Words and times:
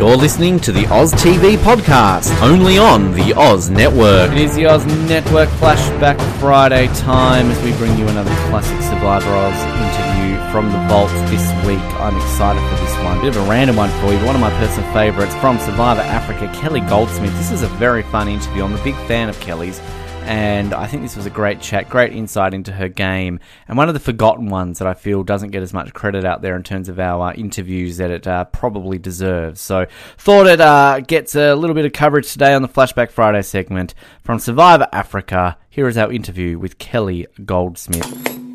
You're 0.00 0.16
listening 0.16 0.58
to 0.60 0.72
the 0.72 0.86
Oz 0.86 1.12
TV 1.12 1.58
podcast, 1.58 2.32
only 2.40 2.78
on 2.78 3.12
the 3.12 3.34
Oz 3.34 3.68
Network. 3.68 4.32
It 4.32 4.38
is 4.38 4.54
the 4.54 4.64
Oz 4.64 4.86
Network 4.86 5.50
Flashback 5.60 6.18
Friday 6.40 6.86
time 6.94 7.50
as 7.50 7.62
we 7.62 7.72
bring 7.72 7.98
you 7.98 8.08
another 8.08 8.34
classic 8.48 8.80
Survivor 8.80 9.28
Oz 9.28 9.54
interview 9.76 10.38
from 10.52 10.72
the 10.72 10.78
vaults 10.88 11.12
this 11.30 11.44
week. 11.66 11.84
I'm 12.00 12.16
excited 12.16 12.62
for 12.70 12.82
this 12.82 13.04
one. 13.04 13.20
Bit 13.20 13.36
of 13.36 13.46
a 13.46 13.50
random 13.50 13.76
one 13.76 13.90
for 14.00 14.10
you, 14.10 14.24
one 14.24 14.34
of 14.34 14.40
my 14.40 14.48
personal 14.58 14.90
favourites 14.94 15.34
from 15.34 15.58
Survivor 15.58 16.00
Africa, 16.00 16.50
Kelly 16.58 16.80
Goldsmith. 16.80 17.36
This 17.36 17.50
is 17.50 17.60
a 17.60 17.68
very 17.68 18.02
fun 18.04 18.26
interview. 18.26 18.64
I'm 18.64 18.72
a 18.72 18.82
big 18.82 18.96
fan 19.06 19.28
of 19.28 19.38
Kelly's 19.40 19.82
and 20.22 20.74
I 20.74 20.86
think 20.86 21.02
this 21.02 21.16
was 21.16 21.26
a 21.26 21.30
great 21.30 21.60
chat, 21.60 21.88
great 21.88 22.12
insight 22.12 22.54
into 22.54 22.72
her 22.72 22.88
game, 22.88 23.40
and 23.68 23.76
one 23.78 23.88
of 23.88 23.94
the 23.94 24.00
forgotten 24.00 24.48
ones 24.48 24.78
that 24.78 24.88
I 24.88 24.94
feel 24.94 25.22
doesn't 25.22 25.50
get 25.50 25.62
as 25.62 25.72
much 25.72 25.92
credit 25.92 26.24
out 26.24 26.42
there 26.42 26.56
in 26.56 26.62
terms 26.62 26.88
of 26.88 26.98
our 26.98 27.28
uh, 27.28 27.32
interviews 27.32 27.96
that 27.96 28.10
it 28.10 28.26
uh, 28.26 28.44
probably 28.44 28.98
deserves. 28.98 29.60
So, 29.60 29.86
thought 30.18 30.46
it 30.46 30.60
uh, 30.60 31.00
gets 31.00 31.34
a 31.34 31.54
little 31.54 31.74
bit 31.74 31.84
of 31.84 31.92
coverage 31.92 32.32
today 32.32 32.54
on 32.54 32.62
the 32.62 32.68
Flashback 32.68 33.10
Friday 33.10 33.42
segment 33.42 33.94
from 34.22 34.38
Survivor 34.38 34.88
Africa. 34.92 35.56
Here 35.68 35.88
is 35.88 35.96
our 35.96 36.12
interview 36.12 36.58
with 36.58 36.78
Kelly 36.78 37.26
Goldsmith. 37.44 38.49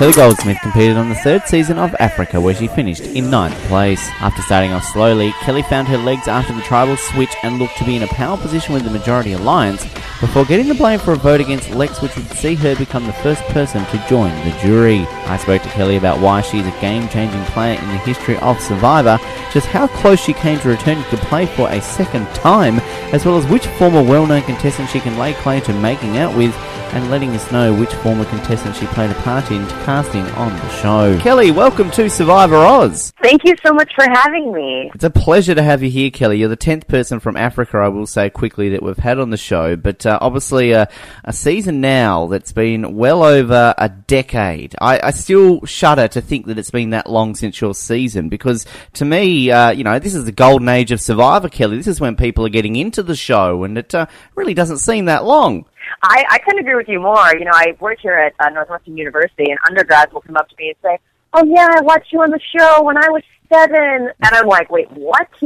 Kelly 0.00 0.12
Goldsmith 0.14 0.58
competed 0.62 0.96
on 0.96 1.10
the 1.10 1.14
third 1.14 1.42
season 1.46 1.76
of 1.76 1.94
Africa 2.00 2.40
where 2.40 2.54
she 2.54 2.68
finished 2.68 3.02
in 3.02 3.28
ninth 3.28 3.54
place. 3.64 4.08
After 4.20 4.40
starting 4.40 4.72
off 4.72 4.82
slowly, 4.82 5.32
Kelly 5.42 5.60
found 5.60 5.88
her 5.88 5.98
legs 5.98 6.26
after 6.26 6.54
the 6.54 6.62
tribal 6.62 6.96
switch 6.96 7.34
and 7.42 7.58
looked 7.58 7.76
to 7.76 7.84
be 7.84 7.96
in 7.96 8.02
a 8.02 8.06
power 8.06 8.38
position 8.38 8.72
with 8.72 8.84
the 8.84 8.90
majority 8.90 9.32
alliance 9.32 9.84
before 10.18 10.46
getting 10.46 10.68
the 10.68 10.74
blame 10.74 11.00
for 11.00 11.12
a 11.12 11.16
vote 11.16 11.42
against 11.42 11.68
Lex 11.72 12.00
which 12.00 12.16
would 12.16 12.26
see 12.30 12.54
her 12.54 12.74
become 12.76 13.06
the 13.06 13.12
first 13.12 13.42
person 13.48 13.84
to 13.88 14.06
join 14.08 14.30
the 14.46 14.56
jury. 14.62 15.00
I 15.26 15.36
spoke 15.36 15.60
to 15.64 15.68
Kelly 15.68 15.96
about 15.98 16.18
why 16.18 16.40
she's 16.40 16.66
a 16.66 16.80
game-changing 16.80 17.44
player 17.52 17.78
in 17.78 17.88
the 17.88 17.98
history 17.98 18.38
of 18.38 18.58
Survivor, 18.58 19.18
just 19.52 19.66
how 19.66 19.86
close 19.86 20.18
she 20.18 20.32
came 20.32 20.58
to 20.60 20.68
returning 20.70 21.04
to 21.10 21.18
play 21.18 21.44
for 21.44 21.68
a 21.68 21.82
second 21.82 22.26
time, 22.28 22.78
as 23.12 23.26
well 23.26 23.36
as 23.36 23.46
which 23.48 23.66
former 23.66 24.02
well-known 24.02 24.40
contestant 24.44 24.88
she 24.88 25.00
can 25.00 25.18
lay 25.18 25.34
claim 25.34 25.60
to 25.60 25.74
making 25.74 26.16
out 26.16 26.34
with, 26.34 26.54
and 26.92 27.10
letting 27.10 27.30
us 27.30 27.50
know 27.52 27.72
which 27.72 27.92
former 27.94 28.24
contestant 28.24 28.74
she 28.74 28.86
played 28.86 29.10
a 29.10 29.14
part 29.22 29.50
in 29.50 29.66
casting 29.84 30.26
on 30.30 30.52
the 30.52 30.68
show. 30.70 31.18
Kelly, 31.20 31.50
welcome 31.50 31.90
to 31.92 32.10
Survivor 32.10 32.56
Oz. 32.56 33.12
Thank 33.22 33.44
you 33.44 33.54
so 33.64 33.72
much 33.72 33.92
for 33.94 34.04
having 34.10 34.52
me. 34.52 34.90
It's 34.94 35.04
a 35.04 35.10
pleasure 35.10 35.54
to 35.54 35.62
have 35.62 35.82
you 35.82 35.90
here, 35.90 36.10
Kelly. 36.10 36.38
You're 36.38 36.48
the 36.48 36.56
10th 36.56 36.88
person 36.88 37.20
from 37.20 37.36
Africa, 37.36 37.78
I 37.78 37.88
will 37.88 38.06
say 38.06 38.28
quickly, 38.28 38.70
that 38.70 38.82
we've 38.82 38.96
had 38.96 39.20
on 39.20 39.30
the 39.30 39.36
show, 39.36 39.76
but 39.76 40.04
uh, 40.04 40.18
obviously 40.20 40.74
uh, 40.74 40.86
a 41.24 41.32
season 41.32 41.80
now 41.80 42.26
that's 42.26 42.52
been 42.52 42.96
well 42.96 43.22
over 43.22 43.74
a 43.78 43.88
decade. 43.88 44.74
I, 44.80 45.00
I, 45.00 45.10
still 45.12 45.64
shudder 45.66 46.08
to 46.08 46.20
think 46.20 46.46
that 46.46 46.58
it's 46.58 46.70
been 46.70 46.90
that 46.90 47.08
long 47.08 47.34
since 47.36 47.60
your 47.60 47.74
season, 47.74 48.28
because 48.28 48.66
to 48.94 49.04
me, 49.04 49.50
uh, 49.50 49.70
you 49.70 49.84
know, 49.84 49.98
this 49.98 50.14
is 50.14 50.24
the 50.24 50.32
golden 50.32 50.68
age 50.68 50.90
of 50.90 51.00
Survivor, 51.00 51.48
Kelly. 51.48 51.76
This 51.76 51.86
is 51.86 52.00
when 52.00 52.16
people 52.16 52.44
are 52.46 52.50
getting 52.50 52.76
into 52.76 53.02
the 53.02 53.14
show, 53.14 53.62
and 53.62 53.78
it 53.78 53.94
uh, 53.94 54.06
really 54.34 54.54
doesn't 54.54 54.78
seem 54.78 55.04
that 55.04 55.24
long. 55.24 55.66
I, 56.02 56.24
I 56.30 56.38
couldn't 56.38 56.60
agree 56.60 56.76
with 56.76 56.88
you 56.88 57.00
more. 57.00 57.34
You 57.36 57.44
know, 57.44 57.52
I 57.54 57.76
work 57.80 57.98
here 58.00 58.14
at 58.14 58.34
uh, 58.38 58.50
Northwestern 58.50 58.96
University, 58.96 59.50
and 59.50 59.58
undergrads 59.68 60.12
will 60.12 60.20
come 60.20 60.36
up 60.36 60.48
to 60.48 60.54
me 60.58 60.68
and 60.68 60.76
say, 60.82 60.98
"Oh 61.34 61.44
yeah, 61.44 61.68
I 61.70 61.82
watched 61.82 62.12
you 62.12 62.22
on 62.22 62.30
the 62.30 62.40
show 62.56 62.82
when 62.82 62.96
I 62.96 63.08
was 63.08 63.22
seven. 63.52 64.10
and 64.22 64.34
I'm 64.34 64.46
like, 64.46 64.70
"Wait, 64.70 64.90
what? 64.92 65.28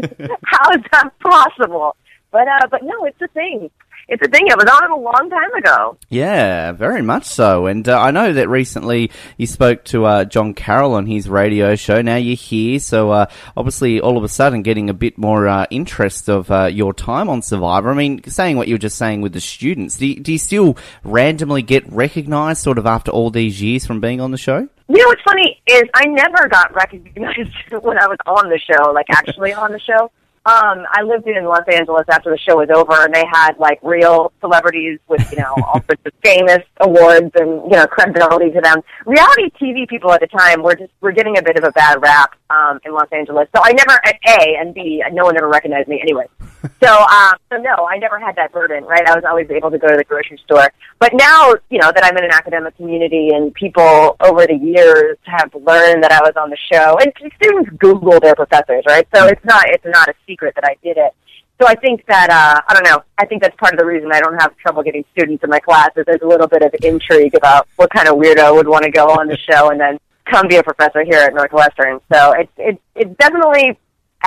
How 0.44 0.70
is 0.72 0.82
that 0.92 1.10
possible?" 1.20 1.96
But 2.30 2.48
uh, 2.48 2.66
but 2.70 2.82
no, 2.82 3.04
it's 3.04 3.20
a 3.22 3.28
thing 3.28 3.70
it's 4.08 4.22
a 4.22 4.28
thing. 4.28 4.46
It 4.46 4.56
was 4.56 4.70
on 4.70 4.90
a 4.90 4.96
long 4.96 5.30
time 5.30 5.52
ago. 5.54 5.96
Yeah, 6.08 6.72
very 6.72 7.02
much 7.02 7.24
so. 7.24 7.66
And 7.66 7.88
uh, 7.88 7.98
I 7.98 8.10
know 8.10 8.32
that 8.32 8.48
recently 8.48 9.10
you 9.36 9.46
spoke 9.46 9.84
to 9.86 10.04
uh, 10.04 10.24
John 10.24 10.54
Carroll 10.54 10.94
on 10.94 11.06
his 11.06 11.28
radio 11.28 11.74
show. 11.74 12.02
Now 12.02 12.16
you're 12.16 12.36
here, 12.36 12.78
so 12.78 13.10
uh, 13.10 13.26
obviously 13.56 14.00
all 14.00 14.16
of 14.16 14.24
a 14.24 14.28
sudden 14.28 14.62
getting 14.62 14.90
a 14.90 14.94
bit 14.94 15.16
more 15.16 15.48
uh, 15.48 15.66
interest 15.70 16.28
of 16.28 16.50
uh, 16.50 16.66
your 16.66 16.92
time 16.92 17.28
on 17.28 17.42
Survivor. 17.42 17.90
I 17.90 17.94
mean, 17.94 18.22
saying 18.24 18.56
what 18.56 18.68
you 18.68 18.74
were 18.74 18.78
just 18.78 18.98
saying 18.98 19.20
with 19.20 19.32
the 19.32 19.40
students, 19.40 19.96
do 19.98 20.06
you, 20.06 20.20
do 20.20 20.32
you 20.32 20.38
still 20.38 20.76
randomly 21.02 21.62
get 21.62 21.90
recognised 21.90 22.62
sort 22.62 22.78
of 22.78 22.86
after 22.86 23.10
all 23.10 23.30
these 23.30 23.62
years 23.62 23.86
from 23.86 24.00
being 24.00 24.20
on 24.20 24.30
the 24.30 24.38
show? 24.38 24.68
You 24.88 24.98
know 24.98 25.06
what's 25.06 25.22
funny 25.22 25.62
is 25.66 25.84
I 25.94 26.04
never 26.06 26.46
got 26.48 26.74
recognized 26.74 27.50
when 27.70 27.98
I 27.98 28.06
was 28.06 28.18
on 28.26 28.50
the 28.50 28.58
show, 28.58 28.92
like 28.92 29.06
actually 29.10 29.54
on 29.54 29.72
the 29.72 29.80
show. 29.80 30.10
Um, 30.46 30.84
I 30.90 31.02
lived 31.02 31.26
in 31.26 31.42
Los 31.44 31.66
Angeles 31.72 32.04
after 32.10 32.30
the 32.30 32.36
show 32.36 32.58
was 32.58 32.68
over, 32.68 32.92
and 32.92 33.14
they 33.14 33.24
had 33.32 33.58
like 33.58 33.78
real 33.82 34.30
celebrities 34.40 34.98
with 35.08 35.22
you 35.32 35.38
know 35.38 35.54
all 35.66 35.82
sorts 35.86 36.02
of 36.04 36.12
famous 36.22 36.62
awards 36.80 37.30
and 37.36 37.62
you 37.64 37.76
know 37.78 37.86
credibility 37.86 38.50
to 38.50 38.60
them. 38.60 38.82
Reality 39.06 39.50
TV 39.58 39.88
people 39.88 40.12
at 40.12 40.20
the 40.20 40.26
time 40.26 40.62
were 40.62 40.74
just 40.74 40.92
were 41.00 41.12
getting 41.12 41.38
a 41.38 41.42
bit 41.42 41.56
of 41.56 41.64
a 41.64 41.72
bad 41.72 42.02
rap 42.02 42.34
um, 42.50 42.78
in 42.84 42.92
Los 42.92 43.08
Angeles. 43.10 43.48
So 43.56 43.62
I 43.64 43.72
never 43.72 43.98
at 44.04 44.16
A 44.28 44.56
and 44.60 44.74
B, 44.74 45.02
no 45.12 45.24
one 45.24 45.36
ever 45.36 45.48
recognized 45.48 45.88
me 45.88 46.00
anyway. 46.02 46.26
so 46.82 46.98
um, 47.02 47.34
so 47.50 47.56
no, 47.58 47.86
I 47.90 47.98
never 47.98 48.18
had 48.18 48.36
that 48.36 48.52
burden. 48.52 48.84
Right, 48.84 49.06
I 49.06 49.14
was 49.14 49.24
always 49.24 49.50
able 49.50 49.70
to 49.70 49.78
go 49.78 49.88
to 49.88 49.96
the 49.96 50.04
grocery 50.04 50.38
store. 50.44 50.70
But 50.98 51.12
now 51.14 51.54
you 51.70 51.78
know 51.78 51.92
that 51.94 52.04
I'm 52.04 52.16
in 52.16 52.24
an 52.24 52.30
academic 52.30 52.76
community, 52.76 53.30
and 53.34 53.52
people 53.54 54.16
over 54.20 54.46
the 54.46 54.56
years 54.56 55.18
have 55.24 55.54
learned 55.54 56.02
that 56.02 56.12
I 56.12 56.20
was 56.20 56.32
on 56.36 56.50
the 56.50 56.58
show, 56.72 56.98
and 56.98 57.12
students 57.36 57.70
Google 57.78 58.18
their 58.20 58.34
professors. 58.34 58.84
Right, 58.86 59.06
so 59.14 59.26
it's 59.26 59.44
not 59.44 59.68
it's 59.68 59.84
not 59.84 60.08
a 60.08 60.14
secret 60.26 60.54
that 60.54 60.64
I 60.64 60.76
did 60.82 60.96
it. 60.96 61.14
So 61.60 61.68
I 61.68 61.74
think 61.74 62.04
that 62.06 62.30
uh, 62.30 62.60
I 62.66 62.74
don't 62.74 62.84
know. 62.84 63.02
I 63.18 63.26
think 63.26 63.42
that's 63.42 63.56
part 63.56 63.74
of 63.74 63.78
the 63.78 63.86
reason 63.86 64.10
I 64.12 64.20
don't 64.20 64.40
have 64.40 64.56
trouble 64.56 64.82
getting 64.82 65.04
students 65.12 65.44
in 65.44 65.50
my 65.50 65.60
classes. 65.60 66.04
There's 66.06 66.22
a 66.22 66.26
little 66.26 66.48
bit 66.48 66.62
of 66.62 66.74
intrigue 66.82 67.34
about 67.34 67.68
what 67.76 67.90
kind 67.90 68.08
of 68.08 68.16
weirdo 68.16 68.54
would 68.56 68.68
want 68.68 68.84
to 68.84 68.90
go 68.90 69.06
on 69.06 69.28
the 69.28 69.36
show 69.36 69.70
and 69.70 69.78
then 69.78 69.98
come 70.24 70.48
be 70.48 70.56
a 70.56 70.62
professor 70.62 71.04
here 71.04 71.18
at 71.18 71.34
Northwestern. 71.34 72.00
So 72.12 72.32
it 72.32 72.48
it 72.56 72.80
it 72.94 73.18
definitely 73.18 73.78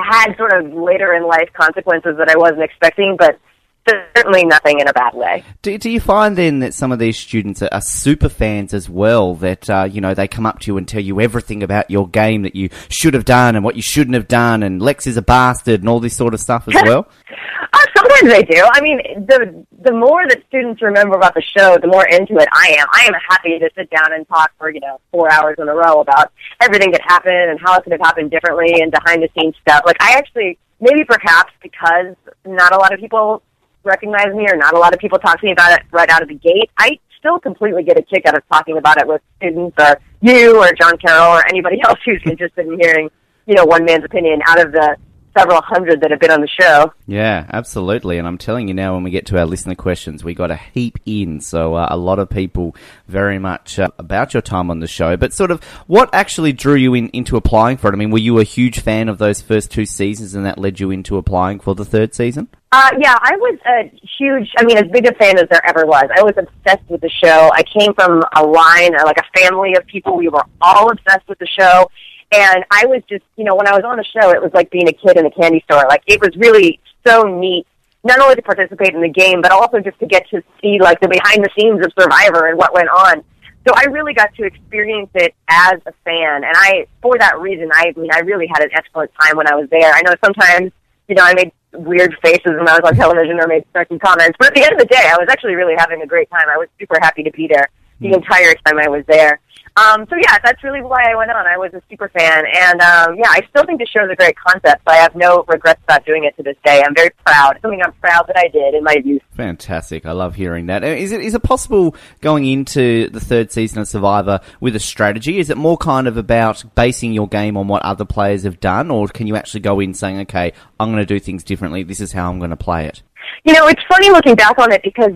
had 0.06 0.38
sort 0.38 0.54
of 0.54 0.74
later 0.74 1.14
in 1.14 1.28
life 1.28 1.50
consequences 1.54 2.16
that 2.18 2.30
I 2.30 2.38
wasn't 2.38 2.64
expecting, 2.64 3.16
but 3.18 3.40
certainly 3.88 4.46
nothing 4.46 4.80
in 4.80 4.88
a 4.88 4.94
bad 4.94 5.14
way. 5.14 5.44
Do, 5.62 5.78
do 5.78 5.90
you 5.90 6.00
find 6.00 6.38
then 6.38 6.60
that 6.60 6.74
some 6.74 6.92
of 6.92 7.00
these 7.00 7.18
students 7.18 7.62
are, 7.62 7.70
are 7.72 7.82
super 7.82 8.30
fans 8.30 8.74
as 8.74 8.90
well? 8.90 9.36
That 9.36 9.70
uh, 9.70 9.88
you 9.90 10.02
know 10.02 10.14
they 10.14 10.28
come 10.28 10.46
up 10.46 10.60
to 10.60 10.72
you 10.72 10.78
and 10.78 10.88
tell 10.88 11.02
you 11.02 11.22
everything 11.22 11.64
about 11.64 11.90
your 11.90 12.08
game 12.08 12.44
that 12.44 12.56
you 12.56 12.70
should 12.90 13.14
have 13.14 13.26
done 13.26 13.56
and 13.56 13.64
what 13.64 13.76
you 13.76 13.82
shouldn't 13.82 14.16
have 14.16 14.28
done, 14.28 14.64
and 14.64 14.82
Lex 14.82 15.08
is 15.08 15.18
a 15.18 15.22
bastard 15.22 15.82
and 15.82 15.90
all 15.90 16.00
this 16.00 16.16
sort 16.16 16.34
of 16.34 16.40
stuff 16.40 16.68
as 16.68 16.76
well. 16.84 17.08
uh, 17.74 17.86
sometimes 17.96 18.30
they 18.32 18.44
do. 18.44 18.64
I 18.72 18.82
mean, 18.82 19.00
the 19.26 19.66
the 19.82 19.94
more 19.94 20.28
that 20.28 20.44
students 20.48 20.82
remember 20.82 21.16
about 21.16 21.34
the 21.34 21.44
show, 21.58 21.78
the 21.82 21.88
more 21.88 22.06
into 22.08 22.36
it 22.38 22.48
I 22.52 22.76
am. 22.80 22.88
I 22.94 23.06
am 23.06 23.14
happy 23.30 23.60
to 23.60 23.70
sit 23.76 23.90
down 23.90 24.14
and 24.14 24.28
talk 24.28 24.52
for 24.58 24.70
you 24.70 24.80
know 24.80 25.00
four 25.12 25.32
hours 25.32 25.56
in 25.60 25.68
a 25.68 25.76
row 25.76 26.02
about 26.02 26.32
everything 26.62 26.92
that 26.92 27.02
happened 27.02 27.50
and 27.50 27.60
how 27.60 27.78
it 27.78 27.84
could 27.84 27.94
have 27.94 28.02
happened 28.02 28.32
differently 28.32 28.82
and 28.82 28.92
behind 28.92 29.24
the 29.24 29.30
scenes 29.38 29.56
stuff. 29.62 29.84
Like 29.86 29.98
I 30.02 30.18
actually 30.18 30.58
maybe 30.80 31.04
perhaps 31.04 31.54
because 31.62 32.16
not 32.46 32.74
a 32.74 32.78
lot 32.78 32.94
of 32.94 33.00
people 33.00 33.42
recognize 33.88 34.36
me 34.36 34.46
or 34.50 34.56
not 34.56 34.76
a 34.76 34.80
lot 34.80 34.94
of 34.94 35.00
people 35.00 35.18
talk 35.18 35.40
to 35.40 35.46
me 35.46 35.52
about 35.52 35.72
it 35.80 35.86
right 35.92 36.10
out 36.10 36.22
of 36.22 36.28
the 36.28 36.36
gate, 36.36 36.70
I 36.78 37.00
still 37.18 37.40
completely 37.40 37.84
get 37.84 37.98
a 37.98 38.04
kick 38.04 38.26
out 38.26 38.38
of 38.38 38.44
talking 38.52 38.78
about 38.78 39.00
it 39.00 39.08
with 39.08 39.22
students 39.38 39.76
or 39.80 40.00
you 40.22 40.62
or 40.62 40.72
John 40.80 40.98
Carroll 40.98 41.38
or 41.38 41.48
anybody 41.48 41.82
else 41.86 42.00
who's 42.06 42.22
interested 42.26 42.68
in 42.68 42.80
hearing, 42.80 43.10
you 43.46 43.56
know, 43.56 43.66
one 43.66 43.86
man's 43.86 44.04
opinion 44.04 44.42
out 44.46 44.64
of 44.64 44.72
the 44.72 44.98
several 45.38 45.62
hundred 45.62 46.02
that 46.02 46.12
have 46.12 46.20
been 46.20 46.32
on 46.32 46.42
the 46.42 46.48
show. 46.48 46.94
Yeah, 47.06 47.46
absolutely. 47.52 48.18
And 48.18 48.28
I'm 48.28 48.38
telling 48.38 48.68
you 48.68 48.74
now, 48.74 48.94
when 48.96 49.04
we 49.04 49.12
get 49.12 49.26
to 49.28 49.38
our 49.38 49.46
listener 49.46 49.76
questions, 49.76 50.24
we 50.24 50.34
got 50.34 50.52
a 50.52 50.56
heap 50.56 51.00
in. 51.06 51.40
So 51.42 51.76
uh, 51.76 51.88
a 51.90 51.98
lot 51.98 52.20
of 52.20 52.30
people 52.30 52.76
very 53.08 53.40
much 53.40 53.80
uh, 53.80 53.90
about 53.98 54.34
your 54.34 54.42
time 54.42 54.72
on 54.72 54.80
the 54.80 54.88
show. 54.88 55.18
But 55.18 55.34
sort 55.34 55.52
of, 55.52 55.64
what 55.88 56.10
actually 56.14 56.54
drew 56.54 56.76
you 56.76 56.94
in, 56.94 57.10
into 57.10 57.38
applying 57.38 57.78
for 57.78 57.90
it? 57.90 57.94
I 57.94 57.98
mean, 57.98 58.12
were 58.12 58.18
you 58.18 58.40
a 58.40 58.44
huge 58.44 58.80
fan 58.80 59.10
of 59.10 59.18
those 59.18 59.42
first 59.42 59.72
two 59.72 59.86
seasons, 59.86 60.34
and 60.34 60.46
that 60.46 60.58
led 60.58 60.80
you 60.80 60.92
into 60.92 61.18
applying 61.18 61.60
for 61.60 61.76
the 61.76 61.86
third 61.86 62.14
season? 62.16 62.48
Uh, 62.72 62.92
yeah, 63.00 63.16
I 63.22 63.36
was 63.38 63.58
a 63.66 63.92
huge, 64.20 64.52
I 64.58 64.66
mean, 64.66 64.78
as 64.78 64.92
big 64.92 65.08
a 65.08 65.14
fan 65.14 65.38
as 65.38 65.48
there 65.50 65.66
ever 65.66 65.86
was. 65.86 66.04
I 66.16 66.22
was 66.22 66.34
obsessed 66.38 66.90
with 66.90 67.00
the 67.00 67.10
show. 67.24 67.50
I 67.54 67.64
came 67.64 67.94
from 67.94 68.24
a 68.36 68.44
line, 68.46 68.92
like 69.06 69.18
a 69.18 69.40
family 69.40 69.74
of 69.76 69.86
people. 69.88 70.18
We 70.18 70.28
were 70.28 70.44
all 70.60 70.92
obsessed 70.92 71.28
with 71.30 71.40
the 71.40 71.48
show. 71.48 71.90
And 72.32 72.66
I 72.72 72.86
was 72.86 73.02
just, 73.10 73.24
you 73.38 73.46
know, 73.46 73.56
when 73.56 73.68
I 73.68 73.72
was 73.72 73.84
on 73.86 73.98
the 73.98 74.04
show, 74.04 74.32
it 74.32 74.42
was 74.42 74.52
like 74.54 74.70
being 74.70 74.88
a 74.88 74.94
kid 74.94 75.18
in 75.18 75.26
a 75.26 75.32
candy 75.32 75.64
store. 75.70 75.86
Like 75.88 76.04
it 76.08 76.20
was 76.20 76.36
really 76.36 76.80
so 77.06 77.24
neat, 77.24 77.66
not 78.04 78.20
only 78.20 78.36
to 78.36 78.42
participate 78.42 78.94
in 78.94 79.02
the 79.02 79.10
game, 79.10 79.42
but 79.42 79.52
also 79.52 79.80
just 79.80 79.98
to 80.00 80.06
get 80.06 80.30
to 80.30 80.44
see 80.62 80.80
like 80.80 81.00
the 81.00 81.08
behind 81.08 81.44
the 81.44 81.50
scenes 81.58 81.86
of 81.86 81.92
Survivor 81.98 82.48
and 82.48 82.58
what 82.58 82.74
went 82.74 82.90
on. 82.90 83.24
So 83.66 83.74
I 83.76 83.86
really 83.86 84.14
got 84.14 84.34
to 84.36 84.44
experience 84.44 85.10
it 85.14 85.36
as 85.50 85.80
a 85.86 85.92
fan, 86.06 86.44
and 86.46 86.54
I, 86.56 86.88
for 87.02 87.18
that 87.18 87.38
reason, 87.40 87.70
I, 87.74 87.92
I 87.96 88.00
mean, 88.00 88.10
I 88.14 88.20
really 88.20 88.48
had 88.48 88.64
an 88.64 88.70
excellent 88.72 89.12
time 89.20 89.36
when 89.36 89.46
I 89.46 89.56
was 89.56 89.70
there. 89.70 89.92
I 89.94 90.02
know 90.04 90.16
sometimes, 90.24 90.72
you 91.10 91.16
know, 91.16 91.24
I 91.24 91.34
made 91.34 91.52
weird 91.74 92.16
faces 92.22 92.46
when 92.46 92.70
I 92.70 92.80
was 92.80 92.82
on 92.86 92.96
television 92.96 93.38
or 93.42 93.48
made 93.48 93.66
certain 93.74 94.00
comments, 94.00 94.38
but 94.40 94.50
at 94.50 94.56
the 94.56 94.64
end 94.64 94.72
of 94.72 94.80
the 94.80 94.86
day, 94.86 95.04
I 95.04 95.18
was 95.20 95.28
actually 95.30 95.56
really 95.56 95.76
having 95.78 96.02
a 96.02 96.08
great 96.08 96.30
time. 96.30 96.48
I 96.50 96.56
was 96.56 96.70
super 96.80 96.98
happy 97.02 97.24
to 97.24 97.32
be 97.32 97.48
there 97.48 97.68
the 98.00 98.08
hmm. 98.10 98.14
entire 98.14 98.54
time 98.66 98.80
I 98.80 98.88
was 98.88 99.04
there. 99.06 99.42
Um, 99.78 100.08
so 100.10 100.16
yeah, 100.16 100.40
that's 100.44 100.64
really 100.64 100.82
why 100.82 101.04
I 101.08 101.16
went 101.16 101.30
on. 101.30 101.46
I 101.46 101.56
was 101.56 101.72
a 101.76 101.82
super 101.88 102.10
fan, 102.10 102.46
and 102.52 102.82
um, 102.82 103.16
yeah, 103.16 103.30
I 103.30 103.42
still 103.50 103.64
think 103.64 103.80
the 103.80 103.86
show 103.86 104.04
is 104.06 104.12
a 104.12 104.16
great 104.16 104.36
concept. 104.36 104.82
So 104.88 104.92
I 104.92 104.96
have 104.96 105.16
no 105.16 105.44
regrets 105.48 105.80
about 105.84 106.04
doing 106.04 106.24
it 106.24 106.36
to 106.38 106.44
this 106.44 106.56
day. 106.66 106.82
I'm 106.84 106.96
very 106.96 107.12
proud. 107.26 107.60
Something 107.62 107.82
I'm 107.84 107.94
proud 107.94 108.26
that 108.28 108.38
I 108.38 108.48
did 108.48 108.74
in 108.74 108.84
my 108.84 108.96
youth. 109.06 109.22
Fantastic! 109.36 110.08
I 110.08 110.14
love 110.14 110.34
hearing 110.34 110.66
that. 110.66 110.84
Uh, 110.84 110.88
Is 110.88 111.12
it 111.12 111.22
is 111.22 111.36
it 111.36 111.44
possible 111.44 111.96
going 112.22 112.46
into 112.46 113.08
the 113.10 113.20
third 113.20 113.52
season 113.52 113.80
of 113.80 113.88
Survivor 113.88 114.40
with 114.60 114.76
a 114.76 114.80
strategy? 114.80 115.38
Is 115.38 115.52
it 115.52 115.58
more 115.58 115.78
kind 115.78 116.08
of 116.08 116.18
about 116.18 116.64
basing 116.74 117.14
your 117.14 117.28
game 117.28 117.56
on 117.56 117.68
what 117.68 117.84
other 117.84 118.06
players 118.06 118.44
have 118.44 118.60
done, 118.60 118.90
or 118.90 119.08
can 119.08 119.28
you 119.28 119.36
actually 119.36 119.60
go 119.60 119.80
in 119.80 119.94
saying, 119.94 120.22
"Okay, 120.22 120.54
I'm 120.80 120.92
going 120.92 121.06
to 121.06 121.06
do 121.06 121.20
things 121.20 121.44
differently. 121.44 121.84
This 121.84 122.00
is 122.00 122.12
how 122.12 122.32
I'm 122.32 122.40
going 122.40 122.50
to 122.50 122.58
play 122.58 122.88
it." 122.88 123.04
You 123.44 123.54
know, 123.54 123.68
it's 123.68 123.84
funny 123.88 124.10
looking 124.10 124.34
back 124.34 124.58
on 124.58 124.72
it 124.72 124.82
because 124.82 125.12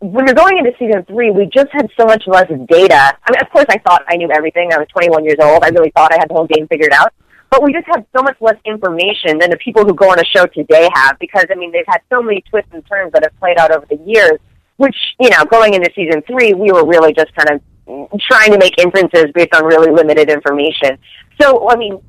when 0.00 0.24
we're 0.24 0.34
going 0.34 0.58
into 0.58 0.72
season 0.78 1.04
three, 1.04 1.30
we 1.30 1.46
just 1.46 1.68
had 1.72 1.88
so 1.98 2.06
much 2.06 2.24
less 2.26 2.48
data. 2.68 3.16
I 3.22 3.30
mean, 3.30 3.40
of 3.40 3.50
course, 3.50 3.66
I 3.68 3.78
thought 3.78 4.02
I 4.08 4.16
knew 4.16 4.30
everything. 4.30 4.72
I 4.72 4.78
was 4.78 4.88
21 4.88 5.24
years 5.24 5.36
old. 5.40 5.62
I 5.62 5.68
really 5.68 5.90
thought 5.90 6.12
I 6.12 6.16
had 6.18 6.30
the 6.30 6.34
whole 6.34 6.46
game 6.46 6.66
figured 6.68 6.92
out. 6.92 7.12
But 7.50 7.62
we 7.62 7.72
just 7.72 7.86
had 7.86 8.06
so 8.16 8.22
much 8.22 8.36
less 8.40 8.56
information 8.64 9.38
than 9.38 9.50
the 9.50 9.58
people 9.58 9.84
who 9.84 9.92
go 9.92 10.10
on 10.10 10.18
a 10.18 10.24
show 10.24 10.46
today 10.46 10.88
have 10.94 11.18
because, 11.18 11.46
I 11.50 11.54
mean, 11.54 11.70
they've 11.72 11.84
had 11.86 12.00
so 12.10 12.22
many 12.22 12.42
twists 12.48 12.70
and 12.72 12.86
turns 12.86 13.12
that 13.12 13.24
have 13.24 13.38
played 13.40 13.58
out 13.58 13.72
over 13.72 13.84
the 13.90 13.98
years, 14.06 14.38
which, 14.76 14.96
you 15.18 15.28
know, 15.30 15.44
going 15.44 15.74
into 15.74 15.90
season 15.94 16.22
three, 16.22 16.54
we 16.54 16.72
were 16.72 16.86
really 16.86 17.12
just 17.12 17.34
kind 17.34 17.50
of 17.50 18.20
trying 18.20 18.52
to 18.52 18.58
make 18.58 18.78
inferences 18.78 19.26
based 19.34 19.54
on 19.54 19.64
really 19.64 19.90
limited 19.90 20.30
information. 20.30 20.96
So, 21.40 21.68
I 21.68 21.76
mean, 21.76 22.00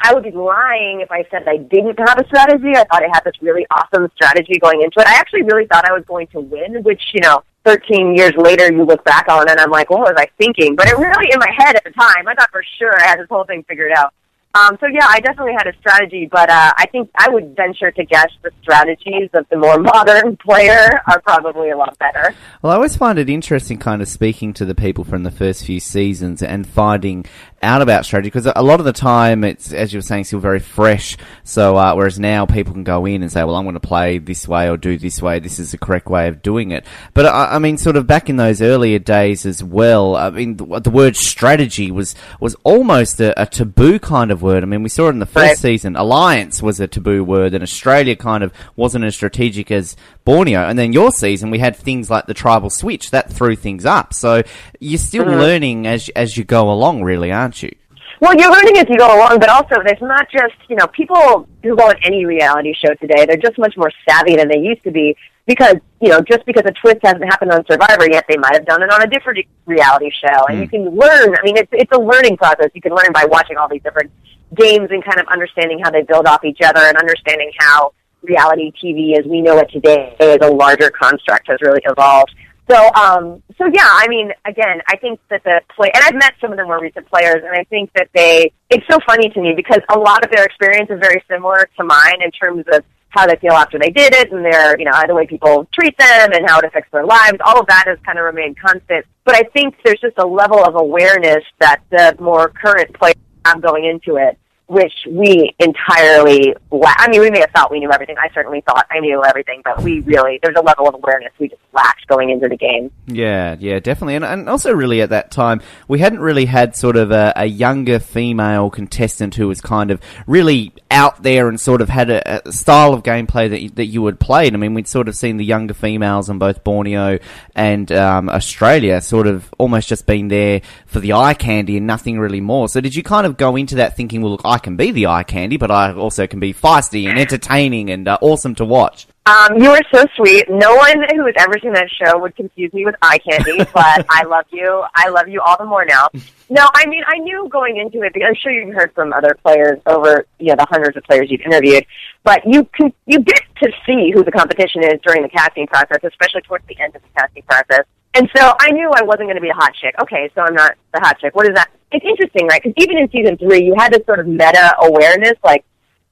I 0.00 0.14
would 0.14 0.24
be 0.24 0.32
lying 0.32 1.00
if 1.00 1.10
I 1.10 1.24
said 1.30 1.46
I 1.46 1.58
didn't 1.58 1.98
have 1.98 2.18
a 2.18 2.26
strategy. 2.26 2.72
I 2.74 2.84
thought 2.84 3.02
I 3.02 3.08
had 3.12 3.22
this 3.24 3.34
really 3.40 3.66
awesome 3.70 4.08
strategy 4.14 4.58
going 4.58 4.82
into 4.82 5.00
it. 5.00 5.06
I 5.06 5.14
actually 5.14 5.42
really 5.42 5.66
thought 5.66 5.84
I 5.84 5.92
was 5.92 6.04
going 6.06 6.26
to 6.28 6.40
win, 6.40 6.82
which, 6.82 7.02
you 7.12 7.20
know, 7.20 7.42
13 7.64 8.16
years 8.16 8.32
later 8.36 8.72
you 8.72 8.84
look 8.84 9.04
back 9.04 9.26
on 9.28 9.48
and 9.48 9.60
I'm 9.60 9.70
like, 9.70 9.90
what 9.90 10.00
was 10.00 10.14
I 10.16 10.26
thinking? 10.38 10.74
But 10.74 10.88
it 10.88 10.96
really, 10.96 11.30
in 11.32 11.38
my 11.38 11.50
head 11.56 11.76
at 11.76 11.84
the 11.84 11.90
time, 11.90 12.26
I 12.26 12.34
thought 12.34 12.50
for 12.50 12.64
sure 12.78 12.98
I 12.98 13.06
had 13.06 13.20
this 13.20 13.28
whole 13.28 13.44
thing 13.44 13.64
figured 13.68 13.92
out. 13.96 14.12
Um, 14.54 14.76
so 14.80 14.86
yeah, 14.86 15.06
I 15.08 15.18
definitely 15.20 15.54
had 15.56 15.66
a 15.66 15.72
strategy, 15.78 16.28
but 16.30 16.50
uh, 16.50 16.72
I 16.76 16.84
think 16.92 17.10
I 17.16 17.30
would 17.30 17.56
venture 17.56 17.90
to 17.90 18.04
guess 18.04 18.28
the 18.42 18.50
strategies 18.60 19.30
of 19.32 19.46
the 19.48 19.56
more 19.56 19.78
modern 19.80 20.36
player 20.36 21.00
are 21.06 21.20
probably 21.22 21.70
a 21.70 21.76
lot 21.76 21.98
better. 21.98 22.34
Well, 22.60 22.72
I 22.72 22.76
always 22.76 22.94
find 22.94 23.18
it 23.18 23.30
interesting, 23.30 23.78
kind 23.78 24.02
of 24.02 24.08
speaking 24.08 24.52
to 24.54 24.66
the 24.66 24.74
people 24.74 25.04
from 25.04 25.22
the 25.22 25.30
first 25.30 25.64
few 25.64 25.80
seasons 25.80 26.42
and 26.42 26.66
finding 26.66 27.24
out 27.62 27.82
about 27.82 28.04
strategy 28.04 28.26
because 28.28 28.46
a 28.46 28.62
lot 28.62 28.80
of 28.80 28.86
the 28.86 28.92
time 28.92 29.44
it's, 29.44 29.72
as 29.72 29.92
you 29.92 29.98
were 29.98 30.02
saying, 30.02 30.24
still 30.24 30.40
very 30.40 30.58
fresh. 30.58 31.16
So, 31.44 31.76
uh, 31.76 31.94
whereas 31.94 32.18
now 32.18 32.46
people 32.46 32.72
can 32.72 32.84
go 32.84 33.06
in 33.06 33.22
and 33.22 33.30
say, 33.30 33.44
well, 33.44 33.56
I'm 33.56 33.64
going 33.64 33.74
to 33.74 33.80
play 33.80 34.18
this 34.18 34.48
way 34.48 34.68
or 34.68 34.76
do 34.76 34.98
this 34.98 35.22
way. 35.22 35.38
This 35.38 35.58
is 35.58 35.70
the 35.70 35.78
correct 35.78 36.08
way 36.08 36.28
of 36.28 36.42
doing 36.42 36.70
it. 36.72 36.84
But 37.14 37.26
I, 37.26 37.54
I 37.56 37.58
mean, 37.58 37.78
sort 37.78 37.96
of 37.96 38.06
back 38.06 38.28
in 38.28 38.36
those 38.36 38.60
earlier 38.60 38.98
days 38.98 39.46
as 39.46 39.62
well, 39.62 40.16
I 40.16 40.30
mean, 40.30 40.56
the, 40.56 40.80
the 40.80 40.90
word 40.90 41.16
strategy 41.16 41.90
was, 41.90 42.14
was 42.40 42.56
almost 42.64 43.20
a, 43.20 43.40
a, 43.40 43.46
taboo 43.46 43.98
kind 43.98 44.30
of 44.30 44.42
word. 44.42 44.62
I 44.62 44.66
mean, 44.66 44.82
we 44.82 44.88
saw 44.88 45.06
it 45.06 45.10
in 45.10 45.18
the 45.18 45.26
first 45.26 45.42
Right. 45.42 45.58
season. 45.58 45.96
Alliance 45.96 46.62
was 46.62 46.80
a 46.80 46.86
taboo 46.86 47.22
word 47.24 47.54
and 47.54 47.62
Australia 47.62 48.16
kind 48.16 48.42
of 48.42 48.52
wasn't 48.76 49.04
as 49.04 49.14
strategic 49.14 49.70
as 49.70 49.96
Borneo. 50.24 50.60
And 50.60 50.78
then 50.78 50.92
your 50.92 51.10
season, 51.10 51.50
we 51.50 51.58
had 51.58 51.76
things 51.76 52.10
like 52.10 52.26
the 52.26 52.34
tribal 52.34 52.70
switch 52.70 53.10
that 53.10 53.32
threw 53.32 53.56
things 53.56 53.84
up. 53.84 54.14
So 54.14 54.42
you're 54.80 54.98
still 54.98 55.24
mm-hmm. 55.24 55.40
learning 55.40 55.86
as, 55.86 56.08
as 56.10 56.36
you 56.36 56.44
go 56.44 56.70
along, 56.70 57.02
really, 57.02 57.32
aren't 57.32 57.62
you? 57.62 57.74
Well, 58.20 58.36
you're 58.36 58.52
learning 58.52 58.78
as 58.78 58.86
you 58.88 58.96
go 58.96 59.16
along, 59.16 59.40
but 59.40 59.48
also 59.48 59.82
there's 59.84 60.00
not 60.00 60.28
just, 60.30 60.54
you 60.68 60.76
know, 60.76 60.86
people 60.86 61.48
who 61.64 61.74
go 61.74 61.88
on 61.88 61.96
any 62.04 62.24
reality 62.24 62.72
show 62.72 62.94
today, 62.94 63.26
they're 63.26 63.36
just 63.36 63.58
much 63.58 63.76
more 63.76 63.90
savvy 64.08 64.36
than 64.36 64.46
they 64.46 64.58
used 64.58 64.84
to 64.84 64.92
be 64.92 65.16
because, 65.44 65.74
you 66.00 66.08
know, 66.08 66.20
just 66.20 66.46
because 66.46 66.62
a 66.64 66.70
twist 66.70 66.98
hasn't 67.02 67.24
happened 67.24 67.50
on 67.50 67.66
Survivor 67.66 68.08
yet, 68.08 68.24
they 68.28 68.36
might 68.36 68.54
have 68.54 68.64
done 68.64 68.80
it 68.80 68.92
on 68.92 69.02
a 69.02 69.08
different 69.08 69.44
reality 69.66 70.08
show. 70.24 70.46
And 70.48 70.60
you 70.60 70.66
hmm. 70.66 70.70
can 70.70 70.96
learn, 70.96 71.34
I 71.36 71.42
mean, 71.42 71.56
it's, 71.56 71.70
it's 71.72 71.90
a 71.90 72.00
learning 72.00 72.36
process. 72.36 72.70
You 72.74 72.80
can 72.80 72.94
learn 72.94 73.12
by 73.12 73.24
watching 73.24 73.56
all 73.56 73.68
these 73.68 73.82
different 73.82 74.12
games 74.54 74.88
and 74.92 75.04
kind 75.04 75.18
of 75.18 75.26
understanding 75.26 75.80
how 75.82 75.90
they 75.90 76.02
build 76.02 76.26
off 76.26 76.44
each 76.44 76.60
other 76.62 76.80
and 76.80 76.96
understanding 76.96 77.50
how 77.58 77.92
reality 78.22 78.72
TV 78.82 79.18
as 79.18 79.26
we 79.26 79.40
know 79.40 79.58
it 79.58 79.70
today 79.70 80.16
as 80.20 80.38
a 80.42 80.50
larger 80.50 80.90
construct 80.90 81.48
has 81.48 81.58
really 81.60 81.80
evolved. 81.84 82.34
So, 82.70 82.76
um, 82.94 83.42
so 83.58 83.66
yeah, 83.72 83.86
I 83.86 84.06
mean, 84.08 84.30
again, 84.46 84.80
I 84.88 84.96
think 84.96 85.20
that 85.30 85.42
the 85.44 85.60
play, 85.74 85.90
and 85.92 86.02
I've 86.04 86.14
met 86.14 86.34
some 86.40 86.52
of 86.52 86.58
the 86.58 86.64
more 86.64 86.80
recent 86.80 87.08
players, 87.10 87.42
and 87.44 87.52
I 87.52 87.64
think 87.64 87.90
that 87.94 88.08
they, 88.14 88.52
it's 88.70 88.86
so 88.90 88.98
funny 89.06 89.28
to 89.30 89.40
me 89.40 89.52
because 89.54 89.80
a 89.90 89.98
lot 89.98 90.24
of 90.24 90.30
their 90.30 90.44
experience 90.44 90.88
is 90.90 90.98
very 91.00 91.22
similar 91.28 91.68
to 91.76 91.84
mine 91.84 92.22
in 92.24 92.30
terms 92.30 92.64
of 92.72 92.84
how 93.08 93.26
they 93.26 93.36
feel 93.36 93.52
after 93.52 93.78
they 93.78 93.90
did 93.90 94.14
it 94.14 94.32
and 94.32 94.44
their, 94.44 94.78
you 94.78 94.86
know, 94.86 94.92
the 95.06 95.14
way 95.14 95.26
people 95.26 95.68
treat 95.74 95.96
them 95.98 96.32
and 96.32 96.48
how 96.48 96.58
it 96.60 96.64
affects 96.64 96.90
their 96.92 97.04
lives. 97.04 97.36
All 97.44 97.60
of 97.60 97.66
that 97.66 97.84
has 97.86 97.98
kind 98.06 98.18
of 98.18 98.24
remained 98.24 98.58
constant. 98.58 99.04
But 99.24 99.36
I 99.36 99.42
think 99.52 99.74
there's 99.84 100.00
just 100.00 100.16
a 100.16 100.26
level 100.26 100.64
of 100.64 100.76
awareness 100.76 101.44
that 101.60 101.82
the 101.90 102.16
more 102.20 102.48
current 102.48 102.94
players 102.94 103.16
have 103.44 103.60
going 103.60 103.84
into 103.84 104.16
it 104.16 104.38
which 104.72 104.94
we 105.06 105.54
entirely 105.58 106.54
I 106.72 107.08
mean, 107.08 107.20
we 107.20 107.30
may 107.30 107.40
have 107.40 107.50
thought 107.50 107.70
we 107.70 107.80
knew 107.80 107.92
everything. 107.92 108.16
I 108.18 108.32
certainly 108.32 108.62
thought 108.62 108.86
I 108.90 109.00
knew 109.00 109.22
everything, 109.22 109.60
but 109.64 109.82
we 109.82 110.00
really, 110.00 110.38
there's 110.42 110.56
a 110.56 110.62
level 110.62 110.88
of 110.88 110.94
awareness 110.94 111.32
we 111.38 111.48
just 111.48 111.60
lacked 111.72 112.06
going 112.06 112.30
into 112.30 112.48
the 112.48 112.56
game. 112.56 112.90
Yeah, 113.06 113.56
yeah, 113.58 113.78
definitely. 113.80 114.14
And, 114.14 114.24
and 114.24 114.48
also, 114.48 114.72
really, 114.72 115.02
at 115.02 115.10
that 115.10 115.30
time, 115.30 115.60
we 115.88 115.98
hadn't 115.98 116.20
really 116.20 116.46
had 116.46 116.74
sort 116.74 116.96
of 116.96 117.10
a, 117.10 117.32
a 117.36 117.46
younger 117.46 117.98
female 117.98 118.70
contestant 118.70 119.34
who 119.34 119.48
was 119.48 119.60
kind 119.60 119.90
of 119.90 120.00
really 120.26 120.72
out 120.90 121.22
there 121.22 121.48
and 121.48 121.60
sort 121.60 121.80
of 121.80 121.88
had 121.88 122.10
a, 122.10 122.48
a 122.48 122.52
style 122.52 122.94
of 122.94 123.02
gameplay 123.02 123.50
that 123.50 123.62
you, 123.62 123.68
that 123.70 123.86
you 123.86 124.04
had 124.06 124.18
played. 124.18 124.54
I 124.54 124.56
mean, 124.56 124.74
we'd 124.74 124.88
sort 124.88 125.08
of 125.08 125.14
seen 125.14 125.36
the 125.36 125.44
younger 125.44 125.74
females 125.74 126.30
on 126.30 126.38
both 126.38 126.64
Borneo 126.64 127.18
and 127.54 127.90
um, 127.92 128.28
Australia 128.28 129.00
sort 129.00 129.26
of 129.26 129.52
almost 129.58 129.88
just 129.88 130.06
being 130.06 130.28
there 130.28 130.62
for 130.86 131.00
the 131.00 131.12
eye 131.12 131.34
candy 131.34 131.76
and 131.76 131.86
nothing 131.86 132.18
really 132.18 132.40
more. 132.40 132.68
So, 132.68 132.80
did 132.80 132.94
you 132.94 133.02
kind 133.02 133.26
of 133.26 133.36
go 133.36 133.56
into 133.56 133.76
that 133.76 133.96
thinking, 133.96 134.22
well, 134.22 134.32
look, 134.32 134.42
I 134.44 134.58
can 134.62 134.76
be 134.76 134.90
the 134.92 135.06
eye 135.06 135.22
candy, 135.22 135.56
but 135.56 135.70
I 135.70 135.92
also 135.92 136.26
can 136.26 136.40
be 136.40 136.54
feisty 136.54 137.08
and 137.08 137.18
entertaining 137.18 137.90
and 137.90 138.08
uh, 138.08 138.18
awesome 138.20 138.54
to 138.56 138.64
watch? 138.64 139.06
Um, 139.24 139.62
you 139.62 139.70
are 139.70 139.82
so 139.94 140.04
sweet. 140.16 140.50
No 140.50 140.74
one 140.74 140.96
who 141.14 141.26
has 141.26 141.34
ever 141.38 141.54
seen 141.62 141.74
that 141.74 141.88
show 141.90 142.18
would 142.18 142.34
confuse 142.34 142.72
me 142.72 142.84
with 142.84 142.96
eye 143.02 143.18
candy, 143.18 143.58
but 143.72 144.06
I 144.10 144.24
love 144.26 144.46
you. 144.50 144.84
I 144.94 145.10
love 145.10 145.28
you 145.28 145.40
all 145.40 145.56
the 145.58 145.64
more 145.64 145.84
now. 145.84 146.08
No, 146.50 146.66
I 146.74 146.86
mean, 146.86 147.04
I 147.06 147.18
knew 147.18 147.48
going 147.48 147.76
into 147.76 148.02
it 148.02 148.12
because 148.12 148.28
I'm 148.28 148.34
sure 148.34 148.50
you've 148.50 148.74
heard 148.74 148.92
from 148.94 149.12
other 149.12 149.36
players 149.44 149.80
over, 149.86 150.26
you 150.40 150.48
know, 150.48 150.56
the 150.56 150.66
hundreds 150.68 150.96
of 150.96 151.04
players 151.04 151.30
you've 151.30 151.40
interviewed, 151.42 151.86
but 152.24 152.42
you 152.44 152.64
can, 152.64 152.92
you 153.06 153.20
get 153.20 153.42
to 153.62 153.70
see 153.86 154.10
who 154.12 154.24
the 154.24 154.32
competition 154.32 154.82
is 154.82 155.00
during 155.06 155.22
the 155.22 155.28
casting 155.28 155.68
process, 155.68 155.98
especially 156.02 156.40
towards 156.42 156.66
the 156.66 156.78
end 156.80 156.96
of 156.96 157.02
the 157.02 157.08
casting 157.16 157.44
process. 157.44 157.84
And 158.14 158.28
so 158.36 158.54
I 158.60 158.70
knew 158.70 158.90
I 158.94 159.02
wasn't 159.02 159.28
going 159.28 159.36
to 159.36 159.42
be 159.42 159.48
a 159.48 159.54
hot 159.54 159.72
chick. 159.80 159.94
Okay, 160.02 160.30
so 160.34 160.42
I'm 160.42 160.54
not 160.54 160.74
the 160.92 161.00
hot 161.00 161.18
chick. 161.18 161.34
What 161.34 161.46
is 161.46 161.54
that? 161.54 161.70
It's 161.92 162.04
interesting, 162.04 162.46
right? 162.46 162.62
Because 162.62 162.74
even 162.82 162.98
in 162.98 163.10
season 163.10 163.38
three, 163.38 163.64
you 163.64 163.74
had 163.76 163.92
this 163.92 164.04
sort 164.06 164.20
of 164.20 164.26
meta 164.26 164.74
awareness, 164.82 165.34
like, 165.44 165.64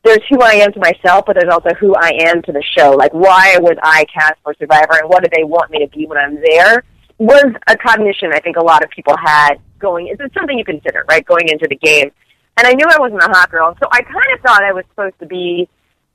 there's 0.02 0.20
who 0.30 0.40
I 0.40 0.52
am 0.52 0.72
to 0.72 0.80
myself, 0.80 1.24
but 1.26 1.36
there's 1.38 1.52
also 1.52 1.74
who 1.74 1.94
I 1.94 2.12
am 2.28 2.40
to 2.42 2.52
the 2.52 2.62
show. 2.76 2.92
Like, 2.92 3.12
why 3.12 3.58
was 3.60 3.76
I 3.82 4.06
cast 4.06 4.36
for 4.42 4.54
Survivor, 4.58 4.94
and 4.98 5.08
what 5.10 5.22
do 5.22 5.28
they 5.34 5.44
want 5.44 5.70
me 5.70 5.78
to 5.80 5.88
be 5.88 6.06
when 6.06 6.16
I'm 6.16 6.36
there? 6.36 6.84
Was 7.18 7.44
a 7.66 7.76
cognition 7.76 8.32
I 8.32 8.40
think 8.40 8.56
a 8.56 8.64
lot 8.64 8.82
of 8.82 8.88
people 8.90 9.14
had 9.22 9.56
going. 9.78 10.08
It's 10.08 10.34
something 10.34 10.58
you 10.58 10.64
consider, 10.64 11.04
right, 11.06 11.24
going 11.26 11.48
into 11.48 11.66
the 11.68 11.76
game. 11.76 12.10
And 12.56 12.66
I 12.66 12.72
knew 12.72 12.86
I 12.88 12.98
wasn't 12.98 13.22
a 13.22 13.28
hot 13.28 13.50
girl, 13.50 13.76
so 13.78 13.88
I 13.92 14.00
kind 14.00 14.32
of 14.34 14.40
thought 14.40 14.64
I 14.64 14.72
was 14.72 14.84
supposed 14.88 15.18
to 15.20 15.26
be 15.26 15.68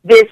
this 0.03 0.25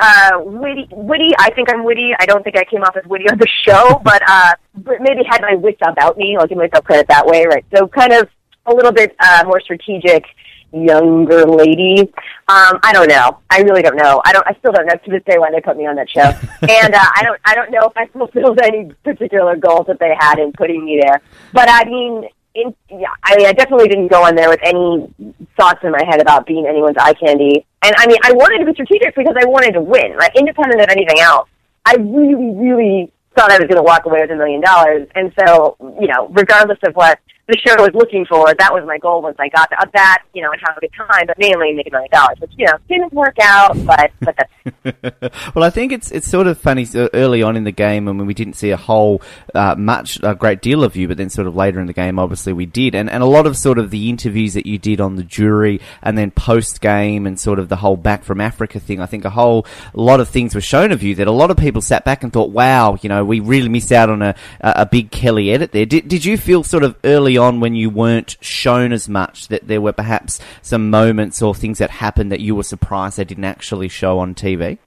uh, 0.00 0.40
witty. 0.40 0.88
Witty. 0.90 1.30
I 1.38 1.50
think 1.50 1.72
I'm 1.72 1.84
witty. 1.84 2.12
I 2.18 2.26
don't 2.26 2.42
think 2.42 2.56
I 2.56 2.64
came 2.64 2.82
off 2.82 2.96
as 2.96 3.04
witty 3.06 3.28
on 3.28 3.38
the 3.38 3.48
show, 3.64 4.00
but 4.04 4.22
uh, 4.28 4.54
but 4.74 5.00
maybe 5.00 5.22
had 5.28 5.42
my 5.42 5.54
wits 5.54 5.80
about 5.82 6.16
me. 6.16 6.36
I'll 6.38 6.46
give 6.46 6.58
myself 6.58 6.84
credit 6.84 7.08
that 7.08 7.26
way, 7.26 7.46
right? 7.46 7.64
So 7.74 7.88
kind 7.88 8.12
of 8.12 8.28
a 8.66 8.74
little 8.74 8.92
bit 8.92 9.16
uh, 9.20 9.44
more 9.46 9.60
strategic 9.60 10.24
younger 10.72 11.44
lady. 11.46 12.00
Um, 12.48 12.78
I 12.82 12.92
don't 12.92 13.08
know. 13.08 13.38
I 13.50 13.60
really 13.60 13.82
don't 13.82 13.96
know. 13.96 14.22
I 14.24 14.32
don't. 14.32 14.46
I 14.46 14.54
still 14.58 14.72
don't 14.72 14.86
know 14.86 14.94
to 14.94 15.10
this 15.10 15.22
day 15.24 15.38
why 15.38 15.50
they 15.50 15.60
put 15.60 15.76
me 15.76 15.86
on 15.86 15.96
that 15.96 16.08
show. 16.10 16.20
and 16.62 16.94
uh, 16.94 17.10
I 17.16 17.22
don't. 17.22 17.40
I 17.44 17.54
don't 17.54 17.70
know 17.70 17.82
if 17.82 17.96
I 17.96 18.06
fulfilled 18.06 18.60
any 18.62 18.92
particular 19.04 19.56
goals 19.56 19.86
that 19.86 19.98
they 19.98 20.14
had 20.18 20.38
in 20.38 20.52
putting 20.52 20.84
me 20.84 21.00
there. 21.02 21.20
But 21.52 21.68
I 21.68 21.84
mean, 21.84 22.28
in, 22.54 22.74
yeah, 22.90 23.08
I 23.22 23.36
mean, 23.36 23.46
I 23.46 23.52
definitely 23.52 23.88
didn't 23.88 24.08
go 24.08 24.26
in 24.26 24.34
there 24.34 24.48
with 24.48 24.60
any 24.62 25.12
thoughts 25.56 25.80
in 25.82 25.92
my 25.92 26.04
head 26.04 26.20
about 26.20 26.46
being 26.46 26.66
anyone's 26.66 26.96
eye 26.98 27.14
candy. 27.14 27.66
And 27.82 27.94
I 27.96 28.06
mean, 28.06 28.18
I 28.22 28.32
wanted 28.32 28.58
to 28.58 28.66
be 28.66 28.72
strategic 28.74 29.14
because 29.14 29.36
I 29.38 29.46
wanted 29.46 29.72
to 29.72 29.80
win, 29.80 30.16
like 30.18 30.36
independent 30.36 30.80
of 30.82 30.88
anything 30.90 31.20
else. 31.20 31.48
I 31.86 31.94
really, 31.94 32.54
really 32.54 33.12
thought 33.34 33.50
I 33.50 33.58
was 33.58 33.68
going 33.68 33.76
to 33.76 33.82
walk 33.82 34.04
away 34.04 34.20
with 34.20 34.30
a 34.30 34.36
million 34.36 34.60
dollars. 34.60 35.08
And 35.14 35.32
so, 35.38 35.76
you 36.00 36.08
know, 36.08 36.28
regardless 36.28 36.78
of 36.84 36.94
what 36.94 37.18
the 37.50 37.58
show 37.58 37.74
I 37.74 37.82
was 37.82 37.94
looking 37.94 38.24
for, 38.26 38.52
that 38.54 38.72
was 38.72 38.84
my 38.86 38.98
goal 38.98 39.22
once 39.22 39.36
I 39.38 39.48
got 39.48 39.70
that, 39.70 39.90
that 39.92 40.22
you 40.34 40.42
know, 40.42 40.50
and 40.52 40.60
have 40.66 40.76
a 40.76 40.80
good 40.80 40.92
time, 40.96 41.26
but 41.26 41.38
mainly 41.38 41.72
make 41.72 41.86
a 41.86 41.90
million 41.90 42.10
dollars, 42.10 42.38
which, 42.38 42.52
you 42.56 42.66
know, 42.66 42.74
didn't 42.88 43.12
work 43.12 43.36
out, 43.40 43.74
but, 43.84 44.10
but 44.20 44.36
that's, 44.36 44.50
well, 45.54 45.64
I 45.64 45.70
think 45.70 45.92
it's 45.92 46.10
it's 46.10 46.28
sort 46.28 46.46
of 46.46 46.58
funny 46.58 46.84
so 46.84 47.08
early 47.14 47.42
on 47.42 47.56
in 47.56 47.64
the 47.64 47.72
game, 47.72 48.08
and 48.08 48.18
when 48.18 48.26
we 48.26 48.34
didn't 48.34 48.54
see 48.54 48.70
a 48.70 48.76
whole 48.76 49.22
uh, 49.54 49.74
much 49.76 50.18
a 50.22 50.34
great 50.34 50.60
deal 50.60 50.84
of 50.84 50.96
you, 50.96 51.08
but 51.08 51.16
then 51.16 51.30
sort 51.30 51.46
of 51.46 51.56
later 51.56 51.80
in 51.80 51.86
the 51.86 51.92
game, 51.92 52.18
obviously 52.18 52.52
we 52.52 52.66
did, 52.66 52.94
and 52.94 53.08
and 53.10 53.22
a 53.22 53.26
lot 53.26 53.46
of 53.46 53.56
sort 53.56 53.78
of 53.78 53.90
the 53.90 54.08
interviews 54.08 54.54
that 54.54 54.66
you 54.66 54.78
did 54.78 55.00
on 55.00 55.16
the 55.16 55.22
jury, 55.22 55.80
and 56.02 56.16
then 56.16 56.30
post 56.30 56.80
game, 56.80 57.26
and 57.26 57.38
sort 57.40 57.58
of 57.58 57.68
the 57.68 57.76
whole 57.76 57.96
back 57.96 58.24
from 58.24 58.40
Africa 58.40 58.78
thing. 58.80 59.00
I 59.00 59.06
think 59.06 59.24
a 59.24 59.30
whole 59.30 59.66
lot 59.94 60.20
of 60.20 60.28
things 60.28 60.54
were 60.54 60.60
shown 60.60 60.92
of 60.92 61.02
you 61.02 61.14
that 61.16 61.26
a 61.26 61.32
lot 61.32 61.50
of 61.50 61.56
people 61.56 61.82
sat 61.82 62.04
back 62.04 62.22
and 62.22 62.32
thought, 62.32 62.50
wow, 62.50 62.98
you 63.00 63.08
know, 63.08 63.24
we 63.24 63.40
really 63.40 63.68
missed 63.68 63.92
out 63.92 64.10
on 64.10 64.22
a 64.22 64.34
a 64.60 64.80
a 64.80 64.86
big 64.86 65.10
Kelly 65.10 65.50
edit 65.50 65.72
there. 65.72 65.86
Did 65.86 66.08
did 66.08 66.24
you 66.24 66.36
feel 66.36 66.62
sort 66.64 66.84
of 66.84 66.96
early 67.04 67.36
on 67.40 67.58
when 67.58 67.74
you 67.74 67.90
weren't 67.90 68.36
shown 68.40 68.92
as 68.92 69.08
much 69.08 69.48
that 69.48 69.66
there 69.66 69.80
were 69.80 69.92
perhaps 69.92 70.38
some 70.62 70.90
moments 70.90 71.42
or 71.42 71.54
things 71.54 71.78
that 71.78 71.90
happened 71.90 72.30
that 72.30 72.40
you 72.40 72.54
were 72.54 72.62
surprised 72.62 73.16
they 73.16 73.24
didn't 73.24 73.44
actually 73.44 73.88
show 73.88 74.20
on 74.20 74.34
TV? 74.34 74.78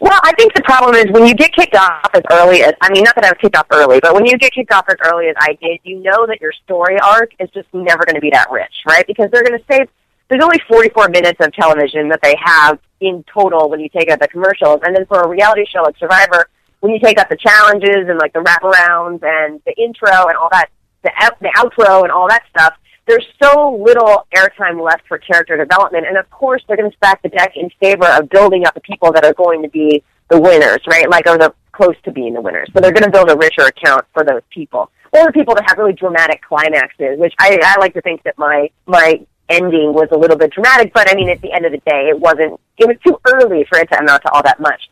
Well, 0.00 0.20
I 0.22 0.32
think 0.34 0.54
the 0.54 0.62
problem 0.62 0.94
is 0.94 1.06
when 1.10 1.26
you 1.26 1.34
get 1.34 1.52
kicked 1.52 1.74
off 1.74 2.10
as 2.14 2.22
early 2.30 2.62
as, 2.62 2.72
I 2.80 2.92
mean, 2.92 3.02
not 3.02 3.16
that 3.16 3.24
I 3.24 3.30
was 3.30 3.38
kicked 3.40 3.56
off 3.56 3.66
early, 3.70 3.98
but 4.00 4.14
when 4.14 4.26
you 4.26 4.38
get 4.38 4.52
kicked 4.52 4.72
off 4.72 4.84
as 4.88 4.96
early 5.04 5.26
as 5.26 5.34
I 5.40 5.58
did, 5.60 5.80
you 5.82 6.00
know 6.00 6.24
that 6.26 6.40
your 6.40 6.52
story 6.52 6.98
arc 7.00 7.32
is 7.40 7.50
just 7.50 7.66
never 7.72 8.04
going 8.04 8.14
to 8.14 8.20
be 8.20 8.30
that 8.30 8.48
rich, 8.50 8.74
right? 8.86 9.04
Because 9.06 9.28
they're 9.32 9.42
going 9.42 9.58
to 9.58 9.64
say, 9.68 9.86
there's 10.28 10.42
only 10.42 10.60
44 10.68 11.08
minutes 11.08 11.44
of 11.44 11.52
television 11.52 12.08
that 12.10 12.20
they 12.22 12.36
have 12.40 12.78
in 13.00 13.24
total 13.32 13.70
when 13.70 13.80
you 13.80 13.88
take 13.88 14.08
out 14.08 14.20
the 14.20 14.28
commercials. 14.28 14.80
And 14.84 14.94
then 14.94 15.06
for 15.06 15.20
a 15.20 15.28
reality 15.28 15.64
show 15.66 15.82
like 15.82 15.96
Survivor, 15.98 16.48
when 16.80 16.92
you 16.92 17.00
take 17.00 17.18
out 17.18 17.28
the 17.28 17.36
challenges 17.36 18.08
and 18.08 18.18
like 18.18 18.32
the 18.32 18.40
wraparounds 18.40 19.22
and 19.22 19.60
the 19.66 19.74
intro 19.76 20.26
and 20.28 20.36
all 20.36 20.48
that, 20.52 20.70
the, 21.02 21.10
the 21.40 21.52
outro 21.56 22.02
and 22.02 22.12
all 22.12 22.28
that 22.28 22.42
stuff, 22.50 22.74
there's 23.06 23.26
so 23.42 23.82
little 23.82 24.26
airtime 24.36 24.84
left 24.84 25.06
for 25.08 25.18
character 25.18 25.56
development. 25.56 26.06
And 26.06 26.16
of 26.18 26.28
course, 26.30 26.62
they're 26.68 26.76
going 26.76 26.90
to 26.90 26.96
stack 26.96 27.22
the 27.22 27.30
deck 27.30 27.52
in 27.56 27.70
favor 27.80 28.06
of 28.06 28.28
building 28.28 28.66
up 28.66 28.74
the 28.74 28.80
people 28.80 29.12
that 29.12 29.24
are 29.24 29.32
going 29.32 29.62
to 29.62 29.68
be 29.68 30.02
the 30.28 30.38
winners, 30.38 30.80
right? 30.86 31.08
Like, 31.08 31.26
or 31.26 31.38
the 31.38 31.54
close 31.72 31.96
to 32.04 32.12
being 32.12 32.34
the 32.34 32.40
winners. 32.40 32.68
So 32.74 32.80
they're 32.80 32.92
going 32.92 33.04
to 33.04 33.10
build 33.10 33.30
a 33.30 33.36
richer 33.36 33.62
account 33.62 34.04
for 34.12 34.24
those 34.24 34.42
people. 34.50 34.90
Or 35.12 35.24
the 35.26 35.32
people 35.32 35.54
that 35.54 35.64
have 35.68 35.78
really 35.78 35.94
dramatic 35.94 36.42
climaxes, 36.42 37.18
which 37.18 37.32
I, 37.38 37.58
I 37.62 37.80
like 37.80 37.94
to 37.94 38.02
think 38.02 38.22
that 38.24 38.36
my, 38.36 38.68
my 38.86 39.24
ending 39.48 39.94
was 39.94 40.08
a 40.12 40.18
little 40.18 40.36
bit 40.36 40.52
dramatic, 40.52 40.92
but 40.92 41.10
I 41.10 41.14
mean, 41.14 41.30
at 41.30 41.40
the 41.40 41.52
end 41.52 41.64
of 41.64 41.72
the 41.72 41.78
day, 41.78 42.08
it 42.10 42.18
wasn't, 42.18 42.60
it 42.76 42.86
was 42.86 42.96
too 43.06 43.18
early 43.26 43.64
for 43.70 43.78
it 43.78 43.90
to 43.90 43.98
amount 43.98 44.22
to 44.22 44.32
all 44.32 44.42
that 44.42 44.60
much. 44.60 44.82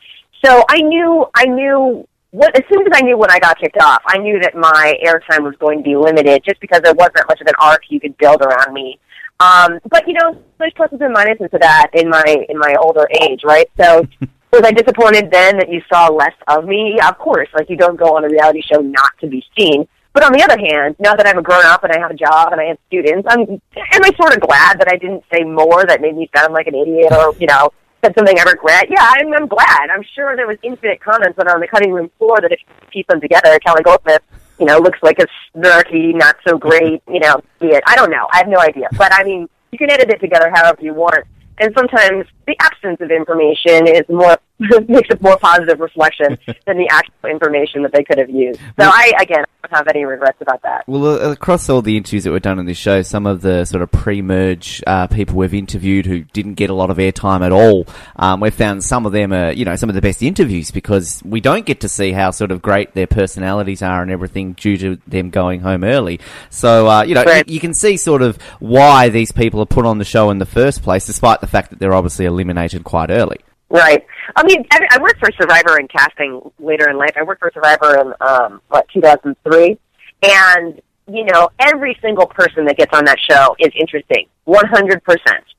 So 0.43 0.65
I 0.71 0.79
knew, 0.79 1.27
I 1.35 1.45
knew 1.45 2.09
what, 2.31 2.57
as 2.57 2.63
soon 2.69 2.87
as 2.87 2.93
I 2.93 3.03
knew 3.03 3.17
when 3.17 3.31
I 3.31 3.39
got 3.39 3.59
kicked 3.59 3.79
off, 3.81 4.03
I 4.07 4.19
knew 4.19 4.39
that 4.41 4.55
my 4.55 4.95
airtime 5.05 5.45
was 5.45 5.55
going 5.59 5.79
to 5.79 5.85
be 5.85 5.97
limited 5.97 6.43
just 6.45 6.61
because 6.61 6.81
there 6.83 6.95
wasn't 6.95 7.29
much 7.29 7.41
of 7.41 7.47
an 7.47 7.55
arc 7.59 7.83
you 7.89 8.01
could 8.01 8.17
build 8.19 8.43
around 8.43 8.73
me. 8.73 8.99
Um, 9.39 9.79
but 9.89 10.07
you 10.07 10.15
know, 10.15 10.43
there's 10.59 10.73
pluses 10.73 11.01
and 11.05 11.15
minuses 11.15 11.51
to 11.51 11.59
that 11.59 11.91
in 11.93 12.09
my 12.09 12.47
in 12.49 12.59
my 12.59 12.75
older 12.81 13.07
age, 13.23 13.43
right? 13.45 13.71
So 13.79 14.07
was 14.53 14.63
I 14.65 14.73
disappointed 14.73 15.31
then 15.31 15.59
that 15.59 15.71
you 15.71 15.83
saw 15.93 16.09
less 16.09 16.35
of 16.49 16.65
me? 16.65 16.95
Yeah, 16.97 17.09
of 17.09 17.19
course. 17.19 17.49
Like 17.55 17.69
you 17.69 17.77
don't 17.77 17.97
go 17.97 18.17
on 18.17 18.25
a 18.25 18.29
reality 18.29 18.63
show 18.63 18.81
not 18.81 19.13
to 19.21 19.27
be 19.27 19.45
seen. 19.57 19.87
But 20.13 20.25
on 20.25 20.33
the 20.33 20.43
other 20.43 20.57
hand, 20.59 20.97
now 20.99 21.15
that 21.15 21.27
I'm 21.27 21.37
a 21.37 21.43
grown 21.43 21.67
up 21.67 21.85
and 21.85 21.93
I 21.93 21.99
have 21.99 22.11
a 22.11 22.15
job 22.15 22.53
and 22.53 22.61
I 22.61 22.65
have 22.65 22.79
students, 22.87 23.29
I'm 23.31 23.41
am 23.41 23.61
I 23.77 24.11
sort 24.17 24.35
of 24.35 24.41
glad 24.41 24.81
that 24.81 24.89
I 24.89 24.97
didn't 24.97 25.25
say 25.31 25.45
more 25.45 25.85
that 25.85 26.01
made 26.01 26.17
me 26.17 26.31
sound 26.35 26.55
like 26.55 26.67
an 26.67 26.75
idiot 26.75 27.13
or 27.13 27.35
you 27.39 27.47
know 27.47 27.71
said 28.03 28.15
something 28.17 28.39
I 28.39 28.43
regret. 28.45 28.87
Yeah, 28.91 29.03
I'm, 29.03 29.33
I'm 29.33 29.47
glad. 29.47 29.91
I'm 29.91 30.03
sure 30.15 30.37
there 30.37 30.47
was 30.47 30.59
infinite 30.63 31.01
comments 31.01 31.39
on 31.39 31.61
the 31.61 31.69
cutting 31.69 31.93
room 31.93 32.11
floor 32.19 32.41
that 32.41 32.53
if 32.53 32.61
you 32.61 32.89
piece 32.91 33.07
them 33.09 33.21
together, 33.21 33.59
Kelly 33.59 33.83
Goldsmith, 33.83 34.23
you 34.59 34.67
know, 34.67 34.79
looks 34.79 34.99
like 35.03 35.19
a 35.19 35.27
snarky, 35.55 36.15
not 36.15 36.37
so 36.47 36.57
great, 36.59 37.03
you 37.09 37.21
know, 37.21 37.41
it. 37.61 37.83
I 37.87 37.97
don't 37.97 38.11
know. 38.11 38.29
I 38.33 38.39
have 38.39 38.49
no 38.49 38.59
idea. 38.59 38.89
But 38.97 39.13
I 39.13 39.25
mean, 39.25 39.49
you 39.73 39.79
can 39.79 39.91
edit 39.91 40.11
it 40.11 40.21
together 40.21 40.51
however 40.55 40.83
you 40.83 40.95
want. 40.95 41.25
And 41.59 41.73
sometimes 41.77 42.27
the 42.47 42.57
absence 42.61 43.01
of 43.01 43.11
information 43.11 43.87
is 43.87 44.03
more 44.09 44.37
makes 44.89 45.09
a 45.11 45.19
more 45.21 45.37
positive 45.39 45.81
reflection 45.81 46.39
than 46.67 46.79
the 46.79 46.89
actual 46.91 47.31
information 47.31 47.83
that 47.83 47.93
they 47.93 48.03
could 48.03 48.19
have 48.19 48.31
used. 48.31 48.59
So 48.79 48.87
I, 48.87 49.13
again, 49.21 49.45
don't 49.63 49.77
have 49.77 49.89
any 49.89 50.05
regrets 50.05 50.39
about 50.41 50.63
that. 50.63 50.85
Well, 50.87 51.07
uh, 51.07 51.33
across 51.33 51.69
all 51.69 51.83
the 51.83 51.97
interviews 51.97 52.25
that 52.25 52.31
were 52.31 52.41
done 52.41 52.59
on 52.59 52.67
this 52.67 52.79
show, 52.79 53.03
some 53.03 53.27
of 53.27 53.43
the 53.43 53.65
sort 53.65 53.83
of 53.83 53.91
pre-merge 53.91 54.83
uh, 54.87 55.07
people 55.09 55.37
we've 55.37 55.55
interviewed 55.55 56.07
who 56.07 56.23
didn't 56.23 56.55
get 56.55 56.71
a 56.71 56.75
lot 56.75 56.91
of 56.91 56.97
airtime 56.99 57.45
at 57.45 57.53
all, 57.53 57.87
um, 58.17 58.41
we've 58.41 58.55
found 58.55 58.83
some 58.85 59.07
of 59.07 59.13
them 59.13 59.33
are, 59.33 59.53
you 59.53 59.65
know, 59.65 59.77
some 59.77 59.89
of 59.89 59.95
the 59.95 60.01
best 60.01 60.23
interviews 60.23 60.71
because 60.71 61.23
we 61.25 61.41
don't 61.41 61.67
get 61.67 61.81
to 61.81 61.89
see 61.89 62.13
how 62.13 62.31
sort 62.31 62.51
of 62.51 62.63
great 62.63 62.95
their 62.95 63.07
personalities 63.07 63.83
are 63.83 64.03
and 64.03 64.11
everything 64.11 64.53
due 64.55 64.77
to 64.77 64.99
them 65.07 65.31
going 65.31 65.61
home 65.61 65.85
early. 65.85 66.21
So, 66.51 66.89
uh, 66.89 67.03
you 67.03 67.15
know, 67.15 67.25
right. 67.25 67.47
you, 67.49 67.55
you 67.55 67.61
can 67.61 67.75
see 67.75 67.97
sort 67.97 68.23
of 68.23 68.41
why 68.61 69.09
these 69.09 69.33
people 69.33 69.61
are 69.61 69.67
put 69.67 69.87
on 69.87 69.99
the 69.99 70.05
show 70.05 70.31
in 70.31 70.39
the 70.39 70.47
first 70.47 70.83
place, 70.83 71.07
despite 71.07 71.41
the 71.41 71.47
fact 71.47 71.71
that 71.71 71.79
they're 71.79 71.95
obviously 71.95 72.25
eliminated 72.25 72.85
quite 72.85 73.11
early. 73.11 73.39
Right. 73.69 74.07
I 74.35 74.43
mean, 74.45 74.65
I, 74.71 74.87
I 74.93 74.99
worked 75.01 75.21
for 75.21 75.31
Survivor 75.41 75.79
in 75.79 75.89
casting 75.89 76.41
later 76.59 76.91
in 76.91 76.97
life. 76.97 77.13
I 77.17 77.23
worked 77.23 77.41
for 77.41 77.51
Survivor 77.53 78.01
in 78.01 78.13
um, 78.21 78.61
what 78.69 78.89
2003, 78.93 79.79
and 80.23 80.81
you 81.09 81.25
know, 81.25 81.49
every 81.61 81.97
single 82.03 82.27
person 82.27 82.65
that 82.65 82.77
gets 82.77 82.93
on 82.93 83.05
that 83.05 83.19
show 83.31 83.55
is 83.61 83.71
interesting. 83.79 84.27
100%, 84.47 85.01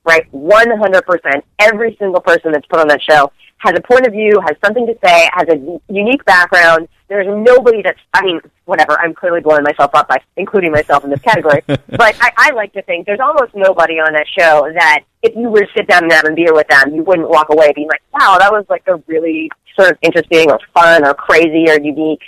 right? 0.04 0.32
100%. 0.32 1.42
Every 1.58 1.96
single 1.98 2.20
person 2.20 2.52
that's 2.52 2.66
put 2.66 2.80
on 2.80 2.88
that 2.88 3.00
show 3.02 3.32
has 3.58 3.74
a 3.76 3.80
point 3.80 4.06
of 4.06 4.12
view, 4.12 4.38
has 4.46 4.56
something 4.64 4.86
to 4.86 4.94
say, 5.04 5.28
has 5.32 5.48
a 5.48 5.80
unique 5.92 6.24
background. 6.24 6.88
There's 7.08 7.26
nobody 7.26 7.82
that's, 7.82 7.98
I 8.12 8.22
mean, 8.22 8.40
whatever, 8.66 8.98
I'm 9.00 9.14
clearly 9.14 9.40
blowing 9.40 9.62
myself 9.62 9.94
up 9.94 10.08
by 10.08 10.18
including 10.36 10.72
myself 10.72 11.04
in 11.04 11.10
this 11.10 11.20
category. 11.20 11.62
but 11.66 12.16
I, 12.20 12.32
I 12.36 12.50
like 12.52 12.72
to 12.74 12.82
think 12.82 13.06
there's 13.06 13.20
almost 13.20 13.54
nobody 13.54 13.94
on 13.94 14.12
that 14.12 14.26
show 14.38 14.70
that 14.74 15.04
if 15.22 15.34
you 15.34 15.48
were 15.48 15.60
to 15.60 15.68
sit 15.76 15.88
down 15.88 16.04
and 16.04 16.12
have 16.12 16.26
a 16.26 16.32
beer 16.32 16.54
with 16.54 16.68
them, 16.68 16.94
you 16.94 17.02
wouldn't 17.02 17.28
walk 17.28 17.48
away 17.50 17.72
being 17.74 17.88
like, 17.88 18.02
wow, 18.12 18.36
that 18.38 18.52
was 18.52 18.66
like 18.68 18.82
a 18.88 18.96
really 19.06 19.50
sort 19.78 19.92
of 19.92 19.98
interesting 20.02 20.50
or 20.50 20.58
fun 20.74 21.06
or 21.06 21.14
crazy 21.14 21.64
or 21.68 21.80
unique 21.80 22.22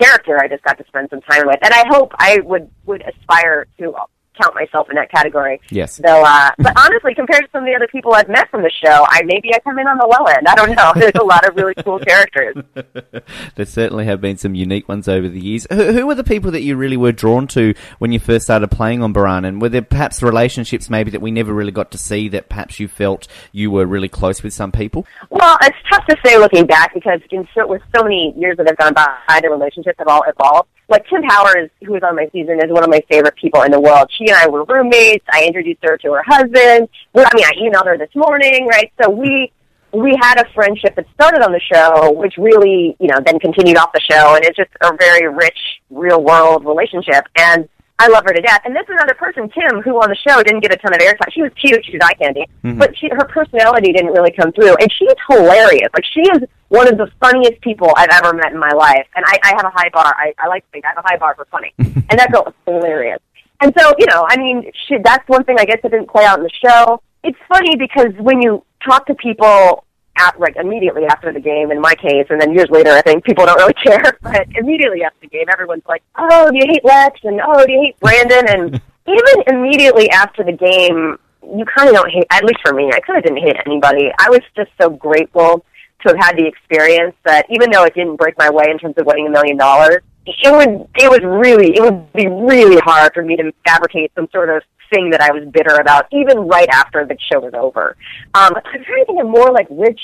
character 0.00 0.38
I 0.38 0.48
just 0.48 0.62
got 0.62 0.78
to 0.78 0.84
spend 0.86 1.10
some 1.10 1.20
time 1.22 1.46
with. 1.46 1.58
And 1.62 1.74
I 1.74 1.84
hope 1.88 2.12
I 2.18 2.38
would, 2.44 2.70
would 2.86 3.02
aspire 3.02 3.66
to 3.78 3.94
count 4.40 4.54
myself 4.54 4.88
in 4.90 4.96
that 4.96 5.10
category. 5.10 5.60
Yes. 5.70 5.96
So, 5.96 6.22
uh, 6.24 6.50
but 6.58 6.72
honestly, 6.78 7.14
compared 7.14 7.44
to 7.44 7.50
some 7.52 7.64
of 7.64 7.66
the 7.66 7.74
other 7.74 7.88
people 7.88 8.14
I've 8.14 8.28
met 8.28 8.50
from 8.50 8.62
the 8.62 8.70
show, 8.70 9.04
I 9.08 9.22
maybe 9.24 9.54
I 9.54 9.58
come 9.60 9.78
in 9.78 9.86
on 9.86 9.98
the 9.98 10.06
low 10.06 10.24
end. 10.26 10.46
I 10.48 10.54
don't 10.54 10.74
know. 10.74 10.92
There's 11.00 11.20
a 11.20 11.24
lot 11.24 11.46
of 11.48 11.56
really 11.56 11.74
cool 11.82 11.98
characters. 11.98 12.56
there 13.54 13.66
certainly 13.66 14.04
have 14.06 14.20
been 14.20 14.36
some 14.36 14.54
unique 14.54 14.88
ones 14.88 15.08
over 15.08 15.28
the 15.28 15.40
years. 15.40 15.66
Who, 15.70 15.92
who 15.92 16.06
were 16.06 16.14
the 16.14 16.24
people 16.24 16.50
that 16.52 16.62
you 16.62 16.76
really 16.76 16.96
were 16.96 17.12
drawn 17.12 17.46
to 17.48 17.74
when 17.98 18.12
you 18.12 18.18
first 18.18 18.44
started 18.44 18.70
playing 18.70 19.02
on 19.02 19.12
Boran? 19.12 19.46
And 19.46 19.60
were 19.60 19.68
there 19.68 19.82
perhaps 19.82 20.22
relationships 20.22 20.90
maybe 20.90 21.10
that 21.10 21.20
we 21.20 21.30
never 21.30 21.52
really 21.52 21.72
got 21.72 21.90
to 21.92 21.98
see 21.98 22.28
that 22.30 22.48
perhaps 22.48 22.80
you 22.80 22.88
felt 22.88 23.28
you 23.52 23.70
were 23.70 23.86
really 23.86 24.08
close 24.08 24.42
with 24.42 24.52
some 24.52 24.72
people? 24.72 25.06
Well, 25.30 25.58
it's 25.62 25.76
tough 25.90 26.06
to 26.06 26.16
say 26.24 26.38
looking 26.38 26.66
back 26.66 26.94
because 26.94 27.20
in 27.30 27.46
so, 27.54 27.66
with 27.66 27.82
so 27.94 28.02
many 28.02 28.34
years 28.36 28.56
that 28.56 28.66
have 28.66 28.76
gone 28.76 28.94
by, 28.94 29.40
the 29.40 29.50
relationships 29.50 29.96
have 29.98 30.08
all 30.08 30.22
evolved 30.26 30.68
like 30.90 31.06
Kim 31.06 31.22
Powers, 31.22 31.70
who 31.84 31.92
was 31.92 32.02
on 32.02 32.16
my 32.16 32.28
season, 32.32 32.58
is 32.62 32.70
one 32.70 32.82
of 32.82 32.90
my 32.90 33.00
favorite 33.10 33.36
people 33.36 33.62
in 33.62 33.70
the 33.70 33.80
world. 33.80 34.10
She 34.18 34.26
and 34.26 34.36
I 34.36 34.48
were 34.48 34.64
roommates. 34.64 35.24
I 35.30 35.44
introduced 35.44 35.78
her 35.82 35.96
to 35.96 36.12
her 36.12 36.22
husband. 36.26 36.88
Well, 37.14 37.26
I 37.26 37.36
mean, 37.36 37.44
I 37.46 37.52
emailed 37.52 37.86
her 37.86 37.96
this 37.96 38.14
morning, 38.14 38.66
right? 38.66 38.92
So 39.00 39.08
we 39.08 39.52
we 39.92 40.16
had 40.20 40.40
a 40.40 40.44
friendship 40.52 40.94
that 40.96 41.06
started 41.14 41.42
on 41.42 41.52
the 41.52 41.60
show, 41.60 42.12
which 42.12 42.34
really, 42.38 42.96
you 43.00 43.08
know, 43.08 43.18
then 43.24 43.38
continued 43.38 43.76
off 43.76 43.92
the 43.92 44.00
show, 44.00 44.34
and 44.34 44.44
it's 44.44 44.56
just 44.56 44.70
a 44.82 44.92
very 44.96 45.28
rich, 45.28 45.58
real 45.90 46.22
world 46.22 46.64
relationship. 46.64 47.24
And 47.36 47.68
I 48.00 48.08
love 48.08 48.24
her 48.24 48.32
to 48.32 48.40
death. 48.40 48.62
And 48.64 48.74
this 48.74 48.84
is 48.84 48.96
another 48.96 49.12
person, 49.12 49.46
Kim, 49.50 49.82
who 49.82 50.00
on 50.00 50.08
the 50.08 50.16
show 50.16 50.42
didn't 50.42 50.60
get 50.60 50.72
a 50.72 50.76
ton 50.78 50.94
of 50.94 51.00
airtime. 51.00 51.30
She 51.32 51.42
was 51.42 51.52
cute, 51.60 51.84
she 51.84 51.92
was 51.92 52.00
eye 52.02 52.14
candy, 52.14 52.46
mm-hmm. 52.64 52.78
but 52.78 52.96
she, 52.96 53.10
her 53.10 53.26
personality 53.26 53.92
didn't 53.92 54.12
really 54.12 54.32
come 54.32 54.52
through. 54.52 54.74
And 54.76 54.90
she's 54.90 55.12
hilarious. 55.28 55.90
Like 55.92 56.04
she 56.10 56.22
is 56.22 56.48
one 56.68 56.88
of 56.88 56.96
the 56.96 57.12
funniest 57.20 57.60
people 57.60 57.92
I've 57.94 58.08
ever 58.10 58.32
met 58.32 58.52
in 58.52 58.58
my 58.58 58.72
life. 58.72 59.06
And 59.14 59.24
I, 59.28 59.38
I 59.44 59.48
have 59.48 59.66
a 59.66 59.70
high 59.70 59.90
bar. 59.92 60.14
I, 60.16 60.32
I 60.38 60.48
like 60.48 60.64
to 60.64 60.70
think 60.72 60.86
I 60.86 60.88
have 60.88 61.04
a 61.04 61.08
high 61.08 61.18
bar 61.18 61.34
for 61.34 61.44
funny. 61.50 61.74
and 61.78 62.18
that 62.18 62.32
girl 62.32 62.44
is 62.48 62.54
hilarious. 62.64 63.20
And 63.60 63.74
so, 63.78 63.92
you 63.98 64.06
know, 64.06 64.24
I 64.26 64.38
mean, 64.38 64.72
she, 64.88 64.96
that's 65.04 65.28
one 65.28 65.44
thing 65.44 65.56
I 65.58 65.66
guess 65.66 65.80
that 65.82 65.90
didn't 65.90 66.08
play 66.08 66.24
out 66.24 66.38
in 66.38 66.44
the 66.44 66.50
show. 66.64 67.02
It's 67.22 67.38
funny 67.48 67.76
because 67.76 68.14
when 68.18 68.40
you 68.40 68.64
talk 68.82 69.04
to 69.08 69.14
people 69.14 69.84
at, 70.20 70.38
like 70.38 70.56
immediately 70.56 71.04
after 71.06 71.32
the 71.32 71.40
game 71.40 71.70
in 71.70 71.80
my 71.80 71.94
case, 71.94 72.26
and 72.30 72.40
then 72.40 72.52
years 72.52 72.68
later, 72.70 72.90
I 72.90 73.02
think 73.02 73.24
people 73.24 73.46
don't 73.46 73.58
really 73.58 73.74
care. 73.84 74.18
But 74.22 74.46
immediately 74.54 75.02
after 75.02 75.20
the 75.22 75.28
game, 75.28 75.46
everyone's 75.52 75.86
like, 75.88 76.02
"Oh, 76.16 76.50
do 76.50 76.56
you 76.56 76.66
hate 76.68 76.84
Lex?" 76.84 77.20
and 77.24 77.40
"Oh, 77.44 77.64
do 77.64 77.72
you 77.72 77.80
hate 77.80 78.00
Brandon?" 78.00 78.44
and 78.48 78.82
even 79.06 79.42
immediately 79.46 80.10
after 80.10 80.44
the 80.44 80.52
game, 80.52 81.18
you 81.42 81.64
kind 81.64 81.88
of 81.88 81.94
don't 81.94 82.10
hate. 82.10 82.26
At 82.30 82.44
least 82.44 82.60
for 82.64 82.74
me, 82.74 82.90
I 82.92 83.00
kind 83.00 83.18
of 83.18 83.24
didn't 83.24 83.42
hate 83.42 83.56
anybody. 83.66 84.10
I 84.18 84.30
was 84.30 84.40
just 84.54 84.70
so 84.80 84.90
grateful 84.90 85.64
to 86.02 86.08
have 86.08 86.16
had 86.18 86.36
the 86.36 86.46
experience 86.46 87.14
that 87.24 87.46
even 87.50 87.70
though 87.70 87.84
it 87.84 87.94
didn't 87.94 88.16
break 88.16 88.36
my 88.38 88.50
way 88.50 88.64
in 88.70 88.78
terms 88.78 88.94
of 88.98 89.06
winning 89.06 89.26
a 89.26 89.30
million 89.30 89.56
dollars, 89.56 90.02
it 90.26 90.52
would 90.52 90.88
it 90.96 91.10
was 91.10 91.20
really 91.22 91.76
it 91.76 91.82
would 91.82 92.12
be 92.12 92.26
really 92.26 92.80
hard 92.84 93.12
for 93.14 93.22
me 93.22 93.36
to 93.36 93.52
fabricate 93.66 94.12
some 94.14 94.28
sort 94.32 94.48
of 94.48 94.62
thing 94.90 95.10
that 95.10 95.20
I 95.20 95.32
was 95.32 95.48
bitter 95.48 95.76
about, 95.76 96.06
even 96.12 96.48
right 96.48 96.68
after 96.72 97.06
the 97.06 97.16
show 97.32 97.40
was 97.40 97.54
over. 97.54 97.96
Um, 98.34 98.52
I'm 98.56 98.84
trying 98.84 99.00
to 99.00 99.04
think 99.06 99.20
of 99.20 99.28
more 99.28 99.50
like 99.52 99.66
rich 99.70 100.00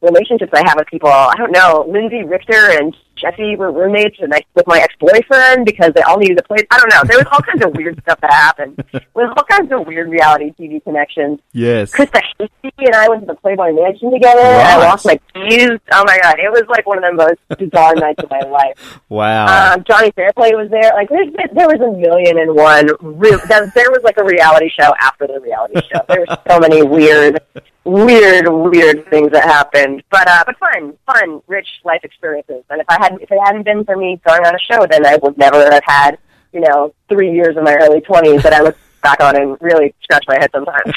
relationships 0.00 0.52
I 0.54 0.62
have 0.66 0.74
with 0.76 0.88
people. 0.88 1.08
I 1.08 1.34
don't 1.36 1.52
know. 1.52 1.86
Lindsey 1.88 2.24
Richter 2.24 2.70
and 2.70 2.94
Jesse 3.22 3.56
were 3.56 3.70
roommates 3.70 4.16
and 4.20 4.34
I, 4.34 4.42
with 4.54 4.66
my 4.66 4.78
ex-boyfriend 4.78 5.64
because 5.64 5.92
they 5.94 6.02
all 6.02 6.18
needed 6.18 6.38
a 6.38 6.42
place. 6.42 6.64
I 6.70 6.78
don't 6.78 6.90
know. 6.90 7.02
There 7.06 7.18
was 7.18 7.26
all 7.30 7.40
kinds 7.40 7.64
of 7.64 7.74
weird 7.74 8.00
stuff 8.02 8.20
that 8.20 8.32
happened. 8.32 8.82
With 9.14 9.28
all 9.36 9.44
kinds 9.44 9.70
of 9.70 9.86
weird 9.86 10.08
reality 10.08 10.52
TV 10.58 10.82
connections. 10.82 11.38
Yes. 11.52 11.92
Christa 11.92 12.20
Hastie 12.38 12.72
and 12.78 12.94
I 12.94 13.08
went 13.08 13.20
to 13.22 13.26
the 13.26 13.34
Playboy 13.34 13.72
Mansion 13.72 14.10
together. 14.10 14.40
Right. 14.40 14.66
I 14.66 14.76
lost 14.78 15.06
my 15.06 15.20
keys. 15.34 15.70
Oh 15.92 16.04
my 16.04 16.18
god, 16.22 16.38
it 16.38 16.50
was 16.50 16.64
like 16.68 16.86
one 16.86 17.02
of 17.02 17.04
the 17.04 17.16
most 17.16 17.58
bizarre 17.58 17.94
nights 17.94 18.22
of 18.22 18.30
my 18.30 18.40
life. 18.40 19.00
Wow. 19.08 19.74
Um, 19.74 19.84
Johnny 19.84 20.10
Fairplay 20.12 20.52
was 20.52 20.70
there. 20.70 20.92
Like 20.94 21.08
there's, 21.08 21.28
there 21.54 21.68
was 21.68 21.80
a 21.80 21.96
million 21.96 22.38
and 22.38 22.54
one. 22.54 22.88
Real, 23.00 23.38
there 23.48 23.90
was 23.90 24.00
like 24.02 24.16
a 24.18 24.24
reality 24.24 24.70
show 24.70 24.92
after 25.00 25.26
the 25.26 25.40
reality 25.40 25.80
show. 25.92 26.00
There 26.08 26.20
were 26.20 26.36
so 26.48 26.58
many 26.58 26.82
weird 26.82 27.40
weird, 27.84 28.48
weird 28.48 29.08
things 29.10 29.32
that 29.32 29.44
happened. 29.44 30.02
But 30.10 30.28
uh, 30.28 30.44
but 30.46 30.56
fun, 30.58 30.94
fun, 31.06 31.42
rich 31.46 31.68
life 31.84 32.00
experiences. 32.04 32.64
And 32.70 32.80
if 32.80 32.86
I 32.88 33.02
hadn't, 33.12 33.22
if 33.22 33.30
it 33.30 33.38
hadn't 33.44 33.64
been 33.64 33.84
for 33.84 33.96
me 33.96 34.20
going 34.26 34.44
on 34.44 34.54
a 34.54 34.58
show, 34.58 34.86
then 34.86 35.06
I 35.06 35.18
would 35.22 35.38
never 35.38 35.70
have 35.70 35.82
had 35.84 36.18
you 36.52 36.60
know, 36.60 36.94
three 37.08 37.32
years 37.32 37.56
in 37.56 37.64
my 37.64 37.74
early 37.76 38.00
20s 38.00 38.42
that 38.42 38.52
I 38.52 38.60
look 38.60 38.76
back 39.02 39.20
on 39.20 39.36
and 39.36 39.56
really 39.60 39.94
scratch 40.02 40.24
my 40.28 40.38
head 40.38 40.50
sometimes. 40.52 40.94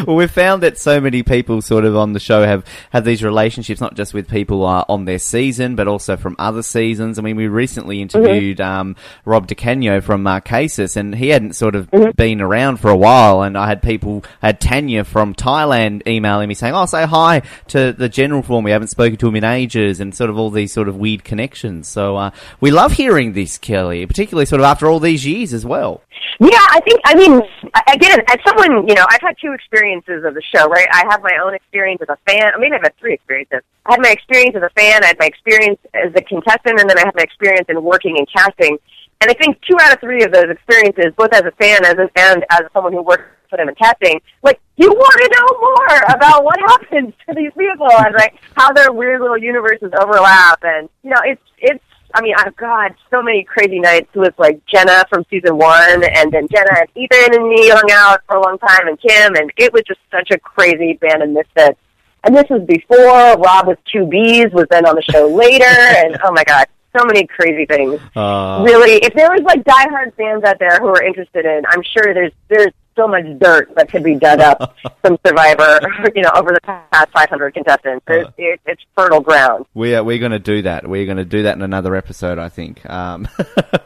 well, 0.06 0.16
we've 0.16 0.30
found 0.30 0.62
that 0.62 0.78
so 0.78 1.00
many 1.00 1.22
people 1.22 1.62
sort 1.62 1.84
of 1.84 1.96
on 1.96 2.12
the 2.12 2.20
show 2.20 2.44
have, 2.44 2.64
have 2.90 3.04
these 3.04 3.22
relationships, 3.22 3.80
not 3.80 3.94
just 3.94 4.14
with 4.14 4.28
people 4.28 4.64
uh, 4.64 4.84
on 4.88 5.04
their 5.04 5.18
season, 5.18 5.76
but 5.76 5.86
also 5.86 6.16
from 6.16 6.36
other 6.38 6.62
seasons. 6.62 7.18
I 7.18 7.22
mean, 7.22 7.36
we 7.36 7.48
recently 7.48 8.00
interviewed 8.00 8.58
mm-hmm. 8.58 8.80
um, 8.80 8.96
Rob 9.24 9.46
DeCanio 9.46 10.02
from 10.02 10.24
Marquesas, 10.24 10.96
and 10.96 11.14
he 11.14 11.28
hadn't 11.28 11.54
sort 11.54 11.74
of 11.74 11.90
mm-hmm. 11.90 12.10
been 12.12 12.40
around 12.40 12.78
for 12.78 12.90
a 12.90 12.96
while. 12.96 13.42
And 13.42 13.56
I 13.56 13.68
had 13.68 13.82
people, 13.82 14.24
I 14.42 14.48
had 14.48 14.60
Tanya 14.60 15.04
from 15.04 15.34
Thailand 15.34 16.06
emailing 16.06 16.48
me 16.48 16.54
saying, 16.54 16.74
"Oh, 16.74 16.86
say 16.86 17.06
hi 17.06 17.42
to 17.68 17.92
the 17.92 18.08
general 18.08 18.42
form. 18.42 18.64
We 18.64 18.70
haven't 18.70 18.88
spoken 18.88 19.16
to 19.18 19.28
him 19.28 19.36
in 19.36 19.44
ages," 19.44 20.00
and 20.00 20.14
sort 20.14 20.30
of 20.30 20.38
all 20.38 20.50
these 20.50 20.72
sort 20.72 20.88
of 20.88 20.96
weird 20.96 21.24
connections. 21.24 21.88
So 21.88 22.16
uh, 22.16 22.30
we 22.60 22.70
love 22.70 22.92
hearing 22.92 23.32
this, 23.32 23.58
Kelly, 23.58 24.06
particularly 24.06 24.46
sort 24.46 24.60
of 24.60 24.64
after 24.64 24.86
all 24.86 25.00
these 25.00 25.26
years 25.26 25.52
as 25.52 25.64
well. 25.64 26.02
Yeah, 26.38 26.60
I 26.68 26.80
think, 26.80 27.00
I 27.04 27.14
mean, 27.14 27.40
again, 27.88 28.20
as 28.28 28.38
someone, 28.46 28.86
you 28.86 28.94
know, 28.94 29.06
I've 29.08 29.22
had 29.22 29.36
two 29.40 29.52
experiences 29.52 30.24
of 30.24 30.34
the 30.34 30.42
show, 30.54 30.68
right? 30.68 30.86
I 30.92 31.04
have 31.10 31.22
my 31.22 31.38
own 31.42 31.54
experience 31.54 32.02
as 32.02 32.08
a 32.08 32.18
fan. 32.28 32.52
I 32.54 32.58
mean, 32.58 32.74
I've 32.74 32.82
had 32.82 32.96
three 32.98 33.14
experiences. 33.14 33.60
I 33.86 33.92
had 33.92 34.00
my 34.02 34.10
experience 34.10 34.54
as 34.56 34.62
a 34.62 34.70
fan, 34.70 35.02
I 35.02 35.08
had 35.08 35.18
my 35.18 35.26
experience 35.26 35.78
as 35.94 36.12
a 36.14 36.22
contestant, 36.22 36.80
and 36.80 36.90
then 36.90 36.98
I 36.98 37.06
had 37.06 37.14
my 37.14 37.22
experience 37.22 37.66
in 37.68 37.82
working 37.82 38.18
and 38.18 38.28
casting. 38.30 38.78
And 39.20 39.30
I 39.30 39.34
think 39.34 39.60
two 39.62 39.76
out 39.80 39.94
of 39.94 40.00
three 40.00 40.24
of 40.24 40.32
those 40.32 40.50
experiences, 40.50 41.14
both 41.16 41.32
as 41.32 41.42
a 41.42 41.52
fan 41.52 41.84
as 41.84 41.94
a, 41.94 42.08
and 42.16 42.44
as 42.50 42.62
someone 42.72 42.92
who 42.92 43.02
works 43.02 43.24
for 43.48 43.56
them 43.56 43.68
in 43.68 43.74
casting, 43.74 44.20
like 44.42 44.60
you 44.76 44.90
want 44.90 45.16
to 45.22 45.28
know 45.32 45.46
more 45.60 46.14
about 46.14 46.44
what 46.44 46.58
happens 46.60 47.14
to 47.26 47.34
these 47.34 47.52
people 47.56 47.88
and 47.90 48.14
like 48.14 48.34
how 48.56 48.72
their 48.72 48.92
weird 48.92 49.20
little 49.22 49.38
universes 49.38 49.90
overlap. 49.98 50.60
And 50.62 50.88
you 51.02 51.10
know, 51.10 51.20
it's 51.24 51.42
it's 51.58 51.84
I 52.16 52.22
mean, 52.22 52.34
I've 52.34 52.56
got 52.56 52.94
so 53.10 53.22
many 53.22 53.44
crazy 53.44 53.78
nights 53.78 54.08
with 54.14 54.32
like 54.38 54.64
Jenna 54.64 55.04
from 55.10 55.26
season 55.28 55.58
one, 55.58 56.02
and 56.02 56.32
then 56.32 56.48
Jenna 56.48 56.70
and 56.80 56.88
Ethan 56.94 57.34
and 57.34 57.46
me 57.46 57.68
hung 57.68 57.90
out 57.92 58.22
for 58.26 58.36
a 58.36 58.42
long 58.42 58.56
time, 58.58 58.88
and 58.88 58.98
Kim, 58.98 59.34
and 59.34 59.52
it 59.58 59.70
was 59.70 59.82
just 59.86 60.00
such 60.10 60.30
a 60.30 60.38
crazy 60.38 60.94
band 60.94 61.22
of 61.22 61.28
misfits. 61.28 61.78
And 62.24 62.34
this 62.34 62.46
was 62.48 62.62
before 62.62 63.36
Rob 63.36 63.66
with 63.66 63.78
two 63.92 64.06
B's 64.06 64.46
was 64.54 64.64
then 64.70 64.86
on 64.86 64.94
the 64.94 65.02
show 65.02 65.26
later, 65.26 65.64
and 65.68 66.16
oh 66.24 66.32
my 66.32 66.42
god, 66.44 66.68
so 66.96 67.04
many 67.04 67.26
crazy 67.26 67.66
things. 67.66 68.00
Uh, 68.16 68.62
really, 68.64 68.94
if 69.04 69.12
there 69.12 69.30
was 69.30 69.42
like 69.42 69.62
diehard 69.64 70.14
fans 70.16 70.42
out 70.44 70.58
there 70.58 70.78
who 70.80 70.88
are 70.88 71.02
interested 71.02 71.44
in, 71.44 71.64
I'm 71.68 71.82
sure 71.82 72.14
there's 72.14 72.32
there's 72.48 72.72
so 72.96 73.06
much 73.06 73.24
dirt 73.38 73.74
that 73.76 73.90
could 73.90 74.02
be 74.02 74.14
dug 74.14 74.40
up 74.40 74.74
from 75.02 75.18
Survivor, 75.26 75.80
you 76.14 76.22
know, 76.22 76.30
over 76.34 76.50
the 76.52 76.60
past 76.62 77.12
500 77.12 77.54
contestants. 77.54 78.04
It's, 78.08 78.28
uh, 78.28 78.32
it, 78.38 78.60
it's 78.66 78.82
fertile 78.96 79.20
ground. 79.20 79.66
We 79.74 79.94
are 79.94 80.02
we're 80.02 80.18
going 80.18 80.32
to 80.32 80.38
do 80.38 80.62
that. 80.62 80.88
We're 80.88 81.04
going 81.04 81.18
to 81.18 81.24
do 81.24 81.44
that 81.44 81.56
in 81.56 81.62
another 81.62 81.94
episode, 81.94 82.38
I 82.38 82.48
think. 82.48 82.88
Um, 82.88 83.28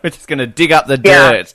we're 0.03 0.11
just 0.11 0.29
going 0.29 0.39
to 0.39 0.47
dig 0.47 0.73
up 0.73 0.87
the 0.87 0.97
dirt. 0.97 1.53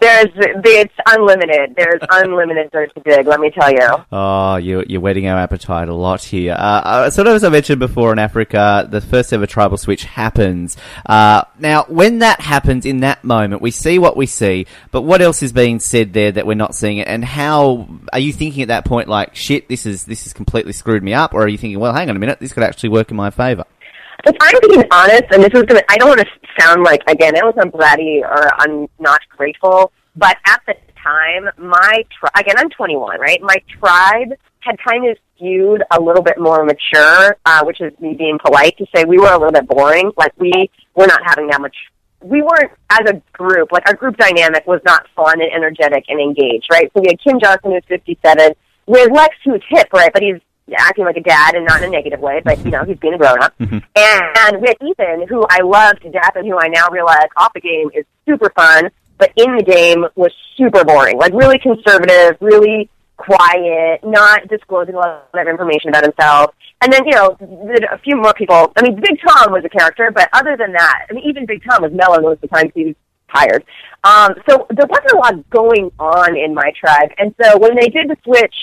There's 0.00 0.28
it's 0.36 0.94
unlimited. 1.06 1.74
There's 1.76 2.00
unlimited 2.10 2.70
dirt 2.72 2.94
to 2.94 3.00
dig. 3.00 3.26
Let 3.26 3.40
me 3.40 3.50
tell 3.50 3.70
you. 3.70 4.04
Oh, 4.10 4.56
you 4.56 4.84
you're 4.88 5.00
whetting 5.00 5.26
our 5.26 5.38
appetite 5.38 5.88
a 5.88 5.94
lot 5.94 6.22
here. 6.22 6.52
Uh, 6.52 6.82
uh, 6.84 7.10
sort 7.10 7.26
of 7.26 7.34
as 7.34 7.44
I 7.44 7.48
mentioned 7.48 7.78
before 7.78 8.12
in 8.12 8.18
Africa, 8.18 8.86
the 8.90 9.00
first 9.00 9.32
ever 9.32 9.46
tribal 9.46 9.76
switch 9.76 10.04
happens. 10.04 10.76
Uh, 11.04 11.42
now, 11.58 11.84
when 11.88 12.20
that 12.20 12.40
happens 12.40 12.86
in 12.86 13.00
that 13.00 13.24
moment, 13.24 13.62
we 13.62 13.70
see 13.70 13.98
what 13.98 14.16
we 14.16 14.26
see. 14.26 14.66
But 14.90 15.02
what 15.02 15.20
else 15.20 15.42
is 15.42 15.52
being 15.52 15.80
said 15.80 16.12
there 16.12 16.32
that 16.32 16.45
we're 16.46 16.54
not 16.54 16.74
seeing 16.74 16.98
it? 16.98 17.08
And 17.08 17.24
how 17.24 17.88
are 18.12 18.18
you 18.18 18.32
thinking 18.32 18.62
at 18.62 18.68
that 18.68 18.84
point? 18.84 19.08
Like, 19.08 19.34
shit, 19.34 19.68
this 19.68 19.86
is 19.86 20.04
this 20.04 20.24
has 20.24 20.32
completely 20.32 20.72
screwed 20.72 21.02
me 21.02 21.14
up, 21.14 21.34
or 21.34 21.42
are 21.42 21.48
you 21.48 21.58
thinking, 21.58 21.78
well, 21.78 21.92
hang 21.92 22.08
on 22.08 22.16
a 22.16 22.18
minute, 22.18 22.40
this 22.40 22.52
could 22.52 22.62
actually 22.62 22.90
work 22.90 23.10
in 23.10 23.16
my 23.16 23.30
favor? 23.30 23.64
If 24.24 24.36
I'm 24.40 24.54
being 24.68 24.84
honest, 24.90 25.24
and 25.30 25.42
this 25.42 25.50
is 25.54 25.62
gonna, 25.64 25.82
I 25.88 25.98
don't 25.98 26.08
want 26.08 26.20
to 26.20 26.26
sound 26.58 26.82
like 26.82 27.02
again, 27.08 27.36
I 27.36 27.40
don't 27.40 27.56
sound 27.56 27.72
bratty 27.72 28.22
or 28.22 28.50
I'm 28.60 28.88
not 28.98 29.20
grateful, 29.36 29.92
but 30.16 30.36
at 30.46 30.62
the 30.66 30.74
time, 31.02 31.50
my 31.58 32.04
tri- 32.18 32.40
again, 32.40 32.56
I'm 32.58 32.70
21, 32.70 33.20
right? 33.20 33.40
My 33.42 33.56
tribe 33.78 34.32
had 34.60 34.76
kind 34.84 35.08
of 35.08 35.16
skewed 35.36 35.82
a 35.90 36.00
little 36.00 36.22
bit 36.22 36.38
more 36.38 36.64
mature, 36.64 37.36
uh, 37.44 37.64
which 37.64 37.80
is 37.80 37.92
me 38.00 38.14
being 38.14 38.38
polite 38.44 38.76
to 38.78 38.86
say 38.94 39.04
we 39.04 39.18
were 39.18 39.32
a 39.32 39.38
little 39.38 39.52
bit 39.52 39.68
boring. 39.68 40.10
Like 40.16 40.32
we 40.38 40.70
were 40.94 41.06
not 41.06 41.20
having 41.24 41.48
that 41.48 41.60
much 41.60 41.76
we 42.22 42.42
weren't 42.42 42.72
as 42.90 43.08
a 43.08 43.22
group 43.32 43.72
like 43.72 43.86
our 43.86 43.94
group 43.94 44.16
dynamic 44.16 44.66
was 44.66 44.80
not 44.84 45.06
fun 45.14 45.40
and 45.40 45.52
energetic 45.52 46.04
and 46.08 46.20
engaged, 46.20 46.68
right? 46.70 46.90
So 46.94 47.00
we 47.00 47.08
had 47.08 47.20
Kim 47.20 47.38
Johnson 47.40 47.72
who's 47.72 47.84
57, 47.88 48.52
with 48.86 49.10
Lex 49.12 49.36
who's 49.44 49.62
hip, 49.68 49.92
right? 49.92 50.12
But 50.12 50.22
he's 50.22 50.40
acting 50.76 51.04
like 51.04 51.16
a 51.16 51.22
dad 51.22 51.54
and 51.54 51.64
not 51.64 51.82
in 51.82 51.88
a 51.88 51.90
negative 51.90 52.20
way, 52.20 52.40
but 52.44 52.64
you 52.64 52.70
know 52.70 52.84
he's 52.84 52.98
being 52.98 53.14
a 53.14 53.18
grown 53.18 53.40
up. 53.42 53.56
Mm-hmm. 53.58 53.78
And, 53.94 54.22
and 54.38 54.62
with 54.62 54.76
Ethan, 54.82 55.28
who 55.28 55.44
I 55.48 55.60
love 55.62 56.00
to 56.00 56.10
death 56.10 56.32
and 56.34 56.46
who 56.46 56.58
I 56.58 56.68
now 56.68 56.88
realize 56.90 57.28
off 57.36 57.52
the 57.54 57.60
game 57.60 57.90
is 57.94 58.04
super 58.26 58.50
fun, 58.50 58.90
but 59.18 59.32
in 59.36 59.56
the 59.56 59.62
game 59.62 60.06
was 60.14 60.32
super 60.56 60.84
boring, 60.84 61.18
like 61.18 61.32
really 61.32 61.58
conservative, 61.58 62.36
really 62.40 62.90
quiet, 63.16 64.00
not 64.04 64.48
disclosing 64.48 64.94
a 64.94 64.98
lot 64.98 65.28
of 65.34 65.48
information 65.48 65.88
about 65.90 66.04
himself. 66.04 66.54
And 66.82 66.92
then, 66.92 67.06
you 67.06 67.12
know, 67.12 67.36
a 67.90 67.98
few 67.98 68.16
more 68.16 68.34
people. 68.34 68.72
I 68.76 68.82
mean, 68.82 68.96
Big 68.96 69.18
Tom 69.26 69.52
was 69.52 69.64
a 69.64 69.68
character, 69.68 70.10
but 70.14 70.28
other 70.32 70.56
than 70.56 70.72
that, 70.72 71.06
I 71.08 71.12
mean, 71.14 71.24
even 71.24 71.46
Big 71.46 71.62
Tom 71.68 71.82
was 71.82 71.92
mellow 71.92 72.20
most 72.20 72.36
of 72.36 72.40
the 72.42 72.48
time 72.48 72.70
he 72.74 72.84
was 72.86 72.94
tired. 73.34 73.64
Um, 74.04 74.34
so 74.48 74.66
there 74.70 74.86
wasn't 74.86 75.12
a 75.12 75.16
lot 75.16 75.50
going 75.50 75.90
on 75.98 76.36
in 76.36 76.54
my 76.54 76.70
tribe. 76.78 77.10
And 77.18 77.34
so 77.42 77.58
when 77.58 77.74
they 77.76 77.88
did 77.88 78.08
the 78.08 78.16
switch, 78.24 78.54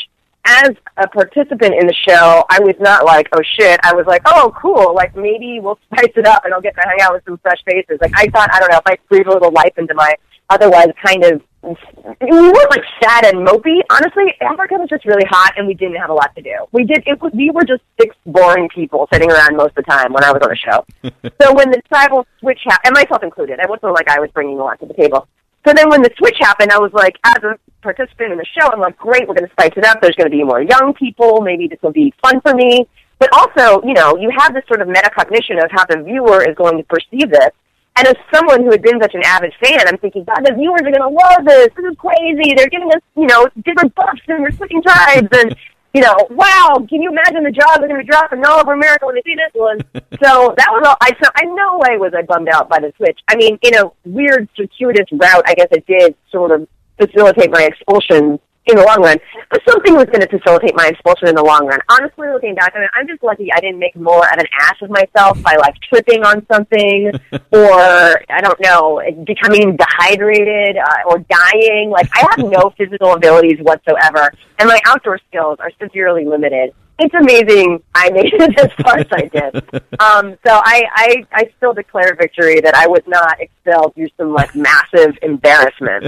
as 0.45 0.71
a 0.97 1.07
participant 1.07 1.73
in 1.73 1.87
the 1.87 1.95
show, 2.07 2.43
I 2.49 2.59
was 2.59 2.75
not 2.79 3.05
like, 3.05 3.29
oh 3.31 3.41
shit. 3.57 3.79
I 3.83 3.93
was 3.93 4.05
like, 4.05 4.21
oh 4.25 4.53
cool. 4.61 4.93
Like 4.93 5.15
maybe 5.15 5.59
we'll 5.61 5.79
spice 5.91 6.11
it 6.15 6.25
up 6.25 6.43
and 6.45 6.53
I'll 6.53 6.61
get 6.61 6.75
to 6.75 6.81
hang 6.81 7.01
out 7.01 7.13
with 7.13 7.23
some 7.25 7.37
fresh 7.37 7.59
faces. 7.65 7.99
Like 8.01 8.11
I 8.15 8.27
thought, 8.27 8.49
I 8.53 8.59
don't 8.59 8.71
know, 8.71 8.77
if 8.77 8.87
I 8.87 8.97
breathe 9.07 9.27
a 9.27 9.31
little 9.31 9.51
life 9.51 9.73
into 9.77 9.93
my 9.93 10.13
otherwise 10.53 10.87
kind 11.03 11.23
of 11.23 11.41
we 11.63 12.29
weren't 12.29 12.69
like 12.69 12.83
sad 13.01 13.25
and 13.25 13.47
mopey. 13.47 13.79
Honestly, 13.89 14.35
Africa 14.41 14.75
was 14.75 14.89
just 14.89 15.05
really 15.05 15.25
hot, 15.29 15.53
and 15.57 15.65
we 15.65 15.73
didn't 15.73 15.95
have 15.95 16.09
a 16.09 16.13
lot 16.13 16.35
to 16.35 16.41
do. 16.41 16.55
We 16.73 16.83
did 16.83 17.03
it. 17.07 17.21
Was, 17.21 17.31
we 17.33 17.49
were 17.51 17.63
just 17.63 17.81
six 17.99 18.15
boring 18.25 18.67
people 18.67 19.07
sitting 19.13 19.31
around 19.31 19.55
most 19.55 19.77
of 19.77 19.85
the 19.85 19.89
time 19.89 20.11
when 20.11 20.23
I 20.25 20.31
was 20.31 20.41
on 20.43 20.49
the 20.49 20.57
show. 20.57 20.85
so 21.41 21.53
when 21.53 21.71
the 21.71 21.81
tribal 21.87 22.27
switch 22.39 22.59
happened, 22.65 22.97
and 22.97 23.03
myself 23.03 23.23
included, 23.23 23.59
I 23.61 23.67
wasn't 23.69 23.93
like 23.93 24.09
I 24.09 24.19
was 24.19 24.29
bringing 24.31 24.59
a 24.59 24.63
lot 24.63 24.79
to 24.81 24.85
the 24.85 24.93
table. 24.93 25.27
So 25.65 25.73
then 25.73 25.89
when 25.89 26.01
the 26.01 26.11
switch 26.17 26.35
happened, 26.41 26.71
I 26.71 26.79
was 26.79 26.91
like, 26.91 27.15
as 27.23 27.41
a 27.43 27.57
participant 27.81 28.33
in 28.33 28.37
the 28.37 28.45
show, 28.59 28.67
I'm 28.67 28.81
like, 28.81 28.97
great, 28.97 29.27
we're 29.27 29.35
going 29.35 29.47
to 29.47 29.53
spice 29.53 29.71
it 29.77 29.85
up. 29.85 30.01
There's 30.01 30.15
going 30.15 30.29
to 30.29 30.35
be 30.35 30.43
more 30.43 30.61
young 30.61 30.93
people. 30.93 31.39
Maybe 31.39 31.67
this 31.67 31.79
will 31.81 31.93
be 31.93 32.13
fun 32.21 32.41
for 32.41 32.53
me. 32.53 32.85
But 33.19 33.29
also, 33.31 33.81
you 33.87 33.93
know, 33.93 34.17
you 34.17 34.29
have 34.37 34.53
this 34.53 34.63
sort 34.67 34.81
of 34.81 34.89
metacognition 34.89 35.63
of 35.63 35.71
how 35.71 35.85
the 35.85 36.03
viewer 36.03 36.43
is 36.43 36.55
going 36.55 36.77
to 36.77 36.83
perceive 36.83 37.31
this. 37.31 37.51
And 37.95 38.07
as 38.07 38.15
someone 38.33 38.63
who 38.63 38.71
had 38.71 38.81
been 38.81 38.99
such 38.99 39.13
an 39.13 39.21
avid 39.23 39.53
fan, 39.63 39.87
I'm 39.87 39.97
thinking, 39.97 40.23
God, 40.23 40.41
the 40.43 40.53
viewers 40.53 40.81
are 40.81 40.91
going 40.91 41.05
to 41.05 41.09
love 41.09 41.45
this. 41.45 41.69
This 41.75 41.85
is 41.85 41.97
crazy. 41.97 42.53
They're 42.55 42.69
giving 42.69 42.89
us, 42.89 43.01
you 43.15 43.27
know, 43.27 43.47
different 43.63 43.93
buffs 43.93 44.21
and 44.27 44.41
we're 44.41 44.51
switching 44.51 44.81
tribes. 44.81 45.27
And, 45.31 45.55
you 45.93 46.01
know, 46.01 46.15
wow, 46.31 46.83
can 46.89 47.03
you 47.03 47.11
imagine 47.11 47.43
the 47.43 47.51
job 47.51 47.77
they're 47.77 47.87
going 47.87 48.01
to 48.01 48.05
be 48.05 48.09
dropping 48.09 48.43
all 48.45 48.59
over 48.59 48.73
America 48.73 49.05
when 49.05 49.15
they 49.15 49.21
see 49.21 49.35
this 49.35 49.53
one? 49.53 49.77
so 50.23 50.55
that 50.57 50.69
was 50.71 50.83
all. 50.87 50.97
I, 51.01 51.11
so 51.21 51.29
I 51.35 51.45
no 51.45 51.77
way 51.77 51.99
was 51.99 52.13
I 52.17 52.23
bummed 52.23 52.49
out 52.49 52.67
by 52.67 52.79
the 52.79 52.91
switch. 52.97 53.19
I 53.27 53.35
mean, 53.35 53.59
in 53.61 53.75
a 53.75 53.91
weird, 54.05 54.49
circuitous 54.57 55.11
route, 55.11 55.43
I 55.45 55.53
guess 55.53 55.67
it 55.69 55.85
did 55.85 56.15
sort 56.31 56.49
of 56.49 56.67
facilitate 56.97 57.51
my 57.51 57.63
expulsion 57.63 58.39
in 58.65 58.77
the 58.77 58.83
long 58.83 59.01
run. 59.01 59.17
But 59.49 59.61
something 59.67 59.93
was 59.95 60.05
going 60.05 60.21
to 60.21 60.27
facilitate 60.27 60.75
my 60.75 60.87
expulsion 60.87 61.27
in 61.27 61.35
the 61.35 61.43
long 61.43 61.67
run. 61.67 61.79
Honestly, 61.89 62.27
looking 62.29 62.55
back 62.55 62.73
on 62.75 62.83
it, 62.83 62.89
I'm 62.95 63.07
just 63.07 63.23
lucky 63.23 63.51
I 63.53 63.59
didn't 63.59 63.79
make 63.79 63.95
more 63.95 64.25
of 64.25 64.39
an 64.39 64.45
ass 64.61 64.75
of 64.81 64.89
myself 64.89 65.41
by 65.41 65.55
like 65.59 65.75
tripping 65.89 66.23
on 66.23 66.45
something 66.51 67.11
or 67.51 68.21
I 68.29 68.41
don't 68.41 68.59
know, 68.61 69.01
becoming 69.25 69.75
dehydrated 69.75 70.77
uh, 70.77 71.09
or 71.09 71.19
dying. 71.29 71.89
Like 71.89 72.09
I 72.13 72.25
have 72.29 72.39
no 72.39 72.73
physical 72.77 73.13
abilities 73.13 73.59
whatsoever, 73.59 74.31
and 74.59 74.69
my 74.69 74.79
outdoor 74.85 75.19
skills 75.29 75.57
are 75.59 75.71
severely 75.79 76.25
limited 76.25 76.73
it's 77.03 77.13
amazing 77.13 77.83
I 77.93 78.09
made 78.09 78.33
it 78.33 78.59
as 78.59 78.71
far 78.83 78.97
as 78.97 79.07
I 79.11 79.21
did. 79.27 79.83
Um, 79.99 80.37
so 80.45 80.51
I, 80.51 80.83
I, 80.93 81.25
I 81.31 81.51
still 81.57 81.73
declare 81.73 82.15
victory 82.15 82.59
that 82.59 82.75
I 82.75 82.87
was 82.87 83.01
not 83.07 83.39
expelled 83.39 83.95
through 83.95 84.09
some 84.17 84.33
like 84.33 84.53
massive 84.53 85.17
embarrassment. 85.21 86.05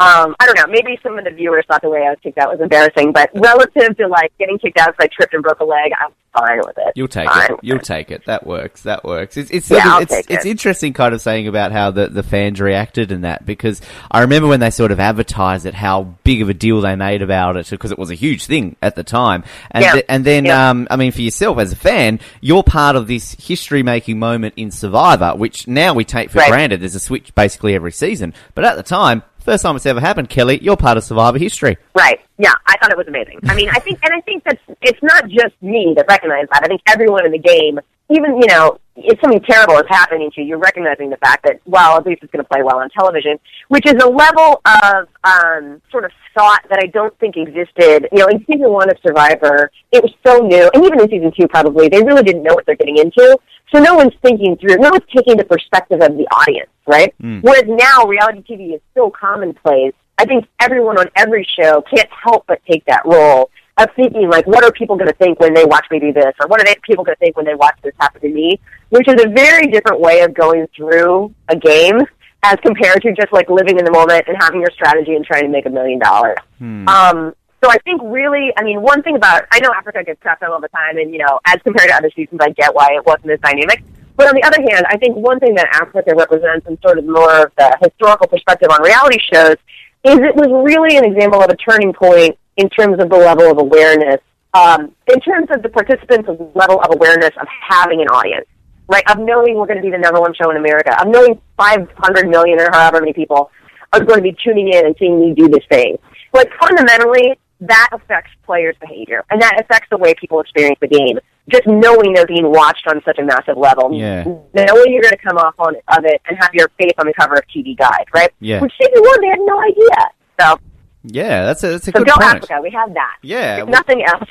Um, 0.00 0.34
I 0.38 0.46
don't 0.46 0.56
know. 0.56 0.66
Maybe 0.68 0.98
some 1.02 1.18
of 1.18 1.24
the 1.24 1.30
viewers 1.30 1.64
thought 1.66 1.82
the 1.82 1.88
way 1.88 2.00
I 2.06 2.10
was 2.10 2.18
kicked 2.22 2.36
out 2.38 2.50
was 2.50 2.60
embarrassing, 2.60 3.12
but 3.12 3.30
relative 3.34 3.96
to 3.96 4.08
like 4.08 4.32
getting 4.38 4.58
kicked 4.58 4.78
out 4.78 4.88
because 4.96 5.04
I 5.04 5.08
tripped 5.14 5.34
and 5.34 5.42
broke 5.42 5.60
a 5.60 5.64
leg, 5.64 5.92
I'm 5.98 6.12
fine 6.38 6.58
with 6.58 6.78
it. 6.78 6.92
You'll 6.94 7.08
take 7.08 7.28
fine 7.28 7.52
it. 7.52 7.60
You'll 7.62 7.78
it. 7.78 7.84
take 7.84 8.10
it. 8.10 8.24
That 8.26 8.46
works. 8.46 8.82
That 8.82 9.04
works. 9.04 9.36
It's 9.36 9.50
it's 9.50 9.70
yeah, 9.70 10.00
it's, 10.00 10.12
it's, 10.12 10.28
it's 10.28 10.46
interesting 10.46 10.92
kind 10.92 11.14
of 11.14 11.20
saying 11.20 11.48
about 11.48 11.72
how 11.72 11.90
the 11.90 12.08
the 12.08 12.22
fans 12.22 12.60
reacted 12.60 13.12
and 13.12 13.24
that 13.24 13.46
because 13.46 13.80
I 14.10 14.20
remember 14.20 14.48
when 14.48 14.60
they 14.60 14.70
sort 14.70 14.92
of 14.92 15.00
advertised 15.00 15.66
it 15.66 15.74
how 15.74 16.14
big 16.24 16.42
of 16.42 16.48
a 16.48 16.54
deal 16.54 16.80
they 16.80 16.96
made 16.96 17.22
about 17.22 17.56
it 17.56 17.68
because 17.70 17.92
it 17.92 17.98
was 17.98 18.10
a 18.10 18.14
huge 18.14 18.46
thing 18.46 18.76
at 18.82 18.96
the 18.96 19.04
time 19.04 19.44
and 19.70 19.84
yeah. 19.84 19.92
th- 19.92 20.04
and 20.08 20.24
then, 20.24 20.44
yeah. 20.46 20.70
um, 20.70 20.88
I 20.90 20.96
mean, 20.96 21.12
for 21.12 21.22
yourself 21.22 21.58
as 21.58 21.72
a 21.72 21.76
fan, 21.76 22.20
you're 22.40 22.62
part 22.62 22.96
of 22.96 23.06
this 23.06 23.32
history 23.32 23.82
making 23.82 24.18
moment 24.18 24.54
in 24.56 24.70
Survivor, 24.70 25.34
which 25.36 25.68
now 25.68 25.94
we 25.94 26.04
take 26.04 26.30
for 26.30 26.38
right. 26.38 26.50
granted. 26.50 26.80
There's 26.80 26.94
a 26.94 27.00
switch 27.00 27.34
basically 27.34 27.74
every 27.74 27.92
season. 27.92 28.34
But 28.54 28.64
at 28.64 28.76
the 28.76 28.82
time, 28.82 29.22
first 29.48 29.62
time 29.62 29.76
it's 29.76 29.86
ever 29.86 30.00
happened, 30.00 30.28
Kelly, 30.28 30.58
you're 30.62 30.76
part 30.76 30.98
of 30.98 31.04
Survivor 31.04 31.38
history. 31.38 31.78
Right. 31.94 32.20
Yeah, 32.36 32.52
I 32.66 32.76
thought 32.78 32.90
it 32.90 32.98
was 32.98 33.08
amazing. 33.08 33.40
I 33.44 33.54
mean, 33.54 33.70
I 33.70 33.78
think, 33.78 33.98
and 34.04 34.12
I 34.12 34.20
think 34.20 34.44
that 34.44 34.58
it's 34.82 35.02
not 35.02 35.26
just 35.28 35.54
me 35.62 35.94
that 35.96 36.06
recognized 36.06 36.50
that. 36.52 36.62
I 36.62 36.66
think 36.66 36.82
everyone 36.86 37.24
in 37.24 37.32
the 37.32 37.38
game 37.38 37.80
even 38.10 38.36
you 38.36 38.46
know 38.46 38.78
if 39.00 39.18
something 39.20 39.40
terrible 39.48 39.76
is 39.76 39.86
happening 39.88 40.30
to 40.34 40.40
you, 40.40 40.48
you're 40.48 40.58
recognizing 40.58 41.10
the 41.10 41.16
fact 41.18 41.44
that 41.44 41.60
well, 41.66 41.96
at 41.96 42.06
least 42.06 42.22
it's 42.22 42.32
going 42.32 42.44
to 42.44 42.48
play 42.48 42.62
well 42.62 42.78
on 42.78 42.88
television, 42.90 43.38
which 43.68 43.86
is 43.86 43.94
a 44.02 44.08
level 44.08 44.60
of 44.64 45.08
um, 45.24 45.80
sort 45.90 46.04
of 46.04 46.10
thought 46.34 46.62
that 46.68 46.80
I 46.82 46.86
don't 46.86 47.16
think 47.18 47.36
existed. 47.36 48.08
You 48.12 48.18
know, 48.18 48.26
in 48.26 48.44
season 48.46 48.70
one 48.70 48.90
of 48.90 48.96
Survivor, 49.06 49.70
it 49.92 50.02
was 50.02 50.12
so 50.26 50.38
new, 50.38 50.70
and 50.74 50.84
even 50.84 51.00
in 51.00 51.08
season 51.08 51.32
two, 51.38 51.46
probably 51.48 51.88
they 51.88 52.02
really 52.02 52.22
didn't 52.22 52.42
know 52.42 52.54
what 52.54 52.66
they're 52.66 52.76
getting 52.76 52.98
into. 52.98 53.38
So 53.72 53.80
no 53.80 53.94
one's 53.94 54.14
thinking 54.22 54.56
through, 54.56 54.76
no 54.76 54.90
one's 54.90 55.04
taking 55.14 55.36
the 55.36 55.44
perspective 55.44 56.00
of 56.00 56.16
the 56.16 56.26
audience, 56.32 56.70
right? 56.86 57.14
Mm. 57.22 57.42
Whereas 57.42 57.64
now 57.66 58.04
reality 58.04 58.42
TV 58.42 58.74
is 58.74 58.80
so 58.94 59.10
commonplace. 59.10 59.92
I 60.16 60.24
think 60.24 60.46
everyone 60.58 60.98
on 60.98 61.06
every 61.14 61.46
show 61.58 61.82
can't 61.82 62.08
help 62.10 62.46
but 62.48 62.60
take 62.68 62.84
that 62.86 63.02
role 63.04 63.50
of 63.78 63.88
thinking 63.94 64.28
like, 64.28 64.46
what 64.46 64.64
are 64.64 64.72
people 64.72 64.96
going 64.96 65.08
to 65.08 65.16
think 65.16 65.40
when 65.40 65.54
they 65.54 65.64
watch 65.64 65.86
me 65.90 66.00
do 66.00 66.12
this, 66.12 66.34
or 66.40 66.46
what 66.48 66.60
are 66.60 66.64
they, 66.64 66.76
people 66.82 67.04
going 67.04 67.16
to 67.16 67.20
think 67.20 67.36
when 67.36 67.46
they 67.46 67.54
watch 67.54 67.78
this 67.82 67.94
happen 68.00 68.20
to 68.20 68.28
me? 68.28 68.60
Which 68.90 69.08
is 69.08 69.22
a 69.22 69.28
very 69.28 69.66
different 69.68 70.00
way 70.00 70.20
of 70.20 70.34
going 70.34 70.66
through 70.76 71.34
a 71.48 71.56
game 71.56 72.00
as 72.42 72.56
compared 72.62 73.02
to 73.02 73.12
just 73.12 73.32
like 73.32 73.48
living 73.48 73.78
in 73.78 73.84
the 73.84 73.90
moment 73.90 74.24
and 74.28 74.36
having 74.40 74.60
your 74.60 74.70
strategy 74.70 75.14
and 75.14 75.24
trying 75.24 75.42
to 75.42 75.48
make 75.48 75.66
a 75.66 75.70
million 75.70 75.98
dollars. 75.98 76.38
Hmm. 76.58 76.88
Um, 76.88 77.34
so 77.62 77.70
I 77.70 77.78
think 77.78 78.00
really, 78.04 78.52
I 78.56 78.62
mean, 78.62 78.80
one 78.80 79.02
thing 79.02 79.16
about 79.16 79.42
I 79.50 79.58
know 79.60 79.72
Africa 79.76 80.04
gets 80.04 80.22
crapped 80.22 80.42
on 80.42 80.52
all 80.52 80.60
the 80.60 80.68
time, 80.68 80.96
and 80.98 81.12
you 81.12 81.18
know, 81.18 81.40
as 81.46 81.56
compared 81.64 81.88
to 81.88 81.96
other 81.96 82.10
seasons, 82.14 82.40
I 82.40 82.50
get 82.50 82.74
why 82.74 82.90
it 82.92 83.04
wasn't 83.04 83.30
as 83.32 83.40
dynamic. 83.40 83.82
But 84.16 84.28
on 84.28 84.34
the 84.34 84.42
other 84.42 84.60
hand, 84.60 84.84
I 84.88 84.96
think 84.96 85.16
one 85.16 85.38
thing 85.38 85.54
that 85.54 85.68
Africa 85.72 86.12
represents 86.16 86.66
in 86.66 86.78
sort 86.80 86.98
of 86.98 87.04
more 87.04 87.46
of 87.46 87.52
the 87.56 87.76
historical 87.80 88.26
perspective 88.26 88.68
on 88.70 88.82
reality 88.82 89.18
shows 89.32 89.56
is 90.04 90.18
it 90.18 90.34
was 90.34 90.48
really 90.64 90.96
an 90.96 91.04
example 91.04 91.42
of 91.42 91.50
a 91.50 91.56
turning 91.56 91.92
point 91.92 92.36
in 92.58 92.68
terms 92.68 93.00
of 93.02 93.08
the 93.08 93.16
level 93.16 93.50
of 93.50 93.58
awareness, 93.58 94.20
um, 94.52 94.92
in 95.06 95.20
terms 95.20 95.48
of 95.54 95.62
the 95.62 95.68
participants' 95.68 96.28
level 96.54 96.80
of 96.82 96.94
awareness 96.94 97.30
of 97.40 97.46
having 97.66 98.00
an 98.02 98.08
audience, 98.08 98.46
right? 98.88 99.04
Of 99.10 99.18
knowing 99.20 99.54
we're 99.56 99.66
going 99.66 99.78
to 99.78 99.82
be 99.82 99.90
the 99.90 99.98
number 99.98 100.20
one 100.20 100.34
show 100.34 100.50
in 100.50 100.56
America, 100.56 100.94
of 101.00 101.08
knowing 101.08 101.40
500 101.56 102.28
million 102.28 102.60
or 102.60 102.68
however 102.72 103.00
many 103.00 103.12
people 103.12 103.50
are 103.92 104.00
going 104.04 104.18
to 104.18 104.22
be 104.22 104.36
tuning 104.44 104.68
in 104.72 104.84
and 104.84 104.94
seeing 104.98 105.18
me 105.20 105.32
do 105.34 105.48
this 105.48 105.64
thing. 105.70 105.96
Like 106.34 106.50
fundamentally, 106.60 107.38
that 107.60 107.88
affects 107.92 108.30
players' 108.44 108.76
behavior, 108.80 109.24
and 109.30 109.40
that 109.40 109.60
affects 109.60 109.88
the 109.90 109.96
way 109.96 110.14
people 110.14 110.40
experience 110.40 110.78
the 110.80 110.88
game. 110.88 111.18
Just 111.48 111.66
knowing 111.66 112.12
they're 112.12 112.26
being 112.26 112.50
watched 112.50 112.86
on 112.86 113.00
such 113.04 113.18
a 113.18 113.24
massive 113.24 113.56
level, 113.56 113.90
Yeah. 113.92 114.24
knowing 114.24 114.92
you're 114.92 115.02
going 115.02 115.16
to 115.16 115.22
come 115.26 115.38
off 115.38 115.54
on 115.58 115.74
of 115.96 116.04
it 116.04 116.20
and 116.28 116.36
have 116.40 116.50
your 116.52 116.68
face 116.78 116.92
on 116.98 117.06
the 117.06 117.14
cover 117.14 117.34
of 117.34 117.42
TV 117.48 117.76
Guide, 117.76 118.04
right? 118.14 118.30
Yeah. 118.40 118.60
Which 118.60 118.72
season 118.78 119.00
one, 119.02 119.20
they 119.22 119.28
had 119.28 119.38
no 119.40 119.60
idea. 119.60 120.10
So, 120.40 120.60
Yeah, 121.04 121.44
that's 121.46 121.62
a, 121.64 121.68
that's 121.68 121.88
a 121.88 121.92
so 121.92 121.98
good 121.98 122.06
go 122.08 122.14
point. 122.14 122.24
Africa. 122.36 122.60
We 122.62 122.70
have 122.70 122.92
that. 122.94 123.16
Yeah, 123.22 123.62
If 123.62 123.68
nothing 123.68 124.04
else. 124.04 124.28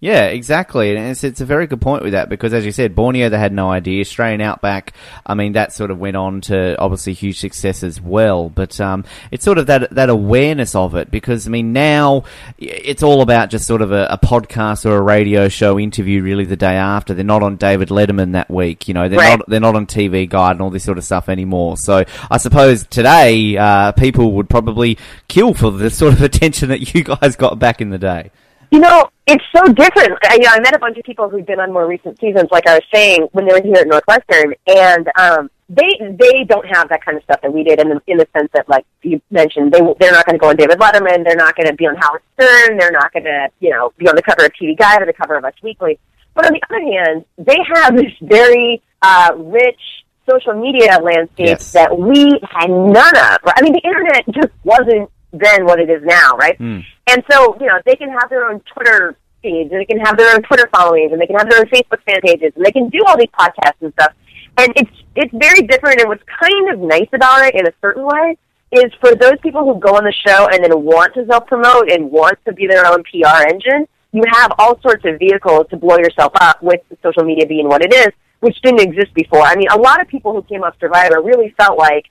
Yeah, 0.00 0.26
exactly, 0.26 0.94
and 0.94 1.10
it's, 1.10 1.24
it's 1.24 1.40
a 1.40 1.44
very 1.44 1.66
good 1.66 1.80
point 1.80 2.04
with 2.04 2.12
that 2.12 2.28
because, 2.28 2.52
as 2.54 2.64
you 2.64 2.70
said, 2.70 2.94
Borneo 2.94 3.28
they 3.30 3.38
had 3.38 3.52
no 3.52 3.68
idea. 3.68 4.00
Australian 4.00 4.40
Outback, 4.40 4.92
I 5.26 5.34
mean, 5.34 5.54
that 5.54 5.72
sort 5.72 5.90
of 5.90 5.98
went 5.98 6.16
on 6.16 6.40
to 6.42 6.78
obviously 6.80 7.14
huge 7.14 7.40
success 7.40 7.82
as 7.82 8.00
well. 8.00 8.48
But 8.48 8.80
um, 8.80 9.04
it's 9.32 9.44
sort 9.44 9.58
of 9.58 9.66
that 9.66 9.90
that 9.90 10.08
awareness 10.08 10.76
of 10.76 10.94
it 10.94 11.10
because, 11.10 11.48
I 11.48 11.50
mean, 11.50 11.72
now 11.72 12.22
it's 12.58 13.02
all 13.02 13.22
about 13.22 13.50
just 13.50 13.66
sort 13.66 13.82
of 13.82 13.90
a, 13.90 14.06
a 14.08 14.18
podcast 14.18 14.86
or 14.86 14.96
a 14.96 15.02
radio 15.02 15.48
show 15.48 15.80
interview 15.80 16.22
really 16.22 16.44
the 16.44 16.56
day 16.56 16.76
after. 16.76 17.12
They're 17.12 17.24
not 17.24 17.42
on 17.42 17.56
David 17.56 17.88
Letterman 17.88 18.32
that 18.34 18.48
week, 18.48 18.86
you 18.86 18.94
know. 18.94 19.08
They're 19.08 19.18
Right. 19.18 19.36
not 19.40 19.48
they're 19.50 19.58
not 19.58 19.74
on 19.74 19.86
TV 19.86 20.28
Guide 20.28 20.52
and 20.52 20.60
all 20.62 20.70
this 20.70 20.84
sort 20.84 20.98
of 20.98 21.02
stuff 21.04 21.28
anymore. 21.28 21.76
So 21.76 22.04
I 22.30 22.36
suppose 22.38 22.86
today 22.86 23.56
uh, 23.56 23.90
people 23.90 24.30
would 24.34 24.48
probably 24.48 24.96
kill 25.26 25.54
for 25.54 25.72
the 25.72 25.90
sort 25.90 26.12
of 26.12 26.22
attention 26.22 26.68
that 26.68 26.94
you 26.94 27.02
guys 27.02 27.34
got 27.34 27.58
back 27.58 27.80
in 27.80 27.90
the 27.90 27.98
day. 27.98 28.30
You 28.70 28.80
know, 28.80 29.08
it's 29.26 29.44
so 29.54 29.72
different. 29.72 30.18
I, 30.24 30.34
you 30.34 30.40
know, 30.42 30.50
I 30.52 30.60
met 30.60 30.74
a 30.74 30.78
bunch 30.78 30.98
of 30.98 31.04
people 31.04 31.28
who've 31.28 31.46
been 31.46 31.60
on 31.60 31.72
more 31.72 31.86
recent 31.86 32.18
seasons, 32.20 32.48
like 32.50 32.66
I 32.66 32.74
was 32.74 32.82
saying, 32.92 33.28
when 33.32 33.46
they 33.46 33.52
were 33.54 33.62
here 33.62 33.76
at 33.76 33.86
Northwestern, 33.86 34.54
and 34.66 35.08
um, 35.18 35.50
they 35.70 35.88
they 36.00 36.44
don't 36.44 36.66
have 36.66 36.88
that 36.90 37.04
kind 37.04 37.16
of 37.16 37.22
stuff 37.24 37.40
that 37.42 37.52
we 37.52 37.62
did 37.64 37.80
in 37.80 37.88
the, 37.88 38.00
in 38.06 38.18
the 38.18 38.26
sense 38.36 38.50
that, 38.54 38.68
like 38.68 38.84
you 39.02 39.20
mentioned, 39.30 39.72
they 39.72 39.80
they're 40.00 40.12
not 40.12 40.26
going 40.26 40.34
to 40.34 40.38
go 40.38 40.48
on 40.48 40.56
David 40.56 40.78
Letterman, 40.78 41.24
they're 41.24 41.36
not 41.36 41.56
going 41.56 41.68
to 41.68 41.74
be 41.74 41.86
on 41.86 41.96
Howard 41.96 42.22
Stern, 42.34 42.76
they're 42.78 42.90
not 42.90 43.12
going 43.12 43.24
to 43.24 43.48
you 43.60 43.70
know 43.70 43.92
be 43.96 44.06
on 44.08 44.16
the 44.16 44.22
cover 44.22 44.44
of 44.44 44.52
TV 44.60 44.76
Guide 44.76 45.02
or 45.02 45.06
the 45.06 45.12
cover 45.14 45.34
of 45.36 45.44
Us 45.44 45.54
Weekly. 45.62 45.98
But 46.34 46.46
on 46.46 46.52
the 46.52 46.62
other 46.68 46.80
hand, 46.80 47.24
they 47.38 47.56
have 47.74 47.96
this 47.96 48.12
very 48.22 48.82
uh, 49.02 49.32
rich 49.36 49.80
social 50.28 50.54
media 50.54 50.98
landscape 51.02 51.46
Yes. 51.46 51.72
that 51.72 51.98
we 51.98 52.38
had 52.50 52.68
none 52.68 53.16
of. 53.16 53.38
I 53.46 53.62
mean, 53.62 53.72
the 53.72 53.80
internet 53.82 54.24
just 54.30 54.52
wasn't 54.62 55.10
then 55.40 55.64
what 55.64 55.80
it 55.80 55.90
is 55.90 56.02
now, 56.04 56.36
right? 56.36 56.56
Hmm. 56.56 56.80
And 57.06 57.24
so, 57.30 57.56
you 57.60 57.66
know, 57.66 57.80
they 57.86 57.96
can 57.96 58.10
have 58.10 58.28
their 58.28 58.48
own 58.48 58.60
Twitter 58.72 59.16
feeds, 59.42 59.70
and 59.72 59.80
they 59.80 59.84
can 59.84 60.00
have 60.00 60.16
their 60.16 60.34
own 60.34 60.42
Twitter 60.42 60.68
followings, 60.72 61.12
and 61.12 61.20
they 61.20 61.26
can 61.26 61.36
have 61.36 61.48
their 61.48 61.60
own 61.60 61.66
Facebook 61.66 62.02
fan 62.04 62.20
pages, 62.22 62.52
and 62.56 62.64
they 62.64 62.72
can 62.72 62.88
do 62.88 63.00
all 63.06 63.16
these 63.16 63.30
podcasts 63.38 63.80
and 63.80 63.92
stuff. 63.94 64.12
And 64.56 64.72
it's 64.76 64.90
it's 65.14 65.32
very 65.32 65.66
different. 65.66 66.00
And 66.00 66.08
what's 66.08 66.22
kind 66.40 66.70
of 66.72 66.80
nice 66.80 67.08
about 67.12 67.44
it, 67.44 67.54
in 67.54 67.66
a 67.66 67.72
certain 67.80 68.04
way, 68.04 68.36
is 68.72 68.92
for 69.00 69.14
those 69.14 69.38
people 69.42 69.64
who 69.64 69.80
go 69.80 69.96
on 69.96 70.04
the 70.04 70.14
show 70.26 70.48
and 70.52 70.62
then 70.62 70.72
want 70.82 71.14
to 71.14 71.26
self 71.26 71.46
promote 71.46 71.90
and 71.90 72.10
want 72.10 72.38
to 72.46 72.52
be 72.52 72.66
their 72.66 72.86
own 72.86 73.02
PR 73.04 73.48
engine. 73.48 73.86
You 74.12 74.22
have 74.32 74.52
all 74.58 74.80
sorts 74.80 75.04
of 75.04 75.18
vehicles 75.18 75.66
to 75.70 75.76
blow 75.76 75.98
yourself 75.98 76.32
up 76.40 76.62
with 76.62 76.80
social 77.02 77.24
media 77.24 77.46
being 77.46 77.68
what 77.68 77.82
it 77.82 77.92
is, 77.92 78.08
which 78.40 78.60
didn't 78.62 78.80
exist 78.80 79.12
before. 79.14 79.42
I 79.42 79.54
mean, 79.54 79.68
a 79.70 79.78
lot 79.78 80.00
of 80.00 80.08
people 80.08 80.32
who 80.32 80.42
came 80.42 80.62
off 80.62 80.74
Survivor 80.80 81.20
really 81.22 81.54
felt 81.58 81.78
like 81.78 82.06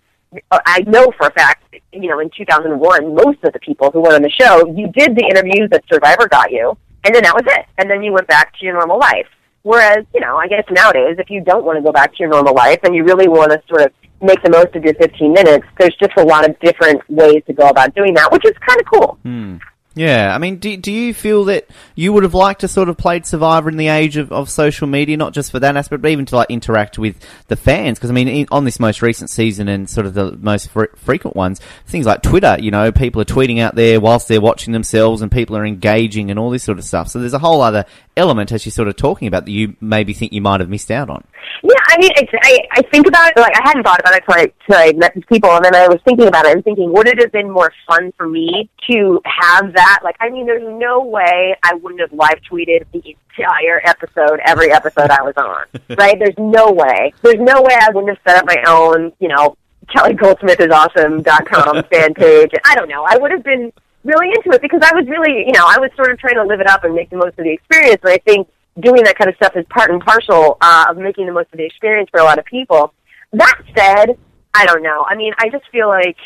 I 0.51 0.83
know 0.87 1.11
for 1.17 1.27
a 1.27 1.31
fact, 1.31 1.75
you 1.93 2.09
know, 2.09 2.19
in 2.19 2.29
2001, 2.35 3.15
most 3.15 3.43
of 3.43 3.53
the 3.53 3.59
people 3.59 3.91
who 3.91 4.01
went 4.01 4.15
on 4.15 4.21
the 4.21 4.29
show, 4.29 4.67
you 4.67 4.91
did 4.91 5.15
the 5.15 5.25
interviews 5.25 5.69
that 5.71 5.83
Survivor 5.91 6.27
got 6.27 6.51
you, 6.51 6.77
and 7.03 7.15
then 7.15 7.23
that 7.23 7.33
was 7.33 7.43
it. 7.47 7.65
And 7.77 7.89
then 7.89 8.03
you 8.03 8.11
went 8.11 8.27
back 8.27 8.57
to 8.59 8.65
your 8.65 8.73
normal 8.73 8.99
life. 8.99 9.27
Whereas, 9.63 10.05
you 10.13 10.21
know, 10.21 10.37
I 10.37 10.47
guess 10.47 10.63
nowadays, 10.69 11.17
if 11.19 11.29
you 11.29 11.41
don't 11.41 11.65
want 11.65 11.77
to 11.77 11.83
go 11.83 11.91
back 11.91 12.11
to 12.11 12.17
your 12.19 12.29
normal 12.29 12.53
life 12.53 12.79
and 12.83 12.95
you 12.95 13.03
really 13.03 13.27
want 13.27 13.51
to 13.51 13.61
sort 13.67 13.81
of 13.81 13.91
make 14.21 14.41
the 14.41 14.49
most 14.49 14.75
of 14.75 14.83
your 14.83 14.93
15 14.95 15.33
minutes, 15.33 15.65
there's 15.77 15.95
just 15.95 16.13
a 16.17 16.23
lot 16.23 16.49
of 16.49 16.57
different 16.59 17.01
ways 17.09 17.43
to 17.47 17.53
go 17.53 17.67
about 17.67 17.93
doing 17.93 18.13
that, 18.13 18.31
which 18.31 18.45
is 18.45 18.53
kind 18.65 18.79
of 18.79 18.85
cool. 18.85 19.19
Hmm. 19.23 19.57
Yeah, 19.97 20.33
I 20.33 20.37
mean, 20.37 20.57
do, 20.57 20.77
do 20.77 20.91
you 20.91 21.11
feel 21.11 21.45
that 21.45 21.67
you 21.95 22.13
would 22.13 22.21
have 22.21 22.35
liked 22.35 22.61
to 22.61 22.67
sort 22.67 22.87
of 22.87 22.97
played 22.97 23.25
Survivor 23.25 23.67
in 23.67 23.77
the 23.77 23.87
age 23.87 24.15
of, 24.15 24.31
of 24.31 24.47
social 24.47 24.85
media, 24.85 25.17
not 25.17 25.33
just 25.33 25.49
for 25.51 25.59
that 25.59 25.75
aspect, 25.75 26.03
but 26.03 26.11
even 26.11 26.25
to 26.27 26.35
like 26.35 26.51
interact 26.51 26.99
with 26.99 27.19
the 27.47 27.55
fans? 27.55 27.97
Because 27.97 28.11
I 28.11 28.13
mean, 28.13 28.27
in, 28.27 28.47
on 28.51 28.63
this 28.63 28.79
most 28.79 29.01
recent 29.01 29.31
season 29.31 29.67
and 29.67 29.89
sort 29.89 30.05
of 30.05 30.13
the 30.13 30.33
most 30.33 30.69
fre- 30.69 30.95
frequent 30.95 31.35
ones, 31.35 31.59
things 31.87 32.05
like 32.05 32.21
Twitter, 32.21 32.57
you 32.59 32.69
know, 32.69 32.91
people 32.91 33.23
are 33.23 33.25
tweeting 33.25 33.59
out 33.59 33.73
there 33.73 33.99
whilst 33.99 34.27
they're 34.27 34.39
watching 34.39 34.71
themselves, 34.71 35.23
and 35.23 35.31
people 35.31 35.57
are 35.57 35.65
engaging 35.65 36.29
and 36.29 36.37
all 36.37 36.51
this 36.51 36.63
sort 36.63 36.77
of 36.77 36.85
stuff. 36.85 37.07
So 37.07 37.19
there's 37.19 37.33
a 37.33 37.39
whole 37.39 37.61
other 37.61 37.85
element, 38.15 38.51
as 38.51 38.67
you're 38.67 38.71
sort 38.71 38.89
of 38.89 38.97
talking 38.97 39.27
about, 39.27 39.45
that 39.45 39.51
you 39.51 39.75
maybe 39.81 40.13
think 40.13 40.31
you 40.31 40.41
might 40.41 40.59
have 40.59 40.69
missed 40.69 40.91
out 40.91 41.09
on. 41.09 41.23
Yeah, 41.63 41.73
I 41.87 41.97
mean, 41.97 42.11
it's, 42.15 42.31
I, 42.41 42.59
I 42.71 42.81
think 42.83 43.07
about 43.07 43.31
it, 43.31 43.39
like, 43.39 43.53
I 43.55 43.61
hadn't 43.63 43.83
thought 43.83 43.99
about 43.99 44.13
it 44.13 44.23
until 44.27 44.41
I, 44.41 44.51
till 44.65 44.77
I 44.77 44.93
met 44.97 45.13
these 45.15 45.25
people, 45.25 45.51
and 45.51 45.65
then 45.65 45.75
I 45.75 45.87
was 45.87 45.99
thinking 46.05 46.27
about 46.27 46.45
it 46.45 46.53
and 46.53 46.63
thinking, 46.63 46.91
would 46.93 47.07
it 47.07 47.19
have 47.19 47.31
been 47.31 47.49
more 47.49 47.71
fun 47.87 48.13
for 48.17 48.27
me 48.27 48.69
to 48.89 49.21
have 49.25 49.73
that? 49.73 49.99
Like, 50.03 50.15
I 50.19 50.29
mean, 50.29 50.45
there's 50.45 50.63
no 50.63 51.03
way 51.03 51.55
I 51.63 51.73
wouldn't 51.75 52.01
have 52.01 52.13
live 52.13 52.39
tweeted 52.49 52.85
the 52.91 53.15
entire 53.37 53.81
episode, 53.85 54.39
every 54.45 54.71
episode 54.71 55.09
I 55.09 55.21
was 55.21 55.33
on, 55.37 55.65
right? 55.97 56.17
There's 56.19 56.37
no 56.37 56.71
way. 56.71 57.13
There's 57.21 57.39
no 57.39 57.61
way 57.61 57.75
I 57.79 57.89
wouldn't 57.93 58.09
have 58.09 58.19
set 58.27 58.37
up 58.37 58.45
my 58.45 58.63
own, 58.67 59.13
you 59.19 59.27
know, 59.27 59.57
KellyGoldsmithIsAwesome.com 59.95 61.83
fan 61.91 62.13
page. 62.13 62.51
I 62.65 62.75
don't 62.75 62.89
know. 62.89 63.05
I 63.07 63.17
would 63.17 63.31
have 63.31 63.43
been 63.43 63.71
really 64.03 64.29
into 64.29 64.51
it 64.51 64.61
because 64.61 64.81
I 64.83 64.93
was 64.93 65.07
really, 65.07 65.45
you 65.45 65.53
know, 65.53 65.65
I 65.65 65.79
was 65.79 65.91
sort 65.95 66.11
of 66.11 66.19
trying 66.19 66.35
to 66.35 66.43
live 66.43 66.59
it 66.59 66.67
up 66.67 66.83
and 66.83 66.93
make 66.93 67.09
the 67.09 67.17
most 67.17 67.37
of 67.37 67.43
the 67.45 67.51
experience. 67.51 67.99
And 68.03 68.11
I 68.13 68.17
think 68.19 68.47
doing 68.79 69.03
that 69.03 69.17
kind 69.17 69.29
of 69.29 69.35
stuff 69.35 69.55
is 69.55 69.65
part 69.69 69.91
and 69.91 70.01
parcel 70.01 70.57
uh, 70.61 70.85
of 70.89 70.97
making 70.97 71.25
the 71.25 71.31
most 71.31 71.47
of 71.51 71.57
the 71.57 71.65
experience 71.65 72.09
for 72.09 72.19
a 72.19 72.23
lot 72.23 72.39
of 72.39 72.45
people. 72.45 72.93
That 73.33 73.61
said, 73.75 74.17
I 74.53 74.65
don't 74.65 74.83
know. 74.83 75.05
I 75.07 75.15
mean, 75.15 75.33
I 75.39 75.49
just 75.49 75.65
feel 75.71 75.87
like 75.87 76.17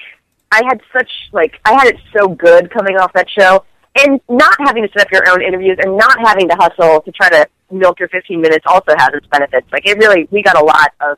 I 0.51 0.61
had 0.67 0.81
such 0.93 1.09
like 1.31 1.59
I 1.65 1.73
had 1.73 1.87
it 1.87 1.97
so 2.17 2.27
good 2.27 2.71
coming 2.71 2.97
off 2.97 3.13
that 3.13 3.29
show, 3.29 3.65
and 3.99 4.19
not 4.29 4.55
having 4.59 4.83
to 4.83 4.89
set 4.95 5.07
up 5.07 5.11
your 5.11 5.23
own 5.29 5.41
interviews 5.41 5.77
and 5.81 5.97
not 5.97 6.17
having 6.19 6.47
to 6.49 6.55
hustle 6.55 7.01
to 7.01 7.11
try 7.11 7.29
to 7.29 7.47
milk 7.71 7.99
your 7.99 8.09
15 8.09 8.41
minutes 8.41 8.65
also 8.67 8.93
has 8.97 9.09
its 9.13 9.25
benefits. 9.27 9.67
Like 9.71 9.85
it 9.85 9.97
really, 9.97 10.27
we 10.31 10.43
got 10.43 10.59
a 10.59 10.63
lot 10.63 10.93
of 10.99 11.17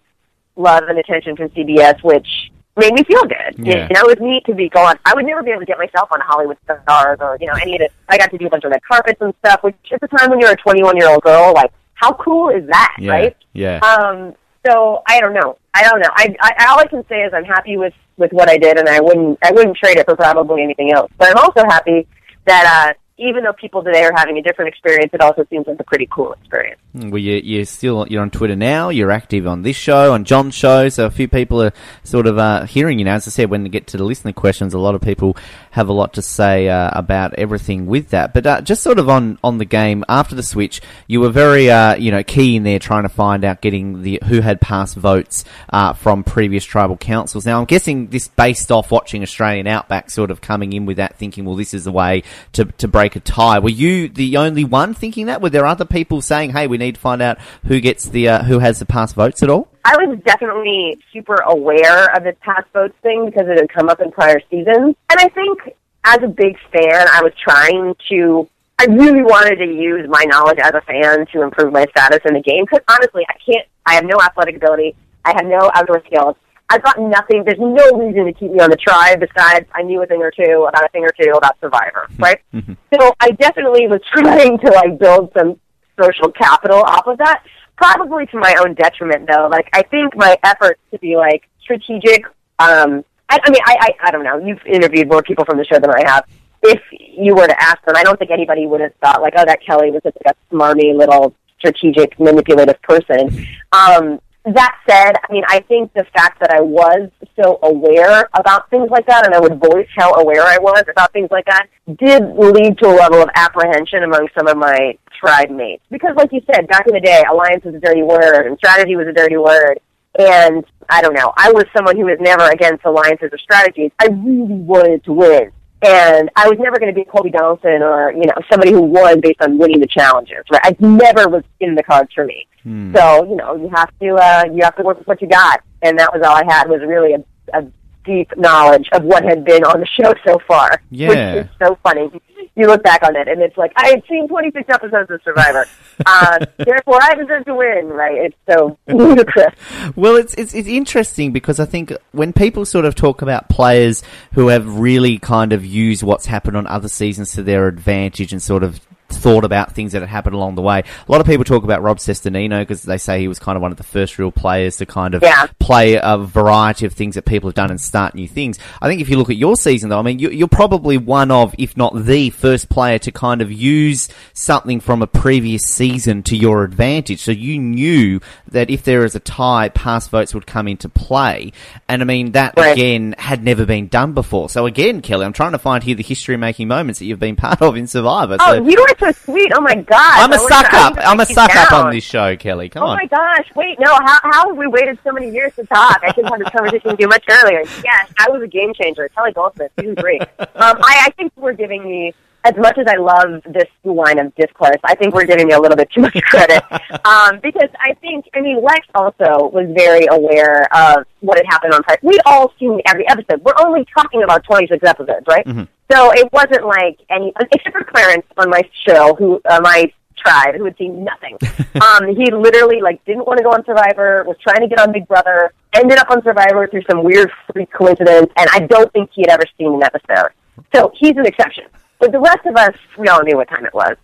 love 0.55 0.83
and 0.87 0.99
attention 0.99 1.35
from 1.35 1.49
CBS, 1.49 2.03
which 2.03 2.27
made 2.77 2.93
me 2.93 3.03
feel 3.03 3.23
good. 3.23 3.55
Yeah. 3.57 3.87
You 3.89 3.93
know, 3.95 4.09
it 4.09 4.19
was 4.19 4.27
neat 4.27 4.45
to 4.45 4.55
be 4.55 4.69
going. 4.69 4.97
I 5.05 5.13
would 5.13 5.25
never 5.25 5.43
be 5.43 5.51
able 5.51 5.61
to 5.61 5.65
get 5.65 5.77
myself 5.77 6.09
on 6.11 6.19
Hollywood 6.21 6.57
Stars 6.63 7.17
or 7.21 7.37
you 7.39 7.47
know 7.47 7.53
any 7.61 7.75
of 7.75 7.81
it. 7.81 7.91
I 8.09 8.17
got 8.17 8.31
to 8.31 8.37
do 8.37 8.47
a 8.47 8.49
bunch 8.49 8.63
of 8.63 8.71
red 8.71 8.81
carpets 8.83 9.21
and 9.21 9.33
stuff, 9.45 9.63
which 9.63 9.75
at 9.91 10.01
the 10.01 10.07
time 10.07 10.29
when 10.29 10.39
you're 10.39 10.51
a 10.51 10.55
21 10.57 10.97
year 10.97 11.09
old 11.09 11.21
girl, 11.23 11.53
like 11.53 11.71
how 11.95 12.13
cool 12.13 12.49
is 12.49 12.65
that, 12.67 12.95
Yeah, 12.99 13.11
right? 13.11 13.37
yeah. 13.53 13.79
Um, 13.79 14.33
so 14.65 15.01
I 15.07 15.19
don't 15.19 15.33
know. 15.33 15.57
I 15.73 15.83
don't 15.83 15.99
know. 15.99 16.09
I, 16.13 16.35
I 16.41 16.67
all 16.69 16.79
I 16.79 16.87
can 16.87 17.05
say 17.07 17.21
is 17.21 17.33
I'm 17.33 17.45
happy 17.45 17.77
with 17.77 17.93
with 18.17 18.31
what 18.31 18.49
I 18.49 18.57
did, 18.57 18.77
and 18.77 18.87
I 18.89 18.99
wouldn't 18.99 19.39
I 19.43 19.51
wouldn't 19.51 19.77
trade 19.77 19.97
it 19.97 20.05
for 20.05 20.15
probably 20.15 20.63
anything 20.63 20.91
else. 20.91 21.11
But 21.17 21.29
I'm 21.29 21.37
also 21.43 21.63
happy 21.67 22.07
that 22.45 22.65
uh, 22.89 22.93
even 23.23 23.43
though 23.43 23.53
people 23.53 23.81
today 23.83 24.03
are 24.03 24.11
having 24.15 24.37
a 24.37 24.41
different 24.41 24.69
experience, 24.69 25.11
it 25.13 25.21
also 25.21 25.45
seems 25.49 25.65
like 25.65 25.79
a 25.79 25.83
pretty 25.83 26.07
cool 26.11 26.33
experience. 26.33 26.79
Well, 26.93 27.17
you, 27.17 27.41
you're 27.43 27.65
still 27.65 28.05
you're 28.07 28.21
on 28.21 28.29
Twitter 28.29 28.55
now. 28.55 28.89
You're 28.89 29.11
active 29.11 29.47
on 29.47 29.61
this 29.61 29.75
show, 29.75 30.13
on 30.13 30.25
John's 30.25 30.53
show. 30.53 30.89
So 30.89 31.05
a 31.05 31.11
few 31.11 31.27
people 31.27 31.61
are 31.63 31.73
sort 32.03 32.27
of 32.27 32.37
uh, 32.37 32.65
hearing 32.65 32.99
you 32.99 33.05
now. 33.05 33.15
As 33.15 33.27
I 33.27 33.31
said, 33.31 33.49
when 33.49 33.63
they 33.63 33.69
get 33.69 33.87
to 33.87 33.97
the 33.97 34.03
listener 34.03 34.33
questions, 34.33 34.73
a 34.73 34.79
lot 34.79 34.93
of 34.93 35.01
people 35.01 35.37
have 35.71 35.89
a 35.89 35.93
lot 35.93 36.13
to 36.13 36.21
say 36.21 36.69
uh, 36.69 36.91
about 36.93 37.33
everything 37.35 37.87
with 37.87 38.09
that. 38.09 38.33
But 38.33 38.45
uh, 38.45 38.61
just 38.61 38.83
sort 38.83 38.99
of 38.99 39.09
on, 39.09 39.39
on 39.43 39.57
the 39.57 39.65
game 39.65 40.03
after 40.07 40.35
the 40.35 40.43
switch, 40.43 40.81
you 41.07 41.19
were 41.19 41.29
very 41.29 41.71
uh, 41.71 41.95
you 41.95 42.11
know 42.11 42.23
key 42.23 42.57
in 42.57 42.63
there 42.63 42.79
trying 42.79 43.03
to 43.03 43.09
find 43.09 43.43
out 43.43 43.61
getting 43.61 44.03
the 44.03 44.19
who 44.25 44.41
had 44.41 44.59
passed 44.61 44.95
votes 44.95 45.45
uh, 45.69 45.93
from 45.93 46.23
previous 46.23 46.65
tribal 46.65 46.97
councils. 46.97 47.45
Now 47.45 47.59
I'm 47.59 47.65
guessing 47.65 48.07
this 48.07 48.27
based 48.27 48.71
off 48.71 48.91
watching 48.91 49.23
Australian 49.23 49.65
Outback, 49.65 50.11
sort 50.11 50.29
of 50.29 50.41
coming 50.41 50.73
in 50.73 50.85
with 50.85 50.97
that, 50.97 51.17
thinking, 51.17 51.45
well, 51.45 51.55
this 51.55 51.73
is 51.73 51.85
the 51.85 51.91
way 51.91 52.23
to 52.51 52.65
to 52.65 52.87
break 52.87 53.12
a 53.15 53.19
tie. 53.19 53.59
Were 53.59 53.69
you 53.69 54.09
the 54.09 54.37
only 54.37 54.63
one 54.63 54.93
thinking 54.93 55.27
that? 55.27 55.41
Were 55.41 55.49
there 55.49 55.65
other 55.65 55.85
people 55.85 56.21
saying, 56.21 56.51
hey, 56.51 56.67
we 56.67 56.77
need 56.77 56.95
to 56.95 57.01
find 57.01 57.21
out 57.21 57.39
who 57.65 57.79
gets 57.79 58.05
the 58.05 58.29
uh, 58.29 58.43
who 58.43 58.59
has 58.59 58.79
the 58.79 58.85
past 58.85 59.15
votes 59.15 59.43
at 59.43 59.49
all? 59.49 59.69
I 59.85 59.97
was 59.97 60.17
definitely 60.25 60.97
super 61.11 61.35
aware 61.35 62.15
of 62.15 62.23
this 62.23 62.35
past 62.41 62.67
votes 62.73 62.95
thing 63.03 63.25
because 63.25 63.47
it 63.47 63.59
had 63.59 63.69
come 63.69 63.89
up 63.89 63.99
in 63.99 64.11
prior 64.11 64.39
seasons. 64.49 64.95
And 65.09 65.19
I 65.19 65.27
think 65.29 65.59
as 66.05 66.19
a 66.23 66.27
big 66.27 66.57
fan, 66.71 67.07
I 67.11 67.21
was 67.21 67.33
trying 67.41 67.95
to, 68.09 68.49
I 68.79 68.85
really 68.85 69.23
wanted 69.23 69.57
to 69.57 69.65
use 69.65 70.07
my 70.09 70.23
knowledge 70.25 70.59
as 70.59 70.71
a 70.73 70.81
fan 70.81 71.25
to 71.33 71.41
improve 71.41 71.73
my 71.73 71.85
status 71.91 72.19
in 72.25 72.33
the 72.33 72.41
game 72.41 72.65
because 72.65 72.83
honestly, 72.87 73.25
I 73.29 73.35
can't, 73.45 73.67
I 73.85 73.95
have 73.95 74.05
no 74.05 74.17
athletic 74.21 74.57
ability. 74.57 74.95
I 75.25 75.33
have 75.35 75.45
no 75.45 75.71
outdoor 75.73 76.03
skills. 76.05 76.35
I've 76.73 76.81
got 76.81 76.99
nothing. 76.99 77.43
There's 77.45 77.59
no 77.59 77.91
reason 77.99 78.25
to 78.25 78.33
keep 78.33 78.51
me 78.51 78.59
on 78.59 78.71
the 78.71 78.75
tribe 78.75 79.19
besides 79.19 79.67
I 79.75 79.83
knew 79.83 80.01
a 80.01 80.07
thing 80.07 80.23
or 80.23 80.31
two 80.31 80.65
about 80.67 80.83
a 80.83 80.89
thing 80.89 81.03
or 81.03 81.11
two 81.11 81.31
about 81.31 81.55
Survivor, 81.61 82.07
right? 82.17 82.39
so 82.51 83.13
I 83.19 83.29
definitely 83.31 83.87
was 83.87 84.01
trying 84.11 84.57
to 84.57 84.71
like 84.71 84.97
build 84.97 85.31
some 85.37 85.59
social 86.01 86.31
capital 86.31 86.79
off 86.79 87.05
of 87.05 87.19
that. 87.19 87.43
Probably 87.75 88.25
to 88.27 88.39
my 88.39 88.55
own 88.59 88.73
detriment, 88.73 89.29
though. 89.31 89.47
Like 89.51 89.69
I 89.73 89.83
think 89.83 90.15
my 90.15 90.35
efforts 90.43 90.79
to 90.91 90.97
be 90.97 91.15
like 91.15 91.47
strategic. 91.61 92.25
Um, 92.57 93.05
I, 93.29 93.39
I 93.43 93.51
mean, 93.51 93.61
I, 93.65 93.77
I 93.79 93.89
I 94.07 94.11
don't 94.11 94.23
know. 94.23 94.39
You've 94.39 94.65
interviewed 94.65 95.07
more 95.07 95.21
people 95.21 95.45
from 95.45 95.57
the 95.57 95.65
show 95.65 95.79
than 95.79 95.91
I 95.91 96.01
have. 96.11 96.25
If 96.63 96.81
you 96.91 97.35
were 97.35 97.45
to 97.45 97.61
ask 97.61 97.83
them, 97.85 97.95
I 97.95 98.03
don't 98.03 98.17
think 98.17 98.31
anybody 98.31 98.65
would 98.65 98.81
have 98.81 98.95
thought 98.95 99.21
like, 99.21 99.33
oh, 99.37 99.45
that 99.45 99.59
Kelly 99.63 99.91
was 99.91 100.01
just 100.01 100.17
like 100.25 100.35
a 100.35 100.55
smarmy 100.55 100.97
little 100.97 101.35
strategic, 101.59 102.19
manipulative 102.19 102.81
person. 102.81 103.45
Um, 103.71 104.19
that 104.45 104.77
said, 104.89 105.13
I 105.17 105.31
mean, 105.31 105.43
I 105.47 105.61
think 105.61 105.93
the 105.93 106.05
fact 106.13 106.39
that 106.41 106.51
I 106.51 106.59
was 106.59 107.09
so 107.41 107.59
aware 107.63 108.29
about 108.33 108.69
things 108.69 108.89
like 108.91 109.07
that, 109.07 109.25
and 109.25 109.33
I 109.33 109.39
would 109.39 109.59
voice 109.59 109.87
how 109.95 110.13
aware 110.15 110.43
I 110.43 110.57
was 110.59 110.83
about 110.89 111.13
things 111.13 111.29
like 111.31 111.45
that, 111.45 111.67
did 111.97 112.23
lead 112.35 112.77
to 112.79 112.87
a 112.87 112.95
level 112.95 113.21
of 113.21 113.29
apprehension 113.35 114.03
among 114.03 114.27
some 114.37 114.47
of 114.47 114.57
my 114.57 114.97
tribe 115.19 115.49
mates. 115.49 115.83
Because, 115.89 116.15
like 116.17 116.33
you 116.33 116.41
said, 116.51 116.67
back 116.67 116.87
in 116.87 116.93
the 116.93 116.99
day, 116.99 117.23
alliance 117.29 117.63
was 117.63 117.75
a 117.75 117.79
dirty 117.79 118.03
word, 118.03 118.45
and 118.45 118.57
strategy 118.57 118.97
was 118.97 119.07
a 119.07 119.13
dirty 119.13 119.37
word. 119.37 119.79
And 120.19 120.65
I 120.89 121.01
don't 121.01 121.15
know, 121.15 121.33
I 121.37 121.51
was 121.51 121.63
someone 121.75 121.95
who 121.95 122.05
was 122.05 122.17
never 122.19 122.49
against 122.49 122.85
alliances 122.85 123.29
or 123.31 123.37
strategies. 123.37 123.91
I 123.99 124.07
really 124.07 124.53
wanted 124.53 125.03
to 125.05 125.13
win. 125.13 125.51
And 125.83 126.29
I 126.35 126.47
was 126.49 126.57
never 126.59 126.79
going 126.79 126.93
to 126.93 126.95
be 126.95 127.03
Colby 127.05 127.29
Donaldson 127.29 127.81
or, 127.81 128.11
you 128.11 128.25
know, 128.25 128.35
somebody 128.49 128.71
who 128.71 128.81
won 128.81 129.19
based 129.19 129.41
on 129.41 129.57
winning 129.57 129.79
the 129.79 129.87
challenges, 129.87 130.43
right? 130.51 130.61
I 130.63 130.75
never 130.79 131.27
was 131.27 131.43
in 131.59 131.75
the 131.75 131.83
cards 131.83 132.13
for 132.13 132.25
me. 132.25 132.47
Hmm. 132.63 132.95
So, 132.95 133.25
you 133.25 133.35
know, 133.35 133.55
you 133.55 133.69
have 133.69 133.91
to, 133.99 134.15
uh, 134.15 134.45
you 134.53 134.63
have 134.63 134.75
to 134.77 134.83
work 134.83 134.99
with 134.99 135.07
what 135.07 135.21
you 135.21 135.27
got. 135.27 135.61
And 135.81 135.99
that 135.99 136.13
was 136.13 136.21
all 136.25 136.35
I 136.35 136.45
had 136.45 136.69
was 136.69 136.79
really 136.81 137.13
a, 137.13 137.23
a 137.53 137.67
deep 138.03 138.35
knowledge 138.37 138.87
of 138.91 139.03
what 139.03 139.23
had 139.23 139.43
been 139.45 139.63
on 139.63 139.79
the 139.79 139.87
show 139.87 140.13
so 140.25 140.39
far. 140.47 140.81
Yeah. 140.89 141.35
Which 141.35 141.45
is 141.45 141.51
so 141.61 141.77
funny. 141.83 142.09
You 142.55 142.67
look 142.67 142.83
back 142.83 143.01
on 143.03 143.15
it 143.15 143.27
and 143.27 143.41
it's 143.41 143.57
like, 143.57 143.73
I 143.75 143.89
had 143.89 144.03
seen 144.07 144.27
26 144.27 144.69
episodes 144.69 145.09
of 145.09 145.21
Survivor. 145.23 145.65
uh, 146.05 146.45
therefore 146.57 146.99
I 147.01 147.15
deserve 147.15 147.45
to 147.45 147.55
win, 147.55 147.87
right? 147.87 148.15
It's 148.31 148.35
so 148.47 148.77
ludicrous. 148.87 149.55
Well, 149.95 150.15
it's, 150.17 150.35
it's 150.35 150.53
it's 150.53 150.67
interesting 150.67 151.31
because 151.31 151.59
I 151.59 151.65
think 151.65 151.93
when 152.11 152.31
people 152.31 152.65
sort 152.65 152.85
of 152.85 152.93
talk 152.93 153.21
about 153.23 153.49
players 153.49 154.03
who 154.33 154.49
have 154.49 154.79
really 154.79 155.17
kind 155.17 155.51
of 155.51 155.65
used 155.65 156.03
what's 156.03 156.27
happened 156.27 156.55
on 156.57 156.67
other 156.67 156.87
seasons 156.87 157.31
to 157.33 157.43
their 157.43 157.67
advantage 157.67 158.31
and 158.31 158.41
sort 158.41 158.63
of 158.63 158.79
thought 159.17 159.43
about 159.45 159.73
things 159.73 159.91
that 159.93 160.01
had 160.01 160.09
happened 160.09 160.35
along 160.35 160.55
the 160.55 160.61
way. 160.61 160.79
A 161.07 161.11
lot 161.11 161.21
of 161.21 161.27
people 161.27 161.43
talk 161.43 161.63
about 161.63 161.81
Rob 161.81 161.97
Cesternino 161.97 162.59
because 162.61 162.83
they 162.83 162.97
say 162.97 163.19
he 163.19 163.27
was 163.27 163.39
kind 163.39 163.55
of 163.55 163.61
one 163.61 163.71
of 163.71 163.77
the 163.77 163.83
first 163.83 164.17
real 164.19 164.31
players 164.31 164.77
to 164.77 164.85
kind 164.85 165.15
of 165.15 165.21
Yeah. 165.23 165.47
play 165.59 165.99
a 166.01 166.17
variety 166.17 166.85
of 166.85 166.93
things 166.93 167.15
that 167.15 167.25
people 167.25 167.49
have 167.49 167.55
done 167.55 167.69
and 167.69 167.79
start 167.79 168.15
new 168.15 168.27
things. 168.27 168.57
I 168.81 168.87
think 168.87 169.01
if 169.01 169.09
you 169.09 169.17
look 169.17 169.29
at 169.29 169.37
your 169.37 169.55
season 169.55 169.89
though, 169.89 169.99
I 169.99 170.01
mean, 170.01 170.19
you, 170.19 170.29
you're 170.29 170.47
probably 170.47 170.97
one 170.97 171.31
of, 171.31 171.53
if 171.57 171.75
not 171.77 172.05
the 172.05 172.29
first 172.31 172.69
player 172.69 172.99
to 172.99 173.11
kind 173.11 173.41
of 173.41 173.51
use 173.51 174.09
something 174.33 174.79
from 174.79 175.01
a 175.01 175.07
previous 175.07 175.63
season 175.63 176.23
to 176.23 176.35
your 176.37 176.63
advantage. 176.63 177.21
So 177.21 177.31
you 177.31 177.59
knew 177.59 178.19
that 178.49 178.69
if 178.69 178.83
there 178.83 179.05
is 179.05 179.15
a 179.15 179.19
tie, 179.19 179.69
past 179.69 180.09
votes 180.09 180.33
would 180.33 180.45
come 180.47 180.67
into 180.67 180.89
play. 180.89 181.51
And 181.87 182.01
I 182.01 182.05
mean, 182.05 182.31
that 182.33 182.53
Right. 182.57 182.73
again 182.73 183.15
had 183.17 183.43
never 183.43 183.65
been 183.65 183.87
done 183.87 184.13
before. 184.13 184.49
So 184.49 184.65
again, 184.65 185.01
Kelly, 185.01 185.25
I'm 185.25 185.33
trying 185.33 185.51
to 185.53 185.57
find 185.57 185.83
here 185.83 185.95
the 185.95 186.03
history 186.03 186.37
making 186.37 186.67
moments 186.67 186.99
that 186.99 187.05
you've 187.05 187.19
been 187.19 187.35
part 187.35 187.61
of 187.61 187.75
in 187.75 187.87
Survivor. 187.87 188.37
Oh, 188.39 188.45
so 188.55 188.67
you 188.67 188.79
are 188.79 188.95
so 189.05 189.11
sweet. 189.11 189.51
Oh 189.55 189.61
my 189.61 189.75
god. 189.75 190.19
I'm 190.19 190.31
a 190.31 190.39
suck 190.39 190.73
up. 190.73 190.93
I'm 190.97 191.19
a 191.19 191.25
you 191.27 191.33
suck 191.35 191.55
up 191.55 191.71
on 191.71 191.91
this 191.91 192.03
show, 192.03 192.35
Kelly. 192.37 192.69
Come 192.69 192.83
Oh 192.83 192.87
on. 192.87 192.99
Oh 192.99 193.01
my 193.01 193.05
gosh! 193.07 193.49
Wait, 193.55 193.79
no. 193.79 193.91
How 193.93 194.19
how 194.23 194.47
have 194.49 194.57
we 194.57 194.67
waited 194.67 194.97
so 195.03 195.11
many 195.11 195.29
years 195.29 195.53
to 195.55 195.65
talk? 195.65 196.01
I 196.03 196.13
should 196.13 196.25
have 196.25 196.33
had 196.33 196.41
this 196.41 196.49
conversation 196.49 196.95
do 196.95 197.07
much 197.07 197.23
earlier. 197.29 197.61
Yes, 197.83 198.11
I 198.19 198.29
was 198.29 198.41
a 198.41 198.47
game 198.47 198.73
changer. 198.73 199.09
Kelly 199.09 199.31
Goldsmith, 199.33 199.71
season 199.79 199.95
three. 199.99 200.19
Um, 200.19 200.27
I, 200.55 201.05
I 201.05 201.09
think 201.17 201.31
we're 201.35 201.53
giving 201.53 201.83
me 201.83 202.13
as 202.43 202.55
much 202.57 202.77
as 202.77 202.85
I 202.87 202.95
love 202.95 203.41
this 203.45 203.69
line 203.83 204.19
of 204.19 204.33
discourse. 204.35 204.77
I 204.83 204.95
think 204.95 205.13
we're 205.13 205.25
giving 205.25 205.49
you 205.49 205.57
a 205.57 205.61
little 205.61 205.77
bit 205.77 205.89
too 205.91 206.01
much 206.01 206.13
credit 206.23 206.63
um, 207.05 207.39
because 207.41 207.69
I 207.79 207.93
think 208.01 208.25
I 208.33 208.41
mean 208.41 208.61
Lex 208.61 208.87
also 208.95 209.49
was 209.49 209.69
very 209.75 210.07
aware 210.09 210.67
of 210.73 211.05
what 211.21 211.37
had 211.37 211.45
happened 211.47 211.73
on 211.73 211.83
Price. 211.83 211.99
We'd 212.01 212.21
all 212.25 212.53
seen 212.59 212.81
every 212.85 213.07
episode. 213.07 213.41
We're 213.43 213.53
only 213.65 213.85
talking 213.95 214.23
about 214.23 214.43
26 214.43 214.83
episodes, 214.83 215.25
right? 215.27 215.45
So 215.91 216.11
it 216.11 216.31
wasn't 216.31 216.65
like 216.65 216.99
any 217.09 217.33
except 217.51 217.75
for 217.75 217.83
Clarence 217.83 218.25
on 218.37 218.49
my 218.49 218.61
show, 218.87 219.15
who 219.15 219.41
uh, 219.49 219.59
my 219.61 219.91
tribe 220.17 220.55
who 220.55 220.65
had 220.65 220.77
seen 220.77 221.03
nothing. 221.03 221.37
um, 221.81 222.15
he 222.15 222.31
literally 222.31 222.81
like 222.81 223.03
didn't 223.05 223.27
want 223.27 223.37
to 223.37 223.43
go 223.43 223.51
on 223.51 223.63
Survivor, 223.65 224.23
was 224.25 224.37
trying 224.41 224.61
to 224.61 224.67
get 224.67 224.79
on 224.79 224.91
Big 224.91 225.07
Brother, 225.07 225.53
ended 225.73 225.97
up 225.97 226.09
on 226.09 226.23
Survivor 226.23 226.67
through 226.67 226.83
some 226.89 227.03
weird 227.03 227.31
freak 227.51 227.71
coincidence, 227.71 228.31
and 228.37 228.49
I 228.51 228.59
don't 228.61 228.91
think 228.93 229.09
he 229.13 229.21
had 229.21 229.31
ever 229.31 229.43
seen 229.57 229.73
an 229.73 229.83
episode. 229.83 230.31
So 230.73 230.91
he's 230.95 231.17
an 231.17 231.25
exception. 231.25 231.65
But 232.03 232.11
the 232.11 232.19
rest 232.19 232.45
of 232.45 232.57
us, 232.57 232.75
we 232.97 233.07
all 233.07 233.23
knew 233.23 233.37
what 233.37 233.47
time 233.47 233.65
it 233.65 233.73
was. 233.73 233.95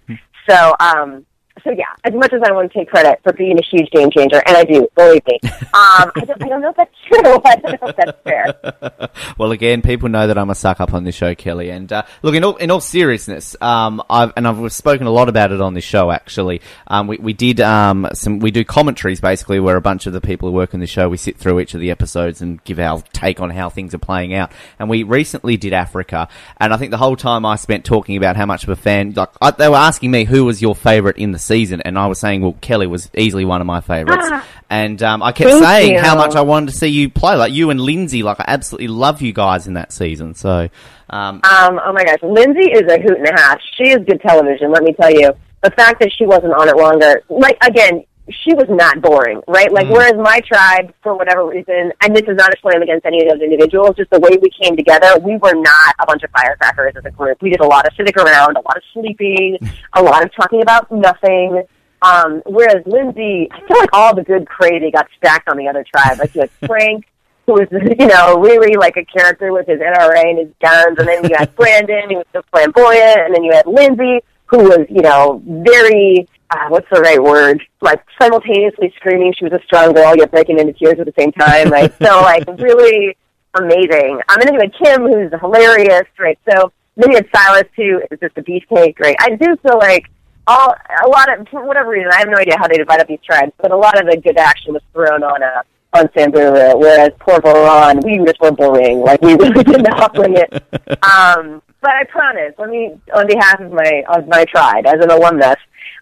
So, 0.50 0.74
um, 0.80 1.26
so 1.64 1.72
yeah, 1.72 1.86
as 2.04 2.14
much 2.14 2.34
as 2.34 2.42
I 2.44 2.52
want 2.52 2.72
to 2.72 2.80
take 2.80 2.90
credit 2.90 3.20
for 3.24 3.34
being 3.34 3.58
a 3.58 3.62
huge 3.62 3.90
game 3.92 4.10
changer, 4.12 4.42
and 4.46 4.58
I 4.58 4.64
do, 4.64 4.88
believe 4.96 5.26
me, 5.28 5.40
um, 5.44 6.12
I, 6.16 6.24
don't, 6.26 6.44
I 6.44 6.48
don't 6.48 6.62
know 6.62 6.70
if 6.70 6.76
that's 6.76 6.96
true. 7.08 7.42
I 7.46 7.56
don't 7.56 7.82
know 7.82 7.88
if 7.88 7.96
that's 7.96 8.22
fair. 8.24 9.10
Well, 9.38 9.52
again, 9.52 9.82
people 9.82 10.10
know 10.10 10.28
that 10.28 10.38
I'm 10.38 10.50
a 10.50 10.56
suck 10.56 10.82
up 10.82 10.94
on 10.94 11.04
this 11.04 11.16
show, 11.16 11.34
Kelly. 11.34 11.70
And 11.70 11.92
uh, 11.92 12.04
look, 12.22 12.36
in 12.36 12.44
all, 12.44 12.58
in 12.58 12.72
all 12.72 12.82
seriousness, 12.82 13.56
um, 13.62 14.02
I've 14.10 14.34
and 14.36 14.48
I've 14.48 14.72
spoken 14.74 15.08
a 15.08 15.12
lot 15.12 15.30
about 15.30 15.52
it 15.52 15.62
on 15.62 15.74
this 15.74 15.84
show. 15.84 16.12
Actually, 16.12 16.62
um, 16.88 17.08
we 17.08 17.18
we 17.18 17.34
did 17.34 17.62
um, 17.62 18.08
some 18.14 18.40
we 18.40 18.52
do 18.52 18.64
commentaries 18.64 19.22
basically 19.22 19.60
where 19.60 19.78
a 19.78 19.82
bunch 19.82 20.08
of 20.08 20.14
the 20.14 20.22
people 20.22 20.50
who 20.50 20.56
work 20.56 20.74
on 20.74 20.80
the 20.80 20.88
show 20.88 21.08
we 21.08 21.18
sit 21.18 21.38
through 21.38 21.60
each 21.60 21.74
of 21.74 21.80
the 21.80 21.92
episodes 21.92 22.42
and 22.42 22.64
give 22.64 22.80
our 22.80 23.02
take 23.14 23.40
on 23.40 23.50
how 23.50 23.70
things 23.70 23.94
are 23.94 24.00
playing 24.00 24.34
out. 24.34 24.52
And 24.78 24.90
we 24.90 25.04
recently 25.04 25.58
did 25.58 25.74
Africa, 25.74 26.28
and 26.58 26.74
I 26.74 26.78
think 26.78 26.92
the 26.92 26.98
whole 26.98 27.16
time 27.16 27.46
I 27.46 27.56
spent 27.56 27.86
talking 27.86 28.18
about 28.18 28.36
how 28.36 28.46
much 28.46 28.64
of 28.64 28.70
a 28.70 28.76
fan. 28.76 29.14
Like 29.14 29.30
I, 29.42 29.52
they 29.52 29.70
were 29.70 29.76
asking 29.76 30.12
me 30.12 30.26
who 30.26 30.46
was 30.46 30.62
your 30.62 30.76
favorite 30.76 31.18
in 31.18 31.32
the 31.32 31.40
season, 31.50 31.82
and 31.82 31.98
I 32.00 32.08
was 32.08 32.20
saying, 32.20 32.42
well, 32.42 32.56
Kelly 32.62 32.88
was 32.88 33.10
easily 33.18 33.44
one 33.44 33.60
of 33.60 33.68
my 33.68 33.82
favorites. 33.82 34.30
and 34.70 35.02
um, 35.04 35.22
I 35.22 35.32
kept 35.34 35.52
saying 35.52 35.98
how 35.98 36.16
much 36.16 36.36
I 36.36 36.42
wanted 36.42 36.72
to 36.72 36.78
see 36.78 36.88
you 36.88 37.10
play, 37.10 37.36
like 37.36 37.52
you 37.52 37.70
and 37.72 37.82
Lindsey. 37.82 38.24
Like 38.24 38.40
I 38.40 38.46
absolutely 38.48 38.88
love 38.88 39.22
you 39.22 39.34
guys 39.34 39.68
in 39.68 39.74
that 39.74 39.92
season. 39.92 40.36
So, 40.36 40.70
um, 41.10 41.42
Um, 41.44 41.80
oh 41.84 41.92
my 41.92 42.04
gosh, 42.06 42.20
Lindsey 42.24 42.72
is 42.72 42.84
a 42.84 43.02
hoot 43.02 43.18
and 43.18 43.28
a 43.28 43.36
half. 43.42 43.60
She 43.76 43.90
is 43.90 43.98
good 44.08 44.22
television, 44.22 44.72
let 44.72 44.84
me 44.84 44.94
tell 44.94 45.12
you. 45.12 45.34
The 45.62 45.72
fact 45.72 46.00
that 46.00 46.10
she 46.18 46.26
wasn't 46.26 46.54
on 46.54 46.70
it 46.70 46.78
longer, 46.78 47.22
like 47.28 47.58
again, 47.62 48.06
she 48.32 48.54
was 48.54 48.68
not 48.70 49.02
boring, 49.02 49.42
right? 49.48 49.72
Like 49.72 49.88
whereas 49.90 50.16
my 50.16 50.40
tribe, 50.42 50.94
for 51.02 51.16
whatever 51.16 51.46
reason, 51.46 51.92
and 52.02 52.16
this 52.16 52.24
is 52.28 52.36
not 52.36 52.54
a 52.54 52.58
slam 52.62 52.82
against 52.82 53.06
any 53.06 53.22
of 53.24 53.30
those 53.30 53.42
individuals, 53.42 53.96
just 53.98 54.10
the 54.10 54.20
way 54.20 54.38
we 54.42 54.50
came 54.62 54.76
together, 54.76 55.20
we 55.20 55.38
were 55.38 55.56
not 55.56 55.96
a 56.00 56.06
bunch 56.06 56.24
of 56.24 56.32
firecrackers 56.32 56.94
as 56.98 57.06
a 57.06 57.12
group. 57.12 57.42
We 57.42 57.50
did 57.50 57.60
a 57.60 57.68
lot 57.68 57.88
of 57.88 57.94
sitting 57.96 58.14
around, 58.18 58.58
a 58.58 58.62
lot 58.62 58.78
of 58.78 58.84
sleeping, 58.94 59.58
a 59.94 60.02
lot 60.02 60.24
of 60.24 60.34
talking 60.36 60.62
about 60.62 60.92
nothing. 60.92 61.64
Um, 62.02 62.42
whereas 62.46 62.84
Lindsey, 62.86 63.50
I 63.52 63.60
feel 63.68 63.78
like 63.78 63.90
all 63.94 64.16
the 64.16 64.24
good 64.24 64.48
crazy 64.48 64.92
got 64.92 65.08
stacked 65.18 65.50
on 65.50 65.58
the 65.58 65.68
other 65.68 65.84
tribe. 65.84 66.20
Like 66.20 66.34
you 66.34 66.42
had 66.42 66.52
Frank, 66.68 67.06
who 67.46 67.54
was, 67.54 67.68
you 67.72 68.08
know, 68.08 68.40
really 68.40 68.76
like 68.76 68.96
a 68.98 69.06
character 69.06 69.52
with 69.52 69.68
his 69.68 69.80
NRA 69.80 70.24
and 70.24 70.40
his 70.40 70.50
guns, 70.62 70.98
and 71.00 71.08
then 71.08 71.24
you 71.26 71.36
had 71.36 71.54
Brandon, 71.58 72.10
who 72.10 72.18
was 72.18 72.26
so 72.32 72.42
flamboyant, 72.52 73.20
and 73.26 73.36
then 73.36 73.44
you 73.44 73.52
had 73.52 73.66
Lindsey, 73.66 74.20
who 74.46 74.58
was, 74.60 74.86
you 74.90 75.02
know, 75.02 75.42
very, 75.46 76.28
uh, 76.52 76.68
what's 76.70 76.88
the 76.92 77.00
right 77.02 77.22
word? 77.22 77.64
Like 77.82 78.04
simultaneously 78.20 78.94
screaming 78.98 79.34
she 79.38 79.46
was 79.46 79.54
a 79.54 79.64
strong 79.66 79.94
girl, 79.94 80.16
yet 80.16 80.32
breaking 80.32 80.60
into 80.60 80.74
tears 80.74 81.00
at 81.00 81.06
the 81.06 81.14
same 81.18 81.32
time, 81.32 81.70
right? 81.70 81.94
so 82.02 82.22
like 82.22 82.44
really 82.58 83.18
amazing. 83.56 84.20
Um, 84.30 84.40
and 84.40 84.48
then 84.48 84.54
you 84.54 84.60
had 84.60 84.74
Kim, 84.74 85.02
who's 85.04 85.32
hilarious, 85.40 86.08
right? 86.18 86.40
So 86.50 86.72
then 86.96 87.12
you 87.12 87.18
had 87.18 87.28
Silas 87.34 87.64
too. 87.76 88.02
It's 88.10 88.22
just 88.22 88.38
a 88.38 88.42
beefcake, 88.42 89.00
right? 89.00 89.16
I 89.20 89.36
do 89.36 89.56
feel 89.58 89.78
like 89.78 90.06
all 90.48 90.74
a 91.06 91.08
lot 91.08 91.40
of 91.40 91.48
for 91.50 91.66
whatever 91.66 91.92
reason, 91.92 92.12
I 92.12 92.20
have 92.20 92.30
no 92.30 92.38
idea 92.38 92.58
how 92.58 92.68
they 92.68 92.78
divide 92.78 93.00
up 93.00 93.08
these 93.08 93.22
tribes, 93.24 93.52
but 93.62 93.72
a 93.72 93.78
lot 93.78 94.00
of 94.00 94.10
the 94.10 94.18
good 94.18 94.38
action 94.38 94.74
was 94.74 94.82
thrown 94.94 95.24
on 95.24 95.44
uh, 95.44 95.62
on 95.94 96.10
Samburu, 96.16 96.78
whereas 96.78 97.12
poor 97.20 97.40
Boran, 97.40 98.04
we 98.04 98.24
just 98.26 98.40
were 98.40 98.52
boring. 98.52 99.00
Like 99.00 99.22
we 99.22 99.34
really 99.36 99.64
did 99.64 99.84
not 99.84 100.14
bring 100.14 100.36
it. 100.36 100.52
Um, 101.02 101.62
but 101.82 101.92
I 101.92 102.04
promise, 102.04 102.54
let 102.58 102.70
me 102.70 103.00
on 103.16 103.26
behalf 103.26 103.60
of 103.62 103.72
my 103.72 104.04
of 104.10 104.28
my 104.28 104.44
tribe 104.46 104.86
as 104.86 104.96
an 105.02 105.10
alumnus, 105.10 105.56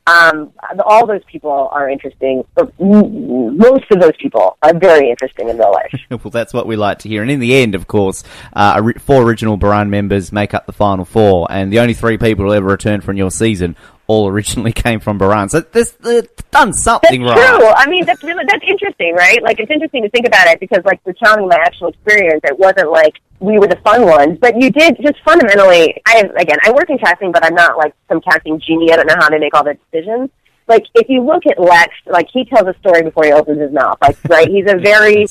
um, 0.07 0.53
all 0.85 1.05
those 1.05 1.23
people 1.25 1.69
are 1.71 1.89
interesting. 1.89 2.43
Most 2.79 3.83
of 3.91 3.99
those 3.99 4.15
people 4.19 4.57
are 4.63 4.73
very 4.73 5.09
interesting 5.09 5.49
in 5.49 5.57
real 5.57 5.71
life. 5.71 5.99
well, 6.09 6.31
that's 6.31 6.53
what 6.53 6.65
we 6.65 6.77
like 6.77 6.99
to 6.99 7.09
hear. 7.09 7.21
And 7.21 7.29
in 7.29 7.41
the 7.41 7.55
end, 7.55 7.75
of 7.75 7.87
course, 7.87 8.23
uh, 8.53 8.81
four 8.99 9.23
original 9.23 9.57
Boran 9.57 9.89
members 9.89 10.31
make 10.31 10.53
up 10.53 10.65
the 10.65 10.71
final 10.71 11.03
four, 11.03 11.47
and 11.49 11.73
the 11.73 11.79
only 11.79 11.93
three 11.93 12.17
people 12.17 12.45
who 12.45 12.53
ever 12.53 12.67
return 12.67 13.01
from 13.01 13.17
your 13.17 13.31
season 13.31 13.75
all 14.07 14.27
originally 14.27 14.71
came 14.85 14.99
from 14.99 15.19
Boran. 15.19 15.49
So 15.49 15.59
this, 15.59 15.91
they've 15.91 16.27
done 16.51 16.73
something 16.73 17.23
that's 17.23 17.39
right. 17.39 17.59
True. 17.59 17.67
I 17.67 17.87
mean, 17.87 18.05
that's 18.05 18.23
really 18.23 18.43
that's 18.47 18.63
interesting, 18.67 19.13
right? 19.15 19.41
Like 19.43 19.59
it's 19.59 19.71
interesting 19.71 20.03
to 20.03 20.09
think 20.09 20.25
about 20.25 20.47
it 20.47 20.59
because, 20.59 20.83
like, 20.85 20.99
recounting 21.05 21.47
my 21.47 21.57
actual 21.57 21.89
experience, 21.89 22.41
it 22.43 22.57
wasn't 22.57 22.91
like 22.91 23.15
we 23.39 23.59
were 23.59 23.67
the 23.67 23.77
fun 23.77 24.05
ones, 24.05 24.39
but 24.39 24.59
you 24.59 24.71
did 24.71 24.97
just 25.01 25.21
fundamentally. 25.23 26.01
I 26.05 26.23
again, 26.37 26.57
I 26.63 26.71
work 26.71 26.89
in 26.89 26.97
casting, 26.97 27.31
but 27.31 27.45
I'm 27.45 27.53
not 27.53 27.77
like 27.77 27.93
some 28.09 28.21
casting 28.21 28.59
genie. 28.59 28.91
I 28.91 28.95
don't 28.95 29.07
know 29.07 29.15
how 29.19 29.29
they 29.29 29.39
make 29.39 29.53
all 29.53 29.63
the 29.63 29.77
decisions. 29.91 30.29
Like 30.67 30.85
if 30.95 31.07
you 31.09 31.21
look 31.21 31.45
at 31.45 31.59
Lex, 31.59 31.93
like 32.05 32.27
he 32.31 32.45
tells 32.45 32.67
a 32.67 32.77
story 32.79 33.03
before 33.03 33.25
he 33.25 33.31
opens 33.31 33.59
his 33.59 33.71
mouth. 33.71 33.97
Like 34.01 34.17
right, 34.29 34.47
he's 34.47 34.65
a 34.69 34.77
very 34.81 35.27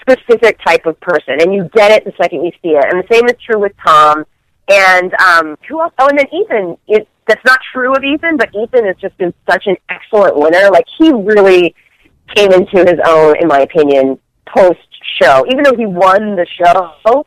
specific 0.00 0.58
type 0.64 0.86
of 0.86 0.98
person, 1.00 1.40
and 1.40 1.54
you 1.54 1.68
get 1.74 1.90
it 1.92 2.04
the 2.04 2.12
second 2.20 2.44
you 2.44 2.52
see 2.62 2.70
it. 2.70 2.84
And 2.90 3.02
the 3.02 3.06
same 3.12 3.26
is 3.26 3.34
true 3.44 3.60
with 3.60 3.72
Tom. 3.84 4.24
And 4.68 5.12
um, 5.14 5.58
who 5.68 5.80
else? 5.80 5.92
Oh, 5.98 6.08
and 6.08 6.18
then 6.18 6.26
Ethan. 6.32 6.76
It, 6.86 7.08
that's 7.30 7.44
not 7.44 7.60
true 7.72 7.94
of 7.94 8.02
Ethan, 8.02 8.36
but 8.36 8.50
Ethan 8.54 8.84
has 8.86 8.96
just 8.96 9.16
been 9.16 9.32
such 9.48 9.66
an 9.66 9.76
excellent 9.88 10.36
winner. 10.36 10.68
Like 10.70 10.86
he 10.98 11.12
really 11.12 11.74
came 12.34 12.52
into 12.52 12.78
his 12.78 12.98
own, 13.06 13.36
in 13.40 13.48
my 13.48 13.60
opinion, 13.60 14.18
post 14.46 14.80
show. 15.20 15.44
Even 15.50 15.62
though 15.62 15.76
he 15.76 15.86
won 15.86 16.36
the 16.36 16.46
show, 16.46 17.24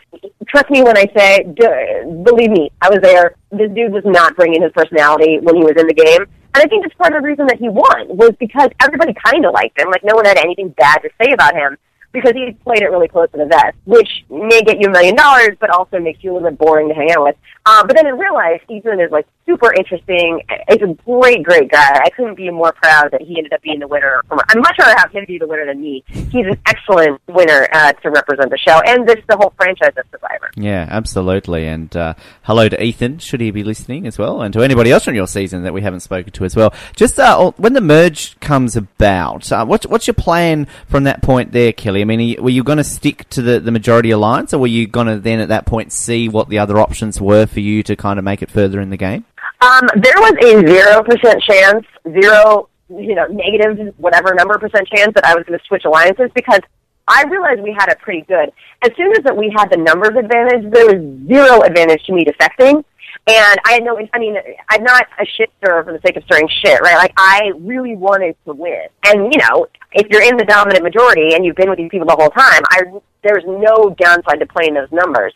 trust 0.48 0.70
me 0.70 0.84
when 0.84 0.98
I 0.98 1.06
say, 1.16 1.44
believe 1.44 2.52
me, 2.52 2.70
I 2.82 2.90
was 2.90 3.00
there. 3.02 3.36
This 3.52 3.72
dude 3.72 3.94
was 3.94 4.04
not 4.06 4.36
bringing 4.36 4.62
his 4.62 4.72
personality 4.74 5.40
when 5.42 5.56
he 5.56 5.64
was 5.64 5.76
in 5.78 5.88
the 5.88 5.94
game. 5.94 6.22
And 6.56 6.62
I 6.62 6.68
think 6.68 6.84
that's 6.84 6.96
part 6.96 7.16
of 7.16 7.24
the 7.24 7.28
reason 7.28 7.48
that 7.48 7.58
he 7.58 7.70
won 7.70 8.10
was 8.10 8.32
because 8.40 8.70
everybody 8.82 9.14
kind 9.26 9.46
of 9.46 9.54
liked 9.54 9.80
him. 9.80 9.90
Like 9.90 10.04
no 10.04 10.16
one 10.16 10.26
had 10.26 10.38
anything 10.38 10.70
bad 10.70 11.00
to 11.00 11.10
say 11.20 11.32
about 11.34 11.56
him 11.56 11.78
because 12.12 12.34
he 12.34 12.52
played 12.64 12.84
it 12.84 12.92
really 12.92 13.08
close 13.08 13.30
to 13.32 13.38
the 13.38 13.46
vest, 13.46 13.76
which 13.86 14.24
may 14.30 14.62
get 14.62 14.80
you 14.80 14.88
a 14.88 14.92
million 14.92 15.16
dollars, 15.16 15.58
but 15.60 15.72
also 15.72 16.00
makes 16.00 16.24
you 16.24 16.32
a 16.32 16.34
little 16.34 16.50
bit 16.50 16.60
boring 16.60 16.88
to 16.88 16.94
hang 16.94 17.12
out 17.12 17.24
with. 17.24 17.36
Um, 17.66 17.88
but 17.88 17.96
then 17.96 18.06
in 18.06 18.18
real 18.18 18.36
life, 18.36 18.62
Ethan 18.70 19.00
is 19.00 19.10
like 19.12 19.26
super 19.46 19.74
interesting. 19.74 20.42
He's 20.70 20.82
a 20.82 20.94
great, 21.06 21.44
great 21.44 21.72
guy. 21.72 22.02
I 22.04 22.10
couldn't 22.10 22.36
be 22.36 22.50
more 22.50 22.72
proud 22.74 23.12
that 23.12 23.22
he 23.22 23.38
ended 23.38 23.54
up 23.54 23.62
being 23.62 23.80
the 23.80 23.88
winner. 23.88 24.22
I'd 24.32 24.58
much 24.58 24.76
rather 24.80 24.96
have 24.98 25.12
him 25.12 25.26
be 25.28 25.38
the 25.38 25.48
winner 25.48 25.66
than 25.66 25.82
me. 25.82 26.04
He's 26.08 26.46
an 26.46 26.58
excellent 26.66 27.22
winner 27.28 27.68
uh, 27.72 27.94
to 27.94 28.10
represent 28.10 28.50
the 28.50 28.58
show 28.58 28.80
and 28.86 29.08
this 29.08 29.18
the 29.28 29.38
whole 29.38 29.54
franchise 29.58 29.94
of 29.98 30.06
Survivor. 30.12 30.50
Yeah, 30.56 30.88
absolutely. 30.90 31.68
And 31.68 31.96
uh, 31.96 32.14
hello 32.44 32.70
to 32.70 32.82
Ethan, 32.82 33.20
should 33.20 33.42
he 33.42 33.52
be 33.52 33.64
listening 33.64 34.08
as 34.08 34.18
well, 34.18 34.42
and 34.42 34.54
to 34.54 34.62
anybody 34.62 34.92
else 34.92 35.06
from 35.06 35.16
your 35.16 35.28
season 35.28 35.64
that 35.64 35.74
we 35.74 35.82
haven't 35.82 36.02
spoken 36.02 36.32
to 36.34 36.46
as 36.46 36.56
well. 36.56 36.74
Just 36.96 37.20
uh, 37.20 37.52
when 37.58 37.74
the 37.74 37.82
merge 37.82 38.40
comes 38.40 38.76
about, 38.76 39.52
uh, 39.52 39.66
what's 39.66 39.88
what's 39.88 40.08
your 40.08 40.14
plan 40.14 40.68
from 40.88 41.04
that 41.06 41.22
point 41.22 41.52
there, 41.52 41.74
Kelly? 41.74 42.02
I 42.02 42.06
mean, 42.06 42.42
were 42.42 42.50
you 42.50 42.64
going 42.64 42.78
to 42.78 42.84
stick 42.84 43.30
to 43.30 43.42
the, 43.42 43.60
the 43.60 43.72
majority 43.72 44.12
alliance, 44.12 44.54
or 44.54 44.60
were 44.60 44.68
you 44.68 44.88
going 44.88 45.08
to 45.08 45.20
then 45.20 45.40
at 45.40 45.50
that 45.50 45.66
point 45.66 45.92
see 45.92 46.30
what 46.30 46.50
the 46.50 46.60
other 46.60 46.80
options 46.80 47.20
were 47.20 47.46
for 47.46 47.60
you 47.60 47.84
to 47.84 47.96
kind 47.96 48.20
of 48.20 48.26
make 48.26 48.42
it 48.42 48.50
further 48.50 48.80
in 48.80 48.90
the 48.90 48.98
game? 48.98 49.26
Um, 49.64 49.88
there 49.96 50.18
was 50.18 50.36
a 50.44 50.68
zero 50.68 51.04
percent 51.04 51.42
chance, 51.42 51.86
zero, 52.20 52.68
you 52.90 53.16
know, 53.16 53.28
negative 53.28 53.94
whatever 53.98 54.34
number 54.34 54.58
percent 54.58 54.86
chance 54.90 55.14
that 55.16 55.24
I 55.26 55.36
was 55.36 55.46
going 55.46 55.58
to 55.58 55.66
switch 55.66 55.86
alliances 55.86 56.30
because 56.36 56.60
I 57.08 57.24
realized 57.30 57.62
we 57.62 57.72
had 57.78 57.90
it 57.90 58.00
pretty 58.00 58.22
good. 58.22 58.52
As 58.82 58.92
soon 58.98 59.12
as 59.14 59.24
that 59.24 59.38
we 59.38 59.54
had 59.56 59.70
the 59.72 59.78
numbers 59.78 60.18
advantage, 60.18 60.70
there 60.70 60.88
was 60.88 61.28
zero 61.28 61.62
advantage 61.62 62.04
to 62.06 62.14
me 62.14 62.26
defecting. 62.26 62.84
And 63.26 63.58
I 63.66 63.74
had 63.74 63.84
no, 63.84 63.98
I 64.14 64.20
mean, 64.20 64.36
I'm 64.70 64.84
not 64.84 65.08
a 65.18 65.26
shit 65.26 65.50
stirrer 65.60 65.82
for 65.86 65.94
the 65.94 66.00
sake 66.06 66.18
of 66.18 66.24
stirring 66.26 66.50
shit, 66.62 66.82
right? 66.82 66.98
Like, 66.98 67.14
I 67.16 67.54
really 67.60 67.96
wanted 67.96 68.36
to 68.46 68.54
win. 68.54 68.88
And, 69.06 69.34
you 69.34 69.40
know, 69.40 69.68
if 69.94 70.08
you're 70.10 70.24
in 70.24 70.36
the 70.36 70.44
dominant 70.44 70.84
majority 70.84 71.34
and 71.36 71.46
you've 71.46 71.56
been 71.56 71.70
with 71.70 71.78
these 71.78 71.90
people 71.90 72.08
the 72.08 72.18
whole 72.18 72.32
time, 72.32 72.64
I, 72.70 72.82
there's 73.24 73.46
no 73.48 73.96
downside 73.98 74.40
to 74.42 74.46
playing 74.46 74.74
those 74.74 74.92
numbers. 74.92 75.34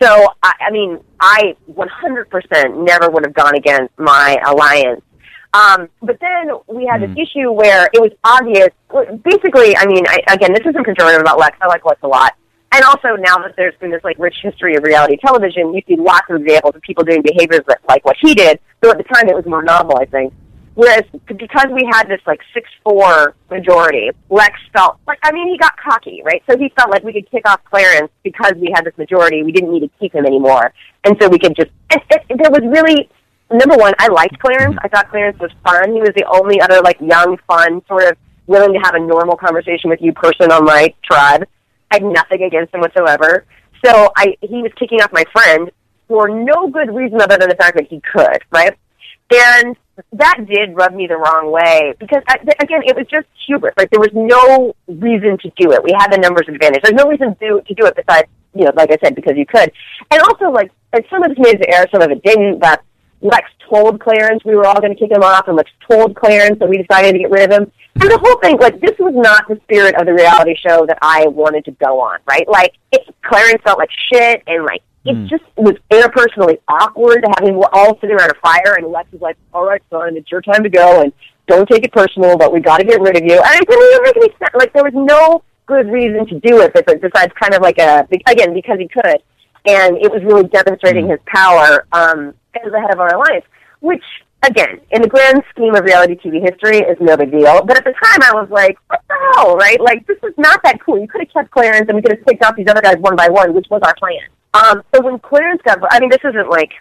So, 0.00 0.28
I, 0.42 0.52
I 0.68 0.70
mean, 0.70 1.00
I 1.20 1.56
100% 1.72 2.84
never 2.84 3.10
would 3.10 3.24
have 3.24 3.34
gone 3.34 3.54
against 3.56 3.98
my 3.98 4.38
alliance. 4.46 5.02
Um, 5.54 5.88
but 6.02 6.18
then 6.20 6.50
we 6.66 6.86
had 6.86 7.02
this 7.02 7.10
mm. 7.10 7.22
issue 7.22 7.50
where 7.50 7.88
it 7.92 8.00
was 8.00 8.12
obvious. 8.22 8.68
Basically, 9.24 9.76
I 9.76 9.86
mean, 9.86 10.04
I, 10.06 10.20
again, 10.28 10.52
this 10.52 10.66
isn't 10.66 10.86
pejorative 10.86 11.20
about 11.20 11.38
Lex. 11.38 11.56
I 11.60 11.66
like 11.66 11.84
Lex 11.84 12.00
a 12.02 12.08
lot. 12.08 12.34
And 12.70 12.84
also 12.84 13.16
now 13.16 13.38
that 13.38 13.54
there's 13.56 13.74
been 13.76 13.90
this 13.90 14.04
like 14.04 14.18
rich 14.18 14.36
history 14.42 14.76
of 14.76 14.84
reality 14.84 15.16
television, 15.16 15.72
you 15.72 15.80
see 15.88 15.96
lots 15.96 16.26
of 16.28 16.42
examples 16.42 16.76
of 16.76 16.82
people 16.82 17.02
doing 17.02 17.22
behaviors 17.22 17.62
that 17.66 17.80
like 17.88 18.04
what 18.04 18.16
he 18.20 18.34
did. 18.34 18.60
So 18.84 18.90
at 18.90 18.98
the 18.98 19.04
time 19.04 19.28
it 19.28 19.34
was 19.34 19.46
more 19.46 19.62
novel, 19.62 19.96
I 19.98 20.04
think. 20.04 20.34
Whereas 20.78 21.02
because 21.26 21.66
we 21.72 21.84
had 21.90 22.04
this 22.04 22.20
like 22.24 22.38
six 22.54 22.70
four 22.84 23.34
majority, 23.50 24.10
Lex 24.30 24.54
felt 24.72 24.98
like 25.08 25.18
I 25.24 25.32
mean 25.32 25.48
he 25.48 25.58
got 25.58 25.76
cocky, 25.76 26.22
right? 26.24 26.40
So 26.48 26.56
he 26.56 26.72
felt 26.76 26.88
like 26.88 27.02
we 27.02 27.12
could 27.12 27.28
kick 27.28 27.48
off 27.48 27.64
Clarence 27.64 28.12
because 28.22 28.52
we 28.54 28.70
had 28.72 28.84
this 28.84 28.96
majority. 28.96 29.42
We 29.42 29.50
didn't 29.50 29.72
need 29.72 29.80
to 29.80 29.90
keep 29.98 30.14
him 30.14 30.24
anymore, 30.24 30.72
and 31.02 31.16
so 31.20 31.28
we 31.28 31.40
could 31.40 31.56
just. 31.56 31.72
It, 31.90 32.02
it, 32.10 32.38
there 32.40 32.52
was 32.52 32.60
really 32.62 33.10
number 33.50 33.76
one. 33.76 33.92
I 33.98 34.06
liked 34.06 34.38
Clarence. 34.38 34.76
I 34.80 34.86
thought 34.86 35.10
Clarence 35.10 35.36
was 35.40 35.50
fun. 35.64 35.92
He 35.92 36.00
was 36.00 36.12
the 36.14 36.24
only 36.30 36.60
other 36.60 36.80
like 36.80 37.00
young, 37.00 37.38
fun, 37.48 37.82
sort 37.88 38.04
of 38.04 38.16
willing 38.46 38.72
to 38.72 38.78
have 38.78 38.94
a 38.94 39.00
normal 39.00 39.36
conversation 39.36 39.90
with 39.90 40.00
you 40.00 40.12
person 40.12 40.52
on 40.52 40.64
my 40.64 40.94
tribe. 41.02 41.44
I 41.90 41.96
had 41.96 42.04
nothing 42.04 42.44
against 42.44 42.72
him 42.72 42.82
whatsoever. 42.82 43.46
So 43.84 44.12
I 44.16 44.36
he 44.42 44.62
was 44.62 44.70
kicking 44.78 45.00
off 45.00 45.12
my 45.12 45.24
friend 45.32 45.72
for 46.06 46.28
no 46.28 46.70
good 46.70 46.94
reason 46.94 47.20
other 47.20 47.36
than 47.36 47.48
the 47.48 47.56
fact 47.56 47.76
that 47.78 47.88
he 47.88 48.00
could, 48.00 48.44
right? 48.52 48.78
And 49.30 49.76
that 50.12 50.46
did 50.48 50.74
rub 50.74 50.94
me 50.94 51.06
the 51.06 51.16
wrong 51.16 51.50
way 51.50 51.94
because 51.98 52.22
again, 52.60 52.82
it 52.86 52.96
was 52.96 53.06
just 53.10 53.26
hubris. 53.46 53.74
Like 53.76 53.90
there 53.90 54.00
was 54.00 54.12
no 54.14 54.74
reason 54.86 55.36
to 55.38 55.52
do 55.56 55.72
it. 55.72 55.82
We 55.82 55.92
had 55.98 56.12
the 56.12 56.18
numbers 56.18 56.46
advantage. 56.48 56.82
There's 56.82 56.94
no 56.94 57.08
reason 57.08 57.34
to 57.36 57.60
to 57.60 57.74
do 57.74 57.86
it 57.86 57.96
besides, 57.96 58.28
you 58.54 58.64
know, 58.64 58.72
like 58.74 58.90
I 58.90 58.96
said, 59.02 59.14
because 59.14 59.36
you 59.36 59.44
could. 59.44 59.72
And 60.10 60.22
also, 60.22 60.50
like, 60.50 60.70
and 60.92 61.04
some 61.10 61.22
of 61.22 61.30
this 61.30 61.38
made 61.38 61.60
to 61.60 61.74
air, 61.74 61.86
some 61.92 62.02
of 62.02 62.10
it 62.10 62.22
didn't. 62.22 62.60
But 62.60 62.82
Lex 63.20 63.50
told 63.68 64.00
Clarence 64.00 64.44
we 64.44 64.54
were 64.54 64.66
all 64.66 64.80
going 64.80 64.94
to 64.94 64.98
kick 64.98 65.10
him 65.10 65.22
off, 65.22 65.48
and 65.48 65.56
Lex 65.56 65.70
told 65.88 66.14
Clarence 66.14 66.58
that 66.60 66.68
we 66.68 66.78
decided 66.78 67.12
to 67.12 67.18
get 67.18 67.30
rid 67.30 67.50
of 67.50 67.62
him. 67.62 67.72
And 68.00 68.10
the 68.10 68.18
whole 68.18 68.38
thing, 68.40 68.56
like, 68.58 68.80
this 68.80 68.96
was 68.98 69.12
not 69.14 69.48
the 69.48 69.60
spirit 69.64 69.96
of 69.96 70.06
the 70.06 70.14
reality 70.14 70.54
show 70.56 70.86
that 70.86 70.98
I 71.02 71.26
wanted 71.26 71.64
to 71.64 71.72
go 71.72 72.00
on, 72.00 72.20
right? 72.28 72.46
Like, 72.48 72.74
it, 72.92 73.02
Clarence 73.24 73.60
felt 73.64 73.78
like 73.78 73.90
shit, 74.12 74.42
and 74.46 74.64
like 74.64 74.82
it 75.08 75.16
mm. 75.16 75.28
just 75.28 75.42
was 75.56 75.74
interpersonally 75.90 76.58
awkward 76.68 77.22
to 77.22 77.28
have 77.38 77.48
him 77.48 77.62
all 77.72 77.98
sitting 78.00 78.14
around 78.14 78.30
a 78.30 78.38
fire, 78.42 78.76
and 78.76 78.86
Lex 78.88 79.10
was 79.10 79.22
like, 79.22 79.36
"All 79.54 79.64
right, 79.64 79.82
son, 79.90 80.16
it's 80.16 80.30
your 80.30 80.42
time 80.42 80.62
to 80.62 80.68
go, 80.68 81.00
and 81.00 81.12
don't 81.46 81.66
take 81.68 81.84
it 81.84 81.92
personal, 81.92 82.36
but 82.36 82.52
we 82.52 82.60
got 82.60 82.78
to 82.78 82.84
get 82.84 83.00
rid 83.00 83.16
of 83.16 83.24
you." 83.24 83.40
And 83.40 83.60
it 83.60 83.68
didn't 83.68 83.90
even 83.90 84.02
make 84.02 84.16
any 84.16 84.28
sense. 84.38 84.54
Like 84.54 84.72
there 84.74 84.84
was 84.84 84.92
no 84.94 85.42
good 85.66 85.88
reason 85.88 86.26
to 86.26 86.40
do 86.40 86.60
it, 86.60 86.72
but 86.74 86.86
besides 86.86 87.32
kind 87.40 87.54
of 87.54 87.62
like 87.62 87.78
a 87.78 88.06
again 88.26 88.52
because 88.52 88.78
he 88.78 88.88
could, 88.88 89.22
and 89.64 89.96
it 89.96 90.12
was 90.12 90.22
really 90.24 90.46
demonstrating 90.48 91.06
mm. 91.06 91.12
his 91.12 91.20
power 91.26 91.86
um, 91.92 92.34
as 92.54 92.70
the 92.70 92.80
head 92.80 92.92
of 92.92 93.00
our 93.00 93.14
alliance, 93.14 93.46
which 93.80 94.04
again, 94.42 94.80
in 94.90 95.02
the 95.02 95.08
grand 95.08 95.42
scheme 95.50 95.74
of 95.74 95.84
reality 95.84 96.16
TV 96.16 96.40
history, 96.40 96.78
is 96.78 96.96
no 97.00 97.16
big 97.16 97.30
deal. 97.30 97.64
But 97.64 97.78
at 97.78 97.84
the 97.84 97.92
time, 97.92 98.22
I 98.22 98.34
was 98.34 98.48
like, 98.50 98.78
what 98.88 99.00
the 99.08 99.16
hell, 99.34 99.56
right? 99.56 99.80
Like, 99.80 100.06
this 100.06 100.18
is 100.22 100.34
not 100.36 100.62
that 100.64 100.80
cool. 100.80 100.98
You 100.98 101.08
could 101.08 101.22
have 101.22 101.32
kept 101.32 101.50
Clarence 101.50 101.86
and 101.88 101.96
we 101.96 102.02
could 102.02 102.12
have 102.12 102.24
picked 102.26 102.44
off 102.44 102.56
these 102.56 102.68
other 102.68 102.82
guys 102.82 102.96
one 102.98 103.16
by 103.16 103.28
one, 103.28 103.54
which 103.54 103.66
was 103.70 103.80
our 103.82 103.94
plan. 103.96 104.28
Um, 104.54 104.82
so 104.94 105.02
when 105.02 105.18
Clarence 105.18 105.60
got, 105.64 105.78
I 105.90 106.00
mean, 106.00 106.10
this 106.10 106.20
isn't 106.24 106.48
like 106.48 106.72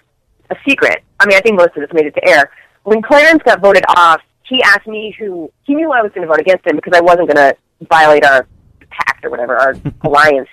a 0.49 0.55
secret. 0.67 1.03
I 1.19 1.25
mean, 1.25 1.37
I 1.37 1.41
think 1.41 1.57
most 1.57 1.75
of 1.75 1.81
this 1.81 1.89
made 1.93 2.05
it 2.05 2.15
to 2.15 2.27
air. 2.27 2.51
When 2.83 3.01
Clarence 3.01 3.41
got 3.43 3.61
voted 3.61 3.83
off, 3.95 4.21
he 4.43 4.61
asked 4.63 4.87
me 4.87 5.15
who, 5.19 5.51
he 5.63 5.75
knew 5.75 5.91
I 5.91 6.01
was 6.01 6.11
going 6.13 6.25
to 6.25 6.27
vote 6.27 6.39
against 6.39 6.65
him 6.65 6.77
because 6.77 6.93
I 6.95 7.01
wasn't 7.01 7.33
going 7.33 7.35
to 7.35 7.55
violate 7.89 8.25
our 8.25 8.47
pact 8.89 9.25
or 9.25 9.29
whatever, 9.29 9.57
our 9.57 9.75
alliance. 10.01 10.47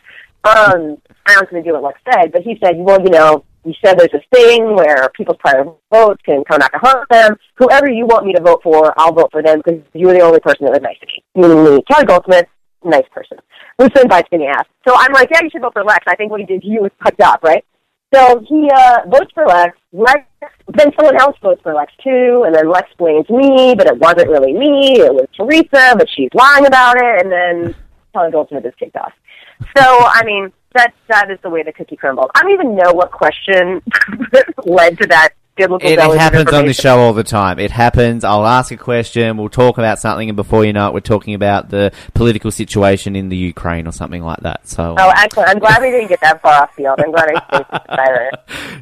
Um, 0.44 0.98
I 1.26 1.40
was 1.40 1.46
going 1.50 1.62
to 1.62 1.68
do 1.68 1.72
what 1.72 1.82
Lex 1.82 2.00
said, 2.12 2.32
but 2.32 2.42
he 2.42 2.58
said, 2.62 2.76
well, 2.76 3.00
you 3.00 3.10
know, 3.10 3.44
you 3.64 3.72
said 3.82 3.98
there's 3.98 4.10
this 4.12 4.24
thing 4.32 4.74
where 4.74 5.08
people's 5.14 5.38
prior 5.38 5.64
votes 5.90 6.20
can 6.24 6.44
come 6.44 6.58
back 6.58 6.72
to 6.72 6.78
haunt 6.78 7.08
them. 7.08 7.36
Whoever 7.56 7.88
you 7.88 8.04
want 8.04 8.26
me 8.26 8.34
to 8.34 8.42
vote 8.42 8.62
for, 8.62 8.92
I'll 8.98 9.12
vote 9.12 9.30
for 9.32 9.42
them 9.42 9.62
because 9.64 9.80
you 9.94 10.06
were 10.06 10.12
the 10.12 10.20
only 10.20 10.40
person 10.40 10.66
that 10.66 10.72
was 10.72 10.82
nice 10.82 10.98
to 11.00 11.06
me. 11.06 11.24
Meaning 11.34 11.64
me, 11.64 11.82
Kelly 11.90 12.04
Goldsmith, 12.04 12.46
nice 12.84 13.06
person. 13.12 13.38
Listen 13.78 14.08
bites 14.08 14.30
me 14.30 14.38
the 14.38 14.46
ass. 14.46 14.66
So 14.86 14.94
I'm 14.96 15.12
like, 15.12 15.28
yeah, 15.32 15.40
you 15.42 15.50
should 15.50 15.62
vote 15.62 15.72
for 15.72 15.84
Lex. 15.84 16.04
I 16.06 16.16
think 16.16 16.30
what 16.30 16.40
he 16.40 16.46
did 16.46 16.62
to 16.62 16.68
you 16.68 16.82
was 16.82 16.92
fucked 17.02 17.20
up, 17.20 17.42
right? 17.42 17.64
So 18.14 18.40
he 18.48 18.70
uh, 18.74 19.00
votes 19.08 19.32
for 19.34 19.46
Lex. 19.46 19.76
Lex. 19.92 20.20
Then 20.68 20.92
someone 20.96 21.20
else 21.20 21.36
votes 21.42 21.60
for 21.62 21.74
Lex 21.74 21.92
too, 22.02 22.44
and 22.46 22.54
then 22.54 22.70
Lex 22.70 22.88
blames 22.96 23.28
me, 23.28 23.74
but 23.76 23.86
it 23.86 23.98
wasn't 23.98 24.28
really 24.28 24.52
me. 24.52 25.00
It 25.00 25.12
was 25.12 25.26
Teresa, 25.36 25.96
but 25.96 26.08
she's 26.14 26.30
lying 26.32 26.66
about 26.66 26.96
it, 26.96 27.22
and 27.22 27.32
then 27.32 27.74
Kelly 28.12 28.30
Goldsmith 28.30 28.64
is 28.64 28.74
kicked 28.78 28.96
off. 28.96 29.12
So 29.76 29.82
I 29.82 30.22
mean, 30.24 30.52
that 30.74 30.94
that 31.08 31.30
is 31.30 31.38
the 31.42 31.50
way 31.50 31.62
the 31.62 31.72
cookie 31.72 31.96
crumbled. 31.96 32.30
I 32.34 32.42
don't 32.42 32.52
even 32.52 32.76
know 32.76 32.92
what 32.92 33.10
question 33.10 33.82
led 34.64 34.98
to 34.98 35.06
that 35.08 35.30
biblical 35.54 35.88
It, 35.88 35.98
it 35.98 36.18
happens 36.18 36.52
on 36.52 36.66
the 36.66 36.72
show 36.72 36.98
all 36.98 37.12
the 37.12 37.24
time. 37.24 37.58
It 37.58 37.70
happens. 37.70 38.24
I'll 38.24 38.46
ask 38.46 38.72
a 38.72 38.76
question. 38.76 39.36
We'll 39.36 39.48
talk 39.48 39.78
about 39.78 39.98
something, 39.98 40.28
and 40.28 40.36
before 40.36 40.64
you 40.64 40.72
know 40.72 40.88
it, 40.88 40.94
we're 40.94 41.00
talking 41.00 41.34
about 41.34 41.70
the 41.70 41.92
political 42.14 42.50
situation 42.50 43.16
in 43.16 43.28
the 43.28 43.36
Ukraine 43.36 43.86
or 43.86 43.92
something 43.92 44.22
like 44.22 44.40
that. 44.40 44.68
So, 44.68 44.94
Oh, 44.98 45.12
excellent! 45.16 45.50
I'm 45.50 45.58
glad 45.58 45.82
we 45.82 45.90
didn't 45.90 46.08
get 46.08 46.20
that 46.20 46.42
far 46.42 46.62
off 46.62 46.74
field. 46.74 46.98
I'm 46.98 47.10
glad 47.10 47.30
I 47.34 47.46
stayed 47.46 47.96
silent. 47.96 48.34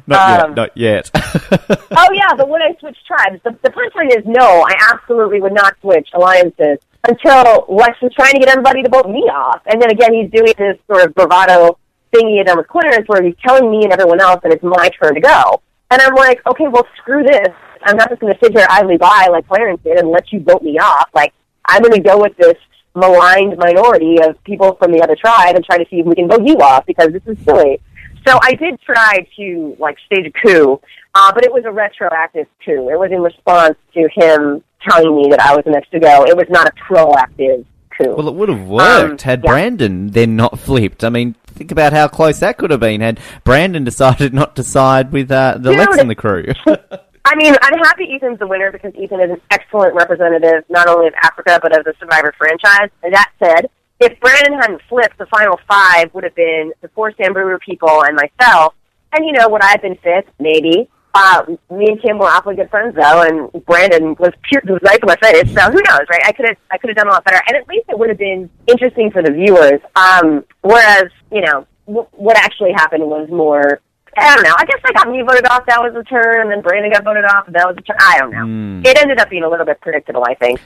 not 0.07 0.41
um, 0.41 0.49
yet. 0.49 0.55
Not 0.55 0.77
yet. 0.77 1.11
Oh 1.95 2.07
yeah, 2.11 2.33
but 2.35 2.49
would 2.49 2.61
I 2.61 2.75
switch 2.79 2.97
tribes? 3.07 3.39
The, 3.43 3.51
the 3.61 3.69
punchline 3.69 4.09
is 4.17 4.23
no. 4.25 4.63
I 4.67 4.73
absolutely 4.91 5.41
would 5.41 5.53
not 5.53 5.75
switch 5.81 6.09
alliances 6.13 6.79
until 7.07 7.65
Lex 7.69 8.01
was 8.01 8.11
trying 8.15 8.33
to 8.33 8.39
get 8.39 8.49
everybody 8.49 8.81
to 8.83 8.89
vote 8.89 9.07
me 9.07 9.21
off, 9.21 9.61
and 9.65 9.81
then 9.81 9.91
again 9.91 10.13
he's 10.13 10.29
doing 10.31 10.53
this 10.57 10.77
sort 10.87 11.05
of 11.05 11.13
bravado 11.13 11.77
thing 12.11 12.29
he 12.29 12.37
had 12.37 12.47
done 12.47 12.57
with 12.57 12.67
Clarence, 12.67 13.07
where 13.07 13.21
he's 13.23 13.35
telling 13.45 13.69
me 13.69 13.83
and 13.83 13.91
everyone 13.91 14.19
else 14.21 14.39
that 14.43 14.51
it's 14.51 14.63
my 14.63 14.89
turn 15.01 15.15
to 15.15 15.21
go, 15.21 15.61
and 15.93 16.01
I'm 16.01 16.15
like, 16.15 16.41
okay, 16.47 16.67
well 16.67 16.87
screw 16.97 17.23
this. 17.23 17.47
I'm 17.83 17.97
not 17.97 18.09
just 18.09 18.21
going 18.21 18.33
to 18.33 18.39
sit 18.41 18.57
here 18.57 18.65
idly 18.69 18.97
by 18.97 19.27
like 19.31 19.47
Clarence 19.47 19.81
did 19.83 19.97
and 19.99 20.09
let 20.09 20.31
you 20.31 20.39
vote 20.41 20.63
me 20.63 20.79
off. 20.79 21.09
Like 21.13 21.33
I'm 21.65 21.81
going 21.81 21.93
to 21.93 21.99
go 22.01 22.19
with 22.19 22.35
this 22.37 22.55
maligned 22.95 23.57
minority 23.57 24.17
of 24.21 24.41
people 24.43 24.75
from 24.75 24.91
the 24.91 25.01
other 25.01 25.15
tribe 25.15 25.55
and 25.55 25.63
try 25.65 25.77
to 25.77 25.85
see 25.89 25.99
if 25.99 26.05
we 26.05 26.15
can 26.15 26.27
vote 26.27 26.43
you 26.45 26.55
off 26.57 26.85
because 26.85 27.09
this 27.11 27.23
is 27.25 27.37
silly. 27.43 27.79
So 28.25 28.39
I 28.41 28.53
did 28.53 28.79
try 28.81 29.27
to 29.37 29.75
like 29.79 29.97
stage 30.05 30.25
a 30.27 30.31
coup, 30.47 30.79
uh, 31.13 31.31
but 31.33 31.43
it 31.45 31.51
was 31.51 31.63
a 31.65 31.71
retroactive 31.71 32.47
coup. 32.63 32.89
It 32.89 32.97
was 32.97 33.11
in 33.11 33.21
response 33.21 33.75
to 33.93 34.07
him 34.15 34.63
telling 34.87 35.15
me 35.15 35.29
that 35.29 35.41
I 35.41 35.55
was 35.55 35.63
the 35.65 35.71
next 35.71 35.91
to 35.91 35.99
go. 35.99 36.25
It 36.25 36.35
was 36.37 36.47
not 36.49 36.67
a 36.67 36.71
proactive 36.71 37.65
coup. 37.97 38.15
well, 38.15 38.27
it 38.29 38.33
would 38.35 38.49
have 38.49 38.65
worked 38.67 39.11
Um, 39.11 39.17
had 39.29 39.41
yeah. 39.43 39.51
Brandon 39.51 40.07
then 40.11 40.35
not 40.37 40.57
flipped. 40.59 41.03
I 41.03 41.09
mean, 41.09 41.35
think 41.53 41.71
about 41.71 41.93
how 41.93 42.07
close 42.07 42.39
that 42.39 42.57
could 42.57 42.71
have 42.71 42.79
been 42.79 43.01
had 43.01 43.19
Brandon 43.43 43.83
decided 43.83 44.33
not 44.33 44.55
to 44.57 44.63
side 44.63 45.11
with 45.11 45.31
uh, 45.31 45.57
the 45.57 45.71
Dude. 45.71 45.79
Lex 45.79 45.97
and 45.97 46.09
the 46.09 46.15
crew. 46.15 46.45
I 47.25 47.35
mean, 47.35 47.55
I'm 47.61 47.79
happy 47.79 48.13
Ethan's 48.13 48.39
the 48.39 48.47
winner 48.47 48.71
because 48.71 48.93
Ethan 48.95 49.21
is 49.21 49.31
an 49.31 49.41
excellent 49.49 49.95
representative 49.95 50.65
not 50.69 50.87
only 50.87 51.07
of 51.07 51.13
Africa 51.21 51.59
but 51.61 51.77
of 51.77 51.85
the 51.85 51.93
Survivor 51.99 52.33
franchise. 52.37 52.89
And 53.01 53.13
that 53.13 53.31
said, 53.39 53.69
if 53.99 54.19
Brandon 54.19 54.53
hadn't 54.53 54.81
flipped, 54.89 55.17
the 55.17 55.25
final 55.27 55.59
five 55.67 56.13
would 56.13 56.25
have 56.25 56.35
been 56.35 56.73
the 56.81 56.89
four 56.89 57.13
Samburu 57.13 57.57
people 57.59 58.03
and 58.03 58.17
myself. 58.17 58.73
And 59.13 59.25
you 59.25 59.31
know, 59.31 59.47
would 59.49 59.61
I 59.61 59.71
have 59.71 59.81
been 59.81 59.95
fifth? 59.95 60.29
Maybe. 60.39 60.89
Uh, 61.15 61.43
me 61.71 61.85
and 61.89 62.01
Kim 62.01 62.17
were 62.17 62.25
awfully 62.25 62.55
good 62.55 62.69
friends 62.71 62.95
though, 62.95 63.21
and 63.21 63.65
Brandon 63.65 64.15
was 64.17 64.31
pure, 64.49 64.61
was 64.65 64.81
right 64.83 64.99
to 64.99 65.05
my 65.05 65.15
face. 65.17 65.53
So 65.53 65.61
who 65.69 65.81
knows, 65.87 66.07
right? 66.09 66.21
I 66.25 66.31
could 66.31 66.47
have, 66.47 66.57
I 66.71 66.77
could 66.77 66.89
have 66.89 66.97
done 66.97 67.07
a 67.07 67.11
lot 67.11 67.23
better, 67.23 67.41
and 67.47 67.55
at 67.55 67.67
least 67.67 67.85
it 67.89 67.99
would 67.99 68.09
have 68.09 68.17
been 68.17 68.49
interesting 68.67 69.11
for 69.11 69.21
the 69.21 69.31
viewers. 69.31 69.79
Um, 69.95 70.43
whereas, 70.61 71.11
you 71.31 71.41
know, 71.41 71.67
w- 71.85 72.07
what 72.13 72.35
actually 72.37 72.71
happened 72.71 73.03
was 73.03 73.29
more 73.29 73.79
I 74.17 74.35
don't 74.35 74.43
know. 74.43 74.55
I 74.57 74.65
guess 74.65 74.79
I 74.83 74.91
got 74.91 75.09
me 75.09 75.21
voted 75.21 75.47
off. 75.47 75.65
That 75.65 75.81
was 75.81 75.95
a 75.95 76.03
turn, 76.03 76.41
and 76.41 76.51
then 76.51 76.61
Brandon 76.61 76.91
got 76.91 77.03
voted 77.03 77.25
off. 77.25 77.47
And 77.47 77.55
that 77.55 77.67
was 77.67 77.75
a 77.77 77.81
turn. 77.81 77.97
I 77.99 78.19
don't 78.19 78.31
know. 78.31 78.45
Hmm. 78.45 78.81
It 78.85 78.97
ended 78.97 79.19
up 79.19 79.29
being 79.29 79.43
a 79.43 79.49
little 79.49 79.65
bit 79.65 79.81
predictable, 79.81 80.23
I 80.27 80.35
think. 80.35 80.61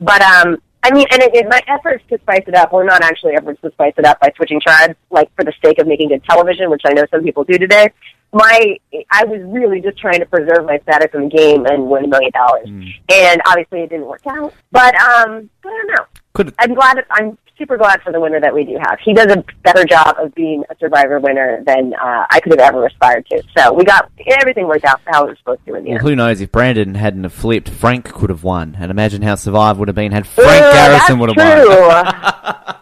But 0.00 0.22
um, 0.22 0.62
I 0.82 0.92
mean, 0.92 1.06
and 1.10 1.22
it, 1.22 1.34
it, 1.34 1.46
my 1.48 1.60
efforts 1.66 2.04
to 2.10 2.18
spice 2.18 2.44
it 2.46 2.54
up 2.54 2.72
were 2.72 2.84
not 2.84 3.02
actually 3.02 3.34
efforts 3.34 3.60
to 3.62 3.70
spice 3.72 3.94
it 3.98 4.04
up 4.04 4.20
by 4.20 4.32
switching 4.36 4.60
tribes, 4.60 4.94
like 5.10 5.34
for 5.34 5.44
the 5.44 5.52
sake 5.64 5.78
of 5.78 5.86
making 5.86 6.08
good 6.08 6.24
television, 6.24 6.70
which 6.70 6.82
I 6.84 6.92
know 6.92 7.04
some 7.10 7.22
people 7.22 7.44
do 7.44 7.58
today. 7.58 7.92
My, 8.32 8.78
I 9.10 9.24
was 9.24 9.40
really 9.44 9.80
just 9.80 9.98
trying 9.98 10.20
to 10.20 10.26
preserve 10.26 10.64
my 10.64 10.78
status 10.84 11.08
in 11.12 11.24
the 11.24 11.28
game 11.28 11.66
and 11.66 11.86
win 11.88 12.04
a 12.04 12.08
million 12.08 12.30
dollars. 12.32 12.66
And 13.10 13.42
obviously, 13.46 13.80
it 13.80 13.90
didn't 13.90 14.06
work 14.06 14.26
out. 14.26 14.54
But 14.70 14.94
um, 14.94 15.50
I 15.64 15.68
don't 15.68 15.86
know. 15.88 16.06
Could 16.32 16.54
I'm 16.58 16.72
glad. 16.74 17.04
I'm 17.10 17.36
super 17.58 17.76
glad 17.76 18.02
for 18.02 18.12
the 18.12 18.18
winner 18.18 18.40
that 18.40 18.52
we 18.54 18.64
do 18.64 18.76
have. 18.82 18.98
He 19.04 19.12
does 19.12 19.30
a 19.30 19.44
better 19.62 19.84
job 19.84 20.16
of 20.18 20.34
being 20.34 20.64
a 20.70 20.76
survivor 20.78 21.20
winner 21.20 21.62
than 21.64 21.94
uh, 21.94 22.26
I 22.30 22.40
could 22.40 22.52
have 22.52 22.60
ever 22.60 22.86
aspired 22.86 23.26
to. 23.26 23.42
So 23.56 23.72
we 23.72 23.84
got 23.84 24.10
everything 24.40 24.66
worked 24.66 24.84
out 24.84 25.00
how 25.06 25.26
it 25.26 25.28
was 25.28 25.38
supposed 25.38 25.64
to 25.66 25.74
in 25.74 25.84
the 25.84 25.90
well, 25.90 25.98
end. 25.98 26.08
who 26.08 26.16
knows 26.16 26.40
if 26.40 26.50
Brandon 26.50 26.94
hadn't 26.94 27.22
have 27.24 27.32
flipped, 27.32 27.68
Frank 27.68 28.12
could 28.12 28.30
have 28.30 28.42
won. 28.44 28.76
And 28.78 28.90
imagine 28.90 29.22
how 29.22 29.34
Survivor 29.34 29.80
would 29.80 29.88
have 29.88 29.94
been 29.94 30.12
had 30.12 30.26
Frank 30.26 30.62
Ugh, 30.64 30.74
Garrison 30.74 31.18
would 31.18 31.36
have 31.36 31.68
won. 31.68 31.68
won. 31.68 32.76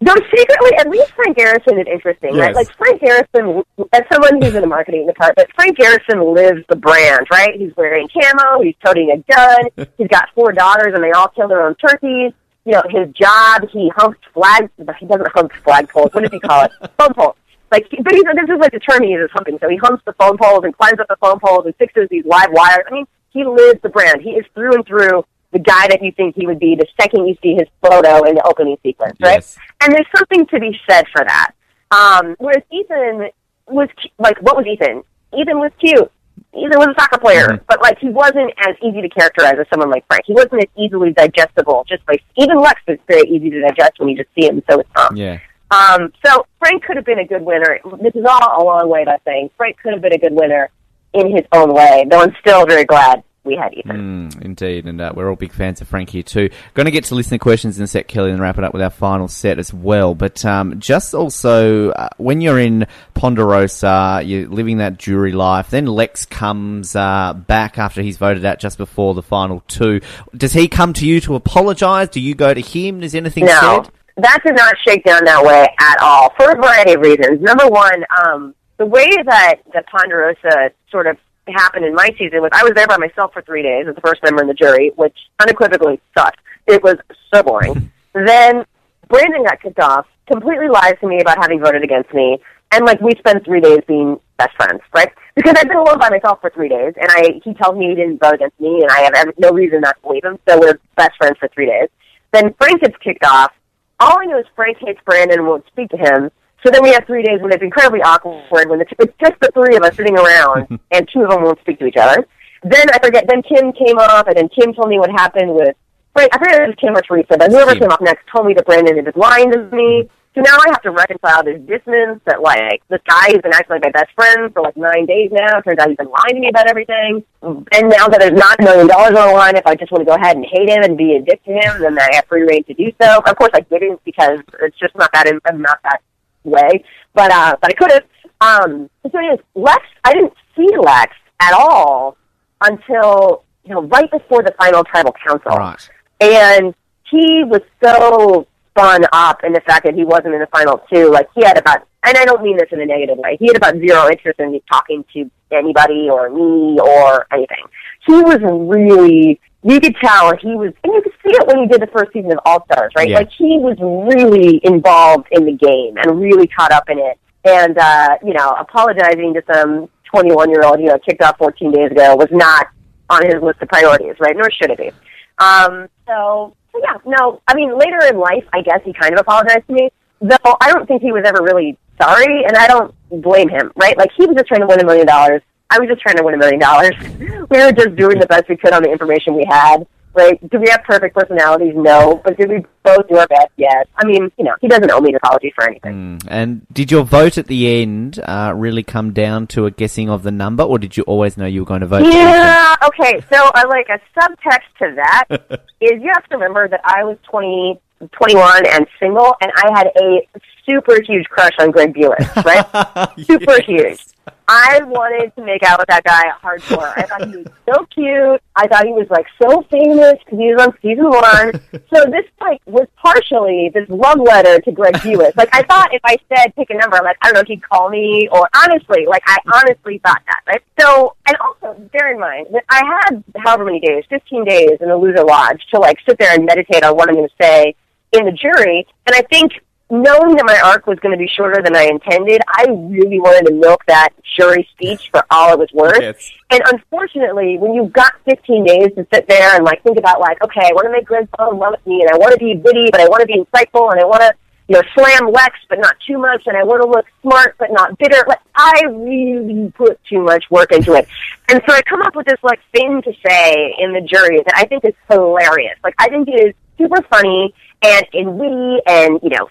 Though 0.00 0.14
secretly, 0.34 0.74
at 0.78 0.88
least 0.88 1.12
Frank 1.12 1.36
Garrison 1.36 1.78
is 1.78 1.86
interesting, 1.90 2.36
right? 2.36 2.54
Like 2.54 2.74
Frank 2.76 3.00
Garrison, 3.00 3.62
as 3.92 4.02
someone 4.12 4.42
who's 4.42 4.54
in 4.54 4.60
the 4.60 4.66
marketing 4.66 5.06
department, 5.06 5.36
but 5.36 5.54
Frank 5.54 5.76
Garrison 5.78 6.34
lives 6.34 6.64
the 6.68 6.76
brand, 6.76 7.26
right? 7.30 7.54
He's 7.54 7.70
wearing 7.76 8.08
camo, 8.08 8.62
he's 8.62 8.74
toting 8.84 9.10
a 9.10 9.32
gun, 9.32 9.88
he's 9.98 10.08
got 10.08 10.28
four 10.34 10.52
daughters, 10.52 10.94
and 10.94 11.02
they 11.02 11.12
all 11.12 11.28
kill 11.28 11.48
their 11.48 11.66
own 11.66 11.74
turkeys. 11.76 12.32
You 12.64 12.72
know, 12.72 12.82
his 12.90 13.12
job, 13.14 13.68
he 13.72 13.90
humps 13.96 14.20
flags. 14.32 14.70
He 14.76 15.06
doesn't 15.06 15.28
hump 15.34 15.52
flagpoles. 15.64 16.14
What 16.14 16.22
does 16.22 16.30
he 16.32 16.40
call 16.40 16.64
it? 16.64 16.72
Phone 16.98 17.14
poles. 17.14 17.36
Like, 17.72 17.88
but 17.90 18.12
he's, 18.12 18.22
this 18.22 18.54
is 18.54 18.60
like 18.60 18.72
the 18.72 18.80
term 18.80 19.02
he 19.02 19.10
uses, 19.10 19.30
humping. 19.32 19.58
So 19.60 19.68
he 19.68 19.78
humps 19.78 20.02
the 20.04 20.12
phone 20.12 20.36
poles 20.36 20.60
and 20.62 20.76
climbs 20.76 21.00
up 21.00 21.08
the 21.08 21.16
phone 21.16 21.40
poles 21.40 21.64
and 21.64 21.74
fixes 21.76 22.06
these 22.10 22.24
live 22.26 22.50
wires. 22.50 22.84
I 22.86 22.92
mean, 22.92 23.06
he 23.30 23.44
lives 23.44 23.80
the 23.82 23.88
brand. 23.88 24.20
He 24.20 24.32
is 24.32 24.44
through 24.54 24.74
and 24.74 24.86
through 24.86 25.24
the 25.52 25.58
guy 25.58 25.86
that 25.88 26.02
you 26.02 26.12
think 26.12 26.34
he 26.34 26.46
would 26.46 26.58
be 26.58 26.74
the 26.74 26.86
second 27.00 27.26
you 27.26 27.36
see 27.42 27.54
his 27.54 27.68
photo 27.82 28.22
in 28.24 28.34
the 28.34 28.42
opening 28.46 28.76
sequence, 28.82 29.16
right? 29.20 29.34
Yes. 29.34 29.56
And 29.82 29.92
there's 29.94 30.06
something 30.16 30.46
to 30.46 30.58
be 30.60 30.78
said 30.88 31.04
for 31.14 31.24
that. 31.24 31.52
Um, 31.90 32.34
whereas 32.38 32.62
Ethan 32.72 33.28
was 33.68 33.88
cu- 34.00 34.08
like, 34.18 34.38
what 34.40 34.56
was 34.56 34.66
Ethan? 34.66 35.02
Ethan 35.36 35.58
was 35.58 35.70
cute. 35.78 36.10
Ethan 36.54 36.78
was 36.78 36.88
a 36.88 37.00
soccer 37.00 37.18
player, 37.18 37.48
Mhm. 37.48 37.60
but 37.66 37.80
like 37.82 37.98
he 37.98 38.08
wasn't 38.08 38.52
as 38.66 38.76
easy 38.82 39.00
to 39.02 39.08
characterize 39.08 39.54
as 39.58 39.66
someone 39.70 39.90
like 39.90 40.06
Frank. 40.06 40.24
He 40.26 40.32
wasn't 40.32 40.62
as 40.62 40.68
easily 40.76 41.12
digestible. 41.12 41.84
Just 41.88 42.02
like 42.08 42.22
even 42.36 42.58
Lex 42.58 42.80
is 42.88 42.98
very 43.08 43.28
easy 43.28 43.50
to 43.50 43.60
digest 43.60 43.92
when 43.98 44.08
you 44.08 44.16
just 44.16 44.28
see 44.34 44.46
him. 44.46 44.62
So 44.70 44.80
it's 44.80 44.88
Tom. 44.96 45.16
Yeah. 45.16 45.38
Um, 45.70 46.12
so 46.24 46.46
Frank 46.58 46.84
could 46.84 46.96
have 46.96 47.04
been 47.06 47.18
a 47.18 47.26
good 47.26 47.42
winner. 47.42 47.78
This 48.00 48.14
is 48.14 48.24
all 48.28 48.62
a 48.62 48.64
long 48.64 48.88
way 48.88 49.04
by 49.04 49.16
saying 49.24 49.50
Frank 49.56 49.78
could 49.82 49.92
have 49.92 50.02
been 50.02 50.12
a 50.12 50.18
good 50.18 50.34
winner 50.34 50.68
in 51.14 51.30
his 51.34 51.46
own 51.52 51.72
way. 51.72 52.06
Though 52.10 52.20
I'm 52.20 52.34
still 52.40 52.66
very 52.66 52.84
glad 52.84 53.22
we 53.44 53.56
had 53.56 53.74
Ethan. 53.74 54.30
Mm, 54.30 54.42
indeed, 54.42 54.86
and 54.86 55.00
uh, 55.00 55.12
we're 55.14 55.28
all 55.28 55.36
big 55.36 55.52
fans 55.52 55.80
of 55.80 55.88
Frank 55.88 56.10
here 56.10 56.22
too. 56.22 56.48
Going 56.74 56.84
to 56.84 56.90
get 56.92 57.04
to 57.04 57.14
listener 57.14 57.38
questions 57.38 57.76
in 57.76 57.84
a 57.84 57.86
sec, 57.86 58.06
Kelly, 58.06 58.30
and 58.30 58.40
wrap 58.40 58.56
it 58.58 58.64
up 58.64 58.72
with 58.72 58.82
our 58.82 58.90
final 58.90 59.26
set 59.26 59.58
as 59.58 59.74
well. 59.74 60.14
But 60.14 60.44
um, 60.44 60.78
just 60.78 61.14
also, 61.14 61.90
uh, 61.90 62.08
when 62.18 62.40
you're 62.40 62.58
in 62.60 62.86
Ponderosa, 63.14 64.22
you're 64.24 64.46
living 64.48 64.78
that 64.78 64.98
jury 64.98 65.32
life. 65.32 65.70
Then 65.70 65.86
Lex 65.86 66.24
comes 66.26 66.94
uh, 66.94 67.32
back 67.34 67.78
after 67.78 68.02
he's 68.02 68.16
voted 68.18 68.44
out 68.44 68.58
just 68.60 68.78
before 68.78 69.14
the 69.14 69.22
final 69.22 69.60
two. 69.68 70.00
Does 70.36 70.52
he 70.52 70.68
come 70.68 70.92
to 70.94 71.06
you 71.06 71.20
to 71.22 71.34
apologise? 71.34 72.08
Do 72.10 72.20
you 72.20 72.34
go 72.34 72.54
to 72.54 72.60
him? 72.60 73.02
Is 73.02 73.14
anything 73.14 73.46
No, 73.46 73.82
said? 73.82 73.92
that 74.18 74.38
did 74.44 74.54
not 74.54 74.74
shake 74.86 75.04
down 75.04 75.24
that 75.24 75.42
way 75.44 75.66
at 75.80 75.98
all 76.00 76.32
for 76.36 76.50
a 76.50 76.54
variety 76.54 76.92
of 76.92 77.00
reasons. 77.00 77.40
Number 77.40 77.66
one, 77.66 78.04
um, 78.24 78.54
the 78.76 78.86
way 78.86 79.08
that 79.26 79.56
the 79.72 79.82
Ponderosa 79.90 80.70
sort 80.90 81.06
of 81.06 81.16
happened 81.48 81.84
in 81.84 81.94
my 81.94 82.10
season 82.18 82.40
was 82.40 82.50
I 82.52 82.62
was 82.62 82.72
there 82.74 82.86
by 82.86 82.98
myself 82.98 83.32
for 83.32 83.42
three 83.42 83.62
days 83.62 83.86
as 83.88 83.94
the 83.94 84.00
first 84.00 84.22
member 84.22 84.42
in 84.42 84.48
the 84.48 84.54
jury, 84.54 84.92
which 84.96 85.16
unequivocally 85.40 86.00
sucked. 86.16 86.40
It 86.66 86.82
was 86.82 86.96
so 87.32 87.42
boring. 87.42 87.90
then 88.12 88.64
Brandon 89.08 89.44
got 89.44 89.60
kicked 89.60 89.80
off, 89.80 90.06
completely 90.30 90.68
lies 90.68 90.94
to 91.00 91.08
me 91.08 91.20
about 91.20 91.38
having 91.38 91.60
voted 91.60 91.82
against 91.82 92.12
me, 92.14 92.38
and 92.70 92.84
like 92.84 93.00
we 93.00 93.12
spent 93.18 93.44
three 93.44 93.60
days 93.60 93.80
being 93.86 94.18
best 94.38 94.54
friends, 94.56 94.80
right? 94.94 95.10
Because 95.34 95.54
I've 95.56 95.68
been 95.68 95.76
alone 95.76 95.98
by 95.98 96.10
myself 96.10 96.40
for 96.40 96.50
three 96.50 96.68
days, 96.68 96.94
and 96.96 97.06
I 97.10 97.40
he 97.44 97.54
tells 97.54 97.76
me 97.76 97.88
he 97.88 97.94
didn't 97.94 98.18
vote 98.18 98.34
against 98.34 98.58
me, 98.60 98.82
and 98.82 98.90
I 98.90 99.00
have 99.00 99.34
no 99.38 99.50
reason 99.50 99.80
not 99.80 99.96
to 99.96 100.02
believe 100.02 100.24
him. 100.24 100.38
So 100.48 100.58
we're 100.58 100.78
best 100.96 101.12
friends 101.18 101.38
for 101.38 101.48
three 101.48 101.66
days. 101.66 101.88
Then 102.32 102.54
Frank 102.54 102.80
gets 102.80 102.96
kicked 102.98 103.24
off. 103.24 103.52
All 104.00 104.18
I 104.18 104.24
know 104.24 104.38
is 104.38 104.46
Frank 104.56 104.78
hates 104.80 105.00
Brandon 105.04 105.38
and 105.38 105.46
won't 105.46 105.66
speak 105.66 105.90
to 105.90 105.96
him. 105.96 106.30
So 106.64 106.70
then 106.70 106.82
we 106.82 106.92
have 106.92 107.04
three 107.06 107.22
days 107.22 107.40
when 107.40 107.52
it's 107.52 107.62
incredibly 107.62 108.00
awkward 108.02 108.70
when 108.70 108.80
it's, 108.80 108.92
it's 108.98 109.14
just 109.18 109.34
the 109.40 109.50
three 109.52 109.76
of 109.76 109.82
us 109.82 109.96
sitting 109.96 110.16
around 110.16 110.78
and 110.90 111.08
two 111.12 111.22
of 111.22 111.30
them 111.30 111.42
won't 111.42 111.60
speak 111.60 111.78
to 111.80 111.86
each 111.86 111.96
other. 111.96 112.26
Then 112.62 112.86
I 112.92 112.98
forget. 113.02 113.26
Then 113.28 113.42
Kim 113.42 113.72
came 113.72 113.98
off, 113.98 114.28
and 114.28 114.36
then 114.36 114.48
Kim 114.48 114.72
told 114.72 114.88
me 114.88 114.98
what 114.98 115.10
happened 115.10 115.52
with 115.54 115.74
Frank. 116.14 116.30
I 116.32 116.38
forget 116.38 116.54
if 116.54 116.60
it 116.62 116.66
was 116.68 116.76
Kim 116.78 116.96
or 116.96 117.02
Teresa, 117.02 117.36
but 117.36 117.50
whoever 117.50 117.74
came 117.74 117.90
off 117.90 118.00
next 118.00 118.22
told 118.30 118.46
me 118.46 118.54
that 118.54 118.66
Brandon 118.66 118.94
had 118.94 119.04
been 119.04 119.20
lying 119.20 119.50
to 119.50 119.58
me. 119.74 120.06
Mm-hmm. 120.06 120.14
So 120.34 120.40
now 120.40 120.56
I 120.56 120.70
have 120.70 120.80
to 120.82 120.90
reconcile 120.92 121.44
this 121.44 121.60
dissonance 121.68 122.22
that 122.24 122.40
like 122.40 122.80
this 122.88 123.02
guy 123.06 123.36
has 123.36 123.42
been 123.42 123.52
acting 123.52 123.76
like 123.76 123.84
my 123.84 123.90
best 123.90 124.14
friend 124.14 124.50
for 124.54 124.62
like 124.62 124.76
nine 124.78 125.04
days 125.04 125.28
now. 125.30 125.60
Turns 125.60 125.78
out 125.78 125.88
he's 125.88 125.98
been 125.98 126.08
lying 126.08 126.36
to 126.36 126.40
me 126.40 126.48
about 126.48 126.70
everything. 126.70 127.22
And 127.42 127.90
now 127.90 128.08
that 128.08 128.16
there's 128.18 128.32
not 128.32 128.58
a 128.60 128.62
million 128.62 128.86
dollars 128.86 129.12
on 129.12 129.28
the 129.28 129.34
line, 129.34 129.56
if 129.56 129.66
I 129.66 129.74
just 129.74 129.92
want 129.92 130.00
to 130.00 130.08
go 130.08 130.14
ahead 130.14 130.36
and 130.36 130.46
hate 130.48 130.70
him 130.70 130.84
and 130.84 130.96
be 130.96 131.16
a 131.16 131.20
dick 131.20 131.44
to 131.44 131.52
him, 131.52 131.82
then 131.82 131.98
I 131.98 132.08
have 132.14 132.24
free 132.26 132.44
reign 132.48 132.64
to 132.64 132.72
do 132.72 132.90
so. 133.02 133.20
Of 133.26 133.36
course, 133.36 133.50
I 133.52 133.60
didn't 133.60 134.02
because 134.04 134.40
it's 134.62 134.78
just 134.78 134.94
not 134.96 135.12
that. 135.12 135.26
I'm 135.44 135.60
not 135.60 135.80
that 135.82 136.00
way. 136.44 136.84
But 137.14 137.30
uh, 137.32 137.56
but 137.60 137.70
I 137.70 137.74
could 137.74 137.92
have. 137.92 138.04
Um, 138.40 138.90
so 139.10 139.18
anyways, 139.18 139.40
Lex, 139.54 139.82
I 140.04 140.12
didn't 140.14 140.32
see 140.56 140.66
Lex 140.78 141.12
at 141.40 141.52
all 141.54 142.16
until 142.60 143.44
you 143.64 143.74
know 143.74 143.82
right 143.82 144.10
before 144.10 144.42
the 144.42 144.52
final 144.58 144.84
tribal 144.84 145.14
council 145.26 145.52
Right. 145.56 145.88
and 146.20 146.74
he 147.10 147.44
was 147.44 147.60
so 147.82 148.46
spun 148.70 149.04
up 149.12 149.44
in 149.44 149.52
the 149.52 149.60
fact 149.60 149.84
that 149.84 149.94
he 149.94 150.04
wasn't 150.04 150.34
in 150.34 150.40
the 150.40 150.46
final 150.46 150.82
two. 150.92 151.10
Like 151.10 151.28
he 151.34 151.44
had 151.44 151.58
about, 151.58 151.86
and 152.04 152.16
I 152.16 152.24
don't 152.24 152.42
mean 152.42 152.56
this 152.56 152.68
in 152.72 152.80
a 152.80 152.86
negative 152.86 153.18
way. 153.18 153.36
He 153.38 153.46
had 153.48 153.56
about 153.56 153.74
zero 153.76 154.08
interest 154.10 154.40
in 154.40 154.58
talking 154.70 155.04
to 155.12 155.30
anybody 155.52 156.08
or 156.10 156.30
me 156.30 156.78
or 156.80 157.26
anything. 157.32 157.64
He 158.06 158.14
was 158.14 158.38
really, 158.42 159.40
you 159.64 159.80
could 159.80 159.94
tell 160.02 160.36
he 160.36 160.54
was, 160.56 160.72
and 160.82 160.92
you 160.92 161.02
could 161.02 161.12
see 161.24 161.30
it 161.30 161.46
when 161.46 161.58
he 161.60 161.66
did 161.66 161.80
the 161.80 161.86
first 161.86 162.12
season 162.12 162.32
of 162.32 162.38
All 162.44 162.64
Stars, 162.64 162.92
right? 162.96 163.08
Yeah. 163.08 163.18
Like 163.18 163.30
he 163.30 163.58
was 163.58 163.76
really 163.80 164.60
involved 164.64 165.28
in 165.30 165.44
the 165.44 165.52
game 165.52 165.96
and 165.96 166.20
really 166.20 166.46
caught 166.48 166.72
up 166.72 166.88
in 166.90 166.98
it. 166.98 167.18
and 167.44 167.78
uh, 167.78 168.18
you 168.24 168.34
know, 168.34 168.50
apologizing 168.58 169.34
to 169.34 169.42
some 169.52 169.88
21 170.12 170.50
year 170.50 170.62
old, 170.64 170.80
you 170.80 170.86
know, 170.86 170.98
kicked 170.98 171.22
off 171.22 171.38
14 171.38 171.72
days 171.72 171.90
ago 171.90 172.16
was 172.16 172.28
not 172.30 172.68
on 173.10 173.24
his 173.24 173.42
list 173.42 173.60
of 173.62 173.68
priorities, 173.68 174.14
right? 174.20 174.36
Nor 174.36 174.50
should 174.50 174.70
it 174.70 174.78
be. 174.78 174.90
Um, 175.38 175.88
so, 176.06 176.54
so 176.72 176.80
yeah, 176.82 176.96
no, 177.04 177.40
I 177.48 177.54
mean, 177.54 177.76
later 177.76 177.98
in 178.08 178.18
life, 178.18 178.44
I 178.52 178.62
guess 178.62 178.80
he 178.84 178.92
kind 178.92 179.12
of 179.14 179.20
apologized 179.20 179.66
to 179.66 179.72
me, 179.72 179.90
though 180.20 180.56
I 180.60 180.72
don't 180.72 180.86
think 180.86 181.02
he 181.02 181.12
was 181.12 181.24
ever 181.26 181.42
really 181.42 181.78
sorry, 182.00 182.44
and 182.44 182.56
I 182.56 182.66
don't 182.68 182.94
blame 183.22 183.48
him, 183.48 183.72
right? 183.76 183.96
Like, 183.96 184.10
he 184.16 184.26
was 184.26 184.36
just 184.36 184.48
trying 184.48 184.60
to 184.60 184.66
win 184.66 184.80
a 184.80 184.84
million 184.84 185.06
dollars. 185.06 185.42
I 185.70 185.78
was 185.78 185.88
just 185.88 186.02
trying 186.02 186.16
to 186.16 186.22
win 186.22 186.34
a 186.34 186.38
million 186.38 186.60
dollars. 186.60 186.94
We 187.50 187.58
were 187.58 187.72
just 187.72 187.96
doing 187.96 188.18
the 188.18 188.26
best 188.26 188.48
we 188.48 188.56
could 188.56 188.72
on 188.72 188.82
the 188.82 188.90
information 188.90 189.34
we 189.34 189.44
had 189.46 189.86
right? 190.14 190.50
Do 190.50 190.58
we 190.58 190.68
have 190.70 190.82
perfect 190.84 191.14
personalities? 191.14 191.74
No. 191.74 192.20
But 192.24 192.36
did 192.36 192.50
we 192.50 192.64
both 192.82 193.08
do 193.08 193.16
our 193.16 193.26
best? 193.26 193.48
Yes. 193.56 193.86
I 193.96 194.04
mean, 194.04 194.30
you 194.38 194.44
know, 194.44 194.54
he 194.60 194.68
doesn't 194.68 194.90
owe 194.90 195.00
me 195.00 195.10
an 195.10 195.16
apology 195.16 195.52
for 195.54 195.64
anything. 195.64 196.18
Mm. 196.18 196.28
And 196.28 196.66
did 196.72 196.90
your 196.90 197.04
vote 197.04 197.38
at 197.38 197.46
the 197.46 197.82
end 197.82 198.18
uh, 198.20 198.52
really 198.54 198.82
come 198.82 199.12
down 199.12 199.46
to 199.48 199.66
a 199.66 199.70
guessing 199.70 200.10
of 200.10 200.22
the 200.22 200.30
number, 200.30 200.62
or 200.62 200.78
did 200.78 200.96
you 200.96 201.02
always 201.04 201.36
know 201.36 201.46
you 201.46 201.60
were 201.60 201.66
going 201.66 201.80
to 201.80 201.86
vote? 201.86 202.04
Yeah. 202.04 202.76
Okay. 202.86 203.22
So, 203.32 203.50
uh, 203.54 203.64
like 203.68 203.88
a 203.88 204.00
subtext 204.18 204.68
to 204.78 204.94
that 204.96 205.24
is 205.80 205.92
you 206.02 206.10
have 206.12 206.28
to 206.28 206.36
remember 206.36 206.68
that 206.68 206.80
I 206.84 207.04
was 207.04 207.16
twenty 207.22 207.80
21 208.10 208.66
and 208.66 208.86
single, 208.98 209.32
and 209.40 209.52
I 209.54 209.70
had 209.78 209.86
a 209.96 210.26
super 210.68 211.00
huge 211.02 211.24
crush 211.28 211.52
on 211.60 211.70
Greg 211.70 211.94
Buis, 211.94 212.44
right? 212.44 213.08
super 213.24 213.62
huge. 213.62 214.00
I 214.48 214.80
wanted 214.84 215.34
to 215.36 215.44
make 215.44 215.62
out 215.62 215.78
with 215.78 215.88
that 215.88 216.04
guy 216.04 216.24
hardcore. 216.42 216.92
I 216.96 217.02
thought 217.02 217.28
he 217.28 217.36
was 217.36 217.46
so 217.66 217.86
cute. 217.86 218.42
I 218.54 218.66
thought 218.68 218.84
he 218.84 218.92
was 218.92 219.06
like 219.08 219.26
so 219.40 219.62
famous 219.70 220.14
because 220.24 220.38
he 220.38 220.52
was 220.52 220.60
on 220.60 220.76
season 220.82 221.08
one. 221.08 221.52
so 221.94 222.10
this 222.10 222.26
like 222.40 222.60
was 222.66 222.86
partially 222.96 223.70
this 223.72 223.88
love 223.88 224.20
letter 224.20 224.60
to 224.60 224.72
Greg 224.72 224.94
Buis. 224.96 225.36
Like 225.36 225.48
I 225.52 225.62
thought 225.62 225.94
if 225.94 226.02
I 226.04 226.18
said 226.28 226.54
pick 226.54 226.70
a 226.70 226.74
number, 226.74 226.98
like 227.02 227.16
I 227.22 227.26
don't 227.26 227.34
know 227.34 227.40
if 227.40 227.48
he'd 227.48 227.66
call 227.66 227.88
me 227.88 228.28
or 228.30 228.48
honestly, 228.54 229.06
like 229.06 229.22
I 229.26 229.38
honestly 229.54 229.98
thought 230.04 230.22
that, 230.26 230.40
right? 230.46 230.62
So 230.78 231.16
and 231.26 231.36
also 231.38 231.78
bear 231.92 232.12
in 232.12 232.20
mind 232.20 232.48
that 232.52 232.64
I 232.68 232.82
had 232.84 233.24
however 233.38 233.64
many 233.64 233.80
days, 233.80 234.04
fifteen 234.10 234.44
days 234.44 234.78
in 234.80 234.88
the 234.88 234.96
loser 234.96 235.24
lodge 235.24 235.62
to 235.72 235.80
like 235.80 235.98
sit 236.06 236.18
there 236.18 236.34
and 236.34 236.44
meditate 236.44 236.84
on 236.84 236.96
what 236.96 237.08
I'm 237.08 237.14
gonna 237.14 237.28
say 237.40 237.74
in 238.12 238.26
the 238.26 238.32
jury. 238.32 238.86
And 239.06 239.16
I 239.16 239.22
think 239.22 239.52
knowing 239.92 240.36
that 240.36 240.46
my 240.46 240.58
arc 240.64 240.86
was 240.86 240.98
going 241.00 241.12
to 241.12 241.18
be 241.18 241.28
shorter 241.28 241.62
than 241.62 241.76
I 241.76 241.82
intended, 241.82 242.40
I 242.48 242.64
really 242.66 243.20
wanted 243.20 243.46
to 243.48 243.54
milk 243.54 243.84
that 243.88 244.08
jury 244.36 244.66
speech 244.72 245.10
for 245.10 245.22
all 245.30 245.52
it 245.52 245.58
was 245.58 245.68
worth. 245.74 246.00
Yes. 246.00 246.32
And 246.50 246.62
unfortunately, 246.72 247.58
when 247.58 247.74
you've 247.74 247.92
got 247.92 248.14
15 248.24 248.64
days 248.64 248.88
to 248.96 249.06
sit 249.12 249.28
there 249.28 249.54
and 249.54 249.64
like 249.64 249.82
think 249.82 249.98
about 249.98 250.18
like, 250.18 250.42
okay, 250.42 250.64
I 250.64 250.72
want 250.72 250.86
to 250.86 250.92
make 250.92 251.04
Greg 251.04 251.28
fall 251.36 251.52
in 251.52 251.58
love 251.58 251.72
with 251.72 251.86
me, 251.86 252.00
and 252.00 252.10
I 252.10 252.16
want 252.16 252.32
to 252.32 252.38
be 252.38 252.56
witty, 252.56 252.88
but 252.90 253.02
I 253.02 253.04
want 253.04 253.20
to 253.20 253.26
be 253.26 253.34
insightful, 253.34 253.92
and 253.92 254.00
I 254.00 254.06
want 254.06 254.22
to, 254.22 254.32
you 254.68 254.76
know, 254.76 254.82
slam 254.94 255.30
Lex, 255.30 255.56
but 255.68 255.78
not 255.78 255.94
too 256.06 256.16
much, 256.16 256.44
and 256.46 256.56
I 256.56 256.64
want 256.64 256.80
to 256.80 256.88
look 256.88 257.04
smart, 257.20 257.56
but 257.58 257.70
not 257.70 257.98
bitter. 257.98 258.24
Like, 258.26 258.40
I 258.56 258.84
really 258.88 259.70
put 259.76 260.02
too 260.08 260.22
much 260.22 260.46
work 260.50 260.72
into 260.72 260.94
it, 260.94 261.06
and 261.50 261.60
so 261.68 261.74
I 261.74 261.82
come 261.82 262.00
up 262.00 262.16
with 262.16 262.26
this 262.26 262.40
like 262.42 262.60
thing 262.72 263.02
to 263.02 263.12
say 263.26 263.74
in 263.78 263.92
the 263.92 264.00
jury 264.00 264.42
that 264.42 264.54
I 264.56 264.64
think 264.64 264.86
is 264.86 264.94
hilarious. 265.10 265.76
Like, 265.84 265.96
I 265.98 266.08
think 266.08 266.28
it 266.28 266.48
is 266.48 266.54
super 266.78 267.02
funny 267.10 267.52
and, 267.82 268.06
and 268.14 268.38
witty, 268.38 268.78
and 268.86 269.20
you 269.22 269.28
know, 269.28 269.48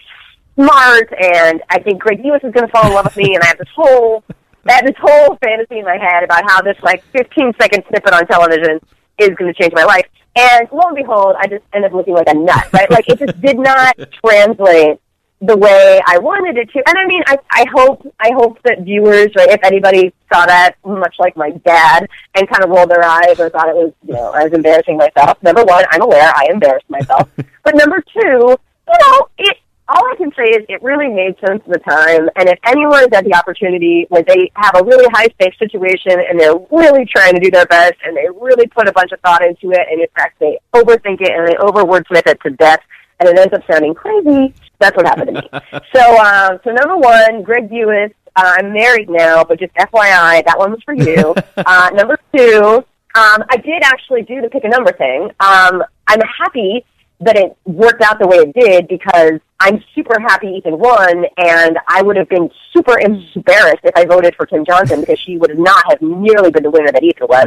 smart, 0.54 1.12
and 1.12 1.62
I 1.68 1.78
think 1.80 2.00
Greg 2.00 2.22
Buis 2.22 2.44
is 2.44 2.52
going 2.52 2.66
to 2.66 2.72
fall 2.72 2.86
in 2.86 2.92
love 2.92 3.04
with 3.06 3.16
me, 3.16 3.34
and 3.34 3.42
I 3.42 3.46
have 3.48 3.58
this 3.58 3.68
whole, 3.74 4.24
I 4.68 4.72
have 4.72 4.86
this 4.86 4.96
whole 5.00 5.36
fantasy 5.42 5.78
in 5.78 5.84
my 5.84 5.96
head 5.96 6.24
about 6.24 6.44
how 6.48 6.62
this 6.62 6.76
like 6.82 7.02
15 7.12 7.52
second 7.60 7.84
snippet 7.88 8.12
on 8.12 8.26
television 8.26 8.80
is 9.18 9.30
going 9.30 9.52
to 9.52 9.60
change 9.60 9.72
my 9.74 9.84
life. 9.84 10.06
And 10.34 10.68
lo 10.72 10.80
and 10.86 10.96
behold, 10.96 11.36
I 11.38 11.46
just 11.46 11.64
end 11.74 11.84
up 11.84 11.92
looking 11.92 12.14
like 12.14 12.28
a 12.28 12.34
nut, 12.34 12.72
right? 12.72 12.90
Like 12.90 13.08
it 13.08 13.18
just 13.18 13.40
did 13.40 13.58
not 13.58 13.96
translate 14.24 14.98
the 15.42 15.56
way 15.56 16.00
I 16.06 16.18
wanted 16.18 16.56
it 16.56 16.70
to. 16.70 16.82
And 16.86 16.96
I 16.96 17.04
mean, 17.04 17.22
I, 17.26 17.36
I 17.50 17.64
hope, 17.74 18.06
I 18.20 18.30
hope 18.32 18.62
that 18.62 18.82
viewers, 18.82 19.28
right, 19.36 19.50
if 19.50 19.60
anybody 19.64 20.14
saw 20.32 20.46
that, 20.46 20.76
much 20.84 21.16
like 21.18 21.36
my 21.36 21.50
dad, 21.50 22.08
and 22.34 22.48
kind 22.48 22.62
of 22.62 22.70
rolled 22.70 22.90
their 22.90 23.02
eyes 23.02 23.40
or 23.40 23.50
thought 23.50 23.68
it 23.68 23.74
was, 23.74 23.92
you 24.06 24.14
know, 24.14 24.30
I 24.30 24.44
was 24.44 24.52
embarrassing 24.52 24.96
myself. 24.96 25.42
Number 25.42 25.64
one, 25.64 25.84
I'm 25.90 26.00
aware 26.00 26.32
I 26.36 26.46
embarrassed 26.48 26.88
myself. 26.88 27.28
but 27.64 27.74
number 27.74 28.00
two, 28.00 28.56
you 28.88 28.98
know, 29.00 29.28
it, 29.38 29.58
all 29.88 30.04
I 30.10 30.14
can 30.16 30.30
say 30.36 30.44
is 30.44 30.64
it 30.68 30.82
really 30.82 31.08
made 31.08 31.34
sense 31.40 31.62
at 31.66 31.72
the 31.72 31.78
time. 31.78 32.28
And 32.36 32.48
if 32.48 32.58
anyone's 32.66 33.08
had 33.12 33.26
the 33.26 33.34
opportunity 33.34 34.06
where 34.08 34.22
they 34.22 34.50
have 34.54 34.76
a 34.76 34.84
really 34.84 35.06
high 35.12 35.28
stakes 35.34 35.58
situation 35.58 36.12
and 36.12 36.38
they're 36.38 36.56
really 36.70 37.04
trying 37.04 37.34
to 37.34 37.40
do 37.40 37.50
their 37.50 37.66
best 37.66 37.94
and 38.04 38.16
they 38.16 38.26
really 38.40 38.66
put 38.68 38.88
a 38.88 38.92
bunch 38.92 39.12
of 39.12 39.20
thought 39.20 39.44
into 39.44 39.70
it 39.72 39.86
and 39.90 40.00
in 40.00 40.06
fact 40.16 40.38
they 40.38 40.58
overthink 40.74 41.20
it 41.20 41.30
and 41.30 41.48
they 41.48 41.56
over 41.56 41.82
wordsmith 41.82 42.26
it 42.26 42.40
to 42.42 42.50
death 42.50 42.80
and 43.20 43.28
it 43.28 43.38
ends 43.38 43.52
up 43.54 43.62
sounding 43.70 43.94
crazy, 43.94 44.54
that's 44.78 44.96
what 44.96 45.06
happened 45.06 45.28
to 45.28 45.42
me. 45.42 45.80
so, 45.94 46.18
um, 46.18 46.58
so 46.64 46.70
number 46.70 46.96
one, 46.96 47.42
Greg 47.42 47.68
Buis. 47.68 48.12
Uh, 48.34 48.56
I'm 48.58 48.72
married 48.72 49.10
now, 49.10 49.44
but 49.44 49.60
just 49.60 49.74
FYI, 49.74 50.42
that 50.46 50.58
one 50.58 50.70
was 50.70 50.82
for 50.84 50.94
you. 50.94 51.34
uh, 51.56 51.90
number 51.92 52.18
two, 52.34 52.82
um, 53.14 53.44
I 53.50 53.58
did 53.58 53.82
actually 53.82 54.22
do 54.22 54.40
the 54.40 54.48
pick 54.48 54.64
a 54.64 54.68
number 54.68 54.90
thing. 54.92 55.30
Um, 55.38 55.84
I'm 56.08 56.20
happy 56.38 56.84
that 57.24 57.36
it 57.36 57.56
worked 57.64 58.02
out 58.02 58.18
the 58.18 58.26
way 58.26 58.36
it 58.36 58.52
did 58.54 58.88
because 58.88 59.40
I'm 59.60 59.82
super 59.94 60.18
happy 60.20 60.48
Ethan 60.48 60.78
won, 60.78 61.24
and 61.36 61.78
I 61.88 62.02
would 62.02 62.16
have 62.16 62.28
been 62.28 62.50
super 62.72 62.98
embarrassed 62.98 63.80
if 63.84 63.92
I 63.96 64.04
voted 64.04 64.34
for 64.34 64.46
Kim 64.46 64.64
Johnson 64.64 65.00
because 65.00 65.18
she 65.20 65.36
would 65.38 65.56
not 65.58 65.84
have 65.88 66.02
nearly 66.02 66.50
been 66.50 66.64
the 66.64 66.70
winner 66.70 66.90
that 66.90 67.02
Ethan 67.02 67.28
was. 67.28 67.44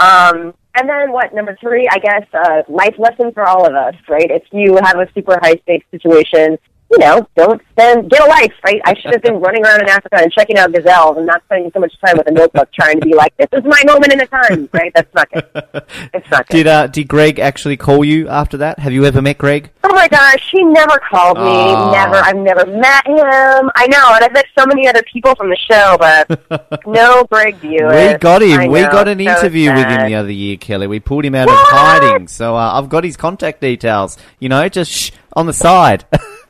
Um, 0.00 0.54
and 0.74 0.88
then 0.88 1.12
what? 1.12 1.34
Number 1.34 1.56
three, 1.60 1.88
I 1.90 1.98
guess, 1.98 2.26
uh, 2.32 2.62
life 2.68 2.94
lesson 2.98 3.32
for 3.32 3.46
all 3.46 3.66
of 3.66 3.74
us, 3.74 3.94
right? 4.08 4.30
If 4.30 4.44
you 4.52 4.76
have 4.76 4.98
a 4.98 5.08
super 5.14 5.38
high 5.42 5.56
stakes 5.62 5.86
situation, 5.90 6.58
you 6.90 6.98
know, 6.98 7.26
don't 7.36 7.62
spend, 7.70 8.10
get 8.10 8.20
a 8.20 8.26
life, 8.26 8.52
right? 8.64 8.80
I 8.84 8.94
should 8.94 9.12
have 9.12 9.22
been 9.22 9.34
running 9.40 9.64
around 9.64 9.82
in 9.82 9.88
Africa 9.88 10.16
and 10.20 10.32
checking 10.32 10.58
out 10.58 10.72
gazelles 10.72 11.16
and 11.16 11.26
not 11.26 11.42
spending 11.44 11.70
so 11.72 11.80
much 11.80 11.92
time 12.04 12.16
with 12.16 12.26
a 12.26 12.32
notebook 12.32 12.68
trying 12.72 13.00
to 13.00 13.06
be 13.06 13.14
like, 13.14 13.36
this 13.36 13.48
is 13.52 13.64
my 13.64 13.80
moment 13.86 14.12
in 14.12 14.18
the 14.18 14.26
time, 14.26 14.68
right? 14.72 14.92
That's 14.94 15.14
not 15.14 15.30
good. 15.30 15.46
It's 16.12 16.28
not 16.30 16.46
good. 16.48 16.56
Did 16.56 16.66
uh, 16.66 16.86
did 16.86 17.08
Greg 17.08 17.38
actually 17.38 17.76
call 17.76 18.04
you 18.04 18.28
after 18.28 18.56
that? 18.58 18.78
Have 18.78 18.92
you 18.92 19.04
ever 19.04 19.22
met 19.22 19.38
Greg? 19.38 19.70
Oh 19.84 19.92
my 19.94 20.08
gosh, 20.08 20.50
he 20.50 20.62
never 20.62 20.98
called 21.10 21.36
me. 21.36 21.42
Aw. 21.42 21.92
Never. 21.92 22.16
I've 22.16 22.36
never 22.36 22.66
met 22.66 23.06
him. 23.06 23.70
I 23.74 23.86
know, 23.88 24.14
and 24.14 24.24
I've 24.24 24.32
met 24.32 24.46
so 24.58 24.66
many 24.66 24.88
other 24.88 25.02
people 25.12 25.34
from 25.34 25.50
the 25.50 25.56
show, 25.56 25.96
but 25.98 26.86
no 26.86 27.24
Greg 27.30 27.60
Buis. 27.60 28.12
We 28.12 28.18
got 28.18 28.42
him. 28.42 28.70
We 28.70 28.80
got 28.82 29.08
an 29.08 29.18
so 29.18 29.30
interview 29.30 29.72
with 29.72 29.86
him 29.86 30.06
the 30.06 30.14
other 30.16 30.32
year, 30.32 30.56
Kelly. 30.56 30.86
We 30.86 31.00
pulled 31.00 31.24
him 31.24 31.34
out 31.34 31.48
of 31.48 31.56
hiding. 31.56 32.28
So 32.28 32.56
uh, 32.56 32.72
I've 32.74 32.88
got 32.88 33.04
his 33.04 33.16
contact 33.16 33.60
details. 33.60 34.16
You 34.38 34.48
know, 34.48 34.68
just 34.68 34.90
shh, 34.90 35.10
on 35.34 35.46
the 35.46 35.52
side. 35.52 36.04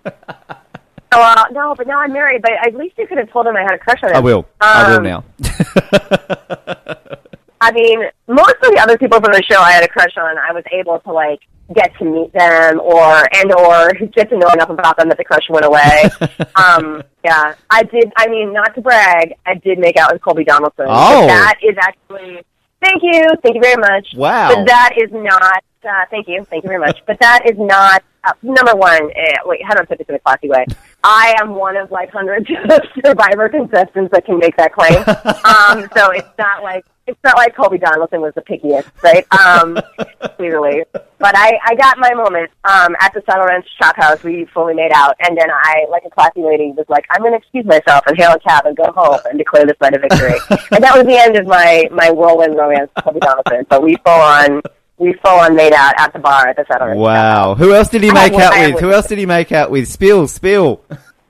Oh, 1.13 1.21
uh, 1.21 1.45
no, 1.51 1.75
but 1.77 1.89
now 1.89 1.99
I'm 1.99 2.13
married. 2.13 2.41
But 2.41 2.53
at 2.65 2.73
least 2.77 2.97
you 2.97 3.05
could 3.05 3.19
have 3.19 3.33
told 3.33 3.45
him 3.49 3.57
I 3.57 3.63
had 3.63 3.73
a 3.75 3.79
crush 3.79 4.01
on 4.05 4.11
him. 4.11 4.17
I 4.17 4.21
will. 4.21 4.47
I 4.61 4.91
will 4.91 4.97
Um, 4.99 5.03
now. 5.03 5.25
I 7.61 7.73
mean, 7.73 8.01
most 8.29 8.55
of 8.63 8.71
the 8.73 8.79
other 8.81 8.97
people 8.97 9.21
from 9.21 9.33
the 9.33 9.43
show 9.43 9.61
I 9.61 9.73
had 9.73 9.83
a 9.85 9.89
crush 9.89 10.17
on, 10.17 10.39
I 10.39 10.53
was 10.53 10.63
able 10.73 11.01
to 11.01 11.13
like 11.13 11.41
get 11.75 11.93
to 11.99 12.05
meet 12.05 12.33
them 12.33 12.81
or 12.81 13.27
and 13.37 13.53
or 13.53 13.93
get 14.15 14.31
to 14.31 14.39
know 14.39 14.49
enough 14.55 14.71
about 14.71 14.97
them 14.99 15.09
that 15.09 15.19
the 15.19 15.25
crush 15.25 15.49
went 15.51 15.65
away. 15.67 16.05
um, 16.55 17.03
yeah, 17.25 17.55
I 17.69 17.83
did. 17.83 18.13
I 18.17 18.29
mean, 18.29 18.53
not 18.53 18.75
to 18.77 18.81
brag, 18.81 19.35
I 19.45 19.55
did 19.55 19.79
make 19.81 19.97
out 19.97 20.13
with 20.13 20.23
Colby 20.23 20.45
Donaldson. 20.45 20.87
But 20.87 20.91
Oh. 20.91 21.27
that 21.27 21.57
is 21.63 21.77
actually. 21.81 22.45
Thank 22.83 23.03
you, 23.03 23.25
thank 23.43 23.57
you 23.57 23.61
very 23.61 23.77
much. 23.77 24.07
Wow. 24.17 24.55
But 24.55 24.67
that 24.69 24.93
is 24.97 25.11
not. 25.13 25.63
Uh, 25.83 26.05
thank 26.11 26.29
you, 26.29 26.45
thank 26.45 26.63
you 26.63 26.69
very 26.69 26.81
much. 26.81 27.03
But 27.07 27.19
that 27.21 27.49
is 27.49 27.57
not 27.59 28.03
uh, 28.25 28.33
number 28.43 28.77
one. 28.77 29.05
Uh, 29.05 29.39
wait, 29.47 29.65
how 29.65 29.75
do 29.75 29.81
I 29.81 29.85
put 29.87 29.99
this 29.99 30.09
in 30.09 30.15
a 30.15 30.19
classy 30.19 30.49
way? 30.49 30.67
I 31.03 31.35
am 31.41 31.55
one 31.55 31.77
of 31.77 31.91
like 31.91 32.11
hundreds 32.11 32.49
of 32.71 32.83
Survivor 33.05 33.49
contestants 33.49 34.13
that 34.13 34.27
can 34.27 34.39
make 34.39 34.57
that 34.57 34.73
claim. 34.75 34.99
um, 34.99 35.89
so 35.97 36.11
it's 36.11 36.29
not 36.39 36.63
like 36.63 36.85
it's 37.07 37.19
not 37.25 37.37
like 37.37 37.57
Colby 37.57 37.79
Donaldson 37.79 38.21
was 38.21 38.35
the 38.35 38.43
pickiest, 38.43 38.89
right? 39.03 39.27
Um, 39.33 39.79
clearly, 40.37 40.85
but 41.19 41.35
I 41.37 41.59
I 41.65 41.75
got 41.75 41.99
my 41.99 42.13
moment 42.15 42.51
um, 42.65 42.95
at 43.01 43.13
the 43.15 43.23
Saddle 43.27 43.47
Ranch 43.47 43.67
Chop 43.79 43.97
House. 43.97 44.23
We 44.23 44.45
fully 44.53 44.75
made 44.75 44.93
out, 44.95 45.17
and 45.21 45.37
then 45.37 45.51
I, 45.51 45.87
like 45.91 46.05
a 46.05 46.11
classy 46.11 46.43
lady, 46.43 46.73
was 46.73 46.87
like, 46.89 47.07
"I'm 47.11 47.23
going 47.23 47.33
to 47.33 47.39
excuse 47.39 47.65
myself 47.65 48.05
and 48.07 48.17
hail 48.17 48.33
a 48.33 48.39
cab 48.39 48.67
and 48.67 48.77
go 48.77 48.93
home 48.93 49.19
and 49.29 49.39
declare 49.39 49.65
this 49.67 49.77
night 49.81 49.95
a 49.95 49.99
victory." 49.99 50.39
and 50.73 50.85
that 50.85 50.95
was 50.95 51.07
the 51.07 51.17
end 51.17 51.37
of 51.37 51.47
my 51.47 51.89
my 51.91 52.11
whirlwind 52.11 52.57
romance 52.57 52.91
with 52.95 53.05
Colby 53.05 53.21
Donaldson. 53.21 53.67
But 53.69 53.83
we 53.83 53.97
full 54.05 54.13
on 54.13 54.63
we 55.01 55.15
full 55.25 55.41
on 55.41 55.57
made 55.57 55.73
out 55.73 55.95
at 55.99 56.13
the 56.13 56.19
bar 56.19 56.49
at 56.49 56.57
the 56.57 56.65
Ranch. 56.69 56.99
Wow. 56.99 57.55
Who 57.55 57.73
else 57.73 57.89
did 57.89 58.03
he 58.03 58.13
make 58.13 58.35
out 58.35 58.53
with? 58.53 58.81
Who 58.81 58.93
else 58.93 59.09
did 59.09 59.19
he 59.19 59.27
make 59.27 59.51
out 59.51 59.71
with? 59.71 59.89
Spill, 59.89 60.29
spill. 60.29 60.83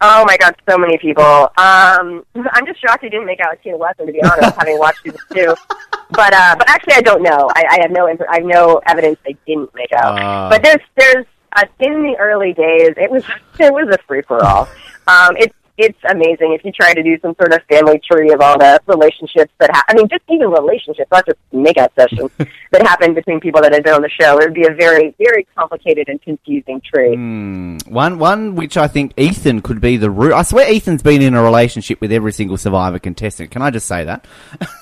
Oh 0.02 0.24
my 0.26 0.36
god, 0.38 0.56
so 0.68 0.76
many 0.76 0.98
people. 0.98 1.22
Um, 1.22 2.24
I'm 2.34 2.66
just 2.66 2.80
shocked 2.80 3.04
he 3.04 3.10
didn't 3.10 3.26
make 3.26 3.38
out 3.40 3.52
with 3.52 3.62
Tina 3.62 3.76
Wesson, 3.76 4.06
to 4.06 4.12
be 4.12 4.22
honest, 4.22 4.56
having 4.56 4.78
watched 4.78 5.02
season 5.02 5.20
two. 5.32 5.54
But 6.12 6.34
uh, 6.34 6.56
but 6.58 6.68
actually, 6.68 6.94
I 6.94 7.02
don't 7.02 7.22
know. 7.22 7.48
I, 7.54 7.64
I 7.70 7.78
have 7.82 7.92
no 7.92 8.08
inf- 8.08 8.20
I 8.28 8.38
have 8.38 8.44
no 8.44 8.82
evidence 8.84 9.16
they 9.24 9.36
didn't 9.46 9.72
make 9.76 9.92
out. 9.92 10.20
Ah. 10.20 10.48
but 10.50 10.60
there's 10.60 10.80
there's 10.96 11.24
uh, 11.54 11.62
in 11.78 12.02
the 12.02 12.16
early 12.18 12.52
days, 12.52 12.94
it 12.96 13.08
was 13.08 13.22
it 13.60 13.72
was 13.72 13.94
a 13.94 13.98
free 14.08 14.22
for 14.22 14.44
all. 14.44 14.68
Um, 15.06 15.36
it's 15.36 15.54
it's 15.80 15.98
amazing 16.08 16.52
if 16.52 16.64
you 16.64 16.72
try 16.72 16.94
to 16.94 17.02
do 17.02 17.18
some 17.20 17.34
sort 17.36 17.52
of 17.52 17.60
family 17.68 18.00
tree 18.10 18.32
of 18.32 18.40
all 18.40 18.58
the 18.58 18.80
relationships 18.86 19.52
that 19.58 19.70
ha- 19.72 19.84
I 19.88 19.94
mean, 19.94 20.08
just 20.08 20.22
even 20.28 20.50
relationships, 20.50 21.10
not 21.10 21.26
just 21.26 21.38
makeout 21.52 21.94
sessions 21.94 22.30
that 22.72 22.82
happen 22.82 23.14
between 23.14 23.40
people 23.40 23.60
that 23.62 23.72
have 23.72 23.84
been 23.84 23.94
on 23.94 24.02
the 24.02 24.10
show. 24.10 24.38
It 24.38 24.46
would 24.46 24.54
be 24.54 24.66
a 24.66 24.74
very, 24.74 25.14
very 25.18 25.46
complicated 25.56 26.08
and 26.08 26.20
confusing 26.22 26.80
tree. 26.80 27.16
Mm, 27.16 27.88
one, 27.88 28.18
one 28.18 28.54
which 28.54 28.76
I 28.76 28.88
think 28.88 29.12
Ethan 29.16 29.62
could 29.62 29.80
be 29.80 29.96
the 29.96 30.10
root. 30.10 30.32
I 30.32 30.42
swear 30.42 30.66
Ethan's 30.68 31.02
been 31.02 31.22
in 31.22 31.34
a 31.34 31.42
relationship 31.42 32.00
with 32.00 32.12
every 32.12 32.32
single 32.32 32.56
Survivor 32.56 32.98
contestant. 32.98 33.50
Can 33.50 33.62
I 33.62 33.70
just 33.70 33.86
say 33.86 34.04
that? 34.04 34.26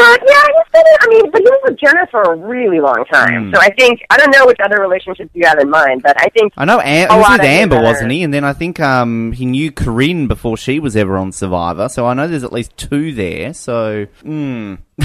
Uh, 0.00 0.16
yeah, 0.26 0.46
he's 0.46 0.72
been, 0.72 0.84
I 1.00 1.06
mean, 1.08 1.30
but 1.30 1.40
he 1.40 1.48
was 1.48 1.60
with 1.64 1.78
Jenna 1.78 2.06
for 2.10 2.22
a 2.22 2.36
really 2.36 2.80
long 2.80 3.04
time. 3.10 3.46
Hmm. 3.46 3.54
So 3.54 3.60
I 3.60 3.70
think 3.74 4.00
I 4.10 4.16
don't 4.16 4.30
know 4.30 4.46
which 4.46 4.58
other 4.64 4.80
relationships 4.80 5.30
you 5.34 5.46
have 5.46 5.58
in 5.58 5.70
mind, 5.70 6.02
but 6.02 6.20
I 6.20 6.28
think 6.30 6.52
I 6.56 6.64
know 6.64 6.80
Am- 6.80 7.10
he 7.10 7.16
was 7.16 7.30
with 7.30 7.40
Amber, 7.42 7.80
wasn't 7.80 8.10
he? 8.12 8.22
And 8.22 8.32
then 8.32 8.44
I 8.44 8.52
think 8.52 8.80
um, 8.80 9.32
he 9.32 9.46
knew 9.46 9.70
Corinne 9.72 10.26
before 10.26 10.56
she 10.56 10.80
was 10.80 10.96
ever 10.96 11.16
on 11.16 11.32
Survivor. 11.32 11.88
So 11.88 12.06
I 12.06 12.14
know 12.14 12.26
there's 12.28 12.44
at 12.44 12.52
least 12.52 12.76
two 12.76 13.12
there. 13.12 13.54
So, 13.54 14.06
mm. 14.22 14.78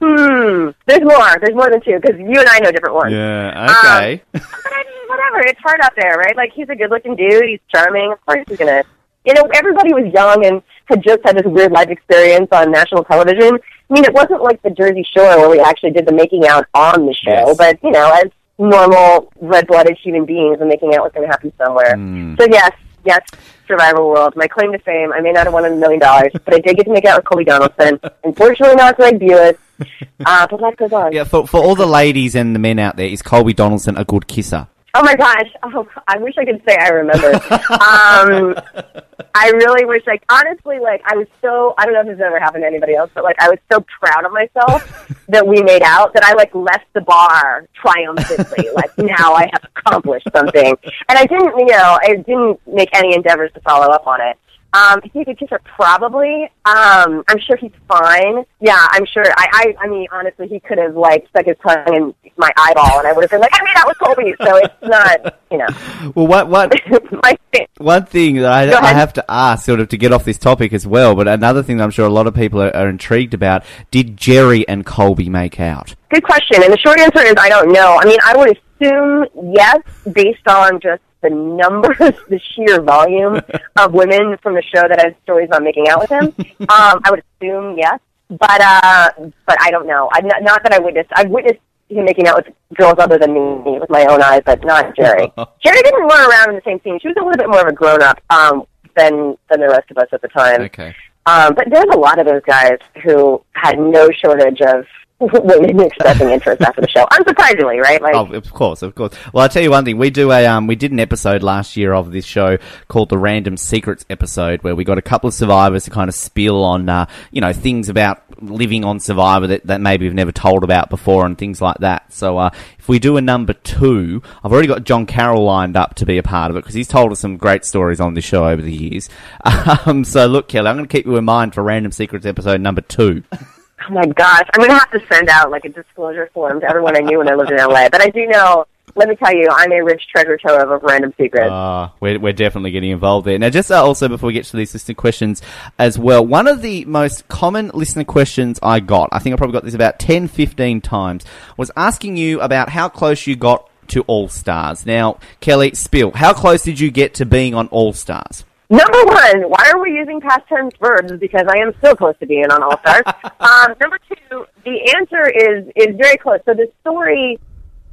hmm, 0.00 0.70
there's 0.86 1.02
more. 1.02 1.38
There's 1.40 1.54
more 1.54 1.70
than 1.70 1.80
two 1.82 1.98
because 2.00 2.18
you 2.18 2.38
and 2.40 2.48
I 2.48 2.58
know 2.60 2.70
different 2.70 2.94
ones. 2.94 3.12
yeah, 3.12 3.66
okay. 3.70 4.22
But 4.32 4.42
I 4.42 4.84
mean, 4.84 5.08
whatever. 5.08 5.40
It's 5.48 5.60
hard 5.60 5.80
out 5.82 5.92
there, 5.96 6.16
right? 6.16 6.36
Like 6.36 6.52
he's 6.54 6.68
a 6.68 6.76
good-looking 6.76 7.16
dude. 7.16 7.44
He's 7.44 7.60
charming. 7.74 8.12
Of 8.12 8.24
course, 8.26 8.44
he's 8.48 8.58
gonna. 8.58 8.82
You 9.26 9.34
know, 9.34 9.42
everybody 9.54 9.92
was 9.92 10.12
young 10.14 10.46
and 10.46 10.62
had 10.86 11.02
just 11.02 11.18
had 11.24 11.36
this 11.36 11.44
weird 11.46 11.72
life 11.72 11.88
experience 11.90 12.48
on 12.52 12.70
national 12.70 13.04
television. 13.04 13.58
I 13.90 13.92
mean, 13.94 14.04
it 14.04 14.14
wasn't 14.14 14.42
like 14.42 14.62
the 14.62 14.70
Jersey 14.70 15.04
Shore 15.14 15.36
where 15.36 15.50
we 15.50 15.58
actually 15.60 15.90
did 15.90 16.06
the 16.06 16.12
making 16.12 16.46
out 16.46 16.64
on 16.74 17.06
the 17.06 17.14
show, 17.14 17.48
Yes. 17.48 17.56
but 17.56 17.78
you 17.82 17.90
know, 17.90 18.10
as 18.12 18.30
normal 18.58 19.32
red-blooded 19.40 19.98
human 20.02 20.24
beings, 20.24 20.58
the 20.58 20.64
making 20.66 20.94
out 20.94 21.02
was 21.02 21.12
going 21.12 21.26
to 21.26 21.30
happen 21.30 21.52
somewhere. 21.58 21.94
Hmm. 21.96 22.34
So 22.40 22.46
yes, 22.50 22.70
yes, 23.04 23.20
survival 23.68 24.08
World. 24.08 24.34
My 24.36 24.46
claim 24.46 24.72
to 24.72 24.78
fame. 24.78 25.12
I 25.12 25.20
may 25.20 25.32
not 25.32 25.44
have 25.44 25.52
won 25.52 25.64
a 25.64 25.70
million 25.70 26.00
dollars, 26.00 26.30
but 26.32 26.54
I 26.54 26.58
did 26.60 26.76
get 26.76 26.84
to 26.86 26.92
make 26.92 27.04
out 27.04 27.18
with 27.18 27.26
Colby 27.26 27.44
Donaldson. 27.44 28.00
Unfortunately, 28.24 28.76
not 28.76 28.96
Greg 28.96 29.18
Buis. 29.18 29.56
Uh, 30.24 30.46
but 30.50 30.58
life 30.58 30.74
goes 30.78 30.90
on. 30.90 31.12
yeah, 31.12 31.22
for, 31.22 31.46
for 31.46 31.58
all 31.62 31.74
the 31.74 31.84
ladies 31.86 32.34
and 32.34 32.54
the 32.54 32.58
men 32.58 32.78
out 32.78 32.96
there, 32.96 33.06
is 33.06 33.20
Colby 33.20 33.52
Donaldson 33.52 33.94
a 33.98 34.04
good 34.06 34.26
kisser? 34.26 34.66
Oh 34.98 35.02
my 35.02 35.14
gosh! 35.14 35.50
Oh, 35.62 35.86
I 36.08 36.16
wish 36.16 36.38
I 36.38 36.46
could 36.46 36.62
say 36.66 36.74
I 36.74 36.88
remember. 36.88 37.34
um, 37.34 39.04
I 39.34 39.50
really 39.50 39.84
wish, 39.84 40.02
like, 40.06 40.24
honestly, 40.30 40.78
like, 40.78 41.02
I 41.04 41.14
was 41.16 41.26
so, 41.42 41.74
I 41.76 41.84
don't 41.84 41.92
know 41.92 42.00
if 42.00 42.06
this 42.06 42.24
ever 42.24 42.40
happened 42.40 42.62
to 42.62 42.66
anybody 42.66 42.94
else, 42.94 43.10
but, 43.12 43.22
like, 43.22 43.36
I 43.38 43.50
was 43.50 43.58
so 43.70 43.84
proud 44.00 44.24
of 44.24 44.32
myself 44.32 45.14
that 45.28 45.46
we 45.46 45.62
made 45.62 45.82
out 45.82 46.14
that 46.14 46.24
I, 46.24 46.32
like, 46.32 46.54
left 46.54 46.86
the 46.94 47.02
bar 47.02 47.68
triumphantly. 47.74 48.70
like, 48.74 48.96
now 48.96 49.34
I 49.34 49.50
have 49.52 49.64
accomplished 49.76 50.28
something. 50.34 50.74
And 51.10 51.18
I 51.18 51.26
didn't, 51.26 51.58
you 51.58 51.66
know, 51.66 51.98
I 52.00 52.16
didn't 52.16 52.66
make 52.66 52.88
any 52.94 53.14
endeavors 53.14 53.52
to 53.52 53.60
follow 53.60 53.88
up 53.92 54.06
on 54.06 54.22
it. 54.22 54.38
Um, 54.72 55.00
if 55.04 55.12
he 55.12 55.46
her, 55.50 55.60
probably. 55.64 56.50
Um, 56.64 57.24
I'm 57.28 57.38
sure 57.38 57.56
he's 57.56 57.72
fine. 57.88 58.44
Yeah, 58.60 58.76
I'm 58.90 59.06
sure. 59.06 59.24
I, 59.24 59.46
I, 59.52 59.84
I 59.84 59.88
mean, 59.88 60.06
honestly, 60.12 60.48
he 60.48 60.60
could 60.60 60.78
have 60.78 60.96
like 60.96 61.26
stuck 61.30 61.46
his 61.46 61.56
tongue 61.66 61.94
in 61.94 62.14
my 62.36 62.50
eyeball, 62.56 62.98
and 62.98 63.08
I 63.08 63.12
would 63.12 63.22
have 63.22 63.30
been 63.30 63.40
like, 63.40 63.50
I 63.54 63.64
mean, 63.64 63.74
that 63.74 63.86
was 63.86 63.96
Colby. 63.96 64.34
So 64.42 64.56
it's 64.56 64.74
not, 64.82 65.40
you 65.50 65.58
know, 65.58 66.12
Well, 66.14 66.26
what 66.26 66.48
what 66.48 66.72
thing. 67.52 67.66
one 67.78 68.04
thing 68.06 68.36
that 68.36 68.52
I, 68.52 68.78
I 68.78 68.92
have 68.92 69.12
to 69.14 69.24
ask, 69.28 69.64
sort 69.64 69.80
of, 69.80 69.88
to 69.88 69.96
get 69.96 70.12
off 70.12 70.24
this 70.24 70.38
topic 70.38 70.72
as 70.72 70.86
well, 70.86 71.14
but 71.14 71.28
another 71.28 71.62
thing 71.62 71.78
that 71.78 71.84
I'm 71.84 71.90
sure 71.90 72.06
a 72.06 72.10
lot 72.10 72.26
of 72.26 72.34
people 72.34 72.60
are, 72.60 72.74
are 72.76 72.88
intrigued 72.88 73.34
about: 73.34 73.64
Did 73.90 74.16
Jerri 74.16 74.64
and 74.68 74.84
Colby 74.84 75.28
make 75.28 75.58
out? 75.60 75.94
Good 76.10 76.24
question. 76.24 76.62
And 76.62 76.72
the 76.72 76.78
short 76.78 76.98
answer 77.00 77.20
is 77.22 77.34
I 77.38 77.48
don't 77.48 77.72
know. 77.72 77.98
I 78.00 78.04
mean, 78.04 78.18
I 78.24 78.36
would 78.36 78.58
assume 78.58 79.26
yes, 79.54 79.78
based 80.12 80.46
on 80.48 80.80
just 80.80 81.02
the 81.28 81.34
numbers, 81.34 81.96
the 82.28 82.40
sheer 82.54 82.80
volume 82.82 83.40
of 83.76 83.92
women 83.92 84.36
from 84.42 84.54
the 84.54 84.62
show 84.62 84.86
that 84.88 85.00
have 85.00 85.14
stories 85.22 85.48
about 85.48 85.62
making 85.62 85.88
out 85.88 86.00
with 86.00 86.10
him. 86.10 86.34
Um, 86.60 87.00
I 87.04 87.10
would 87.10 87.22
assume 87.40 87.76
yes, 87.76 88.00
but 88.28 88.60
uh, 88.60 89.10
but 89.46 89.56
I 89.60 89.70
don't 89.70 89.86
know. 89.86 90.08
I 90.12 90.20
not, 90.20 90.42
not 90.42 90.62
that 90.62 90.72
I 90.72 90.78
witnessed. 90.78 91.10
I've 91.14 91.30
witnessed 91.30 91.60
him 91.88 92.04
making 92.04 92.26
out 92.26 92.44
with 92.44 92.54
girls 92.74 92.96
other 92.98 93.18
than 93.18 93.32
me 93.32 93.78
with 93.78 93.90
my 93.90 94.04
own 94.06 94.22
eyes, 94.22 94.42
but 94.44 94.64
not 94.64 94.94
Jerri. 94.96 95.32
Jerri 95.36 95.82
didn't 95.82 96.02
run 96.02 96.30
around 96.30 96.50
in 96.50 96.56
the 96.56 96.62
same 96.64 96.80
scene. 96.82 96.98
She 97.00 97.08
was 97.08 97.16
a 97.20 97.24
little 97.24 97.36
bit 97.36 97.48
more 97.48 97.60
of 97.60 97.68
a 97.68 97.72
grown 97.72 98.02
up 98.02 98.20
um, 98.30 98.64
than 98.96 99.36
than 99.50 99.60
the 99.60 99.68
rest 99.68 99.90
of 99.90 99.98
us 99.98 100.08
at 100.12 100.22
the 100.22 100.28
time. 100.28 100.62
Okay. 100.62 100.94
Um, 101.26 101.54
but 101.54 101.68
there's 101.70 101.92
a 101.92 101.98
lot 101.98 102.20
of 102.20 102.26
those 102.26 102.42
guys 102.46 102.78
who 103.02 103.42
had 103.52 103.78
no 103.78 104.10
shortage 104.10 104.60
of 104.60 104.84
expressing 105.20 106.28
interest 106.28 106.60
after 106.60 106.82
the 106.82 106.88
show. 106.88 107.04
Unsurprisingly, 107.06 107.80
right? 107.82 108.02
Like, 108.02 108.14
Oh, 108.14 108.32
of 108.34 108.52
course, 108.52 108.82
of 108.82 108.94
course. 108.94 109.14
Well, 109.32 109.42
I'll 109.42 109.48
tell 109.48 109.62
you 109.62 109.70
one 109.70 109.84
thing. 109.84 109.96
We 109.96 110.10
do 110.10 110.30
a 110.30 110.46
um, 110.46 110.66
we 110.66 110.76
did 110.76 110.92
an 110.92 111.00
episode 111.00 111.42
last 111.42 111.76
year 111.76 111.94
of 111.94 112.12
this 112.12 112.26
show 112.26 112.58
called 112.88 113.08
the 113.08 113.16
Random 113.16 113.56
Secrets 113.56 114.04
episode, 114.10 114.62
where 114.62 114.74
we 114.76 114.84
got 114.84 114.98
a 114.98 115.02
couple 115.02 115.28
of 115.28 115.34
survivors 115.34 115.84
to 115.84 115.90
kind 115.90 116.08
of 116.08 116.14
spill 116.14 116.62
on, 116.64 116.88
uh, 116.88 117.06
you 117.30 117.40
know, 117.40 117.54
things 117.54 117.88
about 117.88 118.22
living 118.42 118.84
on 118.84 119.00
Survivor 119.00 119.46
that, 119.46 119.66
that 119.66 119.80
maybe 119.80 120.04
we've 120.04 120.12
never 120.14 120.32
told 120.32 120.62
about 120.62 120.90
before 120.90 121.24
and 121.24 121.38
things 121.38 121.62
like 121.62 121.78
that. 121.78 122.12
So, 122.12 122.36
uh, 122.36 122.50
if 122.78 122.86
we 122.86 122.98
do 122.98 123.16
a 123.16 123.22
number 123.22 123.54
two, 123.54 124.22
I've 124.44 124.52
already 124.52 124.68
got 124.68 124.84
John 124.84 125.06
Carroll 125.06 125.44
lined 125.44 125.78
up 125.78 125.94
to 125.94 126.04
be 126.06 126.18
a 126.18 126.22
part 126.22 126.50
of 126.50 126.58
it 126.58 126.60
because 126.60 126.74
he's 126.74 126.88
told 126.88 127.10
us 127.12 127.20
some 127.20 127.38
great 127.38 127.64
stories 127.64 128.00
on 128.00 128.12
this 128.12 128.24
show 128.24 128.46
over 128.46 128.60
the 128.60 128.72
years. 128.72 129.08
Um, 129.86 130.04
so, 130.04 130.26
look, 130.26 130.48
Kelly, 130.48 130.68
I'm 130.68 130.76
going 130.76 130.86
to 130.88 130.92
keep 130.92 131.06
you 131.06 131.16
in 131.16 131.24
mind 131.24 131.54
for 131.54 131.62
Random 131.62 131.92
Secrets 131.92 132.26
episode 132.26 132.60
number 132.60 132.80
two. 132.80 133.22
oh 133.88 133.92
my 133.92 134.06
gosh, 134.06 134.48
I'm 134.52 134.60
gonna 134.60 134.78
have 134.78 134.90
to 134.90 135.00
send 135.12 135.28
out 135.28 135.50
like 135.50 135.64
a 135.64 135.68
disclosure 135.68 136.30
form 136.32 136.60
to 136.60 136.68
everyone 136.68 136.96
I 136.96 137.00
knew 137.00 137.18
when 137.18 137.28
I 137.28 137.34
lived 137.34 137.50
in 137.50 137.58
LA. 137.58 137.88
But 137.88 138.02
I 138.02 138.08
do 138.08 138.26
know. 138.26 138.66
Let 138.94 139.10
me 139.10 139.16
tell 139.16 139.34
you, 139.34 139.46
I'm 139.50 139.70
a 139.72 139.84
rich 139.84 140.04
treasure 140.10 140.38
trove 140.38 140.70
of 140.70 140.82
random 140.82 141.12
secrets. 141.18 141.50
Uh, 141.50 141.90
we're, 142.00 142.18
we're 142.18 142.32
definitely 142.32 142.70
getting 142.70 142.92
involved 142.92 143.26
there. 143.26 143.38
Now, 143.38 143.50
just 143.50 143.70
uh, 143.70 143.84
also 143.84 144.08
before 144.08 144.28
we 144.28 144.32
get 144.32 144.46
to 144.46 144.56
these 144.56 144.72
listener 144.72 144.94
questions 144.94 145.42
as 145.78 145.98
well, 145.98 146.24
one 146.26 146.46
of 146.46 146.62
the 146.62 146.86
most 146.86 147.28
common 147.28 147.70
listener 147.74 148.04
questions 148.04 148.58
I 148.62 148.80
got, 148.80 149.10
I 149.12 149.18
think 149.18 149.34
I 149.34 149.36
probably 149.36 149.52
got 149.52 149.64
this 149.64 149.74
about 149.74 149.98
10, 149.98 150.28
15 150.28 150.80
times, 150.80 151.26
was 151.58 151.70
asking 151.76 152.16
you 152.16 152.40
about 152.40 152.70
how 152.70 152.88
close 152.88 153.26
you 153.26 153.36
got 153.36 153.68
to 153.88 154.00
All 154.06 154.30
Stars. 154.30 154.86
Now, 154.86 155.18
Kelly, 155.40 155.74
spill, 155.74 156.12
how 156.12 156.32
close 156.32 156.62
did 156.62 156.80
you 156.80 156.90
get 156.90 157.12
to 157.14 157.26
being 157.26 157.54
on 157.54 157.66
All 157.68 157.92
Stars? 157.92 158.45
Number 158.68 159.04
one, 159.04 159.42
why 159.42 159.70
are 159.72 159.80
we 159.80 159.92
using 159.92 160.20
past 160.20 160.42
tense 160.48 160.74
verbs? 160.80 161.12
Because 161.20 161.44
I 161.48 161.60
am 161.60 161.72
so 161.82 161.94
close 161.94 162.16
to 162.18 162.26
being 162.26 162.50
on 162.50 162.62
All 162.62 162.78
Stars. 162.80 163.04
um, 163.40 163.74
number 163.80 163.98
two, 164.08 164.46
the 164.64 164.92
answer 164.96 165.28
is 165.28 165.66
is 165.76 165.96
very 165.96 166.16
close. 166.16 166.40
So 166.46 166.54
the 166.54 166.66
story, 166.80 167.38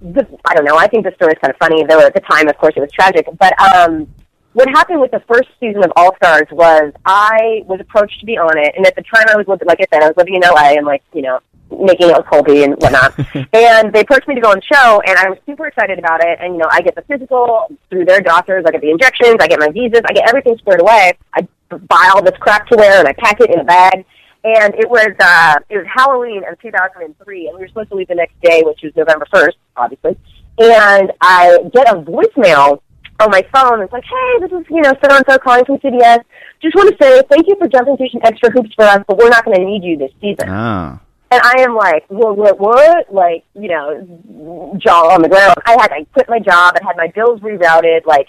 the, 0.02 0.28
I 0.46 0.56
don't 0.56 0.66
know. 0.66 0.78
I 0.78 0.88
think 0.88 1.06
the 1.06 1.14
story 1.16 1.34
is 1.34 1.40
kind 1.40 1.54
of 1.54 1.58
funny, 1.60 1.84
though 1.84 2.00
at 2.00 2.16
the 2.16 2.22
time, 2.22 2.48
of 2.48 2.58
course, 2.58 2.74
it 2.76 2.80
was 2.80 2.92
tragic. 2.92 3.28
But 3.38 3.54
um, 3.62 4.08
what 4.54 4.68
happened 4.70 5.00
with 5.00 5.12
the 5.12 5.22
first 5.28 5.50
season 5.60 5.84
of 5.84 5.92
All 5.96 6.16
Stars 6.16 6.48
was 6.52 6.92
I 7.06 7.62
was 7.68 7.80
approached 7.80 8.20
to 8.22 8.26
be 8.26 8.38
on 8.40 8.58
it, 8.58 8.74
and 8.76 8.88
at 8.88 8.96
the 8.96 9.04
time 9.04 9.26
I 9.30 9.38
was 9.38 9.48
living, 9.48 9.68
like 9.68 9.80
I 9.80 9.86
said, 9.94 10.02
I 10.02 10.08
was 10.08 10.18
living 10.18 10.36
in 10.36 10.42
LA 10.42 10.74
and 10.74 10.88
like 10.88 11.04
you 11.14 11.22
know 11.22 11.40
making 11.80 12.12
out 12.12 12.20
with 12.20 12.28
Colby 12.28 12.64
and 12.64 12.74
whatnot. 12.76 13.14
and 13.54 13.94
they 13.94 14.02
approached 14.02 14.28
me 14.28 14.36
to 14.36 14.42
go 14.42 14.52
on 14.52 14.58
the 14.58 14.76
show, 14.76 15.02
and 15.06 15.18
I 15.18 15.30
was 15.30 15.38
super 15.46 15.68
excited 15.68 16.00
about 16.00 16.24
it. 16.24 16.40
And 16.42 16.54
you 16.54 16.60
know, 16.60 16.68
I 16.72 16.82
get 16.82 16.96
the 16.96 17.04
physical 17.04 17.68
through 17.90 18.06
their 18.06 18.22
doctors, 18.22 18.64
I 18.68 18.72
get 18.72 18.82
the 18.82 18.92
injections, 18.92 19.38
I 19.40 19.48
get 19.48 19.60
my 19.60 19.70
visas, 19.70 20.02
I 20.06 20.14
get 20.14 20.28
everything 20.28 20.58
squared 20.58 20.82
away. 20.82 21.14
I 21.34 21.48
buy 21.70 22.12
all 22.14 22.24
this 22.24 22.38
crap 22.40 22.68
to 22.68 22.78
wear, 22.78 23.00
and 23.00 23.08
I 23.08 23.14
pack 23.14 23.40
it 23.40 23.50
in 23.50 23.60
a 23.60 23.64
bag. 23.64 24.06
And 24.46 24.76
it 24.76 24.90
was 24.90 25.14
uh, 25.20 25.56
it 25.70 25.78
was 25.78 25.88
Halloween 25.88 26.44
of 26.50 26.60
2003, 26.60 27.48
and 27.48 27.56
we 27.56 27.62
were 27.62 27.68
supposed 27.68 27.90
to 27.90 27.96
leave 27.96 28.10
the 28.10 28.16
next 28.16 28.40
day, 28.42 28.62
which 28.64 28.82
was 28.84 28.92
November 28.96 29.26
1st, 29.34 29.56
obviously. 29.78 30.18
And 30.60 31.14
I 31.22 31.58
get 31.74 31.90
a 31.90 32.02
voicemail 32.02 32.82
on 33.20 33.32
my 33.32 33.42
phone. 33.54 33.82
It's 33.82 33.94
like, 33.94 34.04
hey, 34.04 34.40
this 34.42 34.52
is 34.52 34.66
you 34.70 34.82
know 34.82 34.94
so 35.02 35.16
and 35.16 35.26
so 35.30 35.38
calling 35.38 35.66
from 35.66 35.78
CBS. 35.78 36.24
Just 36.62 36.76
want 36.76 36.90
to 36.90 36.98
say 37.02 37.22
thank 37.30 37.48
you 37.48 37.56
for 37.58 37.68
jumping 37.68 37.98
through 37.98 38.10
some 38.10 38.22
extra 38.24 38.52
hoops 38.52 38.74
for 38.76 38.84
us, 38.84 39.00
but 39.08 39.18
we're 39.18 39.30
not 39.30 39.46
going 39.46 39.58
to 39.58 39.66
need 39.66 39.84
you 39.84 39.98
this 39.98 40.12
season. 40.22 40.50
Ah. 40.50 41.00
And 41.34 41.42
I 41.44 41.62
am 41.64 41.74
like, 41.76 42.06
what, 42.10 42.38
what, 42.38 42.60
what? 42.60 43.12
Like, 43.12 43.44
you 43.56 43.68
know, 43.70 44.76
jaw 44.78 45.16
on 45.16 45.24
the 45.24 45.30
ground. 45.30 45.56
I 45.66 45.72
had, 45.72 45.92
I 45.92 46.06
quit 46.14 46.30
my 46.30 46.38
job. 46.38 46.76
I 46.80 46.86
had 46.86 46.96
my 46.96 47.08
bills 47.08 47.40
rerouted. 47.40 48.06
Like, 48.06 48.28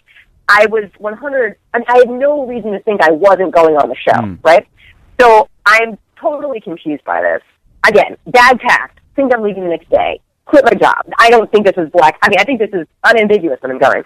I 0.48 0.64
was 0.70 0.84
100, 0.96 1.56
I, 1.74 1.78
mean, 1.78 1.84
I 1.86 1.98
had 1.98 2.08
no 2.08 2.46
reason 2.46 2.72
to 2.72 2.80
think 2.80 3.02
I 3.02 3.10
wasn't 3.10 3.54
going 3.54 3.76
on 3.76 3.90
the 3.90 3.94
show, 3.96 4.18
Mm. 4.18 4.38
right? 4.42 4.66
So 5.20 5.50
I'm 5.66 5.98
totally 6.18 6.62
confused 6.62 7.04
by 7.04 7.20
this. 7.20 7.42
Again, 7.86 8.16
bad 8.26 8.58
tact. 8.60 9.00
Think 9.16 9.34
I'm 9.34 9.42
leaving 9.42 9.64
the 9.64 9.68
next 9.70 9.90
day. 9.90 10.20
Quit 10.46 10.64
my 10.64 10.72
job. 10.72 11.04
I 11.18 11.28
don't 11.28 11.50
think 11.52 11.66
this 11.66 11.76
is 11.76 11.90
black. 11.90 12.18
I 12.22 12.30
mean, 12.30 12.38
I 12.38 12.44
think 12.44 12.58
this 12.58 12.70
is 12.72 12.86
unambiguous 13.04 13.58
that 13.60 13.70
I'm 13.70 13.78
going. 13.78 14.02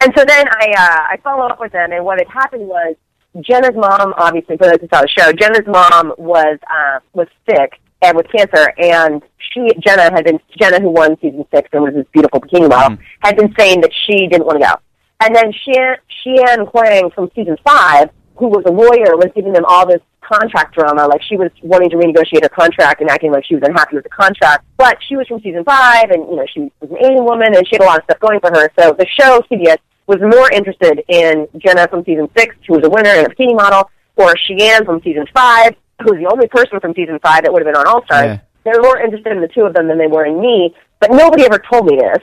And 0.00 0.12
so 0.18 0.24
then 0.24 0.48
I, 0.48 0.72
uh, 0.76 1.14
I 1.14 1.18
follow 1.22 1.46
up 1.46 1.60
with 1.60 1.70
them, 1.70 1.92
and 1.92 2.04
what 2.04 2.18
had 2.18 2.26
happened 2.28 2.66
was 2.66 2.96
Jenna's 3.42 3.76
mom, 3.76 4.12
obviously, 4.16 4.56
for 4.56 4.64
those 4.66 4.80
who 4.80 4.88
saw 4.92 5.02
the 5.02 5.08
show, 5.08 5.32
Jenna's 5.32 5.68
mom 5.68 6.14
was, 6.18 6.58
uh, 6.68 6.98
was 7.12 7.28
sick 7.48 7.74
and 8.02 8.16
with 8.16 8.26
cancer, 8.30 8.72
and 8.78 9.22
she, 9.52 9.68
Jenna 9.84 10.10
had 10.10 10.24
been, 10.24 10.40
Jenna 10.58 10.80
who 10.80 10.90
won 10.90 11.16
season 11.20 11.44
six 11.54 11.68
and 11.72 11.82
was 11.82 11.94
this 11.94 12.06
beautiful 12.12 12.40
bikini 12.40 12.68
model, 12.68 12.96
mm. 12.96 13.02
had 13.20 13.36
been 13.36 13.54
saying 13.58 13.80
that 13.82 13.90
she 14.06 14.26
didn't 14.26 14.46
want 14.46 14.60
to 14.60 14.66
go. 14.66 14.74
And 15.20 15.36
then 15.36 15.52
Shii 15.52 15.76
Ann, 15.76 15.96
Xian 16.26 16.70
Huang 16.70 17.10
from 17.10 17.30
season 17.34 17.56
five, 17.64 18.10
who 18.36 18.48
was 18.48 18.64
a 18.66 18.72
lawyer, 18.72 19.16
was 19.16 19.30
giving 19.34 19.52
them 19.52 19.64
all 19.66 19.86
this 19.86 20.00
contract 20.20 20.74
drama. 20.74 21.06
Like 21.06 21.22
she 21.22 21.36
was 21.36 21.50
wanting 21.62 21.90
to 21.90 21.96
renegotiate 21.96 22.42
her 22.42 22.48
contract 22.48 23.00
and 23.00 23.10
acting 23.10 23.32
like 23.32 23.44
she 23.44 23.54
was 23.54 23.64
unhappy 23.66 23.96
with 23.96 24.04
the 24.04 24.10
contract. 24.10 24.64
But 24.76 24.96
she 25.06 25.16
was 25.16 25.26
from 25.26 25.40
season 25.40 25.64
five, 25.64 26.10
and 26.10 26.24
you 26.28 26.36
know 26.36 26.46
she 26.52 26.72
was 26.80 26.90
an 26.90 26.96
Asian 26.98 27.24
woman, 27.24 27.54
and 27.54 27.66
she 27.68 27.76
had 27.76 27.82
a 27.82 27.84
lot 27.84 27.98
of 27.98 28.04
stuff 28.04 28.20
going 28.20 28.40
for 28.40 28.50
her. 28.50 28.70
So 28.78 28.92
the 28.98 29.06
show 29.18 29.44
CBS 29.50 29.78
was 30.06 30.18
more 30.20 30.50
interested 30.52 31.04
in 31.08 31.46
Jenna 31.58 31.86
from 31.88 32.04
season 32.04 32.28
six, 32.36 32.56
who 32.66 32.74
was 32.74 32.84
a 32.84 32.90
winner 32.90 33.10
and 33.10 33.26
a 33.26 33.30
bikini 33.30 33.54
model, 33.54 33.90
or 34.16 34.34
Shii 34.34 34.60
Ann 34.60 34.84
from 34.84 35.02
season 35.02 35.26
five, 35.34 35.74
who's 36.02 36.18
the 36.18 36.28
only 36.30 36.48
person 36.48 36.80
from 36.80 36.94
season 36.94 37.18
five 37.20 37.42
that 37.44 37.52
would 37.52 37.64
have 37.64 37.72
been 37.72 37.80
on 37.80 37.86
All 37.86 38.04
Stars. 38.04 38.26
Yeah. 38.26 38.38
They 38.64 38.70
were 38.76 38.82
more 38.82 38.98
interested 39.00 39.32
in 39.32 39.40
the 39.40 39.48
two 39.48 39.62
of 39.62 39.74
them 39.74 39.88
than 39.88 39.98
they 39.98 40.06
were 40.06 40.24
in 40.26 40.40
me, 40.40 40.74
but 41.00 41.10
nobody 41.10 41.44
ever 41.44 41.58
told 41.58 41.86
me 41.86 41.96
this. 41.96 42.18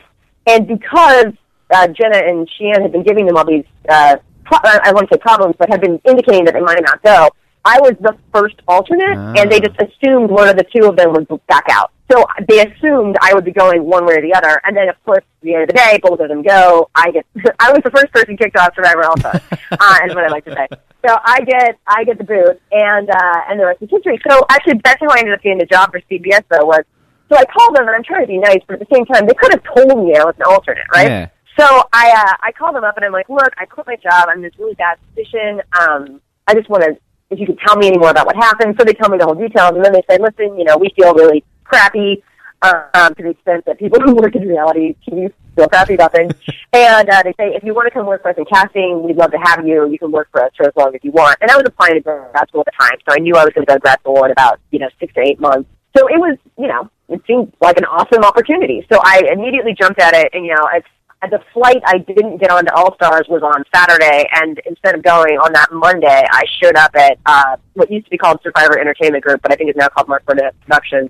And 0.45 0.67
because 0.67 1.33
uh, 1.73 1.87
Jenna 1.87 2.17
and 2.17 2.47
Shii 2.49 2.75
Ann 2.75 2.81
had 2.83 2.91
been 2.91 3.03
giving 3.03 3.25
them 3.25 3.35
all 3.37 3.45
these, 3.45 3.65
uh, 3.89 4.17
pro- 4.45 4.59
I 4.63 4.91
won't 4.93 5.09
say 5.11 5.17
problems, 5.19 5.55
but 5.57 5.69
had 5.69 5.81
been 5.81 5.99
indicating 6.05 6.45
that 6.45 6.53
they 6.53 6.61
might 6.61 6.79
not 6.81 7.01
go, 7.03 7.29
I 7.65 7.79
was 7.81 7.93
the 7.99 8.15
first 8.33 8.55
alternate, 8.67 9.17
Ah. 9.17 9.33
and 9.37 9.51
they 9.51 9.59
just 9.59 9.75
assumed 9.81 10.29
one 10.29 10.47
of 10.47 10.55
the 10.55 10.63
two 10.73 10.87
of 10.87 10.95
them 10.95 11.11
would 11.13 11.27
back 11.47 11.65
out. 11.71 11.91
So 12.09 12.23
they 12.47 12.65
assumed 12.65 13.17
I 13.21 13.33
would 13.33 13.43
be 13.43 13.51
going 13.51 13.83
one 13.83 14.05
way 14.05 14.13
or 14.15 14.21
the 14.21 14.33
other, 14.33 14.61
and 14.63 14.77
then 14.77 14.87
of 14.87 14.95
course, 15.03 15.17
at 15.17 15.41
the 15.43 15.53
end 15.55 15.63
of 15.63 15.67
the 15.69 15.73
day, 15.73 15.99
both 16.01 16.19
of 16.21 16.29
them 16.29 16.41
go. 16.43 16.89
I 16.95 17.11
get, 17.11 17.25
I 17.59 17.71
was 17.73 17.81
the 17.83 17.91
first 17.91 18.13
person 18.13 18.37
kicked 18.37 18.55
off 18.55 18.73
Survivor 18.75 19.03
also, 19.03 19.27
uh, 19.71 19.97
is 20.05 20.15
what 20.15 20.23
I 20.23 20.27
like 20.29 20.45
to 20.45 20.53
say. 20.53 20.67
So 21.05 21.15
I 21.23 21.41
get, 21.41 21.77
I 21.85 22.03
get 22.03 22.17
the 22.17 22.23
boot, 22.23 22.59
and 22.71 23.09
uh, 23.09 23.41
and 23.49 23.59
the 23.59 23.65
rest 23.65 23.81
is 23.81 23.89
history. 23.89 24.19
So 24.29 24.45
actually, 24.49 24.81
that's 24.83 24.99
how 24.99 25.09
I 25.09 25.19
ended 25.19 25.33
up 25.33 25.41
getting 25.41 25.59
the 25.59 25.65
job 25.65 25.91
for 25.91 26.01
CBS. 26.01 26.43
Though 26.49 26.65
was, 26.65 26.83
so 27.29 27.37
I 27.37 27.45
called 27.45 27.75
them, 27.75 27.87
and 27.87 27.95
I'm 27.95 28.03
trying 28.03 28.21
to 28.21 28.27
be 28.27 28.37
nice, 28.37 28.59
but 28.67 28.81
at 28.81 28.87
the 28.87 28.95
same 28.95 29.05
time, 29.05 29.27
they 29.27 29.33
could 29.33 29.51
have 29.51 29.63
told 29.63 29.87
me 30.03 30.15
I 30.15 30.23
was 30.23 30.35
an 30.37 30.43
alternate, 30.49 30.87
right? 30.93 31.07
Yeah. 31.07 31.29
So 31.59 31.65
I 31.91 32.09
uh, 32.11 32.35
I 32.41 32.51
called 32.51 32.75
them 32.75 32.83
up 32.83 32.97
and 32.97 33.05
I'm 33.05 33.11
like, 33.11 33.29
look, 33.29 33.53
I 33.57 33.65
quit 33.65 33.87
my 33.87 33.95
job. 33.95 34.27
I'm 34.29 34.37
in 34.37 34.43
this 34.43 34.53
really 34.59 34.75
bad 34.75 34.97
position. 35.09 35.61
Um, 35.79 36.21
I 36.45 36.53
just 36.53 36.69
want 36.69 36.83
to, 36.83 36.97
if 37.29 37.39
you 37.39 37.45
could 37.45 37.59
tell 37.65 37.75
me 37.75 37.87
any 37.87 37.97
more 37.97 38.11
about 38.11 38.27
what 38.27 38.35
happened. 38.35 38.75
So 38.79 38.85
they 38.85 38.93
tell 38.93 39.09
me 39.09 39.17
the 39.17 39.25
whole 39.25 39.35
details, 39.35 39.71
and 39.75 39.83
then 39.83 39.93
they 39.93 40.03
say, 40.09 40.17
listen, 40.19 40.57
you 40.57 40.65
know, 40.65 40.77
we 40.77 40.91
feel 40.95 41.13
really 41.13 41.43
crappy 41.63 42.23
um, 42.61 43.13
to 43.15 43.23
the 43.23 43.29
extent 43.29 43.65
that 43.65 43.79
people 43.79 43.99
who 44.01 44.15
work 44.15 44.35
in 44.35 44.47
reality 44.47 44.95
TV 45.07 45.33
feel 45.57 45.67
crappy 45.67 45.95
about 45.95 46.13
things. 46.13 46.33
and 46.73 47.09
uh, 47.09 47.23
they 47.23 47.33
say, 47.33 47.55
if 47.55 47.63
you 47.63 47.73
want 47.73 47.87
to 47.87 47.91
come 47.91 48.05
work 48.05 48.21
for 48.21 48.29
us 48.29 48.37
in 48.37 48.45
casting, 48.45 49.03
we'd 49.03 49.17
love 49.17 49.31
to 49.31 49.39
have 49.43 49.67
you. 49.67 49.89
You 49.89 49.99
can 49.99 50.11
work 50.11 50.29
for 50.31 50.43
us 50.43 50.51
for 50.55 50.67
as 50.67 50.73
long 50.77 50.95
as 50.95 51.01
you 51.03 51.11
want. 51.11 51.37
And 51.41 51.51
I 51.51 51.57
was 51.57 51.65
applying 51.65 51.95
to 51.95 52.01
grad 52.01 52.47
school 52.47 52.61
at 52.61 52.67
the 52.67 52.77
time, 52.79 52.97
so 53.07 53.15
I 53.15 53.19
knew 53.19 53.35
I 53.35 53.43
was 53.43 53.53
going 53.53 53.65
to 53.65 53.69
go 53.69 53.75
to 53.75 53.79
grad 53.79 53.99
school 53.99 54.23
in 54.23 54.31
about 54.31 54.59
you 54.71 54.79
know 54.79 54.89
six 54.99 55.13
to 55.15 55.21
eight 55.21 55.39
months. 55.39 55.69
So 55.97 56.07
it 56.07 56.19
was, 56.19 56.37
you 56.57 56.67
know, 56.67 56.89
it 57.09 57.21
seemed 57.25 57.51
like 57.59 57.77
an 57.77 57.85
awesome 57.85 58.23
opportunity. 58.23 58.85
So 58.91 58.99
I 59.03 59.23
immediately 59.31 59.73
jumped 59.73 59.99
at 59.99 60.13
it, 60.13 60.29
and 60.33 60.45
you 60.45 60.53
know, 60.53 60.69
it's 60.73 60.87
the 61.21 61.39
flight 61.53 61.81
I 61.85 61.97
didn't 61.97 62.37
get 62.37 62.51
on 62.51 62.65
to 62.65 62.73
All 62.75 62.93
Stars 62.95 63.25
was 63.27 63.41
on 63.41 63.63
Saturday, 63.73 64.29
and 64.33 64.59
instead 64.65 64.95
of 64.95 65.03
going 65.03 65.37
on 65.37 65.51
that 65.53 65.71
Monday, 65.71 66.23
I 66.29 66.43
showed 66.61 66.75
up 66.75 66.95
at 66.95 67.17
uh, 67.25 67.57
what 67.73 67.91
used 67.91 68.05
to 68.05 68.11
be 68.11 68.17
called 68.17 68.39
Survivor 68.43 68.79
Entertainment 68.79 69.23
Group, 69.23 69.41
but 69.41 69.51
I 69.51 69.55
think 69.55 69.69
it's 69.69 69.77
now 69.77 69.87
called 69.87 70.07
Mark 70.07 70.25
Burnett 70.25 70.59
Productions, 70.61 71.09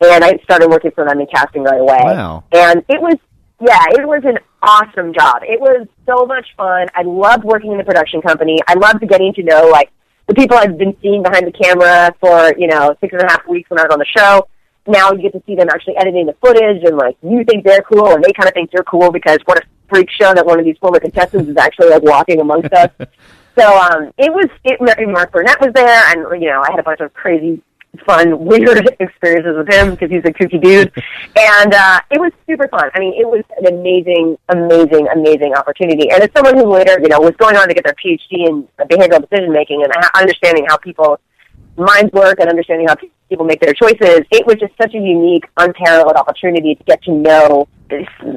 and 0.00 0.24
I 0.24 0.38
started 0.44 0.70
working 0.70 0.92
for 0.92 1.04
them 1.04 1.20
in 1.20 1.26
casting 1.26 1.64
right 1.64 1.80
away. 1.80 2.00
Wow. 2.02 2.44
And 2.52 2.84
it 2.88 3.00
was, 3.00 3.16
yeah, 3.60 3.84
it 3.90 4.06
was 4.06 4.22
an 4.24 4.38
awesome 4.62 5.12
job. 5.12 5.42
It 5.42 5.60
was 5.60 5.86
so 6.06 6.26
much 6.26 6.46
fun. 6.56 6.88
I 6.94 7.02
loved 7.02 7.44
working 7.44 7.72
in 7.72 7.78
the 7.78 7.84
production 7.84 8.20
company. 8.22 8.58
I 8.66 8.74
loved 8.74 9.06
getting 9.08 9.32
to 9.34 9.42
know 9.42 9.68
like 9.68 9.90
the 10.26 10.34
people 10.34 10.56
I've 10.56 10.78
been 10.78 10.96
seeing 11.02 11.22
behind 11.22 11.46
the 11.46 11.52
camera 11.52 12.14
for 12.20 12.54
you 12.58 12.68
know 12.68 12.94
six 13.00 13.12
and 13.12 13.22
a 13.22 13.26
half 13.28 13.46
weeks 13.46 13.70
when 13.70 13.80
I 13.80 13.84
was 13.84 13.92
on 13.92 13.98
the 13.98 14.06
show 14.16 14.48
now 14.88 15.12
you 15.12 15.22
get 15.22 15.32
to 15.32 15.42
see 15.46 15.54
them 15.54 15.68
actually 15.70 15.96
editing 15.98 16.26
the 16.26 16.34
footage 16.40 16.82
and 16.82 16.96
like 16.96 17.16
you 17.22 17.44
think 17.44 17.64
they're 17.64 17.82
cool 17.82 18.08
and 18.08 18.24
they 18.24 18.32
kind 18.32 18.48
of 18.48 18.54
think 18.54 18.70
you're 18.72 18.84
cool 18.84 19.12
because 19.12 19.38
what 19.44 19.58
a 19.58 19.62
freak 19.88 20.10
show 20.10 20.32
that 20.34 20.44
one 20.44 20.58
of 20.58 20.64
these 20.64 20.76
former 20.78 20.98
contestants 20.98 21.48
is 21.48 21.56
actually 21.56 21.90
like 21.90 22.02
walking 22.02 22.40
amongst 22.40 22.72
us. 22.72 22.90
So 23.58 23.76
um 23.76 24.12
it 24.16 24.32
was 24.32 24.46
it 24.62 24.80
Mark 25.08 25.32
Burnett 25.32 25.60
was 25.60 25.72
there 25.74 26.04
and 26.12 26.40
you 26.40 26.48
know 26.48 26.62
I 26.62 26.70
had 26.70 26.78
a 26.78 26.82
bunch 26.84 27.00
of 27.00 27.12
crazy 27.12 27.60
fun 28.06 28.38
weird 28.38 28.88
experiences 29.00 29.56
with 29.56 29.68
him 29.72 29.92
because 29.92 30.10
he's 30.10 30.24
a 30.24 30.32
kooky 30.32 30.60
dude 30.62 30.92
and 31.36 31.74
uh 31.74 32.00
it 32.10 32.20
was 32.20 32.32
super 32.46 32.68
fun. 32.68 32.90
I 32.94 33.00
mean 33.00 33.14
it 33.14 33.26
was 33.26 33.44
an 33.58 33.66
amazing 33.66 34.38
amazing 34.48 35.08
amazing 35.08 35.54
opportunity 35.54 36.10
and 36.10 36.22
as 36.22 36.30
someone 36.36 36.56
who 36.56 36.70
later 36.70 36.98
you 37.00 37.08
know 37.08 37.20
was 37.20 37.34
going 37.38 37.56
on 37.56 37.68
to 37.68 37.74
get 37.74 37.84
their 37.84 37.94
PhD 37.94 38.48
in 38.48 38.68
behavioral 38.78 39.28
decision 39.28 39.52
making 39.52 39.82
and 39.82 39.92
understanding 40.14 40.66
how 40.68 40.76
people 40.76 41.18
minds 41.78 42.12
work 42.12 42.40
and 42.40 42.48
understanding 42.48 42.88
how 42.88 42.96
people 43.28 43.46
make 43.46 43.60
their 43.60 43.72
choices, 43.72 44.20
it 44.30 44.46
was 44.46 44.56
just 44.56 44.72
such 44.80 44.94
a 44.94 44.98
unique, 44.98 45.44
unparalleled 45.56 46.16
opportunity 46.16 46.74
to 46.74 46.84
get 46.84 47.02
to 47.04 47.12
know 47.12 47.68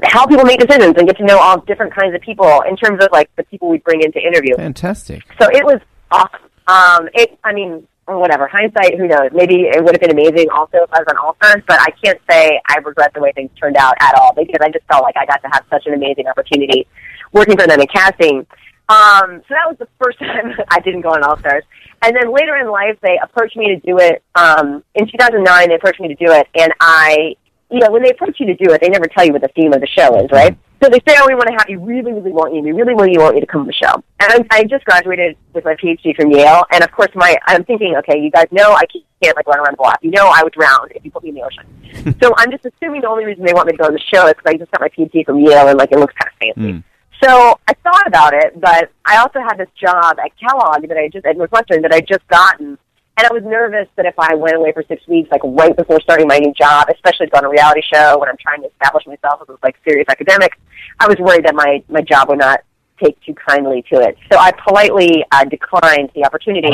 how 0.03 0.25
people 0.25 0.45
make 0.45 0.59
decisions 0.59 0.95
and 0.97 1.07
get 1.07 1.17
to 1.17 1.25
know 1.25 1.37
all 1.37 1.59
different 1.61 1.93
kinds 1.93 2.15
of 2.15 2.21
people 2.21 2.61
in 2.69 2.75
terms 2.77 3.03
of 3.03 3.09
like 3.11 3.29
the 3.35 3.43
people 3.43 3.69
we 3.69 3.79
bring 3.79 4.01
into 4.01 4.19
interview. 4.19 4.55
Fantastic. 4.55 5.23
So 5.39 5.49
it 5.49 5.65
was 5.65 5.79
awesome. 6.11 6.39
Um, 6.67 7.09
it, 7.13 7.37
I 7.43 7.53
mean, 7.53 7.85
whatever. 8.07 8.47
Hindsight, 8.47 8.97
who 8.97 9.07
knows? 9.07 9.29
Maybe 9.33 9.63
it 9.63 9.83
would 9.83 9.93
have 9.93 10.01
been 10.01 10.11
amazing 10.11 10.49
also 10.49 10.77
if 10.77 10.93
I 10.93 10.99
was 10.99 11.07
on 11.09 11.17
All 11.17 11.35
Stars, 11.35 11.63
but 11.67 11.79
I 11.79 11.91
can't 12.03 12.19
say 12.29 12.59
I 12.67 12.77
regret 12.77 13.13
the 13.13 13.21
way 13.21 13.31
things 13.33 13.51
turned 13.59 13.77
out 13.77 13.95
at 13.99 14.15
all 14.15 14.33
because 14.33 14.59
I 14.61 14.69
just 14.69 14.85
felt 14.85 15.03
like 15.03 15.15
I 15.17 15.25
got 15.25 15.41
to 15.43 15.49
have 15.51 15.65
such 15.69 15.85
an 15.85 15.93
amazing 15.93 16.27
opportunity 16.27 16.87
working 17.31 17.57
for 17.57 17.67
them 17.67 17.79
in 17.79 17.87
casting. 17.87 18.45
Um, 18.89 19.41
so 19.47 19.53
that 19.55 19.67
was 19.67 19.77
the 19.79 19.87
first 20.01 20.19
time 20.19 20.53
I 20.69 20.79
didn't 20.79 21.01
go 21.01 21.09
on 21.09 21.23
All 21.23 21.37
Stars. 21.39 21.63
And 22.03 22.15
then 22.15 22.33
later 22.33 22.55
in 22.57 22.69
life, 22.69 22.97
they 23.01 23.19
approached 23.21 23.55
me 23.55 23.67
to 23.67 23.79
do 23.79 23.99
it. 23.99 24.23
Um, 24.35 24.83
in 24.95 25.05
2009, 25.05 25.69
they 25.69 25.75
approached 25.75 25.99
me 25.99 26.07
to 26.07 26.15
do 26.15 26.31
it, 26.31 26.47
and 26.55 26.73
I, 26.79 27.35
you 27.69 27.79
know, 27.79 27.91
when 27.91 28.01
they 28.01 28.09
approach 28.09 28.39
you 28.39 28.47
to 28.47 28.55
do 28.55 28.73
it, 28.73 28.81
they 28.81 28.89
never 28.89 29.05
tell 29.05 29.23
you 29.23 29.31
what 29.31 29.41
the 29.41 29.49
theme 29.49 29.71
of 29.71 29.81
the 29.81 29.87
show 29.87 30.19
is, 30.19 30.31
right? 30.31 30.57
So 30.81 30.89
they 30.89 30.99
say, 31.07 31.15
"Oh, 31.19 31.27
we 31.27 31.35
want 31.35 31.47
to 31.47 31.53
have 31.53 31.69
you. 31.69 31.79
Really, 31.79 32.11
really 32.11 32.31
want 32.31 32.55
you. 32.55 32.61
We 32.61 32.71
really, 32.71 32.95
really 32.95 33.17
want 33.17 33.35
you 33.35 33.41
to 33.41 33.47
come 33.47 33.65
to 33.65 33.67
the 33.67 33.73
show." 33.73 34.03
And 34.19 34.45
I, 34.51 34.57
I 34.57 34.63
just 34.63 34.83
graduated 34.85 35.37
with 35.53 35.63
my 35.63 35.75
PhD 35.75 36.15
from 36.15 36.31
Yale, 36.31 36.63
and 36.71 36.83
of 36.83 36.91
course, 36.91 37.09
my 37.13 37.37
I'm 37.47 37.63
thinking, 37.63 37.95
okay, 37.97 38.19
you 38.19 38.31
guys 38.31 38.47
know 38.51 38.71
I 38.71 38.83
can't 39.21 39.35
like 39.35 39.47
run 39.47 39.59
around 39.59 39.73
the 39.73 39.77
block. 39.77 39.99
You 40.01 40.11
know, 40.11 40.31
I 40.33 40.43
would 40.43 40.53
drown 40.53 40.87
if 40.95 41.05
you 41.05 41.11
put 41.11 41.23
me 41.23 41.29
in 41.29 41.35
the 41.35 41.43
ocean. 41.43 42.17
so 42.21 42.33
I'm 42.37 42.49
just 42.49 42.65
assuming 42.65 43.01
the 43.01 43.09
only 43.09 43.25
reason 43.25 43.45
they 43.45 43.53
want 43.53 43.67
me 43.67 43.73
to 43.73 43.77
go 43.77 43.85
on 43.85 43.93
the 43.93 43.99
show 43.99 44.25
is 44.27 44.33
because 44.33 44.53
I 44.53 44.57
just 44.57 44.71
got 44.71 44.81
my 44.81 44.89
PhD 44.89 45.25
from 45.25 45.39
Yale, 45.39 45.67
and 45.67 45.77
like 45.77 45.91
it 45.91 45.99
looks 45.99 46.15
kind 46.15 46.31
of 46.31 46.55
fancy. 46.55 46.73
Mm. 46.73 46.83
So 47.23 47.59
I 47.67 47.73
thought 47.83 48.07
about 48.07 48.33
it, 48.33 48.59
but 48.59 48.91
I 49.05 49.17
also 49.17 49.39
had 49.39 49.57
this 49.57 49.69
job 49.79 50.17
at 50.17 50.31
Kellogg 50.39 50.87
that 50.87 50.97
I 50.97 51.07
just 51.07 51.25
at 51.25 51.37
Northwestern 51.37 51.83
that 51.83 51.93
I 51.93 52.01
just 52.01 52.27
gotten, 52.27 52.79
and 53.21 53.29
I 53.29 53.33
was 53.33 53.43
nervous 53.43 53.87
that 53.97 54.07
if 54.07 54.15
I 54.17 54.33
went 54.33 54.55
away 54.55 54.71
for 54.71 54.83
six 54.87 55.07
weeks, 55.07 55.29
like 55.31 55.41
right 55.43 55.77
before 55.77 56.01
starting 56.01 56.27
my 56.27 56.39
new 56.39 56.51
job, 56.53 56.87
especially 56.89 57.27
go 57.27 57.37
on 57.37 57.45
a 57.45 57.49
reality 57.49 57.81
show 57.93 58.17
when 58.17 58.27
I'm 58.29 58.37
trying 58.37 58.63
to 58.63 58.67
establish 58.69 59.05
myself 59.05 59.41
as 59.43 59.49
a 59.49 59.57
like 59.61 59.75
serious 59.87 60.07
academic, 60.09 60.57
I 60.99 61.07
was 61.07 61.17
worried 61.19 61.45
that 61.45 61.53
my 61.53 61.83
my 61.87 62.01
job 62.01 62.29
would 62.29 62.39
not 62.39 62.61
take 63.01 63.21
too 63.21 63.35
kindly 63.35 63.83
to 63.93 63.99
it. 63.99 64.17
So 64.31 64.39
I 64.39 64.51
politely 64.51 65.23
uh, 65.31 65.43
declined 65.45 66.09
the 66.15 66.25
opportunity 66.25 66.69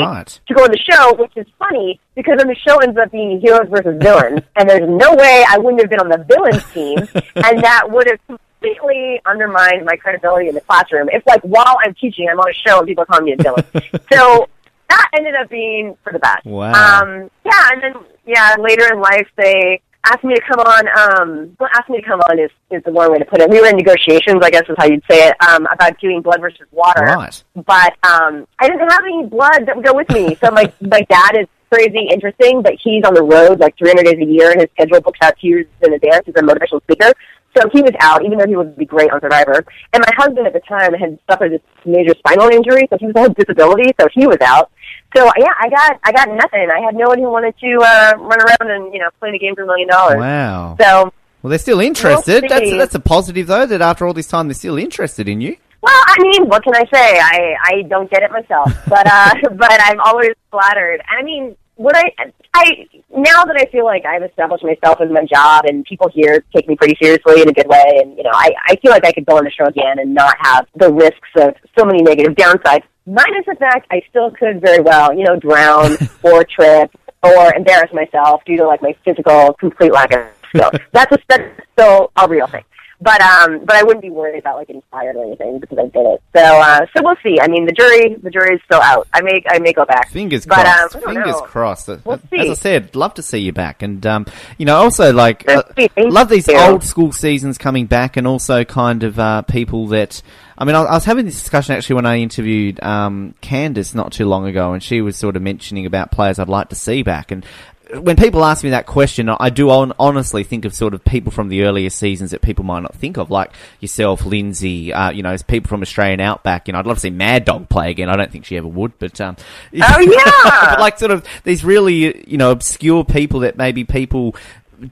to 0.46 0.54
go 0.54 0.64
on 0.64 0.70
the 0.70 0.78
show, 0.78 1.14
which 1.16 1.36
is 1.36 1.46
funny 1.58 2.00
because 2.14 2.38
then 2.38 2.48
the 2.48 2.56
show 2.66 2.78
ends 2.78 2.98
up 2.98 3.12
being 3.12 3.40
heroes 3.40 3.68
versus 3.68 4.00
villains, 4.00 4.40
and 4.56 4.68
there's 4.68 4.88
no 4.88 5.14
way 5.14 5.44
I 5.46 5.58
wouldn't 5.58 5.82
have 5.82 5.90
been 5.90 6.00
on 6.00 6.08
the 6.08 6.24
villains 6.24 6.64
team, 6.72 6.98
and 7.44 7.62
that 7.62 7.90
would 7.90 8.08
have 8.08 8.20
completely 8.26 9.20
undermined 9.26 9.84
my 9.84 9.96
credibility 9.96 10.48
in 10.48 10.54
the 10.54 10.60
classroom. 10.62 11.08
If 11.12 11.26
like 11.26 11.42
while 11.42 11.76
I'm 11.84 11.94
teaching, 11.94 12.26
I'm 12.30 12.38
on 12.38 12.50
a 12.50 12.54
show 12.54 12.78
and 12.78 12.88
people 12.88 13.02
are 13.02 13.06
calling 13.06 13.26
me 13.26 13.32
a 13.32 13.42
villain. 13.42 13.64
so 14.12 14.48
that 14.88 15.08
ended 15.16 15.34
up 15.34 15.48
being 15.50 15.96
for 16.02 16.12
the 16.12 16.18
best. 16.18 16.44
Wow. 16.44 16.72
Um, 16.72 17.30
yeah, 17.44 17.68
and 17.72 17.82
then 17.82 17.92
yeah, 18.26 18.56
later 18.58 18.92
in 18.92 19.00
life 19.00 19.26
they 19.36 19.80
asked 20.06 20.24
me 20.24 20.34
to 20.34 20.40
come 20.40 20.60
on. 20.60 20.88
Um, 20.88 21.56
well, 21.60 21.68
asked 21.74 21.90
me 21.90 22.00
to 22.00 22.06
come 22.06 22.20
on 22.30 22.38
is 22.38 22.50
is 22.70 22.82
the 22.84 22.92
one 22.92 23.10
way 23.12 23.18
to 23.18 23.24
put 23.24 23.40
it. 23.40 23.50
We 23.50 23.60
were 23.60 23.68
in 23.68 23.76
negotiations, 23.76 24.40
I 24.42 24.50
guess 24.50 24.62
is 24.68 24.76
how 24.78 24.86
you'd 24.86 25.02
say 25.10 25.28
it, 25.28 25.36
um, 25.48 25.66
about 25.72 25.98
doing 26.00 26.22
blood 26.22 26.40
versus 26.40 26.66
water 26.72 27.02
Right. 27.04 27.42
but 27.54 27.94
um 28.08 28.46
I 28.58 28.68
didn't 28.68 28.88
have 28.88 29.02
any 29.04 29.26
blood 29.26 29.66
that 29.66 29.76
would 29.76 29.84
go 29.84 29.94
with 29.94 30.08
me. 30.10 30.34
So 30.36 30.50
my 30.50 30.72
my 30.80 31.02
dad 31.02 31.36
is 31.38 31.46
crazy 31.70 32.08
interesting, 32.10 32.62
but 32.62 32.72
he's 32.82 33.04
on 33.04 33.12
the 33.12 33.22
road 33.22 33.60
like 33.60 33.76
300 33.76 34.02
days 34.04 34.18
a 34.18 34.24
year, 34.24 34.50
and 34.52 34.60
his 34.60 34.70
schedule 34.70 35.00
books 35.02 35.18
out 35.22 35.34
two 35.38 35.48
years 35.48 35.66
in 35.82 35.92
advance. 35.92 36.24
He's 36.24 36.34
a 36.36 36.40
motivational 36.40 36.80
speaker, 36.84 37.12
so 37.54 37.68
he 37.72 37.82
was 37.82 37.92
out, 38.00 38.24
even 38.24 38.38
though 38.38 38.46
he 38.46 38.56
would 38.56 38.74
be 38.76 38.86
great 38.86 39.10
on 39.10 39.20
Survivor. 39.20 39.62
And 39.92 40.02
my 40.02 40.12
husband 40.16 40.46
at 40.46 40.54
the 40.54 40.60
time 40.60 40.94
had 40.94 41.18
suffered 41.30 41.52
this 41.52 41.60
major 41.84 42.14
spinal 42.20 42.48
injury, 42.48 42.86
so 42.88 42.96
he 42.98 43.06
was 43.06 43.16
on 43.16 43.34
disability, 43.34 43.92
so 44.00 44.08
he 44.14 44.26
was 44.26 44.38
out. 44.40 44.70
So 45.16 45.24
yeah, 45.38 45.52
I 45.58 45.68
got 45.70 46.00
I 46.04 46.12
got 46.12 46.28
nothing. 46.28 46.68
I 46.74 46.80
had 46.80 46.94
no 46.94 47.08
one 47.08 47.18
who 47.18 47.30
wanted 47.30 47.54
to 47.58 47.78
uh, 47.80 48.12
run 48.18 48.40
around 48.40 48.70
and 48.70 48.92
you 48.92 49.00
know 49.00 49.08
play 49.18 49.32
the 49.32 49.38
game 49.38 49.54
for 49.54 49.62
a 49.62 49.66
million 49.66 49.88
dollars. 49.88 50.18
Wow. 50.18 50.76
So 50.80 51.12
Well, 51.42 51.48
they're 51.48 51.58
still 51.58 51.80
interested. 51.80 52.42
We'll 52.42 52.50
That's 52.50 52.70
that's 52.72 52.94
a 52.94 53.00
positive 53.00 53.46
though. 53.46 53.66
That 53.66 53.80
after 53.80 54.06
all 54.06 54.12
this 54.12 54.28
time, 54.28 54.48
they're 54.48 54.54
still 54.54 54.76
interested 54.76 55.28
in 55.28 55.40
you. 55.40 55.56
Well, 55.80 55.94
I 56.06 56.16
mean, 56.20 56.48
what 56.48 56.62
can 56.62 56.74
I 56.74 56.84
say? 56.92 57.18
I 57.20 57.54
I 57.64 57.82
don't 57.82 58.10
get 58.10 58.22
it 58.22 58.30
myself, 58.30 58.70
but 58.88 59.06
uh, 59.06 59.34
but 59.54 59.80
I'm 59.82 60.00
always 60.00 60.32
flattered. 60.50 61.00
I 61.08 61.22
mean, 61.22 61.56
what 61.78 61.96
I 61.96 62.32
I 62.54 62.88
now 63.10 63.44
that 63.44 63.56
I 63.56 63.70
feel 63.70 63.84
like 63.84 64.04
I've 64.04 64.22
established 64.22 64.64
myself 64.64 65.00
in 65.00 65.12
my 65.12 65.24
job 65.24 65.64
and 65.64 65.84
people 65.84 66.10
here 66.12 66.44
take 66.54 66.68
me 66.68 66.74
pretty 66.74 66.96
seriously 67.00 67.40
in 67.40 67.48
a 67.48 67.52
good 67.52 67.68
way, 67.68 68.00
and 68.02 68.16
you 68.16 68.24
know, 68.24 68.32
I 68.34 68.52
I 68.68 68.76
feel 68.76 68.90
like 68.90 69.06
I 69.06 69.12
could 69.12 69.24
go 69.24 69.36
on 69.36 69.44
the 69.44 69.50
show 69.50 69.64
again 69.64 70.00
and 70.00 70.12
not 70.12 70.36
have 70.40 70.66
the 70.74 70.92
risks 70.92 71.28
of 71.36 71.54
so 71.78 71.84
many 71.84 72.02
negative 72.02 72.34
downsides. 72.34 72.82
Minus 73.06 73.46
the 73.46 73.54
fact 73.54 73.86
I 73.90 74.02
still 74.10 74.32
could 74.32 74.60
very 74.60 74.80
well, 74.80 75.14
you 75.14 75.24
know, 75.24 75.36
drown 75.36 75.96
or 76.22 76.44
trip 76.44 76.90
or 77.22 77.54
embarrass 77.54 77.92
myself 77.92 78.44
due 78.44 78.56
to 78.56 78.66
like 78.66 78.82
my 78.82 78.94
physical 79.04 79.54
complete 79.54 79.92
lack 79.92 80.12
of 80.12 80.26
skill. 80.48 80.70
That's 80.92 81.12
a 81.12 81.18
that's 81.28 81.60
still 81.74 82.10
a 82.16 82.28
real 82.28 82.48
thing. 82.48 82.64
But 83.00 83.20
um, 83.20 83.64
but 83.64 83.76
I 83.76 83.84
wouldn't 83.84 84.02
be 84.02 84.10
worried 84.10 84.40
about 84.40 84.56
like 84.56 84.66
getting 84.66 84.82
fired 84.90 85.14
or 85.14 85.24
anything 85.24 85.60
because 85.60 85.78
I 85.78 85.82
did 85.82 86.04
it. 86.04 86.22
So 86.34 86.42
uh, 86.42 86.80
so 86.96 87.02
we'll 87.04 87.14
see. 87.22 87.38
I 87.40 87.46
mean, 87.46 87.64
the 87.64 87.72
jury 87.72 88.16
the 88.20 88.28
jury 88.30 88.56
is 88.56 88.60
still 88.64 88.80
out. 88.80 89.06
I 89.12 89.20
may 89.22 89.40
I 89.48 89.60
may 89.60 89.72
go 89.72 89.84
back. 89.84 90.10
Fingers 90.10 90.44
But, 90.44 90.64
crossed. 90.64 90.96
um, 90.96 91.02
Fingers 91.02 91.26
know. 91.26 91.40
crossed. 91.42 91.88
As 91.88 92.04
We'll 92.04 92.20
as. 92.32 92.50
I 92.50 92.54
said, 92.54 92.96
love 92.96 93.14
to 93.14 93.22
see 93.22 93.38
you 93.38 93.52
back, 93.52 93.82
and 93.82 94.04
um, 94.04 94.26
you 94.56 94.66
know, 94.66 94.76
also 94.78 95.12
like 95.12 95.48
uh, 95.48 95.62
love 95.96 96.28
these 96.28 96.48
you. 96.48 96.58
old 96.58 96.82
school 96.82 97.12
seasons 97.12 97.56
coming 97.56 97.86
back, 97.86 98.16
and 98.16 98.26
also 98.26 98.64
kind 98.64 99.04
of 99.04 99.16
uh, 99.18 99.42
people 99.42 99.86
that. 99.88 100.20
I 100.60 100.64
mean, 100.64 100.74
I, 100.74 100.80
I 100.82 100.94
was 100.94 101.04
having 101.04 101.24
this 101.24 101.38
discussion 101.40 101.76
actually 101.76 101.94
when 101.94 102.06
I 102.06 102.18
interviewed 102.18 102.82
um, 102.82 103.36
Candace 103.40 103.94
not 103.94 104.10
too 104.10 104.26
long 104.26 104.44
ago, 104.48 104.72
and 104.72 104.82
she 104.82 105.02
was 105.02 105.16
sort 105.16 105.36
of 105.36 105.42
mentioning 105.42 105.86
about 105.86 106.10
players 106.10 106.40
I'd 106.40 106.48
like 106.48 106.70
to 106.70 106.74
see 106.76 107.04
back, 107.04 107.30
and. 107.30 107.46
When 107.94 108.16
people 108.16 108.44
ask 108.44 108.62
me 108.62 108.70
that 108.70 108.84
question, 108.86 109.28
I 109.30 109.48
do 109.50 109.70
hon- 109.70 109.94
honestly 109.98 110.44
think 110.44 110.64
of 110.66 110.74
sort 110.74 110.92
of 110.92 111.02
people 111.04 111.32
from 111.32 111.48
the 111.48 111.62
earlier 111.62 111.88
seasons 111.88 112.32
that 112.32 112.42
people 112.42 112.64
might 112.64 112.80
not 112.82 112.94
think 112.94 113.16
of, 113.16 113.30
like 113.30 113.50
yourself, 113.80 114.26
Lindsey, 114.26 114.92
uh, 114.92 115.10
you 115.10 115.22
know, 115.22 115.30
as 115.30 115.42
people 115.42 115.68
from 115.68 115.80
Australian 115.80 116.20
Outback. 116.20 116.68
You 116.68 116.72
know, 116.72 116.80
I'd 116.80 116.86
love 116.86 116.98
to 116.98 117.00
see 117.00 117.10
Mad 117.10 117.46
Dog 117.46 117.68
play 117.70 117.90
again. 117.90 118.10
I 118.10 118.16
don't 118.16 118.30
think 118.30 118.44
she 118.44 118.56
ever 118.58 118.68
would, 118.68 118.98
but 118.98 119.18
um, 119.22 119.36
Oh, 119.80 120.00
yeah! 120.00 120.70
but 120.70 120.80
like 120.80 120.98
sort 120.98 121.12
of 121.12 121.24
these 121.44 121.64
really 121.64 122.28
you 122.28 122.36
know 122.36 122.50
obscure 122.50 123.04
people 123.04 123.40
that 123.40 123.56
maybe 123.56 123.84
people 123.84 124.36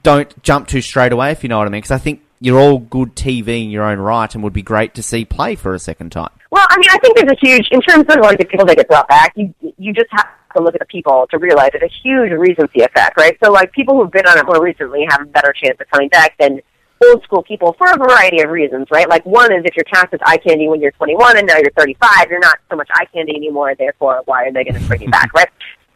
don't 0.03 0.41
jump 0.43 0.67
to 0.69 0.81
straight 0.81 1.11
away 1.11 1.31
if 1.31 1.43
you 1.43 1.49
know 1.49 1.59
what 1.59 1.67
I 1.67 1.69
mean 1.69 1.79
because 1.79 1.91
I 1.91 1.97
think 1.97 2.21
you're 2.39 2.59
all 2.59 2.77
good 2.79 3.15
TV 3.15 3.63
in 3.63 3.69
your 3.69 3.83
own 3.83 3.99
right 3.99 4.33
and 4.33 4.43
would 4.43 4.53
be 4.53 4.61
great 4.61 4.93
to 4.95 5.03
see 5.03 5.23
play 5.23 5.55
for 5.55 5.73
a 5.73 5.79
second 5.79 6.11
time. 6.11 6.29
Well, 6.51 6.65
I 6.69 6.77
mean, 6.77 6.89
I 6.89 6.97
think 6.99 7.17
there's 7.17 7.31
a 7.31 7.45
huge 7.45 7.67
in 7.71 7.81
terms 7.81 8.05
of 8.09 8.19
like 8.21 8.37
the 8.37 8.45
people 8.45 8.65
that 8.65 8.77
get 8.77 8.87
brought 8.87 9.07
back. 9.07 9.33
You 9.35 9.53
you 9.77 9.93
just 9.93 10.07
have 10.11 10.27
to 10.55 10.63
look 10.63 10.75
at 10.75 10.79
the 10.79 10.85
people 10.85 11.27
to 11.31 11.37
realize 11.37 11.71
it's 11.73 11.83
a 11.83 11.97
huge 12.03 12.31
recency 12.31 12.81
effect, 12.81 13.17
right? 13.17 13.37
So 13.43 13.51
like 13.51 13.71
people 13.71 13.95
who've 13.95 14.11
been 14.11 14.25
on 14.25 14.37
it 14.37 14.45
more 14.45 14.63
recently 14.63 15.05
have 15.09 15.21
a 15.21 15.25
better 15.25 15.53
chance 15.53 15.77
of 15.79 15.89
coming 15.89 16.09
back 16.09 16.37
than 16.39 16.61
old 17.05 17.23
school 17.23 17.43
people 17.43 17.75
for 17.77 17.91
a 17.91 17.97
variety 17.97 18.41
of 18.41 18.49
reasons, 18.49 18.87
right? 18.91 19.07
Like 19.09 19.25
one 19.25 19.53
is 19.53 19.63
if 19.65 19.75
you're 19.75 19.83
cast 19.83 20.13
as 20.13 20.19
eye 20.25 20.37
candy 20.37 20.67
when 20.67 20.81
you're 20.81 20.91
21 20.91 21.37
and 21.37 21.47
now 21.47 21.57
you're 21.57 21.71
35, 21.77 22.29
you're 22.29 22.39
not 22.39 22.57
so 22.69 22.75
much 22.75 22.89
eye 22.93 23.05
candy 23.13 23.35
anymore. 23.35 23.75
Therefore, 23.75 24.21
why 24.25 24.45
are 24.45 24.51
they 24.51 24.63
going 24.63 24.81
to 24.81 24.87
bring 24.87 25.01
you 25.01 25.09
back, 25.09 25.33
right? 25.33 25.49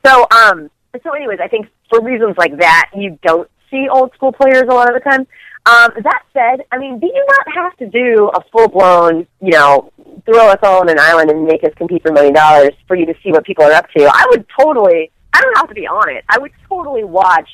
So, 0.05 0.27
um, 0.31 0.69
so 1.03 1.11
anyways, 1.11 1.39
I 1.41 1.47
think 1.47 1.67
for 1.89 2.01
reasons 2.01 2.35
like 2.37 2.57
that, 2.57 2.91
you 2.95 3.17
don't 3.23 3.49
see 3.69 3.87
old 3.89 4.13
school 4.13 4.31
players 4.31 4.63
a 4.63 4.73
lot 4.73 4.93
of 4.93 5.01
the 5.01 5.09
time. 5.09 5.25
Um, 5.65 5.91
that 6.03 6.23
said, 6.33 6.65
I 6.71 6.77
mean, 6.79 6.99
do 6.99 7.05
you 7.07 7.25
not 7.27 7.53
have 7.55 7.77
to 7.77 7.87
do 7.87 8.31
a 8.33 8.41
full 8.51 8.67
blown, 8.67 9.27
you 9.41 9.51
know, 9.51 9.91
throw 10.25 10.47
us 10.49 10.57
all 10.63 10.81
on 10.81 10.89
an 10.89 10.97
island 10.99 11.29
and 11.29 11.45
make 11.45 11.63
us 11.63 11.71
compete 11.75 12.01
for 12.01 12.09
a 12.09 12.13
million 12.13 12.33
dollars 12.33 12.71
for 12.87 12.95
you 12.95 13.05
to 13.05 13.13
see 13.23 13.31
what 13.31 13.45
people 13.45 13.63
are 13.65 13.71
up 13.71 13.87
to? 13.95 14.03
I 14.05 14.25
would 14.29 14.45
totally. 14.59 15.11
I 15.33 15.39
don't 15.41 15.55
have 15.57 15.67
to 15.69 15.75
be 15.75 15.87
on 15.87 16.09
it. 16.09 16.23
I 16.29 16.39
would 16.39 16.51
totally 16.67 17.03
watch, 17.03 17.47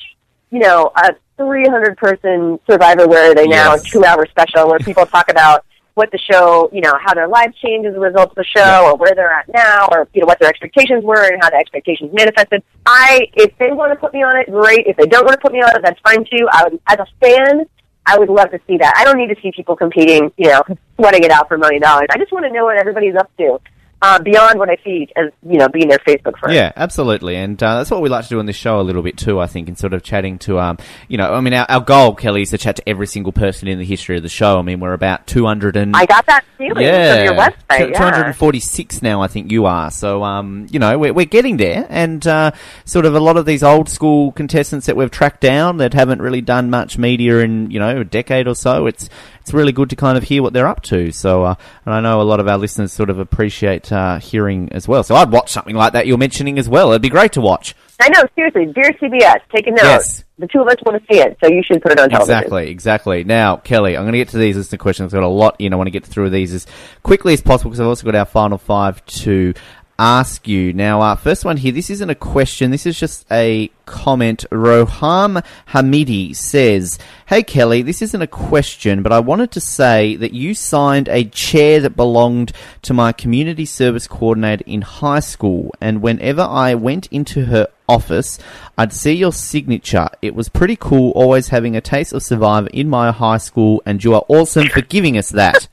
you 0.50 0.58
know, 0.58 0.90
a 0.96 1.14
300 1.36 1.96
person 1.98 2.58
Survivor 2.68 3.06
Where 3.06 3.30
Are 3.30 3.34
They 3.34 3.46
Now 3.46 3.72
Yes. 3.74 3.84
two 3.84 4.04
hour 4.04 4.26
special 4.26 4.68
where 4.68 4.78
people 4.78 5.04
talk 5.06 5.30
about 5.30 5.64
what 5.94 6.10
the 6.10 6.18
show, 6.18 6.70
you 6.72 6.80
know, 6.80 6.92
how 7.04 7.12
their 7.12 7.28
lives 7.28 7.54
changed 7.58 7.86
as 7.88 7.94
a 7.94 8.00
result 8.00 8.30
of 8.30 8.36
the 8.36 8.44
show, 8.44 8.60
Yeah. 8.60 8.90
or 8.90 8.96
where 8.96 9.14
they're 9.14 9.30
at 9.32 9.48
now, 9.52 9.86
or 9.92 10.08
you 10.14 10.20
know 10.22 10.26
what 10.26 10.38
their 10.38 10.48
expectations 10.48 11.04
were 11.04 11.24
and 11.30 11.42
how 11.42 11.50
the 11.50 11.56
expectations 11.56 12.10
manifested. 12.14 12.62
I, 12.86 13.26
if 13.34 13.56
they 13.58 13.70
want 13.72 13.92
to 13.92 13.96
put 13.96 14.14
me 14.14 14.22
on 14.22 14.36
it, 14.38 14.50
great. 14.50 14.86
If 14.86 14.96
they 14.96 15.06
don't 15.06 15.24
want 15.26 15.34
to 15.34 15.40
put 15.42 15.52
me 15.52 15.60
on 15.60 15.76
it, 15.76 15.82
that's 15.82 16.00
fine 16.00 16.24
too. 16.24 16.48
I 16.50 16.64
would, 16.64 16.80
as 16.86 16.98
a 17.00 17.06
fan, 17.20 17.66
I 18.08 18.18
would 18.18 18.30
love 18.30 18.50
to 18.52 18.60
see 18.66 18.78
that. 18.78 18.94
I 18.96 19.04
don't 19.04 19.18
need 19.18 19.28
to 19.28 19.40
see 19.42 19.52
people 19.54 19.76
competing, 19.76 20.32
you 20.38 20.48
know, 20.48 20.62
sweating 20.96 21.24
it 21.24 21.30
out 21.30 21.46
for 21.46 21.56
a 21.56 21.58
million 21.58 21.82
dollars. 21.82 22.06
I 22.10 22.16
just 22.16 22.32
want 22.32 22.46
to 22.46 22.50
know 22.50 22.64
what 22.64 22.78
everybody's 22.78 23.14
up 23.14 23.30
to. 23.36 23.60
Uh, 24.00 24.20
beyond 24.22 24.60
what 24.60 24.70
I 24.70 24.76
see 24.84 25.08
as, 25.16 25.32
you 25.44 25.58
know, 25.58 25.68
being 25.68 25.88
their 25.88 25.98
Facebook 25.98 26.38
friend. 26.38 26.54
Yeah, 26.54 26.70
absolutely, 26.76 27.34
and 27.34 27.60
uh, 27.60 27.78
that's 27.78 27.90
what 27.90 28.00
we 28.00 28.08
like 28.08 28.22
to 28.22 28.28
do 28.28 28.38
on 28.38 28.46
this 28.46 28.54
show 28.54 28.80
a 28.80 28.82
little 28.82 29.02
bit 29.02 29.16
too. 29.16 29.40
I 29.40 29.48
think, 29.48 29.68
in 29.68 29.74
sort 29.74 29.92
of 29.92 30.04
chatting 30.04 30.38
to, 30.40 30.60
um, 30.60 30.78
you 31.08 31.18
know, 31.18 31.34
I 31.34 31.40
mean, 31.40 31.52
our, 31.52 31.66
our 31.68 31.80
goal, 31.80 32.14
Kelly, 32.14 32.42
is 32.42 32.50
to 32.50 32.58
chat 32.58 32.76
to 32.76 32.88
every 32.88 33.08
single 33.08 33.32
person 33.32 33.66
in 33.66 33.76
the 33.76 33.84
history 33.84 34.16
of 34.16 34.22
the 34.22 34.28
show. 34.28 34.56
I 34.56 34.62
mean, 34.62 34.78
we're 34.78 34.92
about 34.92 35.26
two 35.26 35.46
hundred 35.46 35.76
and 35.76 35.96
I 35.96 36.06
got 36.06 36.26
that 36.26 36.44
feeling 36.56 36.84
yeah, 36.84 37.16
from 37.16 37.24
your 37.24 37.34
website. 37.34 37.86
two 37.86 37.90
yeah. 37.90 37.98
hundred 37.98 38.26
and 38.26 38.36
forty-six 38.36 39.02
now. 39.02 39.20
I 39.20 39.26
think 39.26 39.50
you 39.50 39.66
are. 39.66 39.90
So, 39.90 40.22
um, 40.22 40.68
you 40.70 40.78
know, 40.78 40.96
we're 40.96 41.12
we're 41.12 41.26
getting 41.26 41.56
there, 41.56 41.84
and 41.88 42.24
uh, 42.24 42.52
sort 42.84 43.04
of 43.04 43.16
a 43.16 43.20
lot 43.20 43.36
of 43.36 43.46
these 43.46 43.64
old 43.64 43.88
school 43.88 44.30
contestants 44.30 44.86
that 44.86 44.96
we've 44.96 45.10
tracked 45.10 45.40
down 45.40 45.78
that 45.78 45.92
haven't 45.94 46.22
really 46.22 46.40
done 46.40 46.70
much 46.70 46.98
media 46.98 47.38
in 47.38 47.72
you 47.72 47.80
know 47.80 48.02
a 48.02 48.04
decade 48.04 48.46
or 48.46 48.54
so. 48.54 48.86
It's 48.86 49.10
it's 49.48 49.54
really 49.54 49.72
good 49.72 49.88
to 49.88 49.96
kind 49.96 50.18
of 50.18 50.24
hear 50.24 50.42
what 50.42 50.52
they're 50.52 50.66
up 50.66 50.82
to. 50.82 51.10
So, 51.10 51.42
uh, 51.44 51.54
and 51.86 51.94
I 51.94 52.00
know 52.00 52.20
a 52.20 52.22
lot 52.22 52.38
of 52.38 52.48
our 52.48 52.58
listeners 52.58 52.92
sort 52.92 53.08
of 53.08 53.18
appreciate 53.18 53.90
uh, 53.90 54.18
hearing 54.18 54.70
as 54.72 54.86
well. 54.86 55.02
So, 55.02 55.14
I'd 55.14 55.30
watch 55.30 55.50
something 55.50 55.74
like 55.74 55.94
that 55.94 56.06
you're 56.06 56.18
mentioning 56.18 56.58
as 56.58 56.68
well. 56.68 56.90
It'd 56.90 57.00
be 57.00 57.08
great 57.08 57.32
to 57.32 57.40
watch. 57.40 57.74
I 57.98 58.10
know, 58.10 58.22
seriously, 58.36 58.66
dear 58.66 58.92
CBS, 58.92 59.40
take 59.52 59.66
a 59.66 59.70
note. 59.70 59.82
Yes. 59.82 60.24
The 60.38 60.46
two 60.46 60.60
of 60.60 60.68
us 60.68 60.76
want 60.84 61.02
to 61.02 61.12
see 61.12 61.18
it, 61.18 61.36
so 61.42 61.50
you 61.50 61.62
should 61.64 61.82
put 61.82 61.90
it 61.90 61.98
on 61.98 62.10
television. 62.10 62.36
Exactly, 62.36 62.70
exactly. 62.70 63.24
Now, 63.24 63.56
Kelly, 63.56 63.96
I'm 63.96 64.04
going 64.04 64.12
to 64.12 64.18
get 64.18 64.28
to 64.28 64.38
these 64.38 64.56
listener 64.56 64.78
questions. 64.78 65.12
I've 65.12 65.20
got 65.20 65.26
a 65.26 65.28
lot 65.28 65.56
in. 65.58 65.72
I 65.72 65.76
want 65.76 65.88
to 65.88 65.90
get 65.90 66.06
through 66.06 66.30
these 66.30 66.52
as 66.52 66.66
quickly 67.02 67.32
as 67.32 67.40
possible 67.40 67.70
because 67.70 67.80
I've 67.80 67.88
also 67.88 68.04
got 68.04 68.14
our 68.14 68.24
final 68.24 68.56
five 68.56 69.04
to 69.06 69.54
ask 69.98 70.46
you. 70.46 70.72
Now, 70.72 71.00
uh, 71.00 71.16
first 71.16 71.44
one 71.44 71.56
here. 71.56 71.72
This 71.72 71.90
isn't 71.90 72.10
a 72.10 72.14
question. 72.14 72.70
This 72.70 72.86
is 72.86 72.98
just 72.98 73.26
a 73.30 73.70
comment. 73.84 74.44
Roham 74.50 75.42
Hamidi 75.70 76.36
says, 76.36 76.98
"Hey 77.26 77.42
Kelly, 77.42 77.82
this 77.82 78.02
isn't 78.02 78.22
a 78.22 78.26
question, 78.26 79.02
but 79.02 79.12
I 79.12 79.18
wanted 79.18 79.50
to 79.52 79.60
say 79.60 80.14
that 80.16 80.32
you 80.32 80.54
signed 80.54 81.08
a 81.08 81.24
chair 81.24 81.80
that 81.80 81.96
belonged 81.96 82.52
to 82.82 82.94
my 82.94 83.12
community 83.12 83.64
service 83.64 84.06
coordinator 84.06 84.64
in 84.66 84.82
high 84.82 85.20
school, 85.20 85.74
and 85.80 86.02
whenever 86.02 86.42
I 86.42 86.74
went 86.74 87.08
into 87.10 87.46
her 87.46 87.66
office, 87.88 88.38
I'd 88.76 88.92
see 88.92 89.14
your 89.14 89.32
signature. 89.32 90.08
It 90.22 90.34
was 90.34 90.48
pretty 90.48 90.76
cool 90.76 91.10
always 91.12 91.48
having 91.48 91.74
a 91.74 91.80
taste 91.80 92.12
of 92.12 92.22
Survivor 92.22 92.68
in 92.68 92.88
my 92.88 93.10
high 93.10 93.38
school, 93.38 93.82
and 93.86 94.04
you 94.04 94.14
are 94.14 94.24
awesome 94.28 94.68
for 94.68 94.82
giving 94.82 95.16
us 95.16 95.30
that. 95.30 95.66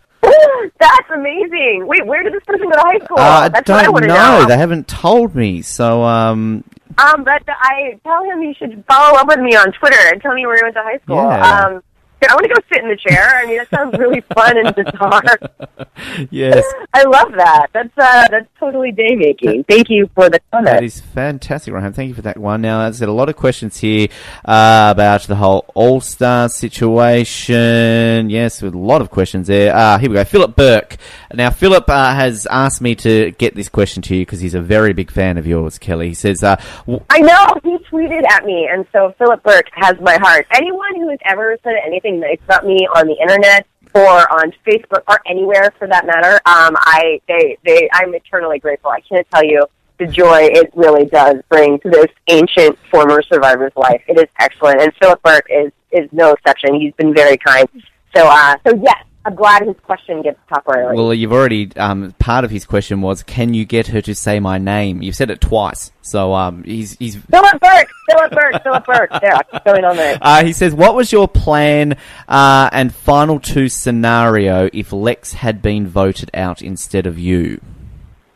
That's 0.80 1.10
amazing. 1.14 1.86
Wait, 1.88 2.06
where 2.06 2.24
did 2.24 2.34
this 2.34 2.44
person 2.46 2.66
go 2.70 2.72
to 2.76 2.80
high 2.80 3.06
school? 3.06 3.18
Uh, 3.20 3.22
I 3.46 3.50
That's 3.50 3.70
what 3.70 3.80
I 3.80 3.84
don't 3.84 4.02
know. 4.08 4.40
know. 4.42 4.46
They 4.48 4.58
haven't 4.58 4.88
told 4.88 5.36
me. 5.36 5.62
So, 5.62 6.04
um, 6.04 6.64
Um, 6.98 7.24
but 7.24 7.44
I 7.48 8.00
tell 8.04 8.24
him 8.24 8.42
he 8.42 8.54
should 8.54 8.84
follow 8.88 9.18
up 9.20 9.28
with 9.28 9.40
me 9.40 9.56
on 9.56 9.72
Twitter 9.74 9.98
and 10.12 10.22
tell 10.22 10.34
me 10.34 10.46
where 10.46 10.58
he 10.58 10.64
went 10.64 10.76
to 10.76 10.84
high 10.84 10.98
school. 11.00 11.18
Yeah. 11.18 11.66
Um, 11.68 11.84
I 12.30 12.34
want 12.36 12.44
to 12.44 12.54
go 12.54 12.62
sit 12.72 12.84
in 12.84 12.90
the 12.90 12.98
chair. 12.98 13.36
I 13.36 13.46
mean, 13.46 13.58
that 13.58 13.70
sounds 13.70 13.98
really 13.98 14.22
fun 14.34 14.58
and 14.58 14.76
bizarre. 14.76 16.28
yes, 16.32 16.64
I 16.94 17.04
love 17.04 17.32
that. 17.36 17.68
That's 17.74 17.98
uh, 17.98 18.28
that's 18.30 18.48
totally 18.60 18.92
day 18.92 19.16
making. 19.16 19.64
Thank 19.66 19.90
you 19.90 20.10
for 20.16 20.26
the 20.30 20.40
that 20.52 20.52
comment. 20.52 20.84
is 20.86 21.00
fantastic, 21.02 21.74
Ryan. 21.74 21.94
Thank 21.94 22.10
you 22.10 22.16
for 22.16 22.22
that 22.24 22.38
one. 22.38 22.62
Now, 22.62 22.90
said, 22.92 23.10
a 23.10 23.14
lot 23.14 23.30
of 23.30 23.36
questions 23.36 23.78
here 23.78 24.08
uh, 24.46 24.90
about 24.96 25.22
the 25.24 25.36
whole 25.36 25.66
All 25.74 26.02
Star 26.02 26.50
situation. 26.50 28.30
Yes, 28.30 28.62
with 28.62 28.74
a 28.74 28.78
lot 28.78 29.02
of 29.02 29.10
questions 29.12 29.48
there. 29.48 29.76
Uh, 29.76 29.98
here 29.98 30.10
we 30.10 30.16
go. 30.16 30.24
Philip 30.24 30.56
Burke. 30.56 30.98
Now, 31.34 31.50
Philip 31.50 31.90
uh, 31.90 32.14
has 32.16 32.48
asked 32.50 32.82
me 32.82 32.96
to 32.96 33.32
get 33.32 33.56
this 33.56 33.70
question 33.70 34.02
to 34.04 34.16
you 34.16 34.26
because 34.26 34.40
he's 34.40 34.56
a 34.56 34.62
very 34.62 34.94
big 34.94 35.12
fan 35.12 35.38
of 35.38 35.46
yours, 35.46 35.78
Kelly. 35.78 36.10
He 36.10 36.14
says, 36.14 36.44
uh, 36.44 36.56
w- 36.86 37.04
I 37.10 37.20
know 37.20 37.48
he 37.64 37.78
tweeted 37.90 38.24
at 38.30 38.46
me, 38.46 38.68
and 38.72 38.86
so 38.92 39.14
Philip 39.18 39.44
Burke 39.44 39.68
has 39.74 39.96
my 40.02 40.18
heart. 40.18 40.48
Anyone 40.54 40.96
who 40.96 41.10
has 41.10 41.20
ever 41.26 41.58
said 41.64 41.74
anything 41.86 42.15
nice 42.20 42.40
about 42.44 42.66
me 42.66 42.88
on 42.96 43.08
the 43.08 43.16
internet 43.22 43.66
or 43.94 44.32
on 44.32 44.52
Facebook 44.68 45.04
or 45.08 45.20
anywhere 45.26 45.72
for 45.80 45.88
that 45.88 46.06
matter, 46.06 46.36
um, 46.46 46.76
I 46.78 47.22
they 47.28 47.58
they 47.66 47.90
I'm 47.94 48.14
eternally 48.14 48.60
grateful. 48.60 48.92
I 48.92 49.02
can't 49.02 49.26
tell 49.32 49.44
you 49.44 49.66
the 49.98 50.08
joy 50.08 50.50
it 50.52 50.72
really 50.76 51.06
does 51.06 51.38
bring 51.50 51.80
to 51.80 51.90
this 51.90 52.08
ancient 52.28 52.78
former 52.92 53.22
survivor's 53.22 53.72
life. 53.76 54.02
It 54.08 54.20
is 54.20 54.28
excellent, 54.40 54.82
and 54.82 54.94
Philip 55.02 55.22
Burke 55.24 55.48
is 55.50 55.72
is 55.92 56.10
no 56.12 56.34
exception. 56.34 56.80
He's 56.80 56.94
been 56.94 57.14
very 57.14 57.38
kind. 57.38 57.70
So 58.16 58.28
uh, 58.28 58.58
so 58.68 58.76
yes, 58.84 59.04
I'm 59.26 59.34
glad 59.34 59.64
his 59.64 59.76
question 59.82 60.22
gets 60.22 60.40
top 60.48 60.66
priority. 60.66 61.02
well, 61.02 61.12
you've 61.12 61.34
already, 61.34 61.72
um, 61.78 62.14
part 62.20 62.46
of 62.46 62.52
his 62.52 62.64
question 62.64 63.02
was, 63.02 63.24
can 63.24 63.56
you 63.56 63.66
get 63.66 63.88
her 63.88 64.00
to 64.02 64.14
say 64.14 64.40
my 64.40 64.60
name? 64.60 65.02
You've 65.02 65.16
said 65.16 65.32
it 65.32 65.42
twice. 65.42 65.92
So, 66.04 66.34
um, 66.36 66.64
he's, 66.64 66.96
he's, 67.00 67.16
Philip 67.16 67.60
Burke, 67.60 67.90
Philip 68.08 68.32
Burke, 68.32 68.64
Philip 68.64 68.86
Burke. 68.86 69.10
There, 69.22 69.34
what's 69.34 69.66
going 69.66 69.84
on 69.84 69.96
there? 69.96 70.20
Uh, 70.22 70.44
he 70.44 70.54
says, 70.54 70.76
"What 70.76 70.94
was 70.94 71.12
your 71.12 71.28
plan 71.28 71.98
uh, 72.28 72.70
and 72.72 72.94
final 72.94 73.40
two 73.40 73.68
scenario 73.68 74.70
if 74.72 74.94
Lex 74.94 75.34
had 75.34 75.64
been 75.64 75.88
voted 75.88 76.30
out 76.36 76.62
instead 76.62 77.08
of 77.08 77.18
you?" 77.18 77.60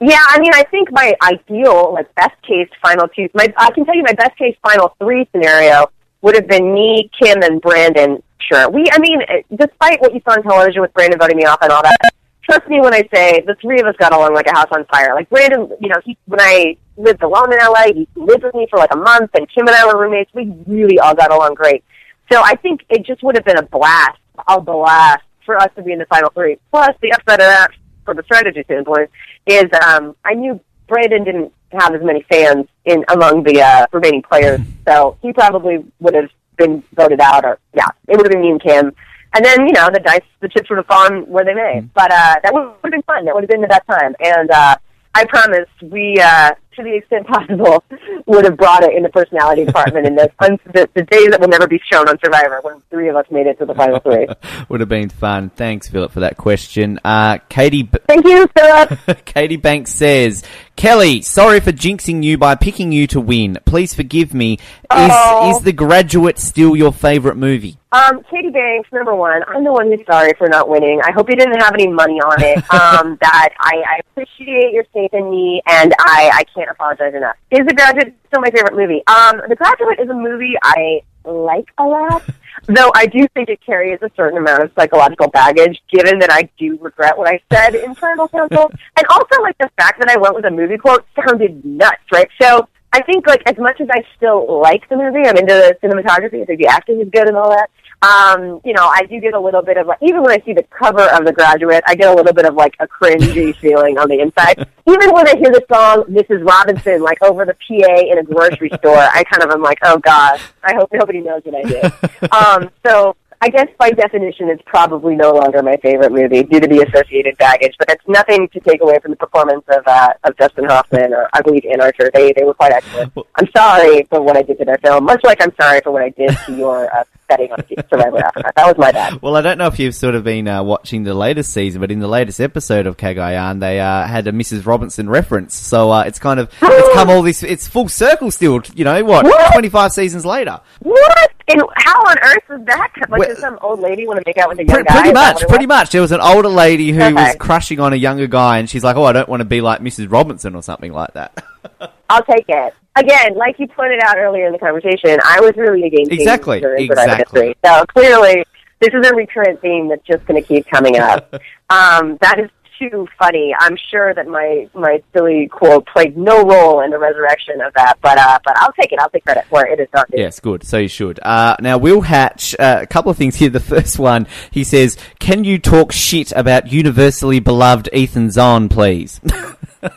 Yeah, 0.01 0.23
I 0.27 0.39
mean, 0.39 0.51
I 0.53 0.63
think 0.63 0.91
my 0.91 1.13
ideal, 1.21 1.93
like 1.93 2.13
best 2.15 2.41
case 2.41 2.69
final 2.81 3.07
two, 3.09 3.29
my 3.35 3.53
I 3.57 3.69
can 3.71 3.85
tell 3.85 3.95
you 3.95 4.03
my 4.03 4.13
best 4.13 4.35
case 4.37 4.55
final 4.65 4.95
three 4.99 5.27
scenario 5.31 5.91
would 6.21 6.35
have 6.35 6.47
been 6.47 6.73
me, 6.73 7.11
Kim, 7.21 7.43
and 7.43 7.61
Brandon. 7.61 8.23
Sure, 8.41 8.69
we. 8.69 8.85
I 8.91 8.99
mean, 8.99 9.21
eh, 9.27 9.41
despite 9.55 10.01
what 10.01 10.13
you 10.13 10.21
saw 10.25 10.33
on 10.33 10.43
television 10.43 10.81
with 10.81 10.93
Brandon 10.93 11.19
voting 11.19 11.37
me 11.37 11.45
off 11.45 11.59
and 11.61 11.71
all 11.71 11.83
that, 11.83 11.99
trust 12.43 12.67
me 12.67 12.79
when 12.79 12.93
I 12.93 13.07
say 13.13 13.41
the 13.45 13.55
three 13.61 13.79
of 13.79 13.85
us 13.85 13.95
got 13.99 14.13
along 14.13 14.33
like 14.33 14.47
a 14.47 14.55
house 14.55 14.69
on 14.71 14.85
fire. 14.85 15.13
Like 15.13 15.29
Brandon, 15.29 15.69
you 15.79 15.89
know, 15.89 15.97
he 16.03 16.17
when 16.25 16.39
I 16.41 16.77
lived 16.97 17.21
alone 17.21 17.53
in 17.53 17.59
LA, 17.59 17.93
he 17.93 18.07
lived 18.15 18.43
with 18.43 18.55
me 18.55 18.67
for 18.69 18.77
like 18.77 18.93
a 18.93 18.97
month, 18.97 19.31
and 19.33 19.47
Kim 19.53 19.67
and 19.67 19.75
I 19.75 19.85
were 19.85 19.99
roommates. 19.99 20.31
We 20.33 20.53
really 20.67 20.99
all 20.99 21.13
got 21.13 21.31
along 21.31 21.55
great. 21.55 21.83
So 22.31 22.41
I 22.43 22.55
think 22.55 22.81
it 22.89 23.05
just 23.05 23.23
would 23.23 23.35
have 23.35 23.45
been 23.45 23.57
a 23.57 23.63
blast, 23.63 24.19
a 24.47 24.61
blast 24.61 25.23
for 25.45 25.57
us 25.57 25.69
to 25.75 25.81
be 25.81 25.91
in 25.91 25.99
the 25.99 26.05
final 26.05 26.29
three. 26.29 26.57
Plus, 26.71 26.95
the 27.01 27.11
upside 27.11 27.39
of 27.39 27.47
that, 27.47 27.71
from 28.05 28.19
a 28.19 28.23
strategy 28.23 28.63
standpoint, 28.63 29.09
is 29.47 29.65
um, 29.85 30.15
I 30.23 30.35
knew 30.35 30.59
Brandon 30.87 31.23
didn't 31.23 31.53
have 31.71 31.93
as 31.93 32.03
many 32.03 32.23
fans 32.31 32.67
in 32.85 33.03
among 33.09 33.43
the 33.43 33.61
uh, 33.61 33.85
remaining 33.91 34.21
players, 34.21 34.59
so 34.87 35.17
he 35.21 35.33
probably 35.33 35.85
would 35.99 36.15
have 36.15 36.29
been 36.59 36.83
voted 36.93 37.19
out. 37.19 37.43
Or 37.43 37.57
yeah, 37.73 37.87
it 38.07 38.17
would 38.17 38.27
have 38.27 38.31
been 38.31 38.41
me 38.41 38.51
and 38.51 38.61
Kim. 38.61 38.93
and 39.33 39.43
then 39.43 39.67
you 39.67 39.73
know 39.73 39.89
the 39.91 39.99
dice, 39.99 40.21
the 40.41 40.49
chips 40.49 40.69
would 40.69 40.77
have 40.77 40.85
fallen 40.85 41.23
where 41.23 41.45
they 41.45 41.53
may. 41.53 41.81
But 41.95 42.11
uh, 42.11 42.35
that 42.43 42.53
would 42.53 42.73
have 42.83 42.91
been 42.91 43.01
fun. 43.03 43.25
That 43.25 43.33
would 43.33 43.43
have 43.43 43.49
been 43.49 43.61
the 43.61 43.67
best 43.67 43.87
time. 43.87 44.13
And 44.19 44.51
uh, 44.51 44.75
I 45.15 45.25
promise 45.25 45.69
we, 45.81 46.17
uh, 46.21 46.51
to 46.79 46.83
the 46.83 46.95
extent 46.95 47.27
possible, 47.27 47.83
would 48.25 48.45
have 48.45 48.57
brought 48.57 48.83
it 48.83 48.95
in 48.95 49.03
the 49.03 49.09
personality 49.09 49.65
department 49.65 50.07
in 50.07 50.15
the, 50.15 50.29
the 50.73 50.89
the 50.95 51.03
days 51.03 51.27
that 51.29 51.39
will 51.41 51.47
never 51.49 51.67
be 51.67 51.79
shown 51.91 52.07
on 52.07 52.17
Survivor 52.23 52.59
when 52.63 52.81
three 52.89 53.09
of 53.09 53.15
us 53.15 53.25
made 53.29 53.47
it 53.47 53.59
to 53.59 53.65
the 53.65 53.75
final 53.75 53.99
three. 53.99 54.27
Would 54.69 54.79
have 54.79 54.89
been 54.89 55.09
fun. 55.09 55.49
Thanks, 55.49 55.87
Philip, 55.87 56.11
for 56.11 56.19
that 56.21 56.37
question. 56.37 56.99
Uh, 57.03 57.39
Katie, 57.49 57.83
B- 57.83 57.97
Thank 58.07 58.25
you, 58.25 58.47
Philip. 58.55 58.99
Katie 59.25 59.57
Banks 59.57 59.91
says, 59.91 60.43
Kelly, 60.75 61.21
sorry 61.21 61.59
for 61.59 61.71
jinxing 61.71 62.23
you 62.23 62.37
by 62.37 62.55
picking 62.55 62.91
you 62.91 63.07
to 63.07 63.19
win. 63.19 63.57
Please 63.65 63.93
forgive 63.93 64.33
me. 64.33 64.53
Is 64.53 64.59
Oh. 64.91 65.51
is 65.57 65.63
The 65.63 65.73
Graduate 65.73 66.39
still 66.39 66.75
your 66.75 66.93
favorite 66.93 67.35
movie? 67.37 67.77
Um, 67.91 68.21
Katie 68.29 68.51
Banks, 68.51 68.87
number 68.93 69.15
one, 69.15 69.41
I'm 69.47 69.63
the 69.63 69.73
one 69.73 69.91
who's 69.91 70.05
sorry 70.05 70.33
for 70.37 70.47
not 70.47 70.69
winning. 70.69 71.01
I 71.03 71.11
hope 71.11 71.27
you 71.29 71.35
didn't 71.35 71.59
have 71.59 71.73
any 71.73 71.87
money 71.87 72.19
on 72.21 72.41
it. 72.41 72.57
Um, 72.79 73.17
that 73.21 73.49
I, 73.59 73.83
I 73.87 73.99
appreciate 74.11 74.71
your 74.73 74.83
faith 74.93 75.13
in 75.13 75.29
me, 75.29 75.61
and 75.67 75.93
I, 75.99 76.31
I 76.33 76.43
can't 76.55 76.68
apologize 76.71 77.13
enough. 77.13 77.35
Is 77.51 77.65
The 77.65 77.73
Graduate 77.73 78.15
still 78.27 78.41
my 78.41 78.51
favorite 78.51 78.75
movie? 78.75 79.01
Um, 79.07 79.41
The 79.47 79.55
Graduate 79.55 79.99
is 79.99 80.09
a 80.09 80.13
movie 80.13 80.55
I 80.63 81.01
like 81.25 81.67
a 81.77 81.83
lot, 81.83 82.23
though 82.67 82.91
I 82.95 83.05
do 83.05 83.27
think 83.33 83.49
it 83.49 83.59
carries 83.65 83.99
a 84.01 84.09
certain 84.15 84.37
amount 84.37 84.63
of 84.63 84.71
psychological 84.77 85.27
baggage, 85.29 85.81
given 85.91 86.19
that 86.19 86.31
I 86.31 86.49
do 86.57 86.77
regret 86.81 87.17
what 87.17 87.27
I 87.27 87.41
said 87.51 87.75
in 87.75 87.95
tribal 87.95 88.27
council, 88.27 88.71
and 88.97 89.05
also 89.09 89.41
like 89.41 89.57
the 89.57 89.69
fact 89.77 89.99
that 89.99 90.09
I 90.09 90.17
went 90.17 90.35
with 90.35 90.45
a 90.45 90.51
movie 90.51 90.77
quote 90.77 91.05
sounded 91.15 91.63
nuts, 91.65 92.03
right? 92.11 92.29
So 92.41 92.67
I 92.91 93.01
think 93.03 93.27
like 93.27 93.43
as 93.45 93.57
much 93.57 93.79
as 93.81 93.87
I 93.91 94.03
still 94.17 94.59
like 94.61 94.87
the 94.89 94.97
movie, 94.97 95.27
I'm 95.27 95.37
into 95.37 95.53
the 95.53 95.77
cinematography. 95.83 96.41
I 96.41 96.45
think 96.45 96.59
the 96.59 96.67
acting 96.67 96.99
is 97.01 97.09
good 97.11 97.27
and 97.27 97.37
all 97.37 97.49
that. 97.49 97.69
Um, 98.01 98.61
you 98.63 98.71
know, 98.71 98.87
I 98.87 99.03
do 99.09 99.19
get 99.19 99.33
a 99.33 99.39
little 99.39 99.61
bit 99.61 99.75
of 99.75 99.87
like 99.87 99.97
even 100.01 100.21
when 100.21 100.31
I 100.31 100.43
see 100.45 100.53
the 100.53 100.63
cover 100.63 101.01
of 101.01 101.25
The 101.25 101.33
Graduate, 101.33 101.83
I 101.85 101.95
get 101.95 102.07
a 102.07 102.13
little 102.13 102.33
bit 102.33 102.45
of 102.45 102.55
like 102.55 102.75
a 102.79 102.87
cringy 102.87 103.55
feeling 103.61 103.97
on 103.97 104.07
the 104.07 104.19
inside. 104.19 104.67
Even 104.87 105.11
when 105.11 105.27
I 105.27 105.35
hear 105.35 105.51
the 105.51 105.65
song 105.71 106.05
"Mrs. 106.05 106.47
Robinson" 106.47 107.01
like 107.01 107.21
over 107.21 107.45
the 107.45 107.53
PA 107.53 107.95
in 108.09 108.17
a 108.17 108.23
grocery 108.23 108.69
store, 108.77 108.97
I 108.97 109.23
kind 109.25 109.43
of 109.43 109.51
am 109.51 109.61
like, 109.61 109.79
oh 109.83 109.97
gosh, 109.99 110.41
I 110.63 110.75
hope 110.75 110.89
nobody 110.93 111.19
knows 111.19 111.41
what 111.43 111.55
I 111.55 111.69
did. 111.69 112.31
um, 112.31 112.69
so 112.85 113.17
I 113.41 113.49
guess 113.49 113.67
by 113.77 113.91
definition, 113.91 114.49
it's 114.49 114.61
probably 114.65 115.15
no 115.15 115.31
longer 115.31 115.63
my 115.63 115.77
favorite 115.77 116.11
movie 116.11 116.43
due 116.43 116.59
to 116.59 116.67
the 116.67 116.85
associated 116.85 117.37
baggage. 117.37 117.73
But 117.79 117.87
that's 117.87 118.03
nothing 118.05 118.49
to 118.49 118.59
take 118.59 118.81
away 118.81 118.99
from 118.99 119.11
the 119.11 119.17
performance 119.17 119.63
of 119.69 119.87
uh, 119.87 120.13
of 120.25 120.35
Dustin 120.35 120.65
Hoffman 120.65 121.13
or 121.13 121.29
I 121.31 121.41
believe 121.41 121.63
Ann 121.71 121.79
Archer. 121.79 122.11
They 122.13 122.33
they 122.33 122.43
were 122.43 122.53
quite 122.53 122.73
excellent. 122.73 123.13
I'm 123.35 123.47
sorry 123.55 124.03
for 124.09 124.21
what 124.21 124.35
I 124.35 124.41
did 124.41 124.57
to 124.57 124.65
their 124.65 124.77
film, 124.83 125.05
much 125.05 125.23
like 125.23 125.41
I'm 125.41 125.53
sorry 125.59 125.79
for 125.81 125.91
what 125.91 126.01
I 126.01 126.09
did 126.09 126.37
to 126.47 126.57
your 126.57 126.93
uh, 126.93 127.05
betting 127.29 127.51
on 127.53 127.63
Survivor 127.89 128.17
Africa. 128.17 128.51
That 128.57 128.65
was 128.67 128.77
my 128.77 128.91
bad. 128.91 129.21
Well, 129.21 129.37
I 129.37 129.41
don't 129.41 129.57
know 129.57 129.67
if 129.67 129.79
you've 129.79 129.95
sort 129.95 130.15
of 130.15 130.25
been 130.25 130.49
uh, 130.49 130.61
watching 130.61 131.03
the 131.03 131.13
latest 131.13 131.53
season, 131.53 131.79
but 131.79 131.91
in 131.91 131.99
the 131.99 132.07
latest 132.09 132.41
episode 132.41 132.87
of 132.87 132.97
Cagayan, 132.97 133.61
they 133.61 133.79
uh, 133.79 134.05
had 134.05 134.27
a 134.27 134.33
Mrs. 134.33 134.65
Robinson 134.65 135.09
reference. 135.09 135.55
So 135.55 135.91
uh, 135.91 136.03
it's 136.03 136.19
kind 136.19 136.41
of 136.41 136.51
it's 136.61 136.93
come 136.93 137.09
all 137.09 137.21
this. 137.21 137.41
It's 137.43 137.69
full 137.69 137.87
circle 137.87 138.31
still. 138.31 138.61
You 138.75 138.83
know 138.83 139.01
what? 139.05 139.23
What? 139.23 139.53
Twenty 139.53 139.69
five 139.69 139.93
seasons 139.93 140.25
later. 140.25 140.59
What? 140.79 141.28
And 141.49 141.61
how 141.77 141.99
on 142.01 142.17
earth 142.19 142.43
is 142.59 142.65
that? 142.65 142.91
Like, 143.09 143.19
Well- 143.19 143.27
does 143.29 143.39
some 143.39 143.57
old 143.61 143.79
lady 143.79 144.07
want 144.07 144.19
to 144.19 144.23
make 144.25 144.37
out 144.37 144.49
with 144.49 144.59
a 144.59 144.65
young 144.65 144.75
Pre- 144.75 144.83
guy? 144.83 144.93
pretty 144.93 145.13
much, 145.13 145.47
pretty 145.47 145.65
much. 145.65 145.89
There 145.91 146.01
was 146.01 146.11
an 146.11 146.21
older 146.21 146.47
lady 146.49 146.91
who 146.91 147.01
Okay. 147.01 147.13
was 147.13 147.35
crushing 147.39 147.79
on 147.79 147.91
a 147.93 147.95
younger 147.95 148.27
guy, 148.27 148.59
and 148.59 148.69
she's 148.69 148.83
like, 148.83 148.95
"Oh, 148.95 149.03
I 149.03 149.13
don't 149.13 149.27
want 149.27 149.41
to 149.41 149.45
be 149.45 149.59
like 149.61 149.79
Mrs. 149.81 150.11
Robinson 150.11 150.55
or 150.55 150.61
something 150.61 150.93
like 150.93 151.13
that." 151.13 151.31
I'll 152.09 152.23
take 152.23 152.45
it. 152.47 152.73
Again, 152.95 153.35
like 153.35 153.57
you 153.59 153.67
pointed 153.67 154.01
out 154.03 154.17
earlier 154.17 154.47
in 154.47 154.51
the 154.53 154.59
conversation, 154.59 155.19
I 155.25 155.39
was 155.39 155.53
really 155.55 155.83
a 155.85 155.89
game 155.89 156.07
changer 156.07 156.21
Exactly, 156.21 156.61
exactly. 156.77 157.55
So 157.63 157.85
clearly, 157.85 158.43
this 158.79 158.89
is 158.93 159.07
a 159.07 159.15
recurrent 159.15 159.61
theme 159.61 159.87
that's 159.89 160.05
just 160.05 160.25
going 160.25 160.41
to 160.41 160.47
keep 160.47 160.67
coming 160.69 160.97
up. 160.99 161.33
um, 161.69 162.17
that 162.21 162.39
is 162.39 162.49
too 162.79 163.07
funny. 163.17 163.53
I'm 163.59 163.77
sure 163.91 164.13
that 164.13 164.27
my 164.27 164.67
my 164.73 165.03
silly 165.13 165.47
quote 165.47 165.85
played 165.85 166.17
no 166.17 166.41
role 166.41 166.81
in 166.81 166.89
the 166.91 166.97
resurrection 166.97 167.61
of 167.61 167.73
that, 167.73 167.99
but 168.01 168.17
uh, 168.17 168.39
but 168.43 168.57
I'll 168.57 168.73
take 168.73 168.91
it. 168.91 168.99
I'll 168.99 169.09
take 169.09 169.25
credit 169.25 169.45
for 169.49 169.65
it. 169.65 169.79
It 169.79 169.83
is 169.83 169.89
not. 169.93 170.07
Yes, 170.11 170.39
good. 170.39 170.63
So 170.63 170.77
you 170.77 170.87
should. 170.87 171.19
Uh, 171.21 171.55
now, 171.59 171.77
Will 171.77 172.01
Hatch, 172.01 172.55
uh, 172.57 172.79
a 172.81 172.87
couple 172.87 173.11
of 173.11 173.17
things 173.17 173.35
here. 173.35 173.49
The 173.49 173.59
first 173.75 173.99
one, 173.99 174.27
he 174.51 174.63
says, 174.63 174.97
"Can 175.19 175.43
you 175.43 175.59
talk 175.59 175.91
shit 175.91 176.31
about 176.31 176.71
universally 176.71 177.39
beloved 177.39 177.89
Ethan 177.93 178.29
Zohn, 178.29 178.69
please?" 178.69 179.19
no, 179.81 179.91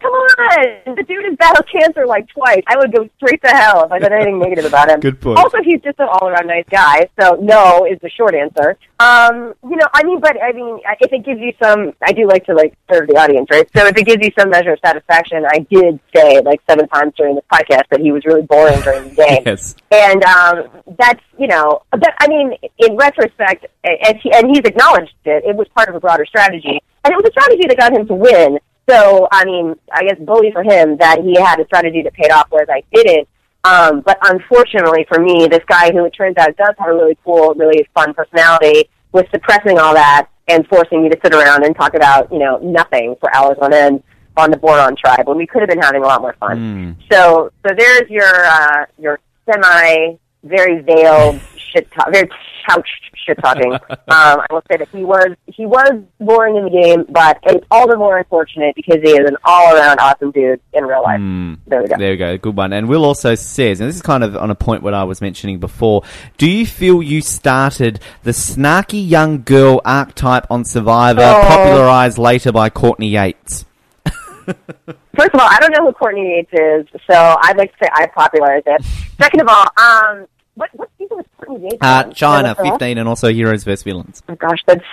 come 0.00 0.12
on. 0.12 0.94
The 0.96 1.04
dude 1.06 1.24
has 1.24 1.36
battled 1.36 1.68
cancer 1.70 2.06
like 2.06 2.28
twice. 2.28 2.62
I 2.66 2.76
would 2.76 2.92
go 2.92 3.08
straight 3.16 3.42
to 3.42 3.50
hell 3.50 3.84
if 3.84 3.92
I 3.92 4.00
said 4.00 4.12
anything 4.12 4.38
negative 4.38 4.64
about 4.64 4.90
him. 4.90 5.00
Good 5.00 5.20
point. 5.20 5.38
Also, 5.38 5.58
he's 5.62 5.80
just 5.82 5.98
an 5.98 6.08
all-around 6.08 6.46
nice 6.46 6.64
guy. 6.70 7.08
So 7.20 7.36
no 7.40 7.86
is 7.86 7.98
the 8.00 8.10
short 8.10 8.34
answer. 8.34 8.78
Um, 9.00 9.54
you 9.64 9.76
know, 9.76 9.86
I 9.92 10.02
mean, 10.04 10.20
but 10.20 10.36
I 10.42 10.52
mean, 10.52 10.78
if 11.00 11.12
it 11.12 11.24
gives 11.24 11.40
you 11.40 11.52
some, 11.62 11.92
I 12.02 12.12
do 12.12 12.26
like 12.26 12.46
to 12.46 12.54
like 12.54 12.76
serve 12.90 13.08
the 13.08 13.16
audience, 13.16 13.48
right? 13.50 13.68
So 13.76 13.86
if 13.86 13.96
it 13.96 14.06
gives 14.06 14.24
you 14.24 14.32
some 14.38 14.50
measure 14.50 14.72
of 14.72 14.78
satisfaction, 14.84 15.44
I 15.46 15.58
did 15.70 16.00
say 16.14 16.40
like 16.40 16.60
seven 16.68 16.88
times 16.88 17.12
during 17.16 17.34
this 17.34 17.44
podcast 17.52 17.84
that 17.90 18.00
he 18.00 18.12
was 18.12 18.24
really 18.24 18.42
boring 18.42 18.80
during 18.80 19.10
the 19.10 19.14
game. 19.28 19.42
yes. 19.44 19.74
And 19.90 20.24
um, 20.24 20.68
that's 20.98 21.22
you 21.38 21.48
know, 21.48 21.82
but 21.90 22.14
I 22.20 22.28
mean, 22.28 22.52
in 22.78 22.96
retrospect, 22.96 23.66
and, 23.82 24.18
he, 24.22 24.32
and 24.32 24.48
he's 24.48 24.64
acknowledged 24.64 25.14
it. 25.24 25.44
It 25.44 25.56
was 25.56 25.68
part 25.74 25.88
of 25.88 25.94
a 25.94 26.00
broader 26.00 26.24
strategy, 26.24 26.80
and 27.04 27.12
it 27.12 27.16
was 27.16 27.24
a 27.26 27.30
strategy 27.30 27.66
that 27.68 27.76
got 27.76 27.92
him 27.92 28.06
to 28.08 28.14
win. 28.14 28.58
So 28.88 29.28
I 29.30 29.44
mean, 29.44 29.74
I 29.92 30.04
guess 30.04 30.18
bully 30.18 30.50
for 30.52 30.62
him 30.62 30.96
that 30.98 31.20
he 31.22 31.38
had 31.40 31.60
a 31.60 31.66
strategy 31.66 32.02
that 32.02 32.12
paid 32.12 32.30
off, 32.30 32.46
whereas 32.50 32.68
I 32.70 32.82
didn't. 32.92 33.28
Um, 33.64 34.00
but 34.00 34.18
unfortunately 34.22 35.06
for 35.08 35.20
me, 35.20 35.46
this 35.46 35.64
guy 35.66 35.90
who 35.90 36.04
it 36.04 36.10
turns 36.10 36.36
out 36.36 36.54
does 36.56 36.74
have 36.78 36.88
a 36.88 36.92
really 36.92 37.16
cool, 37.24 37.54
really 37.54 37.88
fun 37.94 38.12
personality 38.12 38.90
was 39.12 39.24
suppressing 39.30 39.78
all 39.78 39.94
that 39.94 40.28
and 40.48 40.66
forcing 40.66 41.02
me 41.02 41.08
to 41.08 41.18
sit 41.24 41.34
around 41.34 41.64
and 41.64 41.74
talk 41.74 41.94
about 41.94 42.30
you 42.32 42.38
know 42.38 42.58
nothing 42.58 43.16
for 43.20 43.34
hours 43.34 43.56
on 43.62 43.72
end 43.72 44.02
on 44.36 44.50
the 44.50 44.56
Boran 44.56 44.96
tribe 44.96 45.26
when 45.26 45.36
we 45.36 45.46
could 45.46 45.62
have 45.62 45.68
been 45.68 45.80
having 45.80 46.02
a 46.02 46.06
lot 46.06 46.20
more 46.20 46.34
fun. 46.40 46.58
Mm. 46.58 46.96
So, 47.10 47.50
so 47.66 47.74
there's 47.76 48.10
your 48.10 48.44
uh, 48.44 48.86
your 48.98 49.20
semi, 49.48 50.16
very 50.42 50.80
veiled 50.82 51.40
shit 51.74 51.90
talk, 51.92 52.12
very 52.12 52.28
couched 52.68 53.10
shit 53.26 53.38
talking. 53.42 53.72
um, 53.90 53.90
I 54.08 54.46
will 54.50 54.62
say 54.70 54.76
that 54.78 54.88
he 54.90 55.04
was 55.04 55.28
he 55.46 55.66
was 55.66 55.90
boring 56.20 56.56
in 56.56 56.64
the 56.64 56.70
game, 56.70 57.04
but 57.08 57.38
it's 57.44 57.66
all 57.70 57.88
the 57.88 57.96
more 57.96 58.18
unfortunate 58.18 58.74
because 58.74 59.00
he 59.02 59.10
is 59.10 59.28
an 59.28 59.36
all 59.44 59.74
around 59.74 59.98
awesome 59.98 60.30
dude 60.30 60.60
in 60.72 60.84
real 60.84 61.02
life. 61.02 61.20
Mm. 61.20 61.58
There 61.66 61.82
we 61.82 61.88
go. 61.88 61.96
There 61.98 62.10
we 62.12 62.16
go. 62.16 62.38
Good 62.38 62.56
one. 62.56 62.72
And 62.72 62.88
Will 62.88 63.04
also 63.04 63.34
says, 63.34 63.80
and 63.80 63.88
this 63.88 63.96
is 63.96 64.02
kind 64.02 64.24
of 64.24 64.36
on 64.36 64.50
a 64.50 64.54
point 64.54 64.82
what 64.82 64.94
I 64.94 65.04
was 65.04 65.20
mentioning 65.20 65.58
before. 65.58 66.02
Do 66.38 66.48
you 66.48 66.66
feel 66.66 67.02
you 67.02 67.20
started 67.20 68.00
the 68.22 68.30
snarky 68.32 69.06
young 69.06 69.42
girl 69.42 69.80
archetype 69.84 70.46
on 70.50 70.64
Survivor, 70.64 71.22
Oh. 71.24 71.42
popularized 71.46 72.18
later 72.18 72.52
by 72.52 72.70
Courtney 72.70 73.08
Yates? 73.08 73.64
First 74.46 75.32
of 75.32 75.40
all, 75.40 75.48
I 75.48 75.58
don't 75.60 75.70
know 75.72 75.86
who 75.86 75.92
Courtney 75.92 76.36
Yates 76.36 76.52
is, 76.52 77.00
so 77.10 77.36
I'd 77.40 77.56
like 77.56 77.70
to 77.72 77.78
say 77.84 77.88
I 77.92 78.06
popularized 78.08 78.66
it. 78.66 78.84
Second 79.20 79.40
of 79.42 79.48
all, 79.48 79.66
um, 79.78 80.26
what 80.54 80.70
what 80.74 80.90
season 80.98 81.16
was 81.18 81.26
Courtney 81.38 81.70
Yates? 81.70 81.78
Uh? 81.80 82.04
China, 82.12 82.50
Is 82.50 82.56
that 82.56 82.64
what? 82.64 82.72
15, 82.80 82.98
and 82.98 83.08
also 83.08 83.32
Heroes 83.32 83.64
vs. 83.64 83.82
Villains. 83.82 84.22
Oh 84.28 84.34
gosh, 84.34 84.62
that's 84.66 84.84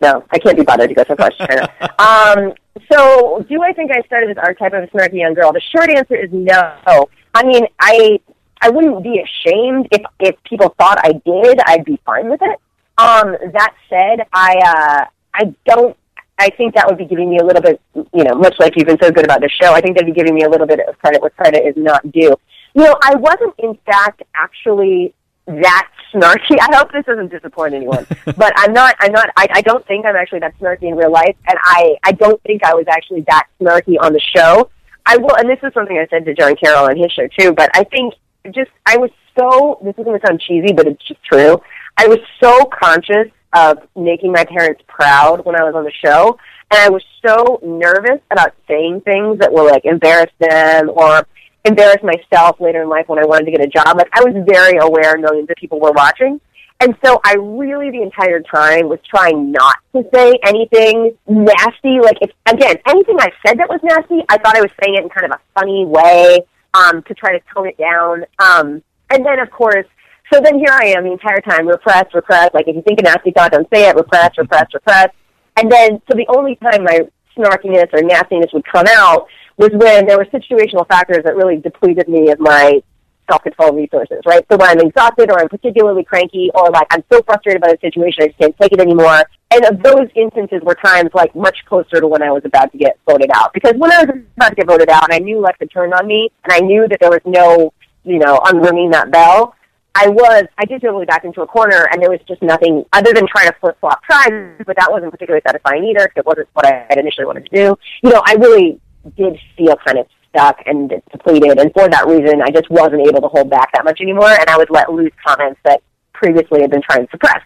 no, 0.00 0.24
I 0.30 0.38
can't 0.38 0.56
be 0.56 0.64
bothered 0.64 0.88
to 0.88 0.94
go 0.94 1.04
so 1.06 1.14
far 1.14 1.30
to 1.30 1.46
China. 1.46 1.68
um, 1.98 2.54
so, 2.90 3.44
do 3.48 3.62
I 3.62 3.72
think 3.72 3.90
I 3.90 4.00
started 4.02 4.30
this 4.30 4.38
archetype 4.38 4.72
of 4.72 4.84
a 4.84 4.86
snarky 4.88 5.18
young 5.18 5.34
girl? 5.34 5.52
The 5.52 5.60
short 5.60 5.90
answer 5.90 6.16
is 6.16 6.30
no. 6.32 7.08
I 7.34 7.44
mean, 7.44 7.66
I 7.78 8.20
I 8.60 8.70
wouldn't 8.70 9.02
be 9.02 9.22
ashamed 9.22 9.88
if 9.92 10.02
if 10.18 10.42
people 10.44 10.74
thought 10.78 10.98
I 11.02 11.12
did. 11.12 11.60
I'd 11.66 11.84
be 11.84 12.00
fine 12.04 12.30
with 12.30 12.40
it. 12.42 12.58
Um, 12.98 13.36
that 13.52 13.74
said, 13.88 14.26
I 14.32 14.54
uh, 14.64 15.04
I 15.34 15.54
don't. 15.66 15.96
I 16.38 16.48
think 16.48 16.74
that 16.74 16.86
would 16.86 16.96
be 16.96 17.04
giving 17.04 17.28
me 17.28 17.38
a 17.38 17.44
little 17.44 17.60
bit, 17.60 17.78
you 17.94 18.24
know, 18.24 18.34
much 18.34 18.54
like 18.58 18.74
you've 18.74 18.86
been 18.86 18.98
so 19.02 19.10
good 19.10 19.26
about 19.26 19.42
the 19.42 19.50
show. 19.50 19.74
I 19.74 19.82
think 19.82 19.94
that'd 19.94 20.06
be 20.06 20.18
giving 20.18 20.34
me 20.34 20.44
a 20.44 20.48
little 20.48 20.66
bit 20.66 20.80
of 20.88 20.98
credit 20.98 21.20
where 21.20 21.28
credit 21.28 21.66
is 21.66 21.74
not 21.76 22.10
due. 22.12 22.34
You 22.74 22.84
know, 22.84 22.96
I 23.02 23.14
wasn't 23.16 23.54
in 23.58 23.78
fact 23.86 24.22
actually 24.34 25.14
that 25.46 25.88
snarky. 26.12 26.56
I 26.60 26.76
hope 26.76 26.92
this 26.92 27.04
doesn't 27.06 27.30
disappoint 27.30 27.74
anyone, 27.74 28.06
but 28.36 28.52
I'm 28.56 28.72
not. 28.72 28.96
I'm 29.00 29.12
not. 29.12 29.30
I, 29.36 29.48
I 29.52 29.60
don't 29.62 29.86
think 29.86 30.06
I'm 30.06 30.16
actually 30.16 30.40
that 30.40 30.58
snarky 30.58 30.84
in 30.84 30.96
real 30.96 31.12
life, 31.12 31.36
and 31.46 31.58
I 31.62 31.96
I 32.04 32.12
don't 32.12 32.42
think 32.42 32.64
I 32.64 32.74
was 32.74 32.86
actually 32.88 33.22
that 33.28 33.48
snarky 33.60 33.96
on 34.00 34.12
the 34.12 34.20
show. 34.34 34.70
I 35.06 35.16
will, 35.16 35.34
and 35.36 35.48
this 35.48 35.58
is 35.62 35.72
something 35.74 35.96
I 35.98 36.06
said 36.10 36.24
to 36.26 36.34
John 36.34 36.54
Carroll 36.56 36.84
on 36.84 36.96
his 36.96 37.10
show 37.12 37.26
too. 37.38 37.52
But 37.52 37.70
I 37.74 37.84
think 37.84 38.14
just 38.52 38.70
I 38.86 38.96
was 38.96 39.10
so. 39.38 39.80
This 39.82 39.94
is 39.98 40.04
going 40.04 40.18
to 40.18 40.26
sound 40.26 40.40
cheesy, 40.40 40.72
but 40.72 40.86
it's 40.86 41.06
just 41.06 41.22
true. 41.24 41.60
I 41.96 42.06
was 42.06 42.18
so 42.42 42.64
conscious 42.66 43.28
of 43.52 43.78
making 43.96 44.32
my 44.32 44.44
parents 44.44 44.82
proud 44.86 45.44
when 45.44 45.56
I 45.56 45.64
was 45.64 45.74
on 45.74 45.84
the 45.84 45.92
show, 46.04 46.38
and 46.70 46.80
I 46.80 46.88
was 46.88 47.02
so 47.26 47.60
nervous 47.64 48.20
about 48.30 48.54
saying 48.68 49.00
things 49.00 49.38
that 49.40 49.52
will 49.52 49.66
like 49.66 49.84
embarrass 49.84 50.30
them 50.38 50.90
or 50.90 51.26
embarrass 51.64 52.02
myself 52.02 52.60
later 52.60 52.82
in 52.82 52.88
life 52.88 53.08
when 53.08 53.18
I 53.18 53.24
wanted 53.24 53.44
to 53.46 53.50
get 53.50 53.60
a 53.60 53.66
job. 53.66 53.96
Like 53.96 54.08
I 54.12 54.22
was 54.24 54.34
very 54.48 54.78
aware 54.78 55.18
millions 55.18 55.48
of 55.50 55.56
people 55.56 55.80
were 55.80 55.92
watching. 55.92 56.40
And 56.82 56.96
so 57.04 57.20
I 57.24 57.34
really 57.34 57.90
the 57.90 58.02
entire 58.02 58.40
time 58.40 58.88
was 58.88 58.98
trying 59.08 59.52
not 59.52 59.76
to 59.94 60.02
say 60.14 60.38
anything 60.44 61.16
nasty. 61.28 62.00
Like 62.00 62.16
if 62.22 62.30
again, 62.46 62.76
anything 62.86 63.16
I 63.20 63.30
said 63.44 63.58
that 63.58 63.68
was 63.68 63.80
nasty, 63.82 64.24
I 64.28 64.38
thought 64.38 64.56
I 64.56 64.62
was 64.62 64.70
saying 64.82 64.94
it 64.96 65.02
in 65.02 65.10
kind 65.10 65.30
of 65.30 65.38
a 65.38 65.60
funny 65.60 65.84
way, 65.84 66.40
um, 66.72 67.02
to 67.02 67.14
try 67.14 67.32
to 67.38 67.44
tone 67.54 67.68
it 67.68 67.76
down. 67.76 68.24
Um 68.38 68.82
and 69.10 69.26
then 69.26 69.38
of 69.40 69.50
course 69.50 69.86
So 70.32 70.40
then 70.40 70.58
here 70.58 70.72
I 70.72 70.94
am 70.96 71.04
the 71.04 71.12
entire 71.12 71.40
time, 71.40 71.66
repressed, 71.66 72.14
repressed. 72.14 72.54
Like 72.54 72.68
if 72.68 72.76
you 72.76 72.82
think 72.82 73.00
a 73.00 73.02
nasty 73.02 73.32
thought, 73.32 73.52
don't 73.52 73.68
say 73.72 73.88
it. 73.88 73.96
Repressed, 73.96 74.38
repressed, 74.38 74.74
repressed. 74.74 75.14
And 75.56 75.70
then, 75.70 76.00
so 76.10 76.16
the 76.16 76.26
only 76.28 76.56
time 76.56 76.84
my 76.84 77.00
snarkiness 77.36 77.92
or 77.92 78.02
nastiness 78.02 78.50
would 78.52 78.64
come 78.64 78.86
out 78.88 79.26
was 79.60 79.70
when 79.74 80.06
there 80.06 80.16
were 80.16 80.24
situational 80.26 80.88
factors 80.88 81.22
that 81.24 81.36
really 81.36 81.58
depleted 81.58 82.08
me 82.08 82.30
of 82.30 82.40
my 82.40 82.82
self-control 83.30 83.74
resources, 83.74 84.18
right? 84.26 84.44
So 84.50 84.56
when 84.56 84.70
I'm 84.70 84.80
exhausted 84.80 85.30
or 85.30 85.38
I'm 85.38 85.48
particularly 85.48 86.02
cranky 86.02 86.50
or 86.54 86.70
like 86.70 86.86
I'm 86.90 87.04
so 87.12 87.22
frustrated 87.22 87.60
by 87.60 87.68
the 87.68 87.78
situation, 87.80 88.24
I 88.24 88.26
just 88.28 88.38
can't 88.38 88.56
take 88.58 88.72
it 88.72 88.80
anymore. 88.80 89.22
And 89.52 89.64
of 89.66 89.82
those 89.82 90.08
instances 90.16 90.62
were 90.62 90.74
times 90.74 91.10
like 91.12 91.34
much 91.36 91.58
closer 91.66 92.00
to 92.00 92.08
when 92.08 92.22
I 92.22 92.32
was 92.32 92.42
about 92.44 92.72
to 92.72 92.78
get 92.78 92.98
voted 93.06 93.30
out. 93.34 93.52
Because 93.52 93.74
when 93.76 93.92
I 93.92 94.04
was 94.04 94.08
about 94.36 94.48
to 94.48 94.54
get 94.54 94.66
voted 94.66 94.88
out 94.88 95.04
and 95.04 95.12
I 95.12 95.18
knew 95.18 95.40
Lex 95.40 95.58
had 95.60 95.70
turned 95.70 95.92
on 95.92 96.06
me 96.06 96.30
and 96.44 96.52
I 96.52 96.60
knew 96.60 96.88
that 96.88 96.98
there 97.00 97.10
was 97.10 97.20
no, 97.26 97.72
you 98.02 98.18
know, 98.18 98.40
unringing 98.44 98.90
that 98.92 99.10
bell, 99.10 99.54
I 99.94 100.08
was, 100.08 100.44
I 100.56 100.64
did 100.64 100.82
really 100.82 101.04
back 101.04 101.24
into 101.24 101.42
a 101.42 101.46
corner 101.46 101.88
and 101.92 102.00
there 102.00 102.10
was 102.10 102.20
just 102.26 102.42
nothing 102.42 102.84
other 102.92 103.12
than 103.12 103.26
trying 103.26 103.48
to 103.48 103.54
flip 103.60 103.76
flop 103.80 104.02
tribes, 104.04 104.62
but 104.64 104.76
that 104.76 104.90
wasn't 104.90 105.10
particularly 105.10 105.42
satisfying 105.46 105.84
either 105.84 106.08
because 106.08 106.22
it 106.22 106.26
wasn't 106.26 106.48
what 106.54 106.66
I 106.66 106.86
had 106.88 106.98
initially 106.98 107.26
wanted 107.26 107.44
to 107.46 107.54
do. 107.54 107.76
You 108.02 108.10
know, 108.10 108.22
I 108.24 108.34
really 108.34 108.80
did 109.16 109.38
feel 109.56 109.76
kind 109.86 109.98
of 109.98 110.06
stuck 110.28 110.58
and 110.66 110.88
depleted, 111.10 111.58
and 111.58 111.72
for 111.72 111.88
that 111.88 112.06
reason, 112.06 112.42
I 112.42 112.50
just 112.50 112.70
wasn't 112.70 113.06
able 113.06 113.20
to 113.20 113.28
hold 113.28 113.50
back 113.50 113.72
that 113.72 113.84
much 113.84 114.00
anymore, 114.00 114.30
and 114.30 114.48
I 114.48 114.56
would 114.56 114.70
let 114.70 114.92
loose 114.92 115.12
comments 115.26 115.60
that 115.64 115.82
previously 116.12 116.60
had 116.60 116.70
been 116.70 116.82
trying 116.82 117.06
to 117.06 117.10
suppress. 117.10 117.42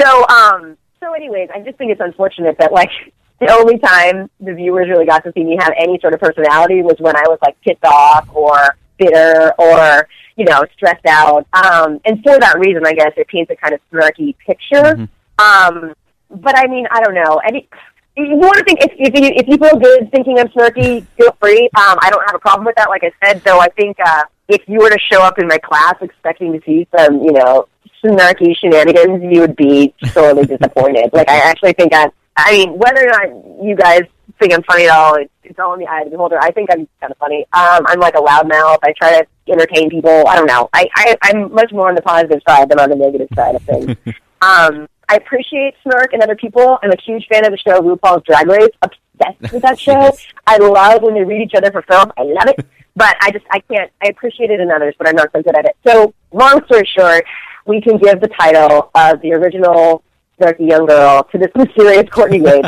So, 0.00 0.26
um, 0.28 0.76
so 1.00 1.12
anyways, 1.12 1.48
I 1.54 1.60
just 1.60 1.78
think 1.78 1.92
it's 1.92 2.00
unfortunate 2.00 2.56
that 2.58 2.72
like 2.72 2.90
the 3.40 3.52
only 3.52 3.78
time 3.78 4.30
the 4.40 4.54
viewers 4.54 4.88
really 4.88 5.06
got 5.06 5.24
to 5.24 5.32
see 5.32 5.44
me 5.44 5.56
have 5.60 5.72
any 5.78 5.98
sort 6.00 6.14
of 6.14 6.20
personality 6.20 6.82
was 6.82 6.96
when 6.98 7.16
I 7.16 7.24
was 7.26 7.38
like 7.42 7.60
pissed 7.60 7.84
off 7.84 8.28
or 8.32 8.76
bitter 8.98 9.52
or 9.58 10.08
you 10.36 10.44
know 10.44 10.64
stressed 10.74 11.06
out. 11.06 11.46
Um, 11.52 12.00
and 12.04 12.22
for 12.22 12.38
that 12.38 12.58
reason, 12.58 12.86
I 12.86 12.92
guess 12.92 13.12
it 13.16 13.28
paints 13.28 13.50
a 13.50 13.56
kind 13.56 13.74
of 13.74 13.80
snarky 13.92 14.36
picture. 14.38 14.96
Mm-hmm. 14.96 15.06
Um, 15.38 15.94
but 16.30 16.58
I 16.58 16.66
mean, 16.66 16.86
I 16.90 17.00
don't 17.02 17.14
know. 17.14 17.40
Any 17.46 17.68
you 18.16 18.36
want 18.36 18.56
to 18.56 18.64
think 18.64 18.80
if 18.80 18.92
if 18.98 19.14
you, 19.14 19.30
if 19.36 19.48
you 19.48 19.56
feel 19.58 19.78
good 19.78 20.10
thinking 20.10 20.38
I'm 20.38 20.48
snarky, 20.48 21.06
feel 21.16 21.36
free. 21.40 21.64
Um, 21.76 21.98
I 22.00 22.10
don't 22.10 22.24
have 22.26 22.34
a 22.34 22.38
problem 22.38 22.64
with 22.64 22.74
that. 22.76 22.88
Like 22.88 23.02
I 23.04 23.12
said, 23.24 23.42
though, 23.44 23.60
I 23.60 23.68
think 23.68 23.96
uh, 24.04 24.24
if 24.48 24.62
you 24.66 24.78
were 24.78 24.90
to 24.90 24.98
show 24.98 25.22
up 25.22 25.38
in 25.38 25.46
my 25.48 25.58
class 25.58 25.94
expecting 26.00 26.52
to 26.52 26.60
see 26.64 26.86
some, 26.96 27.22
you 27.22 27.32
know, 27.32 27.68
snarky 28.02 28.56
shenanigans, 28.56 29.22
you 29.22 29.40
would 29.40 29.56
be 29.56 29.94
sorely 30.12 30.44
disappointed. 30.46 31.10
Like 31.12 31.28
I 31.28 31.36
actually 31.36 31.74
think 31.74 31.92
I, 31.94 32.10
I 32.36 32.52
mean, 32.52 32.78
whether 32.78 33.06
or 33.06 33.10
not 33.10 33.64
you 33.64 33.76
guys 33.76 34.02
think 34.38 34.52
I'm 34.52 34.62
funny 34.64 34.84
at 34.84 34.90
all, 34.90 35.14
it's, 35.16 35.32
it's 35.44 35.58
all 35.58 35.74
in 35.74 35.80
the 35.80 35.86
eye 35.86 36.00
of 36.00 36.06
the 36.06 36.10
beholder. 36.12 36.38
I 36.40 36.50
think 36.50 36.70
I'm 36.70 36.88
kind 37.00 37.10
of 37.10 37.18
funny. 37.18 37.46
Um, 37.52 37.84
I'm 37.86 38.00
like 38.00 38.14
a 38.14 38.20
loudmouth. 38.20 38.78
I 38.82 38.92
try 38.92 39.20
to 39.20 39.26
entertain 39.48 39.90
people. 39.90 40.26
I 40.26 40.36
don't 40.36 40.46
know. 40.46 40.68
I, 40.72 40.88
I 40.94 41.16
I'm 41.22 41.52
much 41.52 41.72
more 41.72 41.88
on 41.88 41.94
the 41.94 42.02
positive 42.02 42.40
side 42.48 42.68
than 42.68 42.80
on 42.80 42.90
the 42.90 42.96
negative 42.96 43.28
side 43.34 43.54
of 43.54 43.62
things. 43.62 43.96
um, 44.42 44.88
I 45.08 45.16
appreciate 45.16 45.74
Snark 45.82 46.12
and 46.12 46.22
other 46.22 46.36
people. 46.36 46.78
I'm 46.82 46.90
a 46.90 47.00
huge 47.00 47.26
fan 47.28 47.44
of 47.44 47.52
the 47.52 47.58
show 47.58 47.80
RuPaul's 47.80 48.24
Drag 48.24 48.46
Race. 48.48 48.68
Obsessed 48.82 49.52
with 49.52 49.62
that 49.62 49.78
show. 49.86 49.92
yes. 49.92 50.26
I 50.46 50.56
love 50.58 51.02
when 51.02 51.14
they 51.14 51.24
read 51.24 51.42
each 51.42 51.54
other 51.54 51.70
for 51.70 51.82
film. 51.82 52.12
I 52.16 52.22
love 52.22 52.48
it. 52.48 52.66
But 52.98 53.14
I 53.20 53.30
just 53.30 53.44
I 53.50 53.58
can't. 53.58 53.92
I 54.02 54.08
appreciate 54.08 54.50
it 54.50 54.58
in 54.58 54.70
others, 54.70 54.94
but 54.96 55.06
I'm 55.06 55.16
not 55.16 55.28
so 55.30 55.42
good 55.42 55.54
at 55.54 55.66
it. 55.66 55.76
So 55.86 56.14
long 56.32 56.64
story 56.64 56.86
short, 56.86 57.26
we 57.66 57.78
can 57.82 57.98
give 57.98 58.22
the 58.22 58.28
title 58.28 58.90
of 58.94 59.20
the 59.20 59.34
original 59.34 60.02
Snarky 60.40 60.66
Young 60.70 60.86
Girl 60.86 61.22
to 61.24 61.36
this 61.36 61.50
mysterious 61.54 62.08
Courtney 62.08 62.40
Wade. 62.40 62.64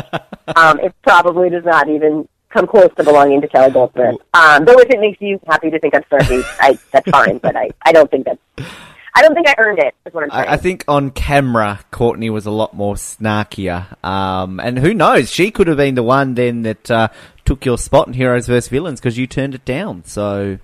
um, 0.55 0.79
it 0.81 0.93
probably 1.01 1.49
does 1.49 1.65
not 1.65 1.89
even 1.89 2.29
come 2.51 2.67
close 2.67 2.89
to 2.97 3.03
belonging 3.03 3.41
to 3.41 3.47
Kelly 3.47 3.71
Goldsmith. 3.71 4.17
Um, 4.35 4.65
though 4.65 4.77
if 4.77 4.91
it 4.91 4.99
makes 4.99 5.19
you 5.19 5.39
happy 5.47 5.71
to 5.71 5.79
think 5.79 5.95
I'm 5.95 6.03
snarky, 6.03 6.43
I, 6.59 6.77
that's 6.91 7.09
fine. 7.09 7.39
But 7.39 7.55
I, 7.55 7.71
I 7.81 7.91
don't 7.91 8.11
think 8.11 8.25
that's 8.25 8.69
I 9.15 9.21
don't 9.21 9.33
think 9.33 9.47
I 9.47 9.55
earned 9.57 9.79
it. 9.79 9.95
Is 10.05 10.13
what 10.13 10.23
I'm 10.23 10.31
saying. 10.31 10.47
I, 10.47 10.53
I 10.53 10.57
think 10.57 10.85
on 10.87 11.11
camera, 11.11 11.79
Courtney 11.91 12.29
was 12.29 12.45
a 12.45 12.51
lot 12.51 12.73
more 12.73 12.95
snarkier. 12.95 14.03
Um, 14.03 14.59
and 14.59 14.79
who 14.79 14.93
knows? 14.93 15.31
She 15.31 15.51
could 15.51 15.67
have 15.67 15.77
been 15.77 15.95
the 15.95 16.03
one 16.03 16.35
then 16.35 16.63
that 16.63 16.89
uh, 16.91 17.07
took 17.45 17.65
your 17.65 17.77
spot 17.77 18.07
in 18.07 18.13
Heroes 18.13 18.47
vs 18.47 18.67
Villains 18.67 18.99
because 18.99 19.17
you 19.17 19.27
turned 19.27 19.55
it 19.55 19.65
down. 19.65 20.03
So 20.05 20.59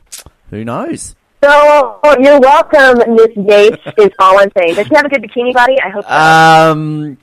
who 0.50 0.64
knows? 0.64 1.16
So 1.44 2.00
oh, 2.04 2.18
you're 2.20 2.40
welcome, 2.40 3.16
Miss 3.16 3.36
Yates. 3.36 3.78
is 3.98 4.10
all 4.20 4.40
I'm 4.40 4.52
saying. 4.58 4.76
Does 4.76 4.88
she 4.88 4.96
have 4.96 5.06
a 5.06 5.10
good 5.10 5.22
bikini 5.22 5.54
body? 5.54 5.80
I 5.80 5.90
hope. 5.90 6.06
So. 6.06 6.12
Um, 6.12 7.18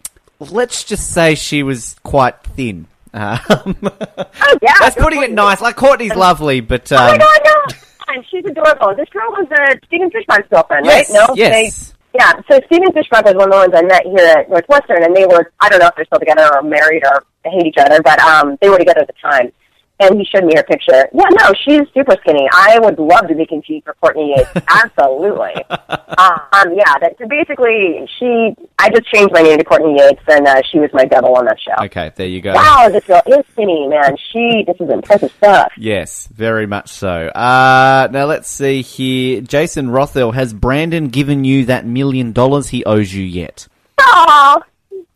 let's 0.51 0.85
just 0.85 1.13
say 1.13 1.35
she 1.35 1.63
was 1.63 1.97
quite 2.03 2.43
thin. 2.43 2.87
Um, 3.15 3.77
oh 3.85 4.59
yeah, 4.63 4.73
that's 4.81 4.97
putting 4.97 5.23
it 5.23 5.31
nice. 5.33 5.61
Like 5.61 5.77
Courtney's 5.77 6.15
lovely, 6.15 6.61
but 6.61 6.91
um, 6.93 6.99
oh 6.99 7.07
my 7.11 7.19
god, 7.19 7.41
no 7.45 7.77
and 8.13 8.25
she's 8.31 8.45
adorable. 8.45 8.95
This 8.97 9.09
girl 9.09 9.31
was 9.31 9.49
uh, 9.51 9.75
Stephen 9.87 10.11
Fishbach's 10.11 10.49
girlfriend, 10.49 10.87
yes, 10.87 11.11
right? 11.11 11.27
No, 11.29 11.35
yes. 11.35 11.95
They, 12.13 12.19
yeah. 12.19 12.33
So 12.51 12.61
Stephen 12.67 12.93
Fishbach 12.93 13.25
was 13.25 13.35
one 13.35 13.49
of 13.49 13.53
the 13.53 13.57
ones 13.57 13.73
I 13.75 13.83
met 13.83 14.05
here 14.05 14.27
at 14.39 14.51
Northwestern, 14.51 15.03
and 15.03 15.17
they 15.17 15.27
were 15.27 15.53
I 15.61 15.69
don't 15.69 15.81
know 15.81 15.89
if 15.89 15.97
they're 15.97 16.05
still 16.05 16.19
together 16.19 16.49
or 16.55 16.63
married 16.63 17.03
or 17.05 17.25
hate 17.45 17.67
each 17.67 17.79
other, 17.79 18.01
but 18.03 18.21
um, 18.21 18.57
they 18.61 18.69
were 18.69 18.79
together 18.79 19.01
at 19.01 19.07
the 19.07 19.15
time 19.21 19.53
and 20.03 20.19
he 20.19 20.25
showed 20.25 20.45
me 20.45 20.55
her 20.57 20.63
picture. 20.63 21.09
Yeah, 21.13 21.29
no, 21.31 21.53
she's 21.65 21.83
super 21.95 22.17
skinny. 22.21 22.49
I 22.53 22.79
would 22.81 22.99
love 22.99 23.29
to 23.29 23.35
be 23.35 23.47
compete 23.47 23.85
for 23.85 23.95
Courtney 23.95 24.35
Yates. 24.37 24.51
Absolutely. 24.69 25.55
um, 25.71 26.75
yeah, 26.75 26.99
that, 27.01 27.15
so 27.19 27.27
basically, 27.29 28.09
she. 28.19 28.55
I 28.79 28.91
just 28.91 29.07
changed 29.13 29.33
my 29.33 29.43
name 29.43 29.59
to 29.59 29.65
Courtney 29.65 29.97
Yates, 29.99 30.23
and 30.29 30.47
uh, 30.47 30.61
she 30.71 30.79
was 30.79 30.91
my 30.93 31.05
double 31.05 31.37
on 31.37 31.45
that 31.47 31.59
show. 31.61 31.85
Okay, 31.85 32.13
there 32.17 32.27
you 32.27 32.41
go. 32.41 32.55
Wow, 32.55 32.89
this 32.91 33.05
girl 33.05 33.23
is 33.27 33.45
skinny, 33.53 33.87
man. 33.89 34.17
She. 34.33 34.65
This 34.67 34.77
is 34.81 34.91
impressive 34.91 35.33
stuff. 35.39 35.73
Yes, 35.77 36.29
very 36.29 36.67
much 36.67 36.89
so. 36.89 37.29
Uh, 37.29 38.09
now 38.11 38.27
let's 38.27 38.49
see 38.49 38.83
here. 38.83 39.41
Jason 39.41 39.89
Rothel, 39.89 40.35
has 40.35 40.53
Brandon 40.53 41.09
given 41.09 41.45
you 41.45 41.65
that 41.67 41.87
million 41.87 42.33
dollars 42.33 42.69
he 42.69 42.85
owes 42.85 43.15
you 43.15 43.25
yet? 43.25 43.69
Oh, 43.99 44.63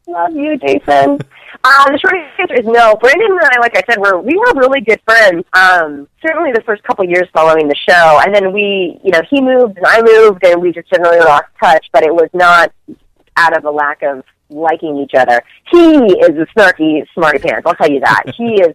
love 0.07 0.34
you, 0.34 0.57
Jason. 0.59 1.18
Uh, 1.64 1.90
the 1.90 1.99
short 1.99 2.14
answer 2.14 2.55
is 2.55 2.66
no. 2.66 2.97
Brandon 2.97 3.30
and 3.30 3.40
I, 3.53 3.61
like 3.61 3.76
I 3.76 3.82
said, 3.88 3.99
were 3.99 4.20
we 4.20 4.36
were 4.36 4.53
really 4.55 4.80
good 4.80 5.01
friends. 5.05 5.44
Um, 5.53 6.09
certainly 6.24 6.53
the 6.53 6.62
first 6.62 6.82
couple 6.82 7.05
years 7.05 7.28
following 7.32 7.68
the 7.68 7.76
show, 7.76 8.20
and 8.22 8.34
then 8.34 8.53
we, 8.53 8.99
you 9.03 9.11
know, 9.11 9.22
he 9.30 9.40
moved 9.40 9.76
and 9.76 9.86
I 9.86 10.03
moved, 10.03 10.44
and 10.44 10.61
we 10.61 10.72
just 10.72 10.90
generally 10.90 11.18
lost 11.18 11.47
touch. 11.62 11.86
But 11.92 12.05
it 12.05 12.14
was 12.14 12.28
not 12.32 12.72
out 13.36 13.57
of 13.57 13.64
a 13.64 13.70
lack 13.70 14.03
of 14.03 14.24
liking 14.49 14.99
each 14.99 15.14
other. 15.14 15.42
He 15.70 15.78
is 15.78 16.30
a 16.30 16.47
snarky, 16.57 17.05
smarty 17.14 17.38
pants. 17.38 17.62
I'll 17.66 17.74
tell 17.74 17.90
you 17.90 18.01
that. 18.01 18.24
he 18.36 18.61
is 18.62 18.74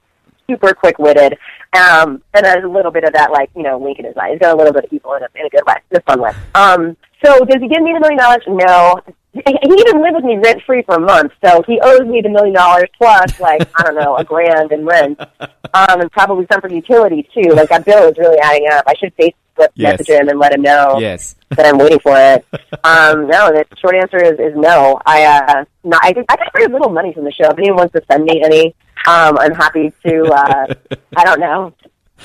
super 0.50 0.74
quick 0.74 1.00
witted, 1.00 1.38
um, 1.74 2.22
and 2.34 2.46
has 2.46 2.64
a 2.64 2.68
little 2.68 2.92
bit 2.92 3.04
of 3.04 3.14
that, 3.14 3.32
like 3.32 3.50
you 3.56 3.64
know, 3.64 3.78
wink 3.78 4.00
in 4.00 4.06
his 4.06 4.18
eye. 4.18 4.32
He's 4.32 4.40
got 4.40 4.54
a 4.54 4.58
little 4.58 4.74
bit 4.74 4.86
of 4.86 4.94
evil 4.94 5.14
in 5.14 5.24
a, 5.24 5.28
in 5.36 5.46
a 5.46 5.50
good 5.50 5.66
way, 5.66 5.76
in 5.92 5.98
a 5.98 6.02
fun 6.02 6.22
way. 6.22 6.32
Um, 6.56 6.98
so 7.24 7.46
does 7.46 7.62
he 7.62 7.68
give 7.68 7.84
me 7.84 7.94
the 7.94 8.00
million 8.00 8.18
dollars? 8.18 8.44
No 8.48 9.02
he 9.34 9.42
even 9.46 10.02
lived 10.02 10.16
with 10.16 10.26
me 10.26 10.38
rent 10.38 10.62
free 10.64 10.82
for 10.82 10.96
a 10.96 11.00
month, 11.00 11.32
so 11.44 11.64
he 11.66 11.80
owes 11.82 12.06
me 12.06 12.22
the 12.22 12.30
million 12.30 12.54
dollars 12.54 12.90
plus 12.98 13.40
like 13.40 13.62
I 13.80 13.84
don't 13.84 13.96
know 13.96 14.18
a 14.18 14.24
grand 14.24 14.72
in 14.72 14.86
rent, 14.86 15.20
um, 15.40 16.02
and 16.02 16.12
probably 16.12 16.46
some 16.52 16.60
for 16.62 16.70
utilities 16.70 17.26
too. 17.34 17.50
Like 17.54 17.70
that 17.70 17.86
bill 17.86 18.10
is 18.10 18.18
really 18.18 18.40
adding 18.40 18.68
up. 18.72 18.84
I 18.88 18.94
should 18.96 19.16
Facebook 19.16 19.70
yes. 19.76 20.00
message 20.00 20.10
him 20.10 20.28
and 20.28 20.38
let 20.38 20.54
him 20.54 20.62
know 20.62 20.98
yes. 21.00 21.36
that 21.52 21.66
I'm 21.66 21.78
waiting 21.78 22.00
for 22.00 22.16
it. 22.18 22.46
um, 22.84 23.28
no, 23.28 23.52
the 23.52 23.66
short 23.78 23.96
answer 23.96 24.18
is, 24.18 24.38
is 24.38 24.54
no. 24.56 25.00
I 25.06 25.24
uh, 25.24 25.66
no, 25.86 25.98
I 26.02 26.10
I 26.10 26.36
get 26.36 26.52
very 26.54 26.68
little 26.68 26.90
money 26.90 27.14
from 27.14 27.24
the 27.24 27.32
show. 27.32 27.50
If 27.50 27.58
anyone 27.58 27.78
wants 27.78 27.94
to 27.94 28.04
send 28.12 28.26
me 28.26 28.44
any, 28.44 28.76
um, 29.08 29.38
I'm 29.40 29.54
happy 29.54 29.94
to. 30.06 30.24
Uh, 30.26 30.74
I 31.16 31.24
don't 31.24 31.40
know 31.40 31.74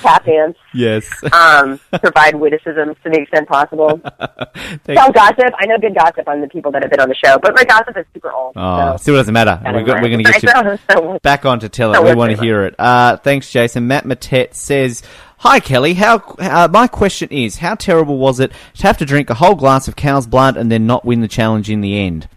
tap 0.01 0.25
dance. 0.25 0.57
Yes. 0.73 1.07
um, 1.33 1.79
provide 1.99 2.35
witticisms 2.35 2.95
to 3.03 3.09
the 3.09 3.21
extent 3.21 3.47
possible. 3.47 3.99
Tell 4.85 5.11
gossip. 5.11 5.53
I 5.59 5.65
know 5.65 5.77
good 5.79 5.95
gossip 5.95 6.27
on 6.27 6.41
the 6.41 6.47
people 6.47 6.71
that 6.71 6.81
have 6.83 6.91
been 6.91 6.99
on 6.99 7.09
the 7.09 7.15
show, 7.15 7.37
but 7.39 7.55
my 7.55 7.63
gossip 7.63 7.97
is 7.97 8.05
super 8.13 8.31
old. 8.31 8.53
Oh, 8.55 8.91
so 8.93 8.97
still 9.01 9.15
doesn't 9.15 9.33
matter. 9.33 9.59
We're, 9.65 9.83
go- 9.83 9.93
we're 9.95 10.09
going 10.09 10.23
to 10.23 10.31
get 10.31 10.43
you 10.89 11.19
back 11.21 11.45
on 11.45 11.59
to 11.61 11.69
tell 11.69 11.93
it. 11.93 12.03
We 12.03 12.15
want 12.15 12.35
to 12.35 12.41
hear 12.41 12.63
it. 12.65 12.75
Uh, 12.79 13.17
thanks, 13.17 13.51
Jason. 13.51 13.87
Matt 13.87 14.05
Matet 14.05 14.53
says. 14.55 15.03
Hi 15.41 15.59
Kelly, 15.59 15.93
how 15.93 16.17
uh, 16.39 16.67
my 16.71 16.87
question 16.87 17.29
is, 17.29 17.57
how 17.57 17.75
terrible 17.75 18.17
was 18.17 18.39
it 18.39 18.51
to 18.73 18.87
have 18.87 18.97
to 18.97 19.05
drink 19.05 19.29
a 19.29 19.35
whole 19.35 19.53
glass 19.53 19.87
of 19.87 19.95
cow's 19.95 20.25
blood 20.25 20.57
and 20.57 20.71
then 20.71 20.87
not 20.87 21.05
win 21.05 21.21
the 21.21 21.27
challenge 21.27 21.69
in 21.69 21.81
the 21.81 21.95
end? 21.99 22.27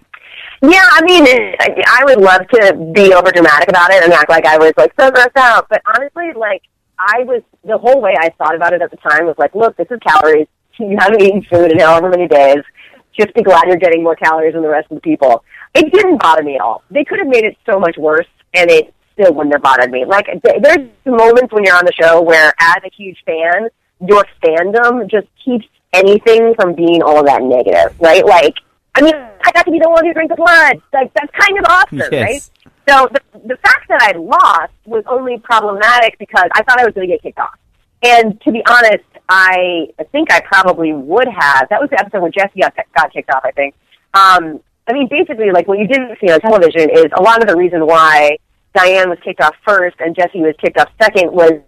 Yeah, 0.62 0.84
I 0.84 1.00
mean, 1.04 1.26
I 1.26 2.02
would 2.04 2.20
love 2.20 2.46
to 2.48 2.92
be 2.94 3.14
over 3.14 3.32
dramatic 3.32 3.70
about 3.70 3.90
it 3.90 4.04
and 4.04 4.12
act 4.12 4.28
like 4.28 4.44
I 4.44 4.58
was 4.58 4.74
like 4.76 4.92
so 5.00 5.10
grossed 5.10 5.30
out, 5.38 5.66
but 5.70 5.80
honestly, 5.96 6.32
like 6.36 6.60
I 7.00 7.24
was 7.24 7.42
the 7.64 7.78
whole 7.78 8.00
way 8.00 8.14
I 8.18 8.28
thought 8.30 8.54
about 8.54 8.74
it 8.74 8.82
at 8.82 8.90
the 8.90 8.98
time 8.98 9.26
was 9.26 9.36
like, 9.38 9.54
look, 9.54 9.76
this 9.76 9.88
is 9.90 9.98
calories. 10.06 10.46
You 10.78 10.96
haven't 10.98 11.20
eaten 11.20 11.42
food 11.42 11.72
in 11.72 11.78
however 11.78 12.08
many 12.08 12.26
days. 12.26 12.64
Just 13.12 13.34
be 13.34 13.42
glad 13.42 13.64
you're 13.66 13.76
getting 13.76 14.02
more 14.02 14.16
calories 14.16 14.54
than 14.54 14.62
the 14.62 14.68
rest 14.70 14.90
of 14.90 14.94
the 14.94 15.02
people. 15.02 15.44
It 15.74 15.92
didn't 15.92 16.22
bother 16.22 16.42
me 16.42 16.54
at 16.54 16.62
all. 16.62 16.82
They 16.90 17.04
could 17.04 17.18
have 17.18 17.28
made 17.28 17.44
it 17.44 17.58
so 17.66 17.78
much 17.78 17.98
worse, 17.98 18.28
and 18.54 18.70
it 18.70 18.94
still 19.12 19.34
wouldn't 19.34 19.54
have 19.54 19.62
bothered 19.62 19.90
me. 19.90 20.06
Like 20.06 20.26
there's 20.42 20.88
moments 21.04 21.52
when 21.52 21.64
you're 21.64 21.76
on 21.76 21.84
the 21.84 21.92
show 22.00 22.22
where, 22.22 22.54
as 22.58 22.78
a 22.82 22.90
huge 22.96 23.18
fan, 23.26 23.68
your 24.00 24.24
fandom 24.42 25.10
just 25.10 25.26
keeps 25.44 25.66
anything 25.92 26.54
from 26.54 26.74
being 26.74 27.02
all 27.02 27.22
that 27.24 27.42
negative, 27.42 28.00
right? 28.00 28.24
Like, 28.24 28.54
I 28.94 29.02
mean, 29.02 29.14
I 29.14 29.52
got 29.52 29.64
to 29.66 29.70
be 29.70 29.80
the 29.80 29.90
one 29.90 30.06
who 30.06 30.14
drank 30.14 30.30
the 30.30 30.36
blood. 30.36 30.80
Like 30.94 31.12
that's 31.12 31.32
kind 31.32 31.58
of 31.58 31.64
awesome, 31.68 31.98
yes. 32.10 32.12
right? 32.12 32.50
So 32.90 33.08
the, 33.12 33.20
the 33.46 33.56
fact 33.58 33.88
that 33.88 34.02
I 34.02 34.18
lost 34.18 34.72
was 34.84 35.04
only 35.06 35.38
problematic 35.38 36.18
because 36.18 36.48
I 36.54 36.64
thought 36.64 36.80
I 36.80 36.84
was 36.84 36.92
going 36.92 37.08
to 37.08 37.14
get 37.14 37.22
kicked 37.22 37.38
off. 37.38 37.56
and 38.02 38.40
to 38.40 38.50
be 38.50 38.62
honest, 38.68 39.04
I 39.28 39.90
think 40.10 40.32
I 40.32 40.40
probably 40.40 40.92
would 40.92 41.28
have. 41.28 41.68
That 41.68 41.80
was 41.80 41.88
the 41.90 42.00
episode 42.00 42.22
where 42.22 42.32
Jessie 42.32 42.60
got, 42.60 42.74
got 42.96 43.12
kicked 43.12 43.30
off, 43.30 43.42
I 43.44 43.52
think. 43.52 43.74
Um, 44.12 44.60
I 44.88 44.92
mean, 44.92 45.06
basically, 45.08 45.52
like 45.52 45.68
what 45.68 45.78
you 45.78 45.86
didn't 45.86 46.18
see 46.20 46.32
on 46.32 46.40
television 46.40 46.90
is 46.90 47.06
a 47.16 47.22
lot 47.22 47.40
of 47.40 47.48
the 47.48 47.56
reason 47.56 47.86
why 47.86 48.38
Diane 48.74 49.08
was 49.08 49.18
kicked 49.22 49.40
off 49.40 49.54
first 49.64 49.96
and 50.00 50.16
Jessie 50.16 50.40
was 50.40 50.56
kicked 50.60 50.78
off 50.78 50.90
second 51.00 51.30
was 51.30 51.60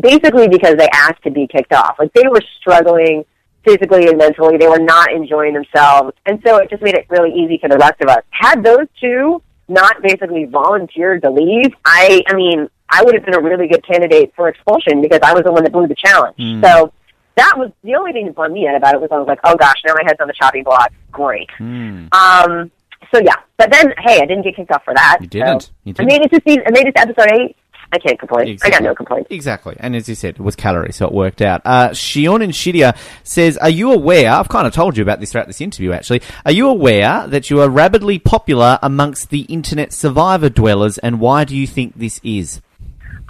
basically 0.00 0.48
because 0.48 0.74
they 0.74 0.88
asked 0.92 1.22
to 1.22 1.30
be 1.30 1.46
kicked 1.46 1.72
off. 1.72 1.96
Like 2.00 2.12
they 2.14 2.26
were 2.26 2.42
struggling 2.60 3.24
physically 3.64 4.08
and 4.08 4.18
mentally. 4.18 4.56
They 4.56 4.66
were 4.66 4.80
not 4.80 5.12
enjoying 5.12 5.54
themselves. 5.54 6.16
And 6.26 6.42
so 6.44 6.56
it 6.56 6.68
just 6.68 6.82
made 6.82 6.94
it 6.94 7.06
really 7.08 7.32
easy 7.32 7.58
for 7.58 7.68
the 7.68 7.78
rest 7.78 8.00
of 8.00 8.08
us. 8.08 8.24
Had 8.30 8.64
those 8.64 8.88
two 9.00 9.40
not 9.68 10.00
basically 10.02 10.44
volunteered 10.46 11.22
to 11.22 11.30
leave, 11.30 11.72
I, 11.84 12.22
I 12.26 12.34
mean, 12.34 12.68
I 12.88 13.02
would 13.02 13.14
have 13.14 13.24
been 13.24 13.34
a 13.34 13.40
really 13.40 13.68
good 13.68 13.84
candidate 13.86 14.32
for 14.34 14.48
expulsion 14.48 15.02
because 15.02 15.20
I 15.22 15.34
was 15.34 15.42
the 15.44 15.52
one 15.52 15.62
that 15.64 15.72
blew 15.72 15.86
the 15.86 15.94
challenge. 15.94 16.36
Mm. 16.38 16.62
So 16.64 16.92
that 17.36 17.54
was 17.56 17.70
the 17.84 17.94
only 17.94 18.12
thing 18.12 18.26
that 18.26 18.34
bummed 18.34 18.54
me 18.54 18.66
out 18.66 18.74
about 18.76 18.94
it 18.94 19.00
was 19.00 19.10
I 19.12 19.18
was 19.18 19.28
like, 19.28 19.40
oh 19.44 19.56
gosh, 19.56 19.76
now 19.86 19.92
my 19.94 20.02
head's 20.04 20.20
on 20.20 20.26
the 20.26 20.32
chopping 20.34 20.64
block. 20.64 20.92
Great. 21.12 21.48
Mm. 21.58 22.12
Um, 22.14 22.70
so 23.14 23.20
yeah, 23.20 23.36
but 23.56 23.70
then 23.70 23.92
hey, 23.98 24.20
I 24.20 24.26
didn't 24.26 24.42
get 24.42 24.56
kicked 24.56 24.70
off 24.72 24.84
for 24.84 24.94
that. 24.94 25.18
You 25.20 25.26
didn't. 25.28 25.62
So 25.62 25.70
You 25.84 25.90
I 25.90 25.92
didn't. 26.04 26.08
made 26.08 26.22
it 26.22 26.30
to 26.30 26.40
season. 26.46 26.62
I 26.66 26.70
made 26.70 26.86
it 26.86 26.92
to 26.96 27.00
episode 27.00 27.30
eight. 27.32 27.56
I 27.90 27.98
can't 27.98 28.18
complain. 28.18 28.58
I 28.62 28.70
got 28.70 28.82
no 28.82 28.94
complaints. 28.94 29.28
Exactly. 29.30 29.74
And 29.80 29.96
as 29.96 30.08
you 30.08 30.14
said, 30.14 30.34
it 30.34 30.40
was 30.40 30.54
calorie, 30.54 30.92
so 30.92 31.06
it 31.06 31.12
worked 31.12 31.40
out. 31.40 31.62
Uh, 31.64 31.90
Shion 31.90 32.42
and 32.44 32.52
Shidia 32.52 32.96
says, 33.24 33.56
Are 33.56 33.70
you 33.70 33.92
aware? 33.92 34.30
I've 34.30 34.48
kind 34.48 34.66
of 34.66 34.74
told 34.74 34.96
you 34.96 35.02
about 35.02 35.20
this 35.20 35.32
throughout 35.32 35.46
this 35.46 35.60
interview, 35.60 35.92
actually. 35.92 36.20
Are 36.44 36.52
you 36.52 36.68
aware 36.68 37.26
that 37.26 37.48
you 37.48 37.62
are 37.62 37.68
rapidly 37.70 38.18
popular 38.18 38.78
amongst 38.82 39.30
the 39.30 39.42
internet 39.42 39.92
survivor 39.94 40.50
dwellers, 40.50 40.98
and 40.98 41.18
why 41.18 41.44
do 41.44 41.56
you 41.56 41.66
think 41.66 41.94
this 41.94 42.20
is? 42.22 42.60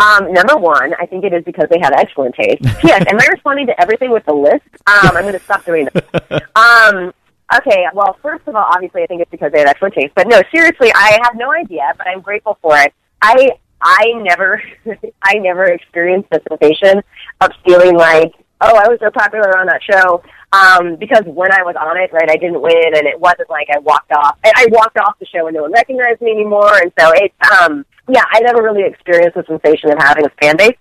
Um, 0.01 0.32
number 0.32 0.56
one, 0.56 0.93
I 0.98 1.06
think 1.06 1.24
it 1.24 1.32
is 1.32 1.44
because 1.44 1.68
they 1.70 1.78
have 1.80 1.93
excellent 1.93 2.35
taste. 2.35 2.62
yes, 2.85 3.05
am 3.09 3.18
I 3.20 3.26
responding 3.30 3.66
to 3.66 3.80
everything 3.80 4.10
with 4.10 4.24
the 4.26 4.35
list? 4.35 4.66
Um, 4.86 5.16
I'm 5.16 5.22
going 5.22 5.32
to 5.32 5.40
stop 5.40 5.64
doing 5.64 5.89
that. 5.93 6.48
Um, 6.56 7.12
okay, 7.55 7.86
well, 7.94 8.18
first 8.20 8.47
of 8.48 8.56
all, 8.56 8.66
obviously, 8.68 9.02
I 9.02 9.06
think 9.06 9.22
it's 9.22 9.30
because 9.30 9.52
they 9.52 9.60
have 9.60 9.68
excellent 9.68 9.94
taste. 9.94 10.12
But 10.16 10.26
no, 10.26 10.43
seriously, 10.52 10.90
I 10.94 11.18
have 11.22 11.36
no 11.36 11.52
idea, 11.52 11.93
but 11.97 12.09
I'm 12.09 12.20
grateful 12.20 12.59
for 12.60 12.76
it. 12.76 12.93
I 13.22 13.51
I 13.80 14.12
never 14.16 14.62
I 15.22 15.34
never 15.34 15.64
experienced 15.64 16.30
the 16.30 16.42
sensation 16.48 17.02
of 17.40 17.50
feeling 17.64 17.96
like, 17.96 18.32
oh, 18.60 18.76
I 18.76 18.88
was 18.88 18.98
so 19.00 19.10
popular 19.10 19.59
on 19.59 19.66
that 19.66 19.82
show. 19.82 20.22
Um, 20.50 20.96
because 20.96 21.24
when 21.26 21.52
I 21.52 21.62
was 21.62 21.76
on 21.78 21.98
it, 21.98 22.10
right, 22.10 22.30
I 22.30 22.36
didn't 22.36 22.62
win, 22.62 22.96
and 22.96 23.06
it 23.06 23.20
wasn't 23.20 23.50
like 23.50 23.68
I 23.70 23.78
walked 23.80 24.10
off. 24.12 24.38
I, 24.42 24.52
I 24.56 24.66
walked 24.70 24.96
off 24.96 25.18
the 25.18 25.26
show 25.26 25.46
and 25.46 25.55
no 25.55 25.62
one 25.62 25.72
recognized 25.72 26.22
me 26.22 26.30
anymore, 26.30 26.74
and 26.78 26.90
so 26.98 27.12
it's 27.14 27.34
um, 27.60 27.84
yeah, 28.09 28.24
I 28.32 28.40
never 28.40 28.62
really 28.62 28.84
experienced 28.84 29.36
the 29.36 29.44
sensation 29.46 29.92
of 29.92 29.98
having 29.98 30.24
a 30.24 30.30
fan 30.40 30.56
base. 30.56 30.76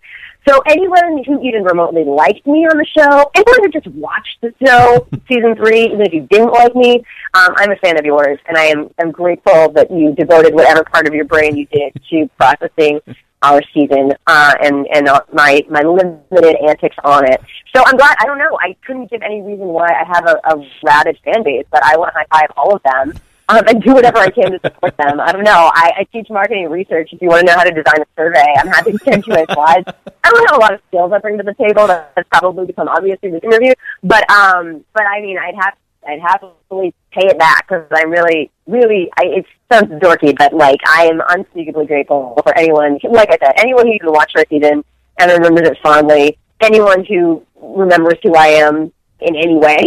So 0.48 0.61
anyone 0.65 1.24
who 1.26 1.41
even 1.41 1.64
remotely 1.64 2.06
liked 2.06 2.48
me 2.48 2.65
on 2.65 2.78
the 2.78 2.86
show, 2.86 3.30
anyone 3.36 3.64
who 3.64 3.69
just 3.69 3.88
watched 3.88 4.38
the 4.41 4.53
show, 4.65 5.06
season 5.28 5.56
three, 5.57 5.86
even 5.88 6.02
if 6.02 6.14
you 6.14 6.22
didn't 6.30 6.52
like 6.52 6.74
me, 6.74 7.03
um, 7.34 7.53
I'm 7.57 7.72
a 7.72 7.76
fan 7.78 7.99
of 7.99 8.06
yours, 8.06 8.40
and 8.48 8.57
I 8.57 8.65
am 8.65 8.90
I'm 8.98 9.11
grateful 9.11 9.69
that 9.74 9.91
you 9.91 10.15
devoted 10.15 10.53
whatever 10.53 10.86
part 10.86 11.06
of 11.06 11.14
your 11.14 11.26
brain 11.26 11.57
you 11.57 11.65
did 11.65 12.02
to 12.11 12.30
processing 12.38 13.02
our 13.41 13.61
season 13.74 14.14
uh, 14.26 14.53
and 14.61 14.88
and 14.94 15.10
uh, 15.10 15.22
my 15.34 15.64
my 15.69 15.82
limited 15.82 16.56
antics 16.65 16.95
on 17.03 17.26
it. 17.26 17.41
So 17.76 17.84
I'm 17.86 17.98
glad. 17.98 18.15
I 18.22 18.26
don't 18.26 18.38
know. 18.38 18.57
I 18.61 18.76
couldn't 18.86 19.11
give 19.11 19.22
any 19.24 19.41
reason 19.41 19.68
why 19.68 19.90
I 19.90 20.06
have 20.07 20.28
a, 20.28 20.40
a 20.56 20.65
rabid 20.82 21.19
fan 21.26 21.44
base, 21.44 21.65
but 21.72 21.84
I 21.84 21.98
want 21.98 22.14
to 22.14 22.19
high 22.19 22.48
five 22.48 22.52
all 22.56 22.74
of 22.74 22.82
them 22.84 23.19
um, 23.49 23.64
and 23.68 23.82
do 23.82 23.94
whatever 23.94 24.18
I 24.18 24.30
can 24.30 24.52
to 24.52 24.60
support 24.64 24.95
them. 24.98 25.19
I 25.19 25.32
don't 25.32 25.44
know. 25.44 25.72
I, 25.74 25.91
I 25.99 26.03
teach 26.11 26.30
marketing 26.30 26.69
research. 26.69 27.10
If 27.14 27.22
you 27.22 27.30
want 27.30 27.41
to 27.41 27.45
know 27.48 27.57
how 27.57 27.64
to 27.64 27.72
design 27.72 28.02
a 28.02 28.06
survey, 28.15 28.45
I'm 28.57 28.68
happy 28.68 28.91
to 28.91 28.98
send 28.99 29.26
you 29.26 29.34
my 29.34 29.45
slides. 29.53 29.88
I 30.24 30.30
don't 30.30 30.49
have 30.49 30.57
a 30.57 30.61
lot 30.61 30.74
of 30.74 30.82
skills 30.90 31.11
I 31.14 31.19
bring 31.19 31.38
to 31.38 31.44
the 31.44 31.53
table. 31.53 31.88
That's 31.88 32.28
probably 32.30 32.65
become 32.65 32.90
obvious 32.90 33.19
through 33.19 33.32
this 33.32 33.44
interview. 33.44 33.74
But 34.03 34.30
um, 34.30 34.84
but 34.94 35.03
I 35.03 35.22
mean, 35.22 35.38
I'd 35.38 35.56
have 35.56 35.76
I'd 36.06 36.19
happily 36.19 36.94
pay 37.11 37.28
it 37.28 37.40
back 37.40 37.68
because 37.68 37.86
I'm 37.91 38.10
really, 38.10 38.52
really. 38.65 39.10
I, 39.18 39.26
it 39.26 39.45
sounds 39.72 39.91
dorky, 40.02 40.38
but 40.38 40.53
like 40.53 40.80
I 40.86 41.06
am 41.06 41.22
unspeakably 41.30 41.86
grateful 41.86 42.40
for 42.44 42.57
anyone. 42.57 42.99
Like 43.10 43.30
I 43.30 43.38
said, 43.38 43.53
anyone 43.57 43.88
who 43.88 43.94
even 43.94 44.11
watched 44.11 44.36
our 44.38 44.45
season 44.49 44.84
and 45.19 45.32
remembers 45.32 45.69
it 45.69 45.78
fondly. 45.82 46.38
Anyone 46.60 47.06
who 47.06 47.45
remembers 47.61 48.15
who 48.24 48.36
I 48.36 48.48
am 48.48 48.91
in 49.19 49.35
any 49.35 49.56
way, 49.56 49.77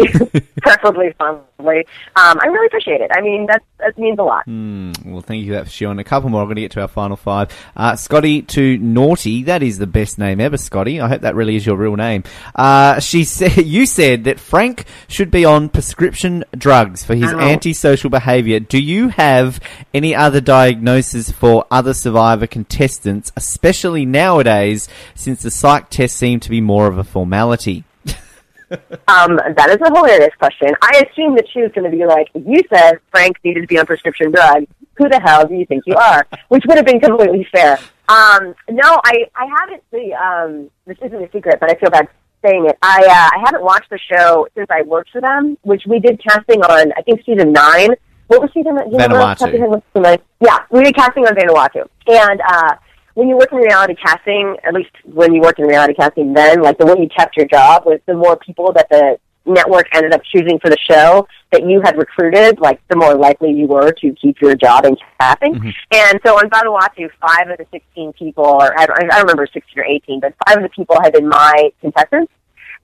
preferably 0.61 1.13
fondly. 1.19 1.87
Um, 2.17 2.39
I 2.43 2.47
really 2.47 2.67
appreciate 2.67 3.01
it. 3.01 3.11
I 3.15 3.21
mean, 3.21 3.47
that 3.47 3.63
that 3.79 3.97
means 3.99 4.19
a 4.19 4.23
lot. 4.23 4.45
Hmm, 4.45 4.93
well, 5.05 5.21
thank 5.21 5.45
you 5.45 5.53
for 5.53 5.59
that, 5.59 5.67
Shion. 5.67 6.01
A 6.01 6.05
couple 6.05 6.29
more. 6.31 6.41
I'm 6.43 6.47
going 6.49 6.57
to 6.57 6.63
get 6.63 6.73
to 6.73 6.81
our 6.83 6.89
final 6.89 7.17
five. 7.17 7.51
Uh, 7.77 7.97
Scotty 7.97 8.43
to 8.43 8.77
Naughty. 8.79 9.43
That 9.45 9.63
is 9.63 9.79
the 9.79 9.87
best 9.87 10.19
name 10.19 10.41
ever, 10.41 10.57
Scotty. 10.57 11.01
I 11.01 11.09
hope 11.09 11.21
that 11.23 11.35
really 11.35 11.57
is 11.57 11.65
your 11.65 11.77
real 11.77 11.97
name. 11.97 12.25
Uh, 12.55 12.99
she 13.01 13.25
said, 13.25 13.57
you 13.67 13.87
said 13.87 14.25
that 14.25 14.41
Frank 14.41 14.85
should 15.09 15.31
be 15.31 15.45
on 15.45 15.69
prescription 15.69 16.45
drugs 16.57 17.05
for 17.05 17.15
his 17.15 17.33
Oh. 17.33 17.39
antisocial 17.39 18.11
behaviour. 18.11 18.59
Do 18.61 18.79
you 18.83 19.09
have 19.11 19.61
any 19.95 20.15
other 20.15 20.41
diagnosis 20.41 21.31
for 21.31 21.65
other 21.71 21.95
survivor 21.95 22.47
contestants, 22.47 23.31
especially 23.37 24.05
nowadays, 24.05 24.89
since 25.15 25.43
the 25.43 25.51
psych 25.51 25.91
tests 25.91 26.19
seem 26.19 26.41
to 26.41 26.51
be 26.51 26.61
more 26.61 26.87
of 26.87 26.99
a 26.99 27.05
formality? 27.05 27.85
Um, 29.09 29.37
that 29.57 29.69
is 29.71 29.79
a 29.85 29.93
hilarious 29.93 30.35
question. 30.39 30.69
I 30.83 31.05
assume 31.05 31.35
that 31.37 31.47
she 31.53 31.61
was 31.63 31.73
going 31.73 31.91
to 31.91 31.97
be 31.97 32.07
like, 32.07 32.29
you 32.35 32.63
said 32.73 32.99
Frank 33.11 33.37
needed 33.43 33.63
to 33.63 33.67
be 33.67 33.79
on 33.79 33.87
prescription 33.87 34.31
drugs. 34.31 34.67
Who 34.97 35.09
the 35.09 35.21
hell 35.21 35.47
do 35.47 35.55
you 35.55 35.67
think 35.67 35.85
you 35.87 35.95
are? 35.95 36.27
Which 36.49 36.65
would 36.67 36.77
have 36.77 36.87
been 36.87 37.01
completely 37.01 37.47
fair. 37.51 37.79
Um, 38.09 38.55
no, 38.69 39.01
I, 39.05 39.27
I 39.35 39.47
haven't, 39.61 39.83
the, 39.91 40.13
um, 40.15 40.71
this 40.87 40.99
isn't 41.03 41.23
a 41.23 41.31
secret, 41.33 41.59
but 41.61 41.71
I 41.71 41.75
feel 41.75 41.91
bad 41.91 42.09
saying 42.45 42.67
it. 42.67 42.79
I, 42.83 43.03
uh, 43.03 43.39
I 43.39 43.43
haven't 43.45 43.63
watched 43.63 43.91
the 43.91 43.99
show 43.99 44.47
since 44.55 44.69
I 44.71 44.83
worked 44.83 45.11
for 45.11 45.21
them, 45.21 45.57
which 45.63 45.83
we 45.87 45.99
did 45.99 46.23
casting 46.23 46.63
on, 46.63 46.93
I 46.97 47.03
think, 47.03 47.25
season 47.25 47.53
nine. 47.53 47.91
What 48.29 48.43
was 48.43 48.51
season 48.53 48.77
nine? 48.77 48.91
Vanuatu. 48.91 50.23
Yeah, 50.41 50.59
we 50.71 50.85
did 50.85 50.95
casting 50.95 51.27
on 51.27 51.35
Vanuatu. 51.35 51.89
And, 52.07 52.41
uh, 52.41 52.75
when 53.21 53.29
you 53.29 53.37
work 53.37 53.53
in 53.53 53.59
reality 53.59 53.95
casting, 54.03 54.57
at 54.65 54.73
least 54.73 54.89
when 55.05 55.35
you 55.35 55.43
worked 55.43 55.59
in 55.59 55.67
reality 55.67 55.93
casting 55.93 56.33
then, 56.33 56.63
like 56.63 56.79
the 56.79 56.87
way 56.87 56.95
you 56.99 57.07
kept 57.07 57.37
your 57.37 57.45
job 57.45 57.85
was 57.85 58.01
the 58.07 58.15
more 58.15 58.35
people 58.39 58.73
that 58.73 58.89
the 58.89 59.19
network 59.45 59.87
ended 59.93 60.15
up 60.15 60.23
choosing 60.25 60.59
for 60.59 60.71
the 60.71 60.79
show 60.91 61.29
that 61.53 61.63
you 61.69 61.83
had 61.85 61.99
recruited, 61.99 62.59
like 62.61 62.81
the 62.89 62.97
more 62.97 63.15
likely 63.15 63.53
you 63.53 63.67
were 63.67 63.93
to 63.93 64.15
keep 64.15 64.41
your 64.41 64.55
job 64.55 64.87
in 64.87 64.97
casting. 65.21 65.53
Mm-hmm. 65.53 65.69
And 65.93 66.19
so 66.25 66.37
on 66.37 66.49
Vanuatu, 66.49 67.11
five 67.21 67.51
of 67.51 67.59
the 67.59 67.67
16 67.71 68.15
people, 68.15 68.47
or 68.47 68.73
I 68.81 68.87
don't, 68.87 68.99
I 68.99 69.19
don't 69.19 69.21
remember 69.25 69.47
16 69.53 69.79
or 69.79 69.85
18, 69.85 70.21
but 70.21 70.33
five 70.47 70.57
of 70.57 70.63
the 70.63 70.71
people 70.71 70.97
had 71.03 71.13
been 71.13 71.29
my 71.29 71.71
contestants. 71.83 72.33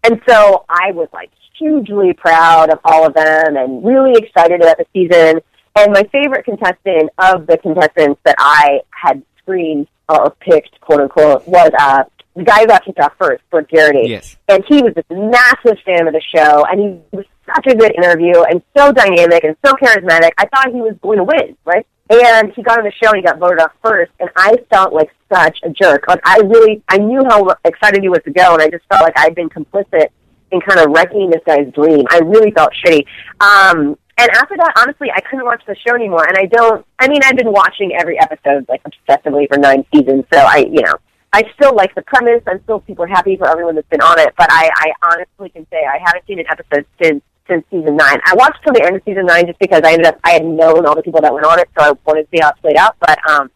And 0.04 0.20
so 0.28 0.66
I 0.68 0.92
was 0.92 1.08
like 1.14 1.30
hugely 1.58 2.12
proud 2.12 2.68
of 2.68 2.78
all 2.84 3.06
of 3.06 3.14
them 3.14 3.56
and 3.56 3.82
really 3.82 4.22
excited 4.22 4.60
about 4.60 4.76
the 4.76 4.84
season. 4.92 5.40
And 5.78 5.92
my 5.94 6.02
favorite 6.12 6.44
contestant 6.44 7.08
of 7.16 7.46
the 7.46 7.56
contestants 7.56 8.20
that 8.26 8.36
I 8.38 8.80
had 8.90 9.22
screened 9.38 9.86
or 10.08 10.30
picked, 10.40 10.80
quote 10.80 11.00
unquote, 11.00 11.46
was 11.46 11.70
uh, 11.78 12.04
the 12.34 12.44
guy 12.44 12.60
who 12.60 12.66
got 12.66 12.84
kicked 12.84 13.00
off 13.00 13.14
first, 13.18 13.42
Brook 13.50 13.68
Geraghty. 13.68 14.08
Yes. 14.08 14.36
And 14.48 14.64
he 14.68 14.82
was 14.82 14.94
this 14.94 15.04
massive 15.10 15.78
fan 15.84 16.06
of 16.06 16.12
the 16.12 16.22
show, 16.34 16.64
and 16.66 16.80
he 16.80 17.16
was 17.16 17.24
such 17.54 17.66
a 17.66 17.76
good 17.76 17.94
interview 17.96 18.42
and 18.42 18.62
so 18.76 18.92
dynamic 18.92 19.44
and 19.44 19.56
so 19.64 19.72
charismatic. 19.74 20.30
I 20.38 20.46
thought 20.46 20.72
he 20.72 20.80
was 20.80 20.94
going 21.00 21.18
to 21.18 21.24
win, 21.24 21.56
right? 21.64 21.86
And 22.08 22.52
he 22.52 22.62
got 22.62 22.78
on 22.78 22.84
the 22.84 22.92
show 23.02 23.10
and 23.10 23.16
he 23.16 23.22
got 23.22 23.38
voted 23.38 23.60
off 23.60 23.72
first, 23.82 24.12
and 24.20 24.30
I 24.36 24.56
felt 24.70 24.92
like 24.92 25.10
such 25.32 25.58
a 25.64 25.70
jerk. 25.70 26.04
Like 26.06 26.20
I 26.24 26.38
really, 26.44 26.82
I 26.88 26.98
knew 26.98 27.22
how 27.28 27.48
excited 27.64 28.02
he 28.02 28.08
was 28.08 28.20
to 28.24 28.30
go, 28.30 28.54
and 28.54 28.62
I 28.62 28.68
just 28.68 28.84
felt 28.88 29.02
like 29.02 29.14
I'd 29.16 29.34
been 29.34 29.48
complicit 29.48 30.08
in 30.52 30.60
kind 30.60 30.78
of 30.78 30.90
wrecking 30.90 31.30
this 31.30 31.42
guy's 31.44 31.72
dream. 31.72 32.04
I 32.10 32.20
really 32.20 32.52
felt 32.52 32.72
shitty. 32.84 33.06
Um, 33.40 33.98
and 34.18 34.30
after 34.30 34.56
that, 34.56 34.72
honestly, 34.76 35.10
I 35.14 35.20
couldn't 35.20 35.44
watch 35.44 35.62
the 35.66 35.76
show 35.76 35.94
anymore. 35.94 36.26
And 36.26 36.36
I 36.38 36.46
don't, 36.46 36.84
I 36.98 37.08
mean, 37.08 37.20
I've 37.24 37.36
been 37.36 37.52
watching 37.52 37.92
every 37.94 38.18
episode 38.18 38.66
like 38.68 38.82
obsessively 38.84 39.46
for 39.48 39.58
nine 39.58 39.84
seasons. 39.92 40.24
So 40.32 40.38
I, 40.38 40.68
you 40.70 40.82
know, 40.82 40.94
I 41.32 41.42
still 41.54 41.74
like 41.74 41.94
the 41.94 42.02
premise. 42.02 42.42
I'm 42.46 42.62
still 42.62 42.82
super 42.86 43.06
happy 43.06 43.36
for 43.36 43.46
everyone 43.48 43.74
that's 43.74 43.88
been 43.88 44.00
on 44.00 44.18
it. 44.18 44.32
But 44.38 44.48
I, 44.50 44.70
I 44.74 44.92
honestly 45.12 45.50
can 45.50 45.66
say 45.70 45.84
I 45.84 45.98
haven't 46.02 46.26
seen 46.26 46.38
an 46.38 46.46
episode 46.48 46.86
since 47.00 47.22
since 47.46 47.64
season 47.70 47.96
nine. 47.96 48.18
I 48.24 48.34
watched 48.34 48.62
till 48.64 48.72
the 48.72 48.82
end 48.84 48.96
of 48.96 49.02
season 49.04 49.26
nine 49.26 49.46
just 49.46 49.58
because 49.58 49.82
I 49.84 49.92
ended 49.92 50.06
up 50.06 50.18
I 50.24 50.32
had 50.32 50.44
known 50.44 50.86
all 50.86 50.96
the 50.96 51.02
people 51.02 51.20
that 51.20 51.32
went 51.32 51.46
on 51.46 51.58
it, 51.58 51.68
so 51.78 51.84
I 51.84 51.92
wanted 52.06 52.22
to 52.22 52.28
see 52.32 52.40
how 52.40 52.50
it 52.50 52.56
played 52.62 52.76
out. 52.76 52.96
But 53.00 53.18
um, 53.28 53.50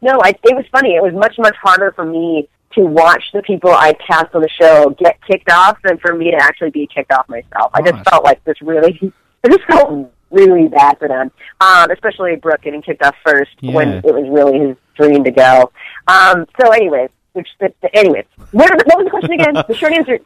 no, 0.00 0.20
I, 0.22 0.30
it 0.30 0.56
was 0.56 0.64
funny. 0.72 0.94
It 0.94 1.02
was 1.02 1.12
much 1.12 1.34
much 1.38 1.56
harder 1.62 1.92
for 1.92 2.04
me 2.04 2.48
to 2.72 2.82
watch 2.82 3.24
the 3.32 3.42
people 3.42 3.70
I 3.70 3.92
cast 3.94 4.34
on 4.34 4.42
the 4.42 4.48
show 4.48 4.90
get 4.90 5.18
kicked 5.26 5.50
off 5.50 5.78
than 5.82 5.98
for 5.98 6.14
me 6.14 6.30
to 6.30 6.36
actually 6.36 6.70
be 6.70 6.86
kicked 6.86 7.12
off 7.12 7.28
myself. 7.28 7.70
I 7.74 7.82
just 7.82 8.08
felt 8.08 8.24
like 8.24 8.42
this 8.44 8.60
really, 8.62 9.12
I 9.44 9.48
just 9.48 9.64
felt 9.64 10.12
really 10.30 10.68
bad 10.68 10.98
for 10.98 11.08
them, 11.08 11.30
um, 11.60 11.90
especially 11.90 12.36
Brook 12.36 12.62
getting 12.62 12.82
kicked 12.82 13.02
off 13.02 13.14
first 13.24 13.50
when 13.62 13.88
it 13.94 14.04
was 14.04 14.28
really 14.30 14.58
his 14.68 14.76
dream 14.96 15.24
to 15.24 15.30
go. 15.30 15.72
Um, 16.06 16.46
so, 16.60 16.70
anyways, 16.70 17.10
which, 17.32 17.48
anyways, 17.94 18.24
what, 18.52 18.70
what 18.86 18.98
was 18.98 19.04
the 19.04 19.10
question 19.10 19.32
again? 19.32 19.54
the 19.68 19.74
short 19.74 19.92
answer. 19.92 20.18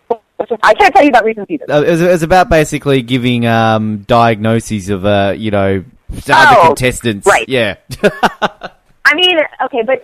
I 0.62 0.74
can't 0.74 0.92
tell 0.94 1.04
you 1.04 1.10
about 1.10 1.24
recent 1.24 1.46
seasons. 1.46 1.70
Uh, 1.70 1.84
it, 1.86 1.90
was, 1.90 2.00
it 2.00 2.08
was 2.08 2.22
about 2.24 2.48
basically 2.48 3.02
giving 3.02 3.46
um, 3.46 3.98
diagnoses 4.08 4.88
of, 4.88 5.04
uh, 5.04 5.34
you 5.36 5.50
know, 5.52 5.84
other 6.28 6.56
Oh, 6.58 6.66
contestants. 6.66 7.26
right. 7.26 7.48
Yeah. 7.48 7.76
I 8.02 8.70
I 9.04 9.14
mean, 9.14 9.38
okay, 9.66 9.82
but 9.86 10.00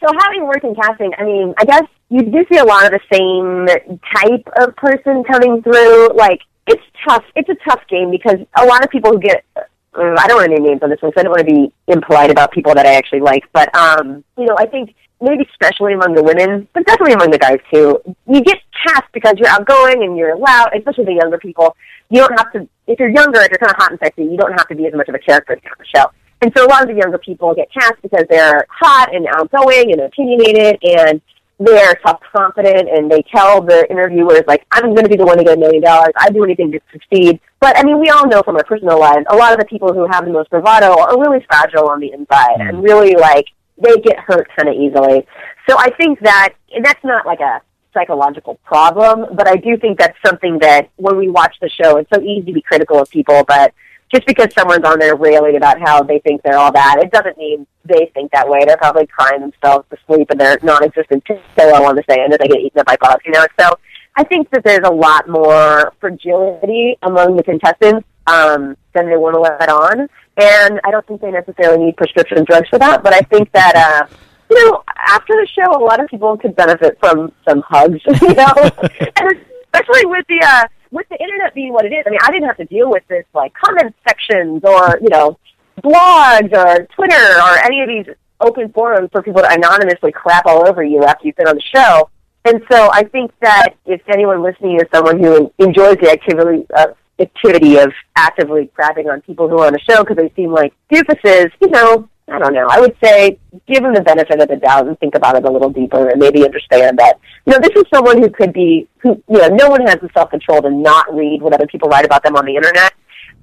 so 0.00 0.06
having 0.20 0.46
worked 0.46 0.64
in 0.64 0.74
casting, 0.74 1.12
I 1.18 1.24
mean, 1.24 1.52
I 1.58 1.64
guess 1.64 1.82
you 2.10 2.22
do 2.22 2.44
see 2.50 2.58
a 2.58 2.64
lot 2.64 2.84
of 2.86 2.92
the 2.92 3.00
same 3.12 3.66
type 4.14 4.46
of 4.60 4.76
person 4.76 5.24
coming 5.24 5.62
through. 5.62 6.10
Like, 6.14 6.40
it's 6.66 6.82
tough. 7.06 7.24
It's 7.34 7.48
a 7.48 7.56
tough 7.68 7.80
game 7.88 8.10
because 8.10 8.38
a 8.56 8.66
lot 8.66 8.84
of 8.84 8.90
people 8.90 9.12
who 9.12 9.20
get. 9.20 9.44
Uh, 9.56 9.62
I 9.94 10.26
don't 10.26 10.38
want 10.38 10.50
to 10.50 10.54
name 10.54 10.64
names 10.64 10.82
on 10.82 10.88
this 10.88 11.02
one, 11.02 11.12
so 11.12 11.20
I 11.20 11.22
don't 11.22 11.32
want 11.32 11.46
to 11.46 11.54
be 11.54 11.70
impolite 11.86 12.30
about 12.30 12.50
people 12.50 12.74
that 12.74 12.86
I 12.86 12.94
actually 12.94 13.20
like. 13.20 13.44
But 13.52 13.74
um, 13.76 14.24
you 14.38 14.46
know, 14.46 14.56
I 14.58 14.64
think 14.64 14.94
maybe 15.20 15.46
especially 15.52 15.92
among 15.92 16.14
the 16.14 16.22
women, 16.22 16.66
but 16.72 16.84
definitely 16.86 17.14
among 17.14 17.30
the 17.30 17.38
guys 17.38 17.58
too. 17.72 18.00
You 18.26 18.40
get 18.42 18.58
cast 18.86 19.04
because 19.12 19.34
you're 19.38 19.48
outgoing 19.48 20.02
and 20.02 20.16
you're 20.16 20.36
loud, 20.36 20.70
especially 20.76 21.04
the 21.04 21.18
younger 21.20 21.38
people. 21.38 21.76
You 22.10 22.20
don't 22.20 22.38
have 22.38 22.52
to, 22.52 22.68
if 22.86 22.98
you're 22.98 23.08
younger, 23.08 23.40
if 23.40 23.50
you're 23.50 23.58
kind 23.58 23.70
of 23.70 23.76
hot 23.76 23.90
and 23.90 24.00
sexy, 24.02 24.24
you 24.24 24.36
don't 24.36 24.52
have 24.52 24.68
to 24.68 24.74
be 24.74 24.86
as 24.86 24.94
much 24.94 25.08
of 25.08 25.14
a 25.14 25.18
character 25.18 25.52
on 25.52 25.72
the 25.78 25.84
show. 25.84 26.10
And 26.42 26.52
so 26.56 26.66
a 26.66 26.68
lot 26.68 26.82
of 26.82 26.88
the 26.88 26.94
younger 26.94 27.18
people 27.18 27.54
get 27.54 27.72
cast 27.72 28.02
because 28.02 28.24
they're 28.28 28.66
hot 28.68 29.14
and 29.14 29.26
outgoing 29.28 29.92
and 29.92 30.00
opinionated 30.00 30.78
and 30.82 31.20
they're 31.64 31.98
self-confident 32.04 32.88
and 32.88 33.10
they 33.10 33.22
tell 33.34 33.62
the 33.62 33.88
interviewers, 33.90 34.42
like, 34.46 34.64
I'm 34.70 34.94
going 34.94 35.04
to 35.04 35.08
be 35.08 35.16
the 35.16 35.26
one 35.26 35.38
to 35.38 35.44
get 35.44 35.56
a 35.56 35.60
million 35.60 35.82
dollars. 35.82 36.12
I'd 36.18 36.34
do 36.34 36.44
anything 36.44 36.72
to 36.72 36.80
succeed. 36.92 37.40
But, 37.60 37.78
I 37.78 37.82
mean, 37.82 38.00
we 38.00 38.10
all 38.10 38.26
know 38.26 38.42
from 38.42 38.56
our 38.56 38.64
personal 38.64 38.98
lives, 38.98 39.26
a 39.30 39.36
lot 39.36 39.52
of 39.52 39.58
the 39.58 39.66
people 39.66 39.92
who 39.92 40.06
have 40.10 40.24
the 40.24 40.32
most 40.32 40.50
bravado 40.50 40.98
are 40.98 41.20
really 41.20 41.44
fragile 41.48 41.88
on 41.88 42.00
the 42.00 42.12
inside 42.12 42.60
and 42.60 42.76
mm-hmm. 42.76 42.82
really, 42.82 43.14
like, 43.14 43.46
they 43.78 43.96
get 43.96 44.18
hurt 44.18 44.48
kind 44.56 44.68
of 44.68 44.74
easily. 44.74 45.26
So 45.68 45.76
I 45.78 45.90
think 45.96 46.20
that 46.20 46.54
and 46.74 46.84
that's 46.84 47.02
not 47.04 47.26
like 47.26 47.40
a 47.40 47.60
psychological 47.94 48.58
problem, 48.64 49.36
but 49.36 49.46
I 49.46 49.56
do 49.56 49.76
think 49.76 49.98
that's 49.98 50.16
something 50.24 50.58
that 50.60 50.88
when 50.96 51.16
we 51.16 51.28
watch 51.28 51.54
the 51.60 51.68
show, 51.68 51.98
it's 51.98 52.08
so 52.12 52.22
easy 52.22 52.46
to 52.46 52.52
be 52.52 52.62
critical 52.62 52.98
of 52.98 53.10
people, 53.10 53.44
but 53.46 53.74
just 54.12 54.26
because 54.26 54.52
someone's 54.52 54.84
on 54.84 54.98
there 54.98 55.16
railing 55.16 55.56
about 55.56 55.80
how 55.80 56.02
they 56.02 56.18
think 56.18 56.42
they're 56.42 56.58
all 56.58 56.72
that, 56.72 56.96
it 57.02 57.10
doesn't 57.10 57.38
mean 57.38 57.66
they 57.84 58.10
think 58.14 58.30
that 58.32 58.48
way. 58.48 58.60
They're 58.66 58.76
probably 58.76 59.06
crying 59.06 59.40
themselves 59.40 59.86
to 59.90 59.96
sleep 60.06 60.30
and 60.30 60.38
they're 60.38 60.58
non-existent 60.62 61.24
pillow 61.24 61.84
on 61.84 61.96
the 61.96 62.04
sand 62.08 62.32
as 62.32 62.38
they 62.38 62.48
get 62.48 62.58
eaten 62.58 62.80
up 62.80 62.86
by 62.86 62.96
bugs, 63.00 63.22
you 63.24 63.32
know? 63.32 63.46
So 63.58 63.70
I 64.16 64.24
think 64.24 64.50
that 64.50 64.64
there's 64.64 64.86
a 64.86 64.92
lot 64.92 65.28
more 65.28 65.92
fragility 65.98 66.98
among 67.02 67.36
the 67.36 67.42
contestants 67.42 68.06
um, 68.26 68.76
than 68.94 69.08
they 69.08 69.16
want 69.16 69.34
to 69.34 69.40
let 69.40 69.68
on. 69.70 70.08
And 70.36 70.80
I 70.84 70.90
don't 70.90 71.06
think 71.06 71.22
they 71.22 71.30
necessarily 71.30 71.86
need 71.86 71.96
prescription 71.96 72.44
drugs 72.44 72.68
for 72.68 72.78
that, 72.78 73.02
but 73.02 73.14
I 73.14 73.20
think 73.20 73.50
that, 73.52 73.74
uh, 73.74 74.14
you 74.50 74.70
know, 74.70 74.82
after 75.08 75.34
the 75.34 75.46
show, 75.46 75.70
a 75.72 75.82
lot 75.82 76.00
of 76.00 76.08
people 76.08 76.36
could 76.36 76.54
benefit 76.54 76.98
from 77.00 77.32
some 77.48 77.62
hugs, 77.66 78.00
you 78.06 78.34
know? 78.34 78.52
and 79.16 79.40
especially 79.72 80.04
with 80.04 80.26
the, 80.28 80.40
uh, 80.42 80.64
with 80.92 81.08
the 81.08 81.20
internet 81.20 81.54
being 81.54 81.72
what 81.72 81.84
it 81.84 81.92
is, 81.92 82.04
I 82.06 82.10
mean, 82.10 82.20
I 82.22 82.30
didn't 82.30 82.46
have 82.46 82.58
to 82.58 82.64
deal 82.66 82.88
with 82.88 83.02
this, 83.08 83.24
like, 83.34 83.52
comment 83.54 83.94
sections 84.06 84.62
or, 84.62 85.00
you 85.02 85.08
know, 85.08 85.38
blogs 85.82 86.52
or 86.52 86.86
Twitter 86.94 87.40
or 87.40 87.58
any 87.64 87.80
of 87.82 87.88
these 87.88 88.14
open 88.40 88.70
forums 88.72 89.08
for 89.10 89.22
people 89.22 89.42
to 89.42 89.50
anonymously 89.50 90.12
crap 90.12 90.46
all 90.46 90.68
over 90.68 90.84
you 90.84 91.02
after 91.02 91.26
you've 91.26 91.36
been 91.36 91.48
on 91.48 91.56
the 91.56 91.62
show. 91.62 92.10
And 92.44 92.62
so 92.70 92.90
I 92.92 93.04
think 93.04 93.32
that 93.40 93.74
if 93.86 94.02
anyone 94.08 94.42
listening 94.42 94.76
is 94.76 94.86
someone 94.92 95.22
who 95.22 95.52
enjoys 95.58 95.96
the 95.96 96.10
activity, 96.10 96.66
uh, 96.74 96.88
activity 97.18 97.78
of 97.78 97.92
actively 98.16 98.70
crapping 98.76 99.10
on 99.10 99.20
people 99.22 99.48
who 99.48 99.58
are 99.60 99.68
on 99.68 99.72
the 99.72 99.80
show 99.80 100.02
because 100.02 100.16
they 100.16 100.30
seem 100.34 100.52
like 100.52 100.74
doofuses, 100.92 101.50
you 101.60 101.68
know, 101.68 102.08
I 102.28 102.38
don't 102.38 102.54
know. 102.54 102.66
I 102.70 102.80
would 102.80 102.96
say 103.02 103.38
give 103.66 103.82
them 103.82 103.94
the 103.94 104.00
benefit 104.00 104.40
of 104.40 104.48
the 104.48 104.56
doubt 104.56 104.86
and 104.86 104.98
think 105.00 105.14
about 105.14 105.36
it 105.36 105.44
a 105.44 105.50
little 105.50 105.70
deeper 105.70 106.08
and 106.08 106.20
maybe 106.20 106.44
understand 106.44 106.98
that, 106.98 107.18
you 107.46 107.52
know, 107.52 107.58
this 107.58 107.72
is 107.76 107.84
someone 107.92 108.22
who 108.22 108.30
could 108.30 108.52
be, 108.52 108.88
who, 108.98 109.22
you 109.28 109.38
know, 109.38 109.48
no 109.48 109.68
one 109.68 109.80
has 109.82 109.96
the 109.96 110.08
self-control 110.14 110.62
to 110.62 110.70
not 110.70 111.12
read 111.12 111.42
what 111.42 111.52
other 111.52 111.66
people 111.66 111.88
write 111.88 112.04
about 112.04 112.22
them 112.22 112.36
on 112.36 112.46
the 112.46 112.54
internet. 112.54 112.94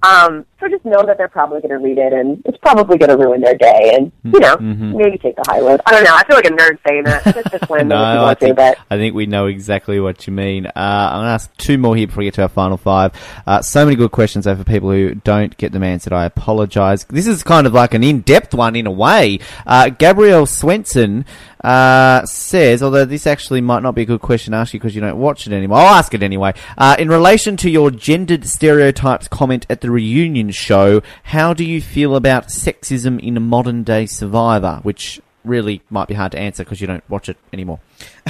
Um, 0.01 0.45
so 0.59 0.67
just 0.69 0.85
know 0.85 1.03
that 1.05 1.17
they're 1.17 1.27
probably 1.27 1.59
going 1.61 1.71
to 1.71 1.77
read 1.77 1.97
it, 1.97 2.13
and 2.13 2.41
it's 2.45 2.57
probably 2.59 2.97
going 2.97 3.09
to 3.09 3.17
ruin 3.17 3.41
their 3.41 3.55
day, 3.57 3.93
and 3.95 4.11
you 4.23 4.39
know, 4.39 4.55
Mhm. 4.57 4.95
maybe 4.95 5.17
take 5.17 5.35
the 5.35 5.43
high 5.47 5.59
road. 5.59 5.79
I 5.85 5.91
don't 5.91 6.03
know. 6.03 6.13
I 6.15 6.23
feel 6.25 6.35
like 6.37 6.45
a 6.45 6.49
nerd 6.49 6.77
saying 6.87 7.03
that. 7.03 7.23
That's 7.23 7.49
just 7.51 7.69
when 7.69 7.87
no, 7.89 8.25
I 8.25 8.33
to, 8.33 8.39
think, 8.39 8.55
but 8.55 8.77
I 8.89 8.97
think 8.97 9.13
we 9.15 9.25
know 9.25 9.47
exactly 9.47 9.99
what 9.99 10.25
you 10.27 10.33
mean. 10.33 10.65
Uh, 10.67 10.71
I'm 10.75 11.17
going 11.19 11.25
to 11.25 11.31
ask 11.31 11.55
two 11.57 11.77
more 11.77 11.95
here 11.95 12.07
before 12.07 12.19
we 12.19 12.25
get 12.25 12.33
to 12.35 12.43
our 12.43 12.49
final 12.49 12.77
five. 12.77 13.11
Uh, 13.45 13.61
so 13.61 13.83
many 13.85 13.95
good 13.97 14.11
questions, 14.11 14.45
though, 14.45 14.55
for 14.55 14.63
people 14.63 14.89
who 14.91 15.15
don't 15.15 15.55
get 15.57 15.71
them 15.73 15.83
answered. 15.83 16.13
I 16.13 16.25
apologise. 16.25 17.03
This 17.05 17.27
is 17.27 17.43
kind 17.43 17.67
of 17.67 17.73
like 17.73 17.93
an 17.93 18.03
in-depth 18.03 18.53
one 18.53 18.75
in 18.75 18.87
a 18.87 18.91
way. 18.91 19.39
Uh, 19.67 19.89
Gabrielle 19.89 20.45
Swenson 20.45 21.25
uh, 21.63 22.25
says, 22.25 22.81
although 22.81 23.03
this 23.05 23.27
actually 23.27 23.59
might 23.61 23.83
not 23.83 23.93
be 23.95 24.03
a 24.03 24.05
good 24.05 24.21
question 24.21 24.51
to 24.51 24.57
ask 24.57 24.73
you 24.73 24.79
because 24.79 24.95
you 24.95 25.01
don't 25.01 25.17
watch 25.17 25.45
it 25.45 25.51
anymore. 25.53 25.79
I'll 25.79 25.95
ask 25.95 26.13
it 26.13 26.23
anyway. 26.23 26.53
Uh, 26.77 26.95
in 26.97 27.09
relation 27.09 27.57
to 27.57 27.69
your 27.69 27.91
gendered 27.91 28.45
stereotypes 28.45 29.27
comment 29.27 29.65
at 29.69 29.81
the 29.81 29.88
reunion 29.89 30.51
show, 30.51 31.01
how 31.23 31.53
do 31.53 31.63
you 31.63 31.81
feel 31.81 32.15
about 32.15 32.47
sexism 32.47 33.19
in 33.19 33.37
a 33.37 33.39
modern 33.39 33.83
day 33.83 34.05
Survivor? 34.05 34.79
Which 34.83 35.21
really 35.43 35.81
might 35.89 36.07
be 36.07 36.13
hard 36.13 36.31
to 36.33 36.39
answer 36.39 36.63
because 36.63 36.81
you 36.81 36.87
don't 36.87 37.07
watch 37.09 37.29
it 37.29 37.37
anymore. 37.53 37.79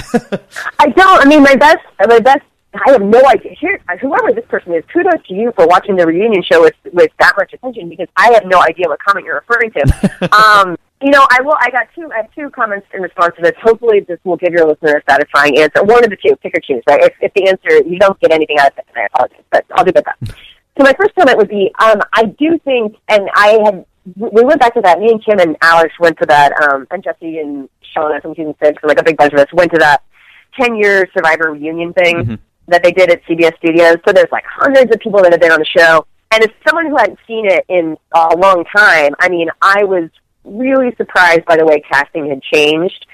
I 0.78 0.88
don't. 0.88 1.22
I 1.22 1.24
mean, 1.26 1.42
my 1.42 1.56
best, 1.56 1.78
my 2.06 2.18
best. 2.20 2.42
I 2.72 2.92
have 2.92 3.02
no 3.02 3.20
idea. 3.26 3.52
Here, 3.60 3.80
whoever 4.00 4.32
this 4.32 4.44
person 4.48 4.72
is, 4.74 4.84
kudos 4.92 5.26
to 5.26 5.34
you 5.34 5.52
for 5.56 5.66
watching 5.66 5.96
the 5.96 6.06
reunion 6.06 6.42
show 6.42 6.60
with 6.60 6.74
with 6.92 7.10
that 7.18 7.34
much 7.36 7.52
attention 7.52 7.88
because 7.88 8.06
I 8.16 8.32
have 8.32 8.44
no 8.46 8.60
idea 8.62 8.86
what 8.86 9.00
comment 9.02 9.26
you're 9.26 9.42
referring 9.46 9.72
to. 9.72 10.28
um, 10.32 10.76
you 11.02 11.10
know, 11.10 11.26
I 11.30 11.40
will. 11.42 11.56
I 11.58 11.70
got 11.70 11.88
two. 11.94 12.08
I 12.12 12.18
have 12.18 12.34
two 12.34 12.50
comments 12.50 12.86
in 12.94 13.02
response 13.02 13.34
to 13.36 13.42
this. 13.42 13.54
Hopefully, 13.62 14.00
this 14.00 14.20
will 14.22 14.36
give 14.36 14.52
your 14.52 14.66
listener 14.66 15.02
a 15.04 15.10
satisfying 15.10 15.58
answer. 15.58 15.82
One 15.82 16.04
of 16.04 16.10
the 16.10 16.16
two. 16.16 16.36
Pick 16.36 16.56
or 16.56 16.60
choose. 16.60 16.82
Right. 16.86 17.02
If, 17.02 17.14
if 17.20 17.34
the 17.34 17.48
answer 17.48 17.88
you 17.88 17.98
don't 17.98 18.18
get 18.20 18.30
anything 18.32 18.58
out 18.58 18.72
of 18.72 18.78
it, 18.78 18.86
I 18.94 19.06
apologize. 19.06 19.44
But 19.50 19.64
I'll 19.72 19.84
do 19.84 19.92
my 19.94 20.02
best. 20.02 20.38
So 20.80 20.84
my 20.84 20.94
first 20.94 21.14
comment 21.14 21.36
would 21.36 21.50
be, 21.50 21.70
um, 21.78 22.00
I 22.14 22.24
do 22.24 22.58
think, 22.64 22.96
and 23.08 23.28
I 23.34 23.58
had 23.66 23.84
we 24.16 24.42
went 24.42 24.60
back 24.60 24.72
to 24.74 24.80
that. 24.80 24.98
Me 24.98 25.10
and 25.10 25.22
Kim 25.22 25.38
and 25.38 25.54
Alex 25.60 25.92
went 26.00 26.16
to 26.20 26.26
that, 26.26 26.52
um, 26.62 26.86
and 26.90 27.04
Jessie 27.04 27.38
and 27.38 27.68
Shawna 27.94 28.22
from 28.22 28.34
season 28.34 28.54
six, 28.62 28.82
and 28.82 28.88
like 28.88 28.98
a 28.98 29.02
big 29.04 29.18
bunch 29.18 29.34
of 29.34 29.40
us 29.40 29.52
went 29.52 29.70
to 29.72 29.78
that 29.78 30.02
ten 30.58 30.74
year 30.76 31.06
Survivor 31.12 31.52
reunion 31.52 31.92
thing 31.92 32.16
Mhm. 32.16 32.38
that 32.68 32.82
they 32.82 32.92
did 32.92 33.10
at 33.10 33.20
CBS 33.26 33.54
Studios. 33.58 33.96
So 34.06 34.12
there's 34.14 34.32
like 34.32 34.44
hundreds 34.46 34.90
of 34.90 35.00
people 35.00 35.20
that 35.22 35.32
have 35.32 35.40
been 35.42 35.52
on 35.52 35.58
the 35.58 35.66
show, 35.66 36.06
and 36.30 36.42
as 36.42 36.48
someone 36.66 36.86
who 36.86 36.96
hadn't 36.96 37.18
seen 37.26 37.44
it 37.44 37.66
in 37.68 37.98
a 38.14 38.34
long 38.38 38.64
time, 38.74 39.14
I 39.20 39.28
mean, 39.28 39.50
I 39.60 39.84
was 39.84 40.08
really 40.44 40.94
surprised 40.96 41.44
by 41.44 41.58
the 41.58 41.66
way 41.66 41.82
casting 41.92 42.30
had 42.30 42.40
changed. 42.42 43.04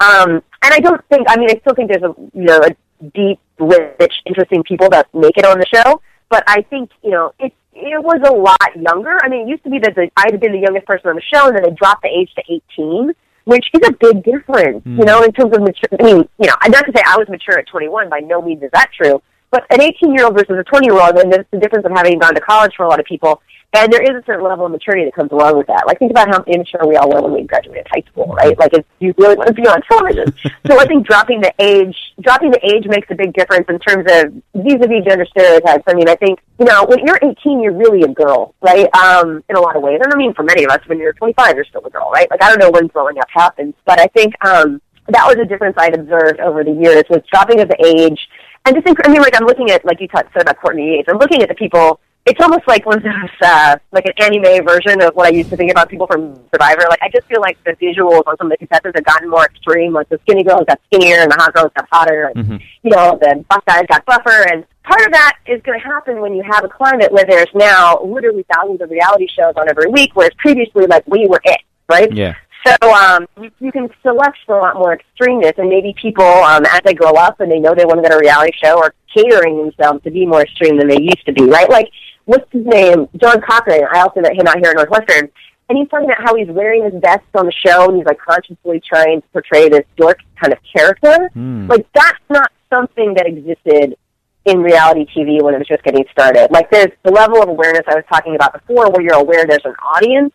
Um, 0.00 0.42
and 0.62 0.72
I 0.72 0.80
don't 0.80 1.04
think, 1.10 1.26
I 1.28 1.36
mean, 1.36 1.50
I 1.50 1.58
still 1.60 1.74
think 1.74 1.90
there's 1.90 2.02
a 2.02 2.14
you 2.32 2.44
know 2.44 2.60
a 2.64 2.74
deep, 3.12 3.38
rich, 3.58 4.14
interesting 4.24 4.62
people 4.62 4.88
that 4.88 5.06
make 5.12 5.36
it 5.36 5.44
on 5.44 5.58
the 5.58 5.66
show. 5.66 6.00
But 6.30 6.44
I 6.46 6.62
think 6.62 6.90
you 7.02 7.10
know 7.10 7.34
it 7.38 7.52
it 7.74 8.02
was 8.02 8.20
a 8.26 8.32
lot 8.32 8.76
younger. 8.76 9.18
I 9.22 9.28
mean, 9.28 9.46
it 9.46 9.50
used 9.50 9.64
to 9.64 9.70
be 9.70 9.78
that 9.80 9.94
the, 9.94 10.10
I 10.16 10.26
had 10.30 10.40
been 10.40 10.52
the 10.52 10.58
youngest 10.58 10.86
person 10.86 11.10
on 11.10 11.16
the 11.16 11.22
show, 11.22 11.48
and 11.48 11.56
then 11.56 11.62
they 11.64 11.70
dropped 11.70 12.02
the 12.02 12.08
age 12.08 12.32
to 12.34 12.42
18, 12.78 13.12
which 13.44 13.70
is 13.72 13.88
a 13.88 13.92
big 13.92 14.22
difference, 14.24 14.82
you 14.84 14.96
hmm. 14.96 15.02
know, 15.02 15.22
in 15.22 15.32
terms 15.32 15.54
of 15.56 15.62
mature. 15.62 15.88
I 15.98 16.02
mean, 16.02 16.28
you 16.38 16.46
know, 16.46 16.54
I'm 16.60 16.70
not 16.70 16.86
to 16.86 16.92
say 16.94 17.02
I 17.06 17.16
was 17.16 17.28
mature 17.28 17.58
at 17.58 17.66
21. 17.66 18.08
By 18.08 18.20
no 18.20 18.42
means 18.42 18.62
is 18.62 18.70
that 18.72 18.90
true. 18.92 19.22
But 19.50 19.66
an 19.70 19.80
18 19.80 20.14
year 20.14 20.26
old 20.26 20.34
versus 20.34 20.56
a 20.58 20.64
20 20.64 20.86
year 20.86 21.00
old, 21.00 21.16
and 21.18 21.32
there's 21.32 21.46
the 21.50 21.58
difference 21.58 21.84
of 21.84 21.92
having 21.92 22.18
gone 22.18 22.34
to 22.34 22.40
college 22.40 22.72
for 22.76 22.84
a 22.84 22.88
lot 22.88 23.00
of 23.00 23.06
people. 23.06 23.42
And 23.72 23.92
there 23.92 24.02
is 24.02 24.10
a 24.10 24.22
certain 24.26 24.44
level 24.44 24.66
of 24.66 24.72
maturity 24.72 25.04
that 25.04 25.14
comes 25.14 25.30
along 25.30 25.56
with 25.56 25.68
that. 25.68 25.84
Like, 25.86 26.00
think 26.00 26.10
about 26.10 26.28
how 26.28 26.42
immature 26.42 26.80
we 26.86 26.96
all 26.96 27.08
were 27.08 27.22
when 27.22 27.32
we 27.34 27.42
graduated 27.44 27.86
high 27.88 28.02
school, 28.10 28.26
right? 28.34 28.58
Like, 28.58 28.74
if 28.74 28.84
you 28.98 29.14
really 29.16 29.36
want 29.36 29.46
to 29.46 29.54
be 29.54 29.62
on 29.62 29.80
television. 29.82 30.34
so 30.66 30.78
I 30.78 30.86
think 30.86 31.06
dropping 31.06 31.40
the 31.40 31.54
age, 31.60 31.96
dropping 32.20 32.50
the 32.50 32.58
age 32.66 32.86
makes 32.88 33.06
a 33.10 33.14
big 33.14 33.32
difference 33.32 33.66
in 33.68 33.78
terms 33.78 34.10
of 34.10 34.34
vis-a-vis 34.60 35.04
gender 35.04 35.24
stereotypes. 35.26 35.84
I 35.86 35.94
mean, 35.94 36.08
I 36.08 36.16
think, 36.16 36.40
you 36.58 36.66
know, 36.66 36.84
when 36.84 37.06
you're 37.06 37.20
18, 37.22 37.60
you're 37.60 37.76
really 37.76 38.02
a 38.02 38.08
girl, 38.08 38.56
right? 38.60 38.92
Um, 38.96 39.44
in 39.48 39.54
a 39.54 39.60
lot 39.60 39.76
of 39.76 39.82
ways. 39.82 40.00
And 40.02 40.12
I 40.12 40.16
mean, 40.16 40.34
for 40.34 40.42
many 40.42 40.64
of 40.64 40.70
us, 40.70 40.80
when 40.86 40.98
you're 40.98 41.12
25, 41.12 41.54
you're 41.54 41.64
still 41.64 41.86
a 41.86 41.90
girl, 41.90 42.10
right? 42.12 42.28
Like, 42.28 42.42
I 42.42 42.48
don't 42.48 42.58
know 42.58 42.70
when 42.70 42.88
growing 42.88 43.18
up 43.18 43.28
happens, 43.30 43.74
but 43.86 44.00
I 44.00 44.08
think, 44.08 44.34
um, 44.44 44.80
that 45.10 45.26
was 45.26 45.36
a 45.36 45.44
difference 45.44 45.74
I'd 45.78 45.94
observed 45.94 46.40
over 46.40 46.64
the 46.64 46.72
years 46.72 47.04
was 47.10 47.22
dropping 47.30 47.60
of 47.60 47.68
the 47.68 47.84
age. 47.84 48.28
And 48.64 48.74
just, 48.76 48.86
I 49.04 49.08
mean, 49.08 49.22
like, 49.22 49.34
I'm 49.40 49.46
looking 49.46 49.70
at, 49.70 49.84
like 49.84 50.00
you 50.00 50.08
talked, 50.08 50.32
said 50.32 50.42
about 50.42 50.60
Courtney 50.60 50.96
Yates, 50.96 51.08
I'm 51.10 51.18
looking 51.18 51.42
at 51.42 51.48
the 51.48 51.54
people 51.54 52.00
it's 52.26 52.40
almost 52.40 52.68
like 52.68 52.84
one 52.84 52.98
of 52.98 53.02
those 53.02 53.30
uh 53.42 53.76
like 53.92 54.04
an 54.04 54.12
anime 54.18 54.64
version 54.66 55.00
of 55.00 55.14
what 55.14 55.26
I 55.26 55.30
used 55.30 55.48
to 55.50 55.56
think 55.56 55.70
about 55.70 55.88
people 55.88 56.06
from 56.06 56.34
Survivor. 56.52 56.82
Like 56.88 57.00
I 57.02 57.08
just 57.08 57.26
feel 57.26 57.40
like 57.40 57.56
the 57.64 57.72
visuals 57.72 58.24
on 58.26 58.36
some 58.36 58.46
of 58.46 58.50
the 58.50 58.58
contestants 58.58 58.96
have 58.96 59.04
gotten 59.04 59.30
more 59.30 59.46
extreme. 59.46 59.92
Like 59.94 60.08
the 60.10 60.18
skinny 60.22 60.44
girls 60.44 60.64
got 60.68 60.78
skinnier 60.92 61.16
and 61.20 61.30
the 61.30 61.36
hot 61.36 61.54
girls 61.54 61.70
got 61.74 61.88
hotter 61.90 62.30
and 62.34 62.44
Mhm. 62.46 62.62
you 62.82 62.90
know, 62.90 63.18
the 63.20 63.42
buff 63.48 63.64
guys 63.66 63.84
got 63.88 64.04
buffer 64.04 64.46
and 64.52 64.64
part 64.84 65.00
of 65.06 65.12
that 65.12 65.38
is 65.46 65.62
gonna 65.62 65.78
happen 65.78 66.20
when 66.20 66.34
you 66.34 66.42
have 66.42 66.62
a 66.62 66.68
climate 66.68 67.10
where 67.10 67.24
there's 67.24 67.48
now 67.54 67.98
literally 68.02 68.44
thousands 68.52 68.80
of 68.82 68.90
reality 68.90 69.26
shows 69.26 69.54
on 69.56 69.68
every 69.68 69.90
week, 69.90 70.10
whereas 70.14 70.32
previously 70.38 70.86
like 70.86 71.02
we 71.06 71.26
were 71.26 71.40
it, 71.44 71.60
right? 71.88 72.12
Yeah. 72.12 72.34
So 72.66 72.92
um, 72.92 73.26
you, 73.40 73.50
you 73.58 73.72
can 73.72 73.88
select 74.02 74.38
for 74.44 74.58
a 74.58 74.62
lot 74.62 74.76
more 74.76 74.96
extremeness, 74.96 75.56
and 75.58 75.68
maybe 75.68 75.94
people, 76.00 76.24
um, 76.24 76.64
as 76.66 76.80
they 76.84 76.94
grow 76.94 77.12
up 77.12 77.40
and 77.40 77.50
they 77.50 77.58
know 77.58 77.74
they 77.74 77.84
want 77.84 77.98
to 77.98 78.02
get 78.02 78.12
a 78.12 78.18
reality 78.18 78.52
show, 78.62 78.78
are 78.78 78.94
catering 79.14 79.56
themselves 79.56 80.02
to 80.04 80.10
be 80.10 80.26
more 80.26 80.42
extreme 80.42 80.76
than 80.78 80.88
they 80.88 81.00
used 81.00 81.24
to 81.26 81.32
be, 81.32 81.44
right? 81.44 81.70
Like, 81.70 81.90
what's 82.26 82.50
his 82.52 82.64
name? 82.66 83.08
John 83.16 83.40
Cochran. 83.40 83.84
I 83.92 84.00
also 84.00 84.20
met 84.20 84.34
him 84.34 84.46
out 84.46 84.58
here 84.58 84.70
at 84.70 84.76
Northwestern, 84.76 85.30
and 85.68 85.78
he's 85.78 85.88
talking 85.88 86.06
about 86.06 86.22
how 86.22 86.34
he's 86.34 86.48
wearing 86.48 86.84
his 86.84 86.94
vest 87.00 87.24
on 87.34 87.46
the 87.46 87.52
show, 87.52 87.88
and 87.88 87.96
he's 87.96 88.06
like 88.06 88.18
consciously 88.18 88.82
trying 88.86 89.22
to 89.22 89.28
portray 89.28 89.68
this 89.68 89.86
dork 89.96 90.18
kind 90.38 90.52
of 90.52 90.58
character. 90.76 91.30
Hmm. 91.32 91.66
Like, 91.66 91.86
that's 91.94 92.20
not 92.28 92.52
something 92.72 93.14
that 93.14 93.26
existed 93.26 93.96
in 94.44 94.62
reality 94.62 95.06
TV 95.14 95.42
when 95.42 95.54
it 95.54 95.58
was 95.58 95.68
just 95.68 95.82
getting 95.82 96.04
started. 96.12 96.48
Like, 96.50 96.70
there's 96.70 96.92
the 97.04 97.10
level 97.10 97.42
of 97.42 97.48
awareness 97.48 97.82
I 97.86 97.94
was 97.94 98.04
talking 98.12 98.34
about 98.34 98.52
before, 98.52 98.90
where 98.90 99.02
you're 99.02 99.14
aware 99.14 99.46
there's 99.46 99.64
an 99.64 99.74
audience 99.82 100.32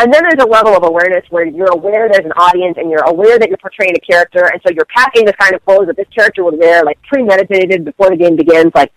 And 0.00 0.14
then 0.14 0.22
there's 0.22 0.40
a 0.40 0.48
level 0.48 0.76
of 0.76 0.84
awareness 0.84 1.24
where 1.30 1.44
you're 1.44 1.72
aware 1.72 2.08
there's 2.08 2.24
an 2.24 2.32
audience 2.32 2.76
and 2.78 2.88
you're 2.88 3.04
aware 3.04 3.36
that 3.36 3.48
you're 3.48 3.58
portraying 3.58 3.94
a 3.96 4.00
character, 4.00 4.46
and 4.46 4.62
so 4.64 4.72
you're 4.72 4.86
packing 4.86 5.24
the 5.24 5.32
kind 5.32 5.54
of 5.54 5.64
clothes 5.64 5.88
that 5.88 5.96
this 5.96 6.06
character 6.14 6.44
would 6.44 6.56
wear, 6.56 6.84
like 6.84 7.02
premeditated 7.02 7.84
before 7.84 8.08
the 8.10 8.16
game 8.16 8.36
begins. 8.36 8.70
Like 8.76 8.92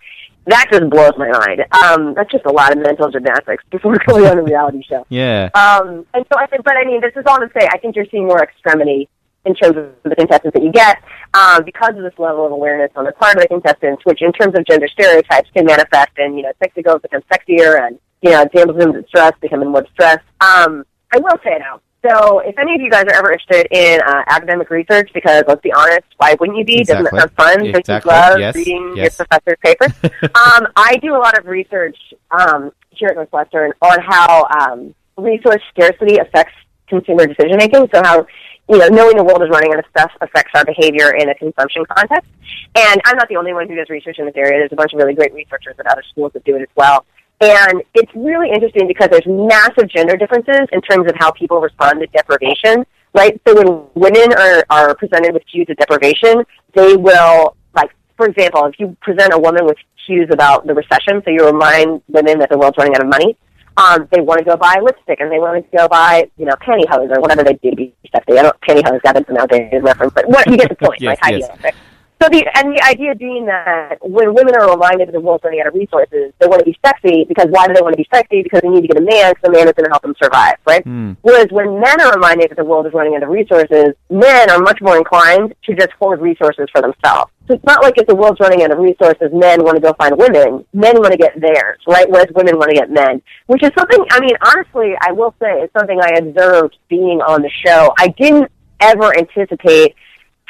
that 0.46 0.66
just 0.70 0.88
blows 0.90 1.12
my 1.16 1.28
mind. 1.28 1.64
Um, 1.72 2.14
that's 2.14 2.30
just 2.30 2.44
a 2.46 2.52
lot 2.52 2.72
of 2.72 2.78
mental 2.78 3.10
gymnastics 3.10 3.64
before 3.70 3.96
going 4.06 4.26
on 4.26 4.38
a 4.38 4.42
reality 4.42 4.82
show. 4.88 5.04
Yeah. 5.08 5.50
Um, 5.54 6.06
and 6.14 6.24
so 6.32 6.38
I 6.38 6.46
think, 6.46 6.64
but 6.64 6.76
I 6.76 6.84
mean, 6.84 7.00
this 7.00 7.12
is 7.16 7.24
all 7.26 7.38
to 7.38 7.50
say, 7.58 7.66
I 7.70 7.78
think 7.78 7.96
you're 7.96 8.06
seeing 8.10 8.26
more 8.26 8.42
extremity 8.42 9.08
in 9.44 9.54
terms 9.56 9.76
of 9.76 9.90
the 10.04 10.14
contestants 10.14 10.54
that 10.54 10.62
you 10.62 10.70
get 10.70 10.98
um, 11.34 11.64
because 11.64 11.96
of 11.96 12.02
this 12.02 12.16
level 12.16 12.46
of 12.46 12.52
awareness 12.52 12.90
on 12.94 13.04
the 13.04 13.12
part 13.12 13.36
of 13.36 13.42
the 13.42 13.48
contestants, 13.48 14.04
which 14.04 14.22
in 14.22 14.32
terms 14.32 14.56
of 14.56 14.64
gender 14.66 14.86
stereotypes 14.86 15.50
can 15.52 15.64
manifest 15.64 16.10
in, 16.18 16.36
you 16.36 16.42
know, 16.42 16.52
sexy 16.62 16.82
girls 16.82 17.02
become 17.02 17.22
sexier 17.22 17.84
and, 17.84 17.98
you 18.20 18.30
know, 18.30 18.44
damsels 18.54 18.80
in 18.80 18.92
distress 18.92 19.32
becoming 19.40 19.70
more 19.70 19.82
distressed. 19.82 20.24
Um, 20.40 20.84
I 21.12 21.18
will 21.18 21.38
say 21.44 21.58
now, 21.58 21.80
so 22.04 22.40
if 22.40 22.58
any 22.58 22.74
of 22.74 22.80
you 22.80 22.90
guys 22.90 23.04
are 23.04 23.14
ever 23.14 23.32
interested 23.32 23.68
in 23.70 24.00
uh, 24.02 24.22
academic 24.28 24.70
research, 24.70 25.10
because 25.14 25.44
let's 25.46 25.60
be 25.60 25.72
honest, 25.72 26.02
why 26.16 26.34
wouldn't 26.40 26.58
you 26.58 26.64
be? 26.64 26.80
Exactly. 26.80 27.04
Doesn't 27.04 27.16
it 27.16 27.20
sound 27.20 27.32
fun? 27.36 27.66
Exactly. 27.66 27.82
Don't 27.82 28.04
you 28.04 28.30
love 28.30 28.38
Yes. 28.40 28.54
reading 28.56 28.92
Yes. 28.96 29.18
your 29.18 29.26
professor's 29.26 29.58
papers? 29.62 29.92
um, 30.34 30.66
I 30.76 30.96
do 30.96 31.14
a 31.14 31.18
lot 31.18 31.38
of 31.38 31.46
research 31.46 31.96
um, 32.32 32.72
here 32.90 33.08
at 33.08 33.14
Northwestern 33.14 33.72
on 33.82 34.00
how 34.00 34.46
um, 34.58 34.94
resource 35.16 35.62
scarcity 35.70 36.18
affects 36.18 36.54
consumer 36.88 37.26
decision 37.26 37.56
making. 37.58 37.88
So 37.94 38.02
how 38.02 38.26
you 38.68 38.78
know 38.78 38.88
knowing 38.88 39.16
the 39.16 39.24
world 39.24 39.42
is 39.42 39.50
running 39.50 39.72
out 39.72 39.78
of 39.78 39.84
stuff 39.90 40.10
affects 40.20 40.50
our 40.54 40.64
behavior 40.64 41.14
in 41.14 41.28
a 41.28 41.34
consumption 41.34 41.84
context. 41.86 42.28
And 42.74 43.00
I'm 43.04 43.16
not 43.16 43.28
the 43.28 43.36
only 43.36 43.52
one 43.52 43.68
who 43.68 43.76
does 43.76 43.90
research 43.90 44.18
in 44.18 44.26
this 44.26 44.34
area. 44.36 44.58
There's 44.58 44.72
a 44.72 44.76
bunch 44.76 44.92
of 44.92 44.98
really 44.98 45.14
great 45.14 45.32
researchers 45.34 45.76
at 45.78 45.86
other 45.86 46.02
schools 46.10 46.32
that 46.32 46.44
do 46.44 46.56
it 46.56 46.62
as 46.62 46.68
well. 46.74 47.04
And 47.42 47.82
it's 47.94 48.12
really 48.14 48.50
interesting 48.50 48.86
because 48.86 49.08
there's 49.10 49.26
massive 49.26 49.88
gender 49.88 50.16
differences 50.16 50.68
in 50.70 50.80
terms 50.80 51.10
of 51.10 51.16
how 51.16 51.32
people 51.32 51.60
respond 51.60 51.98
to 51.98 52.06
deprivation, 52.06 52.86
right? 53.14 53.40
So 53.46 53.56
when 53.56 53.84
women 53.94 54.32
are, 54.32 54.64
are 54.70 54.94
presented 54.94 55.34
with 55.34 55.42
cues 55.50 55.66
of 55.68 55.76
deprivation, 55.76 56.44
they 56.74 56.96
will, 56.96 57.56
like, 57.74 57.90
for 58.16 58.26
example, 58.26 58.66
if 58.66 58.78
you 58.78 58.96
present 59.00 59.32
a 59.34 59.38
woman 59.38 59.66
with 59.66 59.76
cues 60.06 60.28
about 60.30 60.68
the 60.68 60.74
recession, 60.74 61.20
so 61.24 61.32
you 61.32 61.44
remind 61.44 62.00
women 62.06 62.38
that 62.38 62.48
the 62.48 62.56
world's 62.56 62.78
running 62.78 62.94
out 62.94 63.02
of 63.02 63.08
money, 63.08 63.36
um, 63.76 64.06
they 64.12 64.20
want 64.20 64.38
to 64.38 64.44
go 64.44 64.56
buy 64.56 64.76
lipstick 64.80 65.18
and 65.18 65.32
they 65.32 65.40
want 65.40 65.68
to 65.68 65.76
go 65.76 65.88
buy, 65.88 66.30
you 66.36 66.44
know, 66.44 66.54
pantyhose 66.60 67.10
or 67.10 67.20
whatever 67.20 67.42
they 67.42 67.54
do 67.54 67.70
to 67.70 67.76
be 67.76 67.92
sexy. 68.14 68.38
I 68.38 68.42
don't 68.42 68.54
know 68.68 68.74
pantyhose, 68.74 69.00
that 69.02 69.16
is 69.16 69.24
an 69.28 69.38
outdated 69.38 69.82
reference, 69.82 70.12
but 70.14 70.28
what, 70.28 70.46
you 70.46 70.56
get 70.58 70.68
the 70.68 70.76
point, 70.76 71.00
Yes, 71.00 71.08
like 71.08 71.20
high 71.20 71.30
yes. 71.30 71.48
heels, 71.48 71.64
right? 71.64 71.74
So 72.22 72.28
the 72.28 72.46
and 72.54 72.70
the 72.70 72.80
idea 72.86 73.16
being 73.16 73.46
that 73.46 73.98
when 74.00 74.32
women 74.32 74.54
are 74.54 74.70
reminded 74.70 75.08
that 75.08 75.12
the 75.12 75.20
world's 75.20 75.42
running 75.42 75.58
out 75.58 75.66
of 75.66 75.74
resources, 75.74 76.32
they 76.38 76.46
want 76.46 76.60
to 76.60 76.64
be 76.64 76.78
sexy 76.86 77.24
because 77.26 77.48
why 77.50 77.66
do 77.66 77.74
they 77.74 77.82
want 77.82 77.94
to 77.94 77.96
be 77.96 78.06
sexy? 78.14 78.44
Because 78.44 78.60
they 78.62 78.68
need 78.68 78.82
to 78.82 78.86
get 78.86 78.96
a 78.96 79.02
man, 79.02 79.34
because 79.34 79.42
the 79.42 79.50
man 79.50 79.66
is 79.66 79.74
going 79.74 79.86
to 79.86 79.90
help 79.90 80.02
them 80.02 80.14
survive, 80.22 80.54
right? 80.64 80.84
Mm. 80.84 81.16
Whereas 81.22 81.48
when 81.50 81.80
men 81.80 82.00
are 82.00 82.12
reminded 82.12 82.50
that 82.50 82.58
the 82.58 82.64
world 82.64 82.86
is 82.86 82.92
running 82.94 83.16
out 83.16 83.24
of 83.24 83.28
resources, 83.28 83.98
men 84.08 84.50
are 84.50 84.60
much 84.60 84.78
more 84.80 84.96
inclined 84.96 85.52
to 85.66 85.74
just 85.74 85.90
hoard 85.98 86.20
resources 86.20 86.68
for 86.70 86.80
themselves. 86.80 87.32
So 87.48 87.54
it's 87.54 87.64
not 87.64 87.82
like 87.82 87.98
if 87.98 88.06
the 88.06 88.14
world's 88.14 88.38
running 88.38 88.62
out 88.62 88.70
of 88.70 88.78
resources, 88.78 89.34
men 89.34 89.64
want 89.64 89.74
to 89.74 89.82
go 89.82 89.92
find 89.98 90.14
women. 90.16 90.64
Men 90.72 91.02
want 91.02 91.10
to 91.10 91.18
get 91.18 91.34
theirs, 91.40 91.82
right? 91.88 92.08
Whereas 92.08 92.30
women 92.36 92.54
want 92.54 92.70
to 92.70 92.76
get 92.76 92.88
men, 92.88 93.20
which 93.46 93.64
is 93.64 93.72
something. 93.76 93.98
I 94.12 94.20
mean, 94.20 94.36
honestly, 94.46 94.94
I 95.02 95.10
will 95.10 95.34
say 95.42 95.58
it's 95.58 95.72
something 95.74 95.98
I 96.00 96.22
observed 96.22 96.78
being 96.88 97.18
on 97.18 97.42
the 97.42 97.50
show. 97.66 97.92
I 97.98 98.14
didn't 98.14 98.46
ever 98.78 99.10
anticipate 99.18 99.96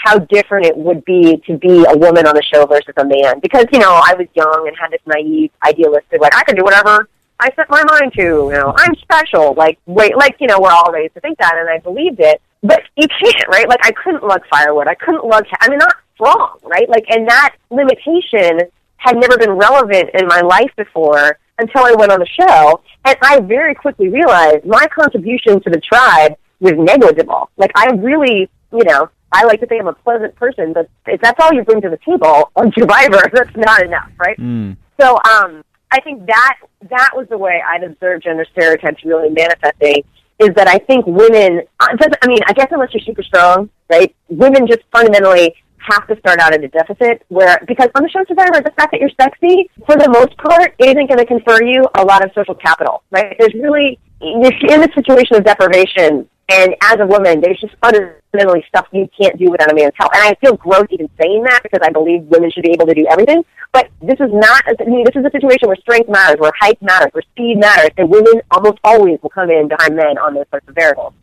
how 0.03 0.19
different 0.19 0.67
it 0.67 0.77
would 0.77 1.05
be 1.05 1.37
to 1.47 1.57
be 1.59 1.85
a 1.89 1.97
woman 1.97 2.27
on 2.27 2.35
the 2.35 2.43
show 2.43 2.67
versus 2.67 2.95
a 2.97 3.05
man. 3.05 3.39
Because, 3.41 3.67
you 3.73 3.79
know, 3.79 4.01
I 4.05 4.15
was 4.15 4.27
young 4.35 4.67
and 4.67 4.77
had 4.77 4.91
this 4.91 5.01
naive, 5.07 5.51
idealistic, 5.65 6.21
like, 6.21 6.35
I 6.35 6.43
can 6.45 6.57
do 6.57 6.65
whatever 6.65 7.09
I 7.43 7.51
set 7.57 7.69
my 7.69 7.83
mind 7.85 8.13
to, 8.15 8.23
you 8.23 8.53
know, 8.53 8.73
I'm 8.77 8.95
special. 8.97 9.55
Like, 9.55 9.79
wait, 9.87 10.17
like, 10.17 10.37
you 10.39 10.47
know, 10.47 10.61
we're 10.61 10.71
all 10.71 10.93
raised 10.93 11.15
to 11.15 11.21
think 11.21 11.39
that, 11.39 11.57
and 11.57 11.69
I 11.69 11.79
believed 11.79 12.21
it. 12.21 12.41
But 12.63 12.83
you 12.97 13.09
can't, 13.09 13.49
right? 13.49 13.69
Like, 13.69 13.81
I 13.83 13.91
couldn't 13.91 14.23
lug 14.23 14.43
firewood. 14.49 14.87
I 14.87 14.95
couldn't 14.95 15.25
lug, 15.25 15.45
I 15.61 15.69
mean, 15.69 15.79
not 15.79 15.97
strong, 16.15 16.59
right? 16.63 16.89
Like, 16.89 17.05
and 17.09 17.29
that 17.29 17.57
limitation 17.71 18.61
had 18.97 19.17
never 19.17 19.37
been 19.37 19.51
relevant 19.51 20.11
in 20.15 20.29
my 20.29 20.41
life 20.41 20.71
before 20.77 21.39
until 21.59 21.85
I 21.85 21.95
went 21.95 22.13
on 22.13 22.21
the 22.21 22.27
show. 22.27 22.81
And 23.05 23.17
I 23.23 23.41
very 23.41 23.75
quickly 23.75 24.09
realized 24.09 24.65
my 24.65 24.87
contribution 24.87 25.61
to 25.63 25.71
the 25.71 25.81
tribe 25.81 26.37
was 26.61 26.75
negligible. 26.77 27.51
Like, 27.57 27.73
I 27.75 27.87
really, 27.95 28.49
you 28.73 28.85
know, 28.85 29.11
I 29.33 29.45
like 29.45 29.61
to 29.61 29.67
think 29.67 29.81
I'm 29.81 29.89
a 29.89 29.93
pleasant 29.95 30.35
person, 30.37 30.73
but 30.73 30.89
if 31.07 31.21
that's 31.21 31.39
all 31.41 31.53
you 31.53 31.63
bring 31.63 31.81
to 31.83 31.91
the 31.91 31.99
table 31.99 32.51
on 32.57 32.73
Survivor, 32.79 33.31
that's 33.33 33.57
not 33.57 33.83
enough, 33.83 34.11
right? 34.19 34.39
Mm. 34.39 34.77
So 35.01 35.15
um, 35.15 35.65
I 35.91 36.01
think 36.01 36.27
that 36.27 36.59
that 36.91 37.11
was 37.15 37.27
the 37.29 37.39
way 37.39 37.63
I'd 37.67 37.85
observed 37.85 38.25
gender 38.25 38.47
stereotypes 38.53 39.05
really 39.05 39.31
manifesting. 39.31 40.05
Is 40.39 40.51
that 40.57 40.69
I 40.69 40.79
think 40.79 41.07
women? 41.07 41.63
uh, 41.81 41.97
I 42.23 42.27
mean, 42.27 42.39
I 42.47 42.53
guess 42.53 42.69
unless 42.71 42.93
you're 42.93 43.05
super 43.05 43.23
strong, 43.23 43.71
right? 43.91 44.15
Women 44.29 44.67
just 44.67 44.81
fundamentally 44.91 45.55
have 45.79 46.07
to 46.09 46.19
start 46.19 46.41
out 46.41 46.55
at 46.55 46.63
a 46.63 46.69
deficit. 46.69 47.23
Where 47.29 47.61
because 47.67 47.89
on 47.95 48.03
the 48.03 48.09
show 48.09 48.25
Survivor, 48.27 48.61
the 48.65 48.73
fact 48.77 48.93
that 48.93 49.01
you're 49.01 49.11
sexy, 49.21 49.71
for 49.87 49.97
the 49.97 50.09
most 50.09 50.37
part, 50.39 50.75
isn't 50.79 51.07
going 51.09 51.19
to 51.19 51.27
confer 51.27 51.63
you 51.63 51.85
a 51.95 52.05
lot 52.05 52.25
of 52.25 52.31
social 52.35 52.55
capital, 52.55 53.03
right? 53.11 53.37
There's 53.39 53.55
really 53.55 53.99
you're 54.21 54.53
in 54.71 54.83
a 54.83 54.93
situation 54.95 55.37
of 55.37 55.45
deprivation, 55.45 56.29
and 56.53 56.77
as 56.83 57.01
a 57.01 57.07
woman, 57.07 57.41
there's 57.41 57.59
just 57.61 57.75
fundamentally 57.81 58.63
stuff 58.69 58.87
you 58.93 59.09
can't 59.19 59.39
do 59.39 59.51
without 59.51 59.73
a 59.73 59.75
man's 59.75 59.95
help. 59.97 60.15
And 60.15 60.23
I 60.23 60.35
feel 60.35 60.55
gross 60.57 60.87
even 60.91 61.09
saying 61.21 61.45
that 61.45 61.63
because 61.63 61.81
I 61.83 61.91
believe 61.91 62.25
women 62.25 62.51
should 62.51 62.65
be 62.65 62.73
able 62.73 62.87
to 62.87 62.95
do 62.95 63.07
everything. 63.11 63.43
But 63.73 63.89
this 64.03 64.21
is 64.21 64.31
not. 64.31 64.63
I 64.69 64.85
mean, 64.85 65.05
this 65.05 65.17
is 65.17 65.25
a 65.25 65.31
situation 65.31 65.69
where 65.69 65.77
strength 65.77 66.11
matters, 66.11 66.39
where 66.39 66.53
height 66.61 66.81
matters, 66.83 67.09
where 67.13 67.23
speed 67.33 67.57
matters, 67.59 67.91
and 67.97 68.11
women 68.11 68.43
almost 68.51 68.79
always 68.85 69.19
will 69.23 69.31
come 69.31 69.51
in 69.51 69.69
behind 69.69 69.97
men 69.97 70.19
on 70.19 70.35
those 70.35 70.45
sorts 70.51 70.69
of 70.69 70.75
variables. 70.75 71.15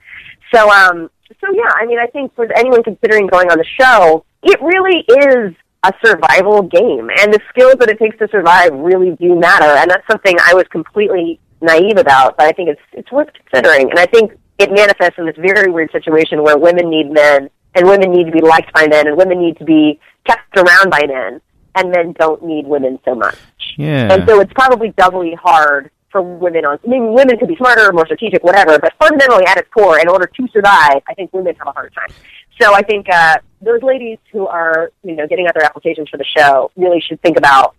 So, 0.51 0.69
um, 0.72 1.11
so 1.39 1.47
yeah, 1.53 1.69
I 1.76 1.85
mean, 1.85 1.99
I 1.99 2.07
think 2.07 2.34
for 2.35 2.51
anyone 2.57 2.81
considering 2.81 3.27
going 3.27 3.51
on 3.51 3.60
the 3.60 3.65
show, 3.80 4.26
it 4.41 4.60
really 4.61 5.06
is 5.07 5.53
a 5.84 5.93
survival 6.03 6.64
game, 6.64 7.10
and 7.19 7.31
the 7.31 7.39
skills 7.49 7.76
that 7.80 7.89
it 7.89 7.99
takes 7.99 8.18
to 8.18 8.27
survive 8.30 8.73
really 8.73 9.15
do 9.15 9.35
matter. 9.35 9.69
And 9.77 9.91
that's 9.91 10.06
something 10.10 10.35
I 10.43 10.56
was 10.56 10.65
completely 10.72 11.39
naive 11.61 11.97
about, 11.97 12.35
but 12.35 12.47
I 12.47 12.51
think 12.51 12.69
it's 12.69 12.81
it's 12.93 13.11
worth 13.11 13.30
considering. 13.34 13.91
And 13.91 13.99
I 13.99 14.07
think 14.07 14.31
it 14.60 14.72
manifests 14.72 15.18
in 15.18 15.26
this 15.26 15.38
very 15.38 15.72
weird 15.72 15.91
situation 15.91 16.44
where 16.44 16.57
women 16.57 16.90
need 16.90 17.10
men, 17.11 17.49
and 17.73 17.88
women 17.88 18.11
need 18.11 18.26
to 18.26 18.31
be 18.31 18.41
liked 18.41 18.72
by 18.73 18.88
men, 18.88 19.07
and 19.07 19.18
women 19.18 19.40
need 19.40 19.57
to 19.57 19.64
be 19.64 19.99
kept 20.26 20.57
around 20.57 20.90
by 20.91 21.06
men, 21.07 21.41
and 21.76 21.91
men 21.91 22.14
don't 22.19 22.44
need 22.44 22.68
women 22.68 22.99
so 23.06 23.15
much. 23.15 23.38
Yeah. 23.77 24.11
And 24.11 24.27
so 24.27 24.41
it's 24.41 24.52
probably 24.53 24.90
doubly 24.98 25.34
hard 25.34 25.90
for 26.11 26.22
women 26.22 26.65
on. 26.65 26.80
I 26.84 26.88
mean, 26.88 27.14
women 27.14 27.38
could 27.38 27.48
be 27.48 27.56
smarter, 27.56 27.91
more 27.94 28.06
strategic, 28.06 28.44
whatever. 28.44 28.77
But 28.80 28.94
fundamentally, 28.99 29.45
at 29.48 29.57
its 29.57 29.69
core, 29.69 29.99
in 29.99 30.10
order 30.10 30.26
to 30.26 30.48
survive, 30.49 31.02
I 31.07 31.14
think 31.15 31.31
women 31.34 31.56
have 31.56 31.68
a 31.68 31.72
hard 31.72 31.94
time. 31.94 32.15
So 32.60 32.73
I 32.73 32.81
think 32.81 33.07
uh, 33.10 33.38
those 33.61 33.81
ladies 33.81 34.18
who 34.31 34.45
are, 34.48 34.91
you 35.03 35.15
know, 35.15 35.27
getting 35.27 35.48
out 35.48 35.53
their 35.53 35.64
applications 35.64 36.10
for 36.10 36.18
the 36.18 36.26
show 36.26 36.72
really 36.76 36.99
should 36.99 37.22
think 37.22 37.38
about 37.38 37.76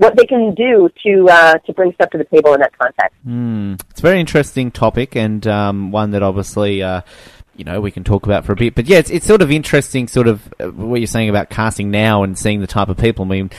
what 0.00 0.16
they 0.16 0.24
can 0.24 0.54
do 0.54 0.88
to 1.04 1.28
uh, 1.28 1.58
to 1.58 1.74
bring 1.74 1.92
stuff 1.92 2.08
to 2.08 2.16
the 2.16 2.24
table 2.24 2.54
in 2.54 2.60
that 2.60 2.76
context. 2.78 3.14
Mm. 3.26 3.78
It's 3.90 4.00
a 4.00 4.02
very 4.02 4.18
interesting 4.18 4.70
topic 4.70 5.14
and 5.14 5.46
um, 5.46 5.92
one 5.92 6.12
that 6.12 6.22
obviously, 6.22 6.82
uh, 6.82 7.02
you 7.54 7.64
know, 7.64 7.82
we 7.82 7.90
can 7.90 8.02
talk 8.02 8.24
about 8.24 8.46
for 8.46 8.52
a 8.52 8.56
bit. 8.56 8.74
But 8.74 8.86
yeah, 8.86 8.96
it's, 8.96 9.10
it's 9.10 9.26
sort 9.26 9.42
of 9.42 9.50
interesting, 9.50 10.08
sort 10.08 10.26
of 10.26 10.54
uh, 10.58 10.68
what 10.68 11.00
you're 11.00 11.06
saying 11.06 11.28
about 11.28 11.50
casting 11.50 11.90
now 11.90 12.22
and 12.22 12.38
seeing 12.38 12.62
the 12.62 12.66
type 12.66 12.88
of 12.88 12.96
people. 12.96 13.26
I 13.26 13.28
mean, 13.28 13.50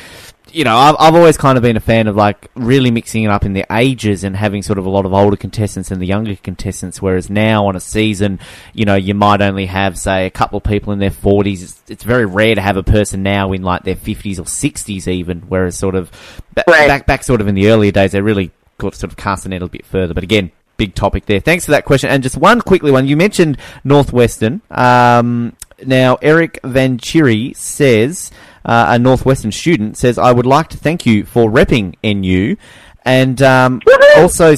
you 0.53 0.63
know, 0.63 0.75
I've, 0.75 0.95
I've 0.99 1.15
always 1.15 1.37
kind 1.37 1.57
of 1.57 1.61
been 1.63 1.77
a 1.77 1.81
fan 1.81 2.07
of 2.07 2.15
like 2.15 2.49
really 2.55 2.91
mixing 2.91 3.23
it 3.23 3.29
up 3.29 3.45
in 3.45 3.53
the 3.53 3.65
ages 3.71 4.23
and 4.23 4.35
having 4.35 4.61
sort 4.61 4.77
of 4.77 4.85
a 4.85 4.89
lot 4.89 5.05
of 5.05 5.13
older 5.13 5.37
contestants 5.37 5.91
and 5.91 6.01
the 6.01 6.05
younger 6.05 6.35
contestants. 6.35 7.01
Whereas 7.01 7.29
now 7.29 7.67
on 7.67 7.75
a 7.75 7.79
season, 7.79 8.39
you 8.73 8.85
know, 8.85 8.95
you 8.95 9.13
might 9.13 9.41
only 9.41 9.65
have 9.67 9.97
say 9.97 10.25
a 10.25 10.29
couple 10.29 10.57
of 10.57 10.63
people 10.63 10.93
in 10.93 10.99
their 10.99 11.09
40s. 11.11 11.61
It's, 11.63 11.81
it's 11.87 12.03
very 12.03 12.25
rare 12.25 12.55
to 12.55 12.61
have 12.61 12.77
a 12.77 12.83
person 12.83 13.23
now 13.23 13.51
in 13.53 13.61
like 13.63 13.83
their 13.83 13.95
50s 13.95 14.39
or 14.39 14.43
60s 14.43 15.07
even. 15.07 15.41
Whereas 15.41 15.77
sort 15.77 15.95
of 15.95 16.11
ba- 16.53 16.63
Right. 16.67 16.87
back 16.87 17.05
back 17.05 17.23
sort 17.23 17.41
of 17.41 17.47
in 17.47 17.55
the 17.55 17.69
earlier 17.69 17.91
days, 17.91 18.11
they 18.11 18.21
really 18.21 18.51
got 18.77 18.95
sort 18.95 19.11
of 19.11 19.17
cast 19.17 19.43
the 19.43 19.49
net 19.49 19.61
a 19.61 19.67
bit 19.67 19.85
further. 19.85 20.13
But 20.13 20.23
again, 20.23 20.51
big 20.77 20.95
topic 20.95 21.25
there. 21.27 21.39
Thanks 21.39 21.65
for 21.65 21.71
that 21.71 21.85
question. 21.85 22.09
And 22.09 22.23
just 22.23 22.37
one 22.37 22.61
quickly 22.61 22.91
one. 22.91 23.07
You 23.07 23.15
mentioned 23.15 23.57
Northwestern. 23.83 24.61
Um, 24.71 25.55
now, 25.85 26.17
Eric 26.21 26.59
Van 26.63 26.97
Chiri 26.97 27.55
says, 27.55 28.31
uh, 28.65 28.87
a 28.89 28.99
Northwestern 28.99 29.51
student 29.51 29.97
says, 29.97 30.17
I 30.17 30.31
would 30.31 30.45
like 30.45 30.69
to 30.69 30.77
thank 30.77 31.05
you 31.05 31.25
for 31.25 31.49
repping 31.49 31.95
NU. 32.03 32.55
And 33.03 33.41
um, 33.41 33.81
also 34.17 34.55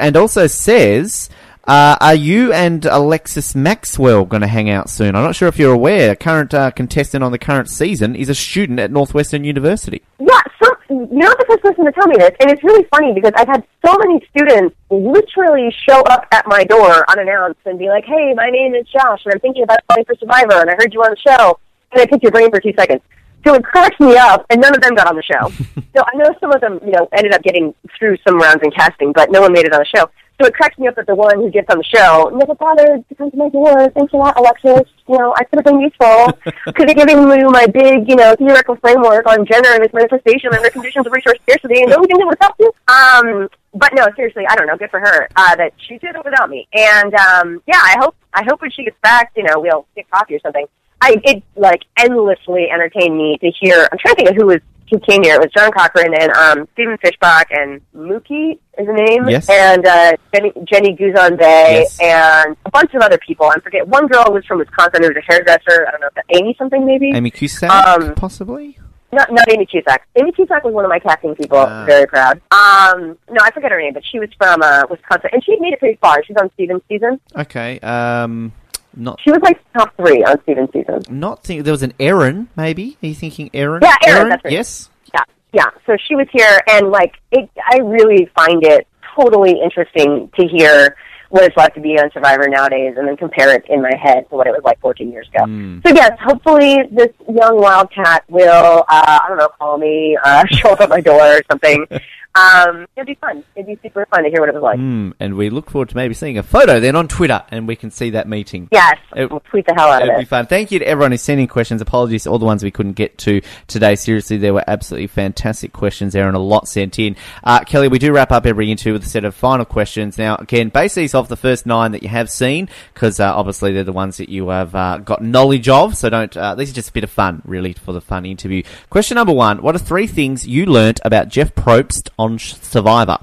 and 0.00 0.16
also 0.16 0.46
says, 0.48 1.30
uh, 1.68 1.98
are 2.00 2.14
you 2.14 2.50
and 2.50 2.86
Alexis 2.86 3.54
Maxwell 3.54 4.24
going 4.24 4.40
to 4.40 4.48
hang 4.48 4.70
out 4.70 4.88
soon? 4.88 5.14
I'm 5.14 5.22
not 5.22 5.36
sure 5.36 5.48
if 5.48 5.58
you're 5.58 5.74
aware. 5.74 6.12
A 6.12 6.16
current 6.16 6.54
uh, 6.54 6.70
contestant 6.70 7.22
on 7.22 7.30
the 7.30 7.38
current 7.38 7.68
season 7.68 8.16
is 8.16 8.30
a 8.30 8.34
student 8.34 8.80
at 8.80 8.90
Northwestern 8.90 9.44
University. 9.44 10.00
Yeah, 10.18 10.40
so 10.62 10.74
you're 10.88 11.06
not 11.08 11.36
the 11.38 11.44
first 11.46 11.62
person 11.62 11.84
to 11.84 11.92
tell 11.92 12.06
me 12.06 12.16
this, 12.16 12.30
and 12.40 12.50
it's 12.50 12.64
really 12.64 12.84
funny 12.84 13.12
because 13.12 13.32
I've 13.36 13.48
had 13.48 13.62
so 13.84 13.94
many 13.98 14.26
students 14.30 14.74
literally 14.88 15.70
show 15.86 16.00
up 16.04 16.26
at 16.32 16.46
my 16.46 16.64
door 16.64 17.04
unannounced 17.10 17.60
and 17.66 17.78
be 17.78 17.88
like, 17.88 18.06
"Hey, 18.06 18.32
my 18.34 18.48
name 18.48 18.74
is 18.74 18.86
Josh, 18.88 19.20
and 19.26 19.34
I'm 19.34 19.40
thinking 19.40 19.62
about 19.62 19.80
applying 19.80 20.06
for 20.06 20.14
Survivor, 20.14 20.62
and 20.62 20.70
I 20.70 20.74
heard 20.78 20.94
you 20.94 21.02
on 21.02 21.10
the 21.10 21.30
show, 21.30 21.58
and 21.92 22.00
I 22.00 22.06
picked 22.06 22.22
your 22.22 22.32
brain 22.32 22.50
for 22.50 22.60
two 22.60 22.72
seconds." 22.78 23.02
So 23.46 23.54
it 23.54 23.64
cracks 23.64 23.98
me 24.00 24.16
up, 24.16 24.44
and 24.50 24.60
none 24.60 24.74
of 24.74 24.82
them 24.82 24.94
got 24.94 25.06
on 25.06 25.16
the 25.16 25.22
show. 25.22 25.48
so 25.96 26.02
I 26.04 26.16
know 26.16 26.34
some 26.40 26.52
of 26.52 26.60
them, 26.60 26.80
you 26.84 26.92
know, 26.92 27.08
ended 27.12 27.32
up 27.32 27.42
getting 27.42 27.74
through 27.98 28.16
some 28.26 28.38
rounds 28.38 28.62
in 28.62 28.70
casting, 28.70 29.12
but 29.12 29.30
no 29.30 29.40
one 29.40 29.52
made 29.52 29.64
it 29.64 29.72
on 29.72 29.80
the 29.80 29.98
show. 29.98 30.10
So 30.40 30.46
it 30.46 30.54
cracks 30.54 30.78
me 30.78 30.86
up 30.86 30.94
that 30.94 31.08
the 31.08 31.16
one 31.16 31.36
who 31.36 31.50
gets 31.50 31.66
on 31.68 31.78
the 31.78 31.84
show 31.84 32.30
never 32.32 32.54
bothered 32.54 33.08
to 33.08 33.14
come 33.16 33.28
to 33.28 33.36
my 33.36 33.48
door. 33.48 33.90
Thanks 33.90 34.12
a 34.12 34.16
lot, 34.16 34.38
Alexis. 34.38 34.88
You 35.08 35.18
know, 35.18 35.34
I 35.36 35.42
could 35.42 35.58
have 35.58 35.64
been 35.64 35.80
useful. 35.80 36.30
could 36.74 36.88
have 36.88 36.96
given 36.96 37.26
you 37.26 37.50
my 37.50 37.66
big, 37.66 38.08
you 38.08 38.14
know, 38.14 38.36
theoretical 38.36 38.76
framework 38.76 39.26
on 39.26 39.44
gender 39.46 39.70
and 39.70 39.82
its 39.82 39.92
manifestation 39.92 40.54
and 40.54 40.64
the 40.64 40.70
conditions 40.70 41.06
of 41.06 41.12
resource 41.12 41.38
scarcity 41.42 41.82
and 41.82 41.90
everything 41.90 42.18
that 42.18 42.26
would 42.26 42.38
help 42.40 42.54
you. 42.60 42.70
Um, 42.86 43.48
but 43.74 43.92
no, 43.94 44.06
seriously, 44.14 44.44
I 44.48 44.54
don't 44.54 44.68
know. 44.68 44.76
Good 44.76 44.90
for 44.90 45.00
her 45.00 45.28
uh, 45.34 45.56
that 45.56 45.72
she 45.76 45.98
did 45.98 46.14
it 46.14 46.24
without 46.24 46.48
me. 46.50 46.68
And 46.72 47.12
um, 47.14 47.60
yeah, 47.66 47.80
I 47.82 47.96
hope 47.98 48.14
I 48.32 48.44
hope 48.44 48.60
when 48.62 48.70
she 48.70 48.84
gets 48.84 48.96
back, 49.02 49.32
you 49.36 49.42
know, 49.42 49.58
we'll 49.58 49.86
get 49.96 50.08
coffee 50.08 50.36
or 50.36 50.40
something. 50.40 50.66
I 51.00 51.16
it 51.24 51.42
like 51.56 51.82
endlessly 51.96 52.68
entertained 52.72 53.16
me 53.16 53.38
to 53.38 53.50
hear. 53.50 53.88
I'm 53.92 53.98
trying 53.98 54.14
to 54.16 54.24
think 54.24 54.30
of 54.30 54.36
who 54.36 54.46
was 54.46 54.58
who 54.90 54.98
came 55.00 55.22
here. 55.22 55.34
It 55.34 55.40
was 55.40 55.50
John 55.52 55.70
Cochran 55.70 56.14
and 56.14 56.32
um, 56.32 56.66
Stephen 56.72 56.96
Fishbach 56.98 57.44
and 57.50 57.80
Mookie 57.94 58.58
is 58.78 58.86
the 58.86 58.92
name. 58.94 59.28
Yes. 59.28 59.46
And 59.50 59.86
uh, 59.86 60.12
Jenny 60.34 60.52
Jenny 60.64 60.92
Guzon 60.96 61.36
Bay 61.36 61.80
Yes. 61.86 61.98
and 62.00 62.56
a 62.64 62.70
bunch 62.70 62.94
of 62.94 63.02
other 63.02 63.18
people. 63.18 63.46
I 63.46 63.60
forget. 63.60 63.86
One 63.86 64.06
girl 64.08 64.24
was 64.32 64.44
from 64.46 64.58
Wisconsin 64.58 65.02
who 65.02 65.08
was 65.10 65.16
a 65.16 65.32
hairdresser. 65.32 65.86
I 65.86 65.90
don't 65.90 66.00
know 66.00 66.06
if 66.08 66.14
that 66.14 66.24
Amy 66.30 66.54
something 66.58 66.86
maybe. 66.86 67.10
Amy 67.14 67.30
Cusack, 67.30 67.70
Um, 67.70 68.14
possibly. 68.14 68.78
Not 69.12 69.32
not 69.32 69.48
Amy 69.50 69.66
Cusack. 69.66 70.06
Amy 70.16 70.32
Cusack 70.32 70.64
was 70.64 70.72
one 70.74 70.84
of 70.84 70.90
my 70.90 70.98
casting 70.98 71.34
people. 71.34 71.58
Ah. 71.58 71.84
Very 71.86 72.06
proud. 72.06 72.40
Um, 72.50 73.16
no, 73.30 73.40
I 73.42 73.50
forget 73.52 73.70
her 73.72 73.78
name, 73.80 73.92
but 73.94 74.04
she 74.04 74.18
was 74.18 74.28
from 74.38 74.60
uh, 74.62 74.82
Wisconsin, 74.90 75.30
and 75.32 75.42
she 75.44 75.56
made 75.60 75.72
it 75.74 75.78
pretty 75.78 75.96
far. 76.00 76.22
She's 76.24 76.36
on 76.36 76.50
Stephen's 76.54 76.82
season. 76.88 77.18
Okay. 77.36 77.78
Um, 77.80 78.52
not 78.96 79.20
She 79.22 79.30
was 79.30 79.40
like 79.42 79.60
top 79.72 79.94
three 79.96 80.22
on 80.24 80.40
Stephen's 80.42 80.70
season. 80.72 81.02
not 81.10 81.42
think 81.42 81.64
there 81.64 81.72
was 81.72 81.82
an 81.82 81.92
Erin. 82.00 82.48
Maybe 82.56 82.96
are 83.02 83.06
you 83.06 83.14
thinking 83.14 83.50
Erin? 83.54 83.80
Yeah, 83.82 83.94
Erin, 84.06 84.28
that's 84.30 84.44
right. 84.44 84.52
Yes. 84.52 84.90
Yeah, 85.14 85.24
yeah. 85.52 85.66
So 85.86 85.96
she 86.06 86.14
was 86.14 86.26
here, 86.32 86.60
and 86.68 86.90
like, 86.90 87.14
it, 87.30 87.48
I 87.70 87.78
really 87.78 88.30
find 88.34 88.64
it 88.64 88.86
totally 89.16 89.60
interesting 89.62 90.30
to 90.38 90.46
hear 90.46 90.96
what 91.30 91.44
it's 91.44 91.56
like 91.56 91.74
to 91.74 91.80
be 91.80 91.98
on 91.98 92.10
Survivor 92.12 92.48
nowadays, 92.48 92.94
and 92.96 93.06
then 93.06 93.16
compare 93.16 93.54
it 93.54 93.64
in 93.68 93.82
my 93.82 93.94
head 94.00 94.28
to 94.30 94.36
what 94.36 94.46
it 94.46 94.50
was 94.50 94.62
like 94.64 94.80
14 94.80 95.12
years 95.12 95.28
ago. 95.28 95.44
Mm. 95.44 95.86
So 95.86 95.94
yes, 95.94 96.12
hopefully 96.20 96.78
this 96.90 97.12
young 97.28 97.60
wildcat 97.60 98.24
will, 98.28 98.84
uh, 98.88 99.18
I 99.22 99.26
don't 99.28 99.38
know, 99.38 99.48
call 99.58 99.76
me, 99.78 100.16
uh, 100.24 100.46
show 100.50 100.70
up 100.70 100.80
at 100.80 100.88
my 100.88 101.00
door 101.00 101.20
or 101.20 101.42
something. 101.50 101.86
Um, 102.34 102.86
it'd 102.94 103.06
be 103.06 103.14
fun. 103.14 103.42
It'd 103.56 103.66
be 103.66 103.78
super 103.82 104.06
fun 104.06 104.22
to 104.22 104.30
hear 104.30 104.38
what 104.40 104.48
it 104.48 104.54
was 104.54 104.62
like. 104.62 104.78
Mm, 104.78 105.12
and 105.18 105.34
we 105.36 105.50
look 105.50 105.70
forward 105.70 105.88
to 105.88 105.96
maybe 105.96 106.14
seeing 106.14 106.38
a 106.38 106.42
photo 106.44 106.78
then 106.78 106.94
on 106.94 107.08
Twitter, 107.08 107.42
and 107.50 107.66
we 107.66 107.74
can 107.74 107.90
see 107.90 108.10
that 108.10 108.28
meeting. 108.28 108.68
Yes, 108.70 108.96
It- 109.16 109.28
we'll 109.30 109.40
tweet 109.40 109.66
the 109.66 109.74
hell 109.74 109.88
out 109.90 110.02
of 110.02 110.08
It'll 110.08 110.20
be 110.20 110.24
fun. 110.24 110.46
Thank 110.46 110.70
you 110.70 110.78
to 110.78 110.86
everyone 110.86 111.10
who's 111.10 111.22
sending 111.22 111.48
questions. 111.48 111.80
Apologies 111.82 112.24
to 112.24 112.30
all 112.30 112.38
the 112.38 112.46
ones 112.46 112.62
we 112.62 112.70
couldn't 112.70 112.92
get 112.92 113.18
to 113.18 113.40
today. 113.66 113.96
Seriously, 113.96 114.36
there 114.36 114.54
were 114.54 114.62
absolutely 114.68 115.08
fantastic 115.08 115.72
questions 115.72 116.12
there 116.12 116.28
and 116.28 116.36
a 116.36 116.40
lot 116.40 116.68
sent 116.68 116.98
in. 117.00 117.16
Uh, 117.42 117.60
Kelly, 117.60 117.88
we 117.88 117.98
do 117.98 118.12
wrap 118.12 118.30
up 118.30 118.46
every 118.46 118.70
interview 118.70 118.92
with 118.92 119.04
a 119.04 119.08
set 119.08 119.24
of 119.24 119.34
final 119.34 119.64
questions. 119.64 120.16
Now, 120.16 120.36
again, 120.36 120.68
base 120.68 120.94
these 120.94 121.14
off 121.14 121.28
the 121.28 121.36
first 121.36 121.66
nine 121.66 121.90
that 121.92 122.04
you 122.04 122.08
have 122.08 122.30
seen, 122.30 122.68
because 122.94 123.18
uh, 123.18 123.34
obviously 123.34 123.72
they're 123.72 123.82
the 123.82 123.92
ones 123.92 124.16
that 124.18 124.28
you 124.28 124.48
have 124.50 124.74
uh, 124.76 124.98
got 124.98 125.22
knowledge 125.22 125.68
of. 125.68 125.96
So 125.96 126.08
don't. 126.08 126.36
Uh, 126.36 126.54
these 126.54 126.70
are 126.70 126.74
just 126.74 126.90
a 126.90 126.92
bit 126.92 127.04
of 127.04 127.10
fun, 127.10 127.42
really, 127.44 127.72
for 127.72 127.92
the 127.92 128.00
fun 128.00 128.24
interview. 128.24 128.62
Question 128.90 129.16
number 129.16 129.32
one: 129.32 129.60
What 129.60 129.74
are 129.74 129.78
three 129.78 130.06
things 130.06 130.46
you 130.46 130.66
learnt 130.66 131.00
about 131.04 131.28
Jeff 131.28 131.54
Probst 131.54 132.10
on 132.18 132.38
Survivor? 132.38 133.18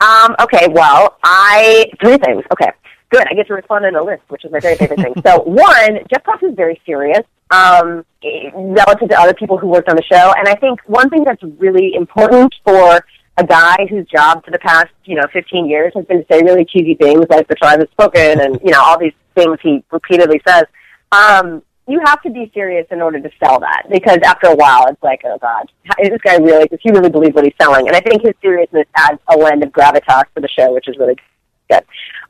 Um, 0.00 0.34
okay, 0.40 0.68
well, 0.70 1.18
I 1.22 1.90
three 2.00 2.16
things. 2.16 2.44
Okay, 2.52 2.70
good. 3.10 3.26
I 3.30 3.34
get 3.34 3.46
to 3.48 3.54
respond 3.54 3.84
in 3.84 3.94
a 3.94 4.02
list, 4.02 4.22
which 4.28 4.44
is 4.44 4.52
my 4.52 4.60
very 4.60 4.76
favorite 4.76 5.00
thing. 5.00 5.14
So, 5.26 5.42
one, 5.42 5.98
Jeff 6.10 6.24
Probst 6.24 6.48
is 6.48 6.54
very 6.54 6.80
serious 6.86 7.20
um, 7.50 8.04
relative 8.54 9.10
to 9.10 9.20
other 9.20 9.34
people 9.34 9.58
who 9.58 9.68
worked 9.68 9.88
on 9.88 9.96
the 9.96 10.04
show, 10.10 10.32
and 10.36 10.48
I 10.48 10.54
think 10.54 10.80
one 10.86 11.10
thing 11.10 11.24
that's 11.24 11.42
really 11.58 11.94
important 11.94 12.54
for 12.64 13.04
a 13.36 13.46
guy 13.46 13.86
whose 13.88 14.06
job 14.06 14.44
for 14.44 14.50
the 14.50 14.58
past, 14.58 14.88
you 15.04 15.16
know, 15.16 15.24
15 15.32 15.66
years 15.68 15.92
has 15.94 16.04
been 16.04 16.18
to 16.18 16.26
say 16.30 16.42
really 16.42 16.64
cheesy 16.64 16.94
things 16.94 17.24
like 17.30 17.48
the 17.48 17.54
tribe 17.54 17.80
has 17.80 17.88
spoken 17.90 18.40
and, 18.40 18.58
you 18.62 18.70
know, 18.70 18.82
all 18.82 18.98
these 18.98 19.14
things 19.34 19.58
he 19.62 19.82
repeatedly 19.90 20.40
says. 20.46 20.64
Um, 21.12 21.62
you 21.88 22.00
have 22.04 22.22
to 22.22 22.30
be 22.30 22.50
serious 22.54 22.86
in 22.90 23.00
order 23.00 23.20
to 23.20 23.30
sell 23.42 23.58
that 23.60 23.84
because 23.90 24.18
after 24.24 24.48
a 24.48 24.54
while 24.54 24.86
it's 24.88 25.02
like, 25.02 25.22
oh 25.24 25.38
God, 25.40 25.70
is 26.00 26.10
this 26.10 26.20
guy 26.22 26.36
really, 26.36 26.66
does 26.66 26.78
he 26.82 26.90
really 26.90 27.10
believe 27.10 27.34
what 27.34 27.44
he's 27.44 27.54
selling? 27.60 27.88
And 27.88 27.96
I 27.96 28.00
think 28.00 28.22
his 28.22 28.34
seriousness 28.40 28.86
adds 28.96 29.20
a 29.28 29.36
blend 29.36 29.64
of 29.64 29.70
gravitas 29.70 30.24
to 30.34 30.40
the 30.40 30.48
show, 30.48 30.72
which 30.72 30.88
is 30.88 30.96
really 30.98 31.16
good. 31.68 31.82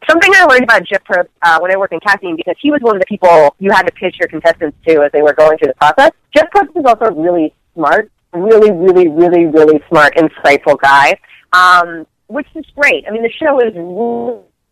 Something 0.09 0.31
I 0.35 0.45
learned 0.45 0.65
about 0.65 0.85
Jeff 0.85 1.05
Probst 1.05 1.29
uh, 1.43 1.59
when 1.61 1.73
I 1.73 1.77
worked 1.77 1.93
in 1.93 2.01
casting, 2.01 2.37
because 2.37 2.57
he 2.61 2.71
was 2.71 2.81
one 2.81 2.97
of 2.97 3.01
the 3.01 3.07
people 3.07 3.55
you 3.59 3.71
had 3.71 3.83
to 3.83 3.93
pitch 3.93 4.17
your 4.19 4.29
contestants 4.29 4.77
to 4.87 5.03
as 5.03 5.13
they 5.13 5.23
were 5.23 5.35
going 5.35 5.59
through 5.59 5.69
the 5.69 5.75
process. 5.75 6.11
Jeff 6.35 6.49
Probst 6.55 6.79
is 6.79 6.85
also 6.87 7.15
really 7.15 7.53
smart, 7.75 8.11
really, 8.33 8.71
really, 8.71 9.09
really, 9.09 9.47
really 9.47 9.83
smart, 9.89 10.15
insightful 10.17 10.79
guy, 10.81 11.19
um, 11.53 12.07
which 12.29 12.47
is 12.55 12.65
great. 12.77 13.05
I 13.07 13.11
mean, 13.11 13.23
the 13.23 13.33
show 13.33 13.61
is 13.61 13.75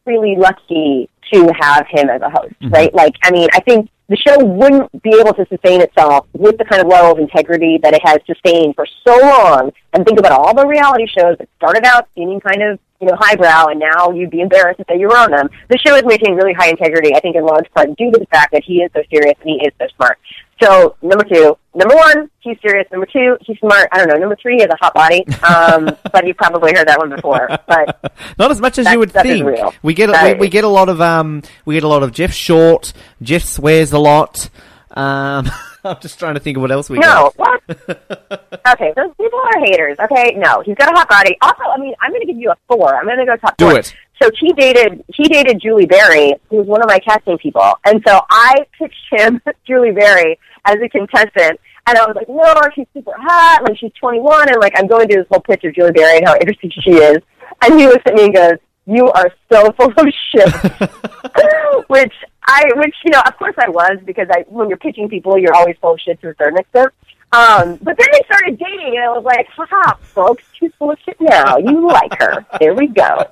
really 0.07 0.37
lucky 0.37 1.11
to 1.33 1.53
have 1.61 1.87
him 1.91 2.09
as 2.09 2.23
a 2.23 2.31
host, 2.31 2.55
right? 2.71 2.95
Like, 2.95 3.15
I 3.23 3.31
mean, 3.31 3.49
I 3.53 3.61
think 3.61 3.91
the 4.09 4.17
show 4.17 4.43
wouldn't 4.43 4.91
be 5.03 5.11
able 5.21 5.35
to 5.35 5.47
sustain 5.49 5.83
itself 5.83 6.27
with 6.33 6.57
the 6.57 6.65
kind 6.65 6.81
of 6.81 6.89
level 6.89 7.13
of 7.13 7.19
integrity 7.19 7.79
that 7.83 7.93
it 7.93 8.01
has 8.05 8.19
sustained 8.27 8.75
for 8.75 8.87
so 9.07 9.19
long. 9.21 9.71
And 9.93 10.05
think 10.07 10.19
about 10.19 10.33
all 10.33 10.55
the 10.55 10.67
reality 10.67 11.07
shows 11.07 11.37
that 11.39 11.49
started 11.57 11.85
out 11.85 12.09
seeming 12.15 12.41
kind 12.41 12.63
of, 12.63 12.79
you 13.01 13.07
know, 13.07 13.17
highbrow, 13.19 13.67
and 13.67 13.79
now 13.79 14.11
you'd 14.11 14.31
be 14.31 14.41
embarrassed 14.41 14.79
to 14.79 14.85
say 14.89 14.99
you 14.99 15.09
were 15.09 15.17
on 15.17 15.31
them. 15.31 15.51
The 15.69 15.79
show 15.79 15.95
is 15.95 16.05
maintaining 16.05 16.37
really 16.37 16.55
high 16.55 16.71
integrity, 16.71 17.15
I 17.15 17.21
think, 17.21 17.37
in 17.37 17.45
large 17.45 17.71
part 17.75 17.95
due 17.97 18.11
to 18.11 18.19
the 18.19 18.27
fact 18.27 18.53
that 18.53 18.65
he 18.65 18.79
is 18.79 18.91
so 18.95 19.03
serious 19.11 19.37
and 19.41 19.51
he 19.51 19.67
is 19.67 19.73
so 19.79 19.87
smart. 19.97 20.19
So, 20.61 20.97
number 21.03 21.25
two, 21.25 21.57
number 21.75 21.95
one, 21.95 22.31
he's 22.41 22.57
serious. 22.61 22.87
Number 22.91 23.07
two, 23.07 23.37
he's 23.43 23.59
smart. 23.61 23.89
I 23.93 23.99
don't 23.99 24.09
know. 24.09 24.17
Number 24.17 24.37
three, 24.41 24.57
he 24.57 24.63
has 24.63 24.71
a 24.71 24.77
hot 24.81 24.93
body. 24.95 25.25
Um, 25.43 25.97
but 26.13 26.27
you 26.27 26.35
probably 26.35 26.73
heard 26.75 26.89
that 26.89 26.99
one 26.99 27.11
before. 27.11 27.49
But 27.69 28.13
Not 28.39 28.51
as 28.51 28.61
much 28.61 28.79
as 28.79 28.91
you 28.91 28.99
would 28.99 29.13
think. 29.13 29.47
We 29.83 29.95
get 29.95 30.09
That 30.09 30.25
we, 30.25 30.31
is- 30.33 30.39
we 30.41 30.49
get 30.49 30.65
a 30.65 30.69
lot 30.69 30.89
of 30.89 31.01
um 31.01 31.43
we 31.65 31.75
get 31.75 31.85
a 31.85 31.89
lot 31.89 32.03
of 32.03 32.13
Jeff 32.13 32.33
Short. 32.33 32.93
Jeff 33.23 33.43
swears 33.45 33.93
a 33.93 33.99
lot. 33.99 34.51
Um, 34.91 35.49
I'm 35.85 36.01
just 36.01 36.19
trying 36.19 36.35
to 36.35 36.41
think 36.41 36.57
of 36.57 36.63
what 36.63 36.73
else 36.73 36.91
we 36.91 36.99
No, 36.99 37.31
got. 37.37 37.39
what? 37.39 37.63
okay, 38.73 38.93
those 38.97 39.13
people 39.17 39.39
are 39.39 39.61
haters. 39.65 39.97
Okay, 40.01 40.35
no, 40.37 40.61
he's 40.63 40.75
got 40.75 40.93
a 40.93 40.97
hot 40.99 41.09
body. 41.09 41.37
Also, 41.41 41.63
I 41.73 41.79
mean, 41.79 41.95
I'm 42.03 42.11
going 42.11 42.21
to 42.23 42.27
give 42.27 42.37
you 42.37 42.51
a 42.51 42.57
four. 42.67 42.97
I'm 42.97 43.05
going 43.05 43.19
to 43.19 43.25
go 43.25 43.37
top 43.37 43.57
Do 43.59 43.71
four. 43.71 43.79
it. 43.79 43.95
So 44.21 44.31
he 44.39 44.53
dated 44.53 45.05
he 45.15 45.25
dated 45.25 45.61
Julie 45.61 45.87
Berry, 45.87 46.35
who 46.51 46.57
was 46.57 46.67
one 46.67 46.83
of 46.83 46.89
my 46.89 46.99
casting 46.99 47.39
people, 47.39 47.73
and 47.85 48.03
so 48.07 48.21
I 48.31 48.67
pitched 48.79 48.95
him 49.11 49.41
Julie 49.67 49.93
Berry 49.93 50.39
as 50.65 50.77
a 50.83 50.89
contestant. 50.89 51.61
And 51.87 51.97
I 51.97 52.05
was 52.05 52.17
like, 52.17 52.29
no, 52.29 52.55
she's 52.75 52.87
super 52.93 53.15
hot, 53.17 53.63
like 53.63 53.79
she's 53.79 53.93
21, 53.99 54.51
and 54.51 54.61
like 54.61 54.75
I'm 54.77 54.87
going 54.87 55.09
through 55.09 55.23
this 55.23 55.29
whole 55.31 55.41
pitch 55.41 55.65
of 55.65 55.75
Julie 55.75 55.93
Berry 55.93 56.19
and 56.19 56.29
how 56.29 56.35
interesting 56.35 56.71
she 56.71 56.91
is. 56.91 57.19
And 57.63 57.81
he 57.81 57.87
looks 57.87 58.03
at 58.07 58.15
me 58.15 58.27
and 58.27 58.35
goes, 58.35 58.59
"You 58.87 59.09
are 59.09 59.33
so 59.51 59.73
full 59.79 59.93
of 59.97 60.07
shit." 60.31 60.53
which 61.89 62.13
I, 62.47 62.65
which 62.77 62.95
you 63.05 63.13
know, 63.13 63.23
of 63.27 63.37
course 63.37 63.55
I 63.59 63.69
was 63.69 63.99
because 64.05 64.27
I, 64.31 64.45
when 64.49 64.69
you're 64.69 64.79
pitching 64.79 65.09
people, 65.09 65.39
you're 65.39 65.55
always 65.55 65.77
full 65.81 65.95
of 65.95 66.01
shit 66.01 66.21
to 66.21 66.31
a 66.31 66.35
certain 66.37 66.59
extent. 66.59 66.93
Um, 67.31 67.79
but 67.83 67.99
then 67.99 68.07
they 68.13 68.21
started 68.25 68.59
dating, 68.59 68.95
and 68.97 69.05
I 69.05 69.09
was 69.11 69.23
like, 69.25 69.47
haha, 69.55 69.97
folks, 70.01 70.43
she's 70.59 70.73
full 70.79 70.91
of 70.93 70.99
shit 71.05 71.17
now. 71.21 71.59
You 71.59 71.87
like 71.87 72.19
her. 72.19 72.47
There 72.59 72.73
we 72.75 72.87
go. 72.87 73.27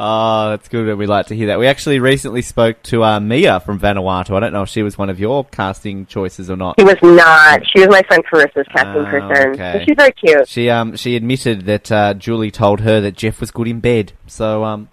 Oh, 0.00 0.48
that's 0.50 0.68
good. 0.68 0.96
We 0.96 1.06
like 1.06 1.26
to 1.26 1.36
hear 1.36 1.48
that. 1.48 1.58
We 1.58 1.66
actually 1.66 1.98
recently 2.00 2.40
spoke 2.40 2.82
to 2.84 3.04
uh, 3.04 3.20
Mia 3.20 3.60
from 3.60 3.78
Vanuatu. 3.78 4.34
I 4.34 4.40
don't 4.40 4.52
know 4.54 4.62
if 4.62 4.70
she 4.70 4.82
was 4.82 4.96
one 4.96 5.10
of 5.10 5.20
your 5.20 5.44
casting 5.44 6.06
choices 6.06 6.48
or 6.50 6.56
not. 6.56 6.76
She 6.80 6.84
was 6.86 6.96
not. 7.02 7.60
She 7.68 7.80
was 7.80 7.88
my 7.90 8.02
friend 8.08 8.24
Carissa's 8.24 8.66
casting 8.74 9.02
Oh, 9.02 9.04
person. 9.04 9.48
okay. 9.60 9.84
She's 9.86 9.96
very 9.96 10.12
cute. 10.12 10.48
She 10.48 10.70
um 10.70 10.96
she 10.96 11.14
admitted 11.14 11.66
that 11.66 11.92
uh, 11.92 12.14
Julie 12.14 12.50
told 12.50 12.80
her 12.80 13.00
that 13.02 13.14
Jeff 13.16 13.40
was 13.40 13.50
good 13.50 13.68
in 13.68 13.80
bed. 13.80 14.12
So 14.26 14.64
um, 14.64 14.88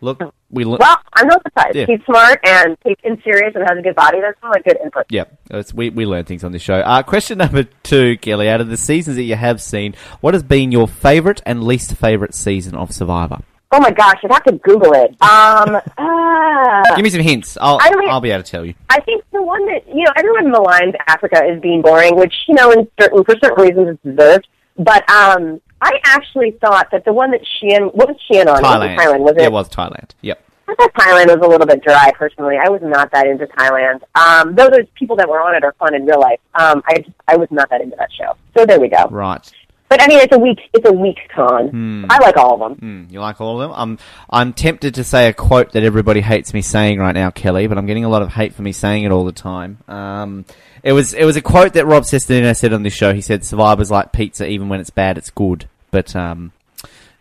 look, 0.00 0.20
we 0.50 0.64
Well, 0.64 0.98
I'm 1.14 1.26
not 1.28 1.42
surprised. 1.42 1.76
Yeah. 1.76 1.86
He's 1.86 2.04
smart 2.04 2.40
and 2.44 2.76
he's 2.84 2.96
serious 3.22 3.52
and 3.54 3.64
has 3.68 3.78
a 3.78 3.82
good 3.82 3.94
body. 3.94 4.20
That's 4.20 4.38
all 4.42 4.50
like 4.50 4.64
good 4.64 4.78
input. 4.82 5.06
Yeah, 5.10 5.24
it's, 5.50 5.72
we 5.72 5.90
we 5.90 6.06
learn 6.06 6.24
things 6.24 6.44
on 6.44 6.52
this 6.52 6.62
show. 6.62 6.80
Uh, 6.80 7.02
question 7.02 7.38
number 7.38 7.64
two, 7.82 8.16
Kelly. 8.18 8.48
Out 8.48 8.60
of 8.60 8.68
the 8.68 8.76
seasons 8.76 9.16
that 9.16 9.22
you 9.22 9.36
have 9.36 9.62
seen, 9.62 9.94
what 10.20 10.34
has 10.34 10.42
been 10.42 10.72
your 10.72 10.88
favourite 10.88 11.40
and 11.46 11.62
least 11.64 11.94
favourite 11.94 12.34
season 12.34 12.74
of 12.74 12.92
Survivor? 12.92 13.38
Oh 13.72 13.78
my 13.78 13.92
gosh, 13.92 14.16
I'd 14.24 14.32
have 14.32 14.44
to 14.44 14.52
Google 14.58 14.92
it. 14.94 15.10
Um, 15.22 15.76
uh, 15.76 16.82
Give 16.96 17.04
me 17.04 17.10
some 17.10 17.20
hints. 17.20 17.56
I'll 17.60 17.78
I 17.80 17.94
mean- 17.94 18.10
I'll 18.10 18.20
be 18.20 18.32
able 18.32 18.42
to 18.42 18.50
tell 18.50 18.64
you. 18.64 18.74
I 18.88 19.00
think 19.00 19.22
the 19.32 19.42
one 19.42 19.64
that 19.66 19.86
you 19.86 20.02
know 20.04 20.12
everyone 20.16 20.46
maligns 20.52 20.94
Africa 21.06 21.40
as 21.44 21.60
being 21.60 21.80
boring, 21.80 22.16
which 22.16 22.34
you 22.48 22.54
know 22.54 22.72
in 22.72 22.88
certain 23.00 23.22
for 23.22 23.36
certain 23.40 23.62
reasons 23.62 23.88
it's 24.04 24.16
deserved. 24.16 24.48
But 24.76 25.08
um, 25.10 25.60
I 25.80 25.98
actually 26.04 26.52
thought 26.52 26.90
that 26.90 27.04
the 27.04 27.12
one 27.12 27.30
that 27.30 27.40
Shii 27.42 27.72
Ann, 27.74 27.82
what 27.84 28.08
was 28.08 28.16
Shii 28.30 28.40
Ann 28.40 28.48
on? 28.48 28.58
It 28.58 28.62
wasn't 28.62 28.82
Thailand. 28.82 28.98
Thailand 28.98 29.20
was 29.20 29.32
it? 29.32 29.42
It 29.42 29.52
was 29.52 29.68
Thailand. 29.68 30.10
Yep. 30.22 30.44
I 30.68 30.74
thought 30.74 30.94
Thailand 30.94 31.26
was 31.26 31.46
a 31.46 31.48
little 31.48 31.66
bit 31.66 31.82
dry 31.82 32.12
personally. 32.14 32.56
I 32.56 32.68
was 32.68 32.80
not 32.82 33.10
that 33.12 33.26
into 33.26 33.46
Thailand. 33.46 34.02
Um, 34.14 34.54
though 34.54 34.68
those 34.68 34.86
people 34.94 35.16
that 35.16 35.28
were 35.28 35.40
on 35.40 35.54
it 35.54 35.64
are 35.64 35.72
fun 35.78 35.94
in 35.94 36.06
real 36.06 36.20
life. 36.20 36.38
Um, 36.54 36.82
I 36.86 36.98
just, 36.98 37.10
I 37.26 37.36
was 37.36 37.48
not 37.50 37.68
that 37.70 37.80
into 37.80 37.96
that 37.96 38.12
show. 38.12 38.36
So 38.56 38.66
there 38.66 38.78
we 38.78 38.88
go. 38.88 39.06
Right. 39.10 39.50
But 39.90 40.00
I 40.00 40.06
mean, 40.06 40.20
it's 40.20 40.32
a 40.32 40.38
weak, 40.38 40.60
it's 40.72 40.88
a 40.88 40.92
weak 40.92 41.18
con. 41.34 42.06
I 42.08 42.18
like 42.22 42.36
all 42.36 42.54
of 42.54 42.60
them. 42.60 42.78
Hmm, 42.78 43.12
you 43.12 43.20
like 43.20 43.40
all 43.40 43.60
of 43.60 43.68
them? 43.68 43.76
I'm 43.76 43.98
I'm 44.30 44.52
tempted 44.52 44.94
to 44.94 45.04
say 45.04 45.28
a 45.28 45.32
quote 45.32 45.72
that 45.72 45.82
everybody 45.82 46.20
hates 46.20 46.54
me 46.54 46.62
saying 46.62 47.00
right 47.00 47.12
now, 47.12 47.30
Kelly, 47.32 47.66
but 47.66 47.76
I'm 47.76 47.86
getting 47.86 48.04
a 48.04 48.08
lot 48.08 48.22
of 48.22 48.28
hate 48.28 48.54
for 48.54 48.62
me 48.62 48.70
saying 48.70 49.02
it 49.02 49.10
all 49.10 49.24
the 49.24 49.32
time. 49.32 49.78
Um, 49.88 50.44
it 50.84 50.92
was 50.92 51.12
it 51.12 51.24
was 51.24 51.34
a 51.36 51.42
quote 51.42 51.72
that 51.72 51.86
Rob 51.86 52.04
Cesternino 52.04 52.56
said 52.56 52.72
on 52.72 52.84
this 52.84 52.94
show. 52.94 53.12
He 53.12 53.20
said, 53.20 53.44
"Survivor's 53.44 53.90
like 53.90 54.12
pizza. 54.12 54.46
Even 54.46 54.68
when 54.68 54.78
it's 54.78 54.90
bad, 54.90 55.18
it's 55.18 55.30
good." 55.30 55.68
But 55.90 56.14
um, 56.14 56.52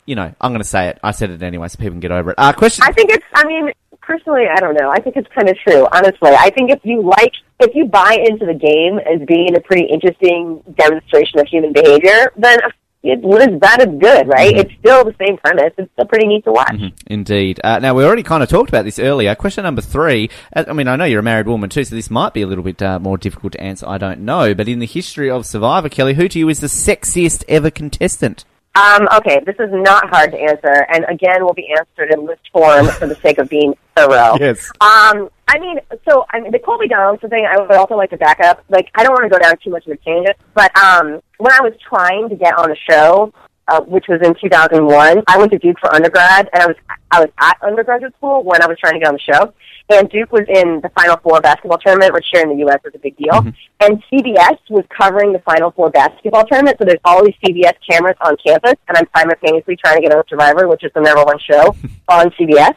you 0.10 0.16
know, 0.16 0.34
I'm 0.42 0.52
going 0.52 0.62
to 0.62 0.68
say 0.68 0.88
it. 0.88 1.00
I 1.04 1.12
said 1.12 1.30
it 1.30 1.44
anyway, 1.44 1.68
so 1.68 1.78
people 1.78 1.92
can 1.92 2.00
get 2.00 2.12
over 2.12 2.32
it. 2.32 2.36
Uh, 2.40 2.52
question. 2.52 2.84
I 2.84 2.92
think 2.92 3.12
it's. 3.12 3.26
I 3.36 3.46
mean, 3.46 3.72
personally, 4.02 4.46
I 4.52 4.60
don't 4.60 4.74
know. 4.74 4.90
I 4.90 5.00
think 5.00 5.16
it's 5.16 5.28
kind 5.36 5.48
of 5.48 5.56
true. 5.60 5.88
Honestly, 5.94 6.32
I 6.32 6.50
think 6.50 6.72
if 6.72 6.80
you 6.84 7.04
like, 7.04 7.34
if 7.60 7.76
you 7.76 7.86
buy 7.86 8.18
into 8.28 8.48
the 8.48 8.56
game 8.56 8.98
as 8.98 9.26
being 9.28 9.56
a 9.56 9.60
pretty 9.60 9.84
interesting 9.84 10.64
demonstration 10.74 11.40
of 11.40 11.48
human 11.48 11.74
behavior, 11.74 12.34
then 12.36 12.58
it, 13.04 13.22
what 13.22 13.48
is 13.48 13.60
bad 13.60 13.82
is 13.82 14.00
good, 14.00 14.28
right? 14.28 14.52
Mm-hmm. 14.52 14.60
It's 14.62 14.80
still 14.80 15.06
the 15.06 15.16
same 15.20 15.38
premise. 15.38 15.74
It's 15.78 15.92
still 15.94 16.06
pretty 16.08 16.26
neat 16.26 16.44
to 16.46 16.52
watch. 16.52 16.82
Indeed. 17.06 17.62
Uh, 17.64 17.78
now, 17.78 17.94
we 17.94 18.04
already 18.04 18.24
kind 18.24 18.42
of 18.42 18.50
talked 18.50 18.70
about 18.70 18.86
this 18.86 18.98
earlier. 18.98 19.36
Question 19.36 19.64
number 19.64 19.82
three. 19.82 20.32
uh, 20.56 20.66
I 20.68 20.74
mean, 20.74 20.88
I 20.88 20.96
know 20.96 21.06
you're 21.06 21.20
a 21.20 21.24
married 21.24 21.48
woman 21.48 21.70
too, 21.70 21.84
so 21.84 21.94
this 21.96 22.10
might 22.10 22.34
be 22.34 22.42
a 22.42 22.48
little 22.48 22.64
bit 22.64 22.82
uh, 22.82 22.98
more 22.98 23.20
difficult 23.20 23.54
to 23.54 23.62
answer. 23.62 23.88
I 23.88 24.00
don't 24.00 24.22
know. 24.22 24.56
But 24.56 24.68
in 24.68 24.80
the 24.80 24.88
history 24.88 25.30
of 25.30 25.46
Survivor, 25.46 25.88
Kelly, 25.88 26.16
who 26.16 26.28
to 26.30 26.40
you 26.40 26.50
is 26.50 26.62
the 26.62 26.68
sexiest 26.68 27.44
ever 27.48 27.70
contestant? 27.70 28.44
Um, 28.76 29.08
okay, 29.18 29.42
this 29.46 29.56
is 29.60 29.70
not 29.72 30.10
hard 30.10 30.32
to 30.32 30.38
answer, 30.38 30.86
and 30.90 31.06
again, 31.10 31.44
will 31.44 31.54
be 31.54 31.68
answered 31.78 32.14
in 32.14 32.26
list 32.26 32.42
form 32.52 32.88
for 32.88 33.08
the 33.08 33.16
sake 33.16 33.38
of 33.40 33.50
being 33.50 33.74
thorough. 33.96 34.38
Yes. 34.40 34.72
Um, 34.80 35.30
I 35.48 35.58
mean, 35.60 35.80
so 36.08 36.26
I 36.32 36.40
mean, 36.40 36.52
the 36.52 36.60
Colby 36.60 36.88
Donaldson 36.88 37.30
thing. 37.30 37.46
I 37.46 37.60
would 37.60 37.72
also 37.72 37.96
like 37.96 38.12
to 38.12 38.18
back 38.18 38.40
up. 38.40 38.64
Like, 38.70 38.90
I 38.96 39.04
don't 39.04 39.14
want 39.14 39.24
to 39.24 39.30
go 39.30 39.40
down 39.40 39.56
too 39.64 39.72
much 39.72 39.86
of 39.88 39.94
a 39.94 39.98
tangent, 39.98 40.38
but 40.54 40.76
um, 40.78 41.20
when 41.40 41.52
I 41.52 41.62
was 41.62 41.74
trying 41.88 42.30
to 42.30 42.36
get 42.36 42.58
on 42.58 42.70
the 42.70 42.78
show, 42.90 43.34
uh, 43.68 43.82
which 43.82 44.06
was 44.08 44.22
in 44.24 44.36
2001, 44.40 45.24
I 45.28 45.38
went 45.38 45.52
to 45.52 45.58
Duke 45.58 45.80
for 45.80 45.94
undergrad, 45.94 46.50
and 46.54 46.64
I 46.64 46.68
was 46.68 46.76
I 47.12 47.20
was 47.22 47.30
at 47.40 47.58
undergraduate 47.64 48.14
school 48.18 48.44
when 48.44 48.62
I 48.62 48.68
was 48.68 48.78
trying 48.80 48.94
to 48.94 49.00
get 49.00 49.08
on 49.08 49.16
the 49.16 49.34
show. 49.34 49.54
And 49.90 50.08
Duke 50.10 50.32
was 50.32 50.46
in 50.48 50.82
the 50.82 50.90
Final 50.90 51.18
Four 51.18 51.42
basketball 51.42 51.80
tournament, 51.80 52.14
which 52.14 52.28
here 52.32 52.44
in 52.44 52.50
the 52.50 52.58
U.S. 52.66 52.80
is 52.86 52.94
a 52.94 53.00
big 53.00 53.18
deal. 53.18 53.34
Mm-hmm. 53.34 53.50
And 53.80 54.04
CBS 54.12 54.58
was 54.70 54.86
covering 54.96 55.34
the 55.34 55.40
Final 55.40 55.72
Four 55.72 55.90
basketball 55.90 56.46
tournament, 56.46 56.78
so 56.78 56.86
there's 56.86 57.00
all 57.04 57.26
these 57.26 57.36
CBS 57.44 57.74
cameras 57.90 58.16
on 58.22 58.38
campus, 58.46 58.76
and 58.88 58.98
I'm 58.98 59.08
simultaneously 59.16 59.76
trying 59.78 59.98
to 59.98 60.08
get 60.08 60.16
on 60.16 60.24
Survivor, 60.30 60.68
which 60.68 60.84
is 60.84 60.92
the 60.94 61.02
number 61.02 61.24
one 61.24 61.40
show 61.40 61.76
on 62.08 62.30
CBS. 62.32 62.76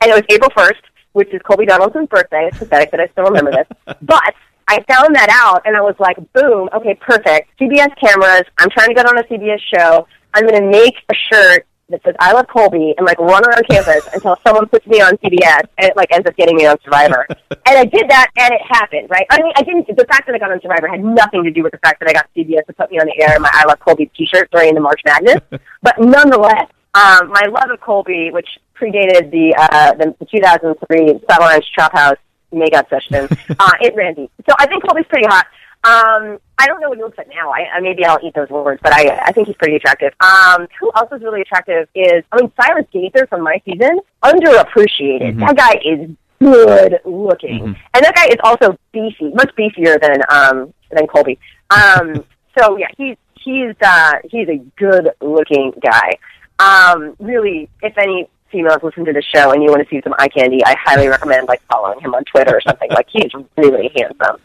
And 0.00 0.10
it 0.10 0.14
was 0.14 0.22
April 0.30 0.50
1st, 0.50 0.82
which 1.12 1.34
is 1.34 1.40
Colby 1.42 1.66
Donaldson's 1.66 2.08
birthday. 2.08 2.46
It's 2.46 2.58
pathetic 2.58 2.92
that 2.92 3.00
I 3.00 3.08
still 3.08 3.24
remember 3.24 3.50
this. 3.50 3.66
But 4.02 4.34
I 4.68 4.82
found 4.88 5.14
that 5.16 5.28
out, 5.30 5.62
and 5.64 5.76
I 5.76 5.80
was 5.80 5.96
like, 5.98 6.16
boom, 6.32 6.68
okay, 6.74 6.94
perfect. 6.94 7.58
CBS 7.60 7.90
cameras. 8.00 8.44
I'm 8.58 8.70
trying 8.70 8.88
to 8.88 8.94
get 8.94 9.06
on 9.06 9.18
a 9.18 9.24
CBS 9.24 9.60
show. 9.74 10.06
I'm 10.32 10.46
going 10.46 10.60
to 10.62 10.70
make 10.70 10.94
a 11.10 11.14
shirt 11.14 11.66
that 11.92 12.02
says 12.02 12.14
I 12.18 12.32
love 12.32 12.48
Colby 12.48 12.94
and 12.96 13.06
like 13.06 13.18
run 13.18 13.44
around 13.46 13.64
campus 13.68 14.06
until 14.12 14.36
someone 14.44 14.66
puts 14.66 14.86
me 14.86 15.00
on 15.00 15.16
CBS 15.18 15.62
and 15.78 15.88
it 15.88 15.96
like 15.96 16.10
ends 16.12 16.26
up 16.26 16.36
getting 16.36 16.56
me 16.56 16.66
on 16.66 16.76
Survivor. 16.82 17.26
and 17.50 17.78
I 17.78 17.84
did 17.84 18.10
that 18.10 18.30
and 18.36 18.52
it 18.52 18.60
happened, 18.68 19.08
right? 19.10 19.26
I 19.30 19.40
mean, 19.42 19.52
I 19.56 19.62
didn't, 19.62 19.86
the 19.86 20.06
fact 20.06 20.26
that 20.26 20.34
I 20.34 20.38
got 20.38 20.50
on 20.50 20.60
Survivor 20.60 20.88
had 20.88 21.04
nothing 21.04 21.44
to 21.44 21.50
do 21.50 21.62
with 21.62 21.72
the 21.72 21.78
fact 21.78 22.00
that 22.00 22.08
I 22.08 22.12
got 22.12 22.28
CBS 22.36 22.66
to 22.66 22.72
put 22.72 22.90
me 22.90 22.98
on 22.98 23.06
the 23.06 23.22
air 23.22 23.36
in 23.36 23.42
my 23.42 23.50
I 23.52 23.64
love 23.66 23.78
Colby 23.80 24.10
t-shirt 24.16 24.50
during 24.50 24.74
the 24.74 24.80
March 24.80 25.00
Madness. 25.04 25.40
but 25.82 25.94
nonetheless, 26.00 26.68
um, 26.94 27.28
my 27.28 27.46
love 27.48 27.70
of 27.70 27.80
Colby, 27.80 28.30
which 28.32 28.48
predated 28.74 29.30
the, 29.30 29.54
uh, 29.56 29.94
the 29.94 30.26
2003 30.30 31.20
Satellite 31.30 31.64
Chop 31.78 31.92
House 31.92 32.18
makeup 32.50 32.88
session, 32.90 33.28
uh, 33.58 33.72
it 33.80 33.94
ran 33.94 34.14
deep. 34.14 34.30
So 34.48 34.54
I 34.58 34.66
think 34.66 34.84
Colby's 34.84 35.06
pretty 35.08 35.26
hot. 35.26 35.46
Um, 35.84 36.38
I 36.58 36.66
don't 36.66 36.80
know 36.80 36.90
what 36.90 36.98
he 36.98 37.02
looks 37.02 37.18
like 37.18 37.28
now. 37.28 37.50
I, 37.50 37.66
I 37.74 37.80
maybe 37.80 38.04
I'll 38.04 38.20
eat 38.22 38.34
those 38.34 38.48
words, 38.50 38.80
but 38.82 38.92
I 38.92 39.18
I 39.26 39.32
think 39.32 39.48
he's 39.48 39.56
pretty 39.56 39.76
attractive. 39.76 40.12
Um, 40.20 40.68
who 40.78 40.92
else 40.94 41.10
is 41.10 41.22
really 41.22 41.40
attractive 41.40 41.88
is 41.94 42.22
I 42.30 42.36
mean 42.36 42.52
Silas 42.60 42.86
Gaither 42.92 43.26
from 43.26 43.42
my 43.42 43.60
season, 43.64 43.98
underappreciated. 44.22 45.40
That 45.40 45.56
guy 45.56 45.80
is 45.84 46.10
good 46.38 47.00
looking, 47.04 47.64
and 47.94 48.04
that 48.04 48.14
guy 48.14 48.26
is 48.26 48.36
also 48.44 48.78
beefy, 48.92 49.32
much 49.34 49.50
beefier 49.58 50.00
than 50.00 50.20
um 50.28 50.72
than 50.92 51.08
Colby. 51.08 51.38
Um, 51.70 52.24
so 52.58 52.76
yeah, 52.76 52.88
he's 52.96 53.16
he's 53.40 53.74
uh 53.84 54.12
he's 54.30 54.48
a 54.48 54.58
good 54.76 55.10
looking 55.20 55.72
guy. 55.82 56.12
Um, 56.60 57.16
really, 57.18 57.68
if 57.82 57.98
any 57.98 58.28
females 58.52 58.78
listen 58.82 59.04
to 59.06 59.12
the 59.12 59.22
show 59.22 59.52
and 59.52 59.62
you 59.62 59.70
want 59.70 59.82
to 59.82 59.88
see 59.88 60.00
some 60.02 60.14
eye 60.18 60.28
candy, 60.28 60.64
I 60.64 60.76
highly 60.78 61.08
recommend 61.08 61.48
like 61.48 61.62
following 61.70 62.00
him 62.00 62.14
on 62.14 62.22
Twitter 62.24 62.54
or 62.54 62.60
something. 62.60 62.90
like 62.90 63.08
he's 63.10 63.32
really 63.56 63.90
handsome. 63.96 64.36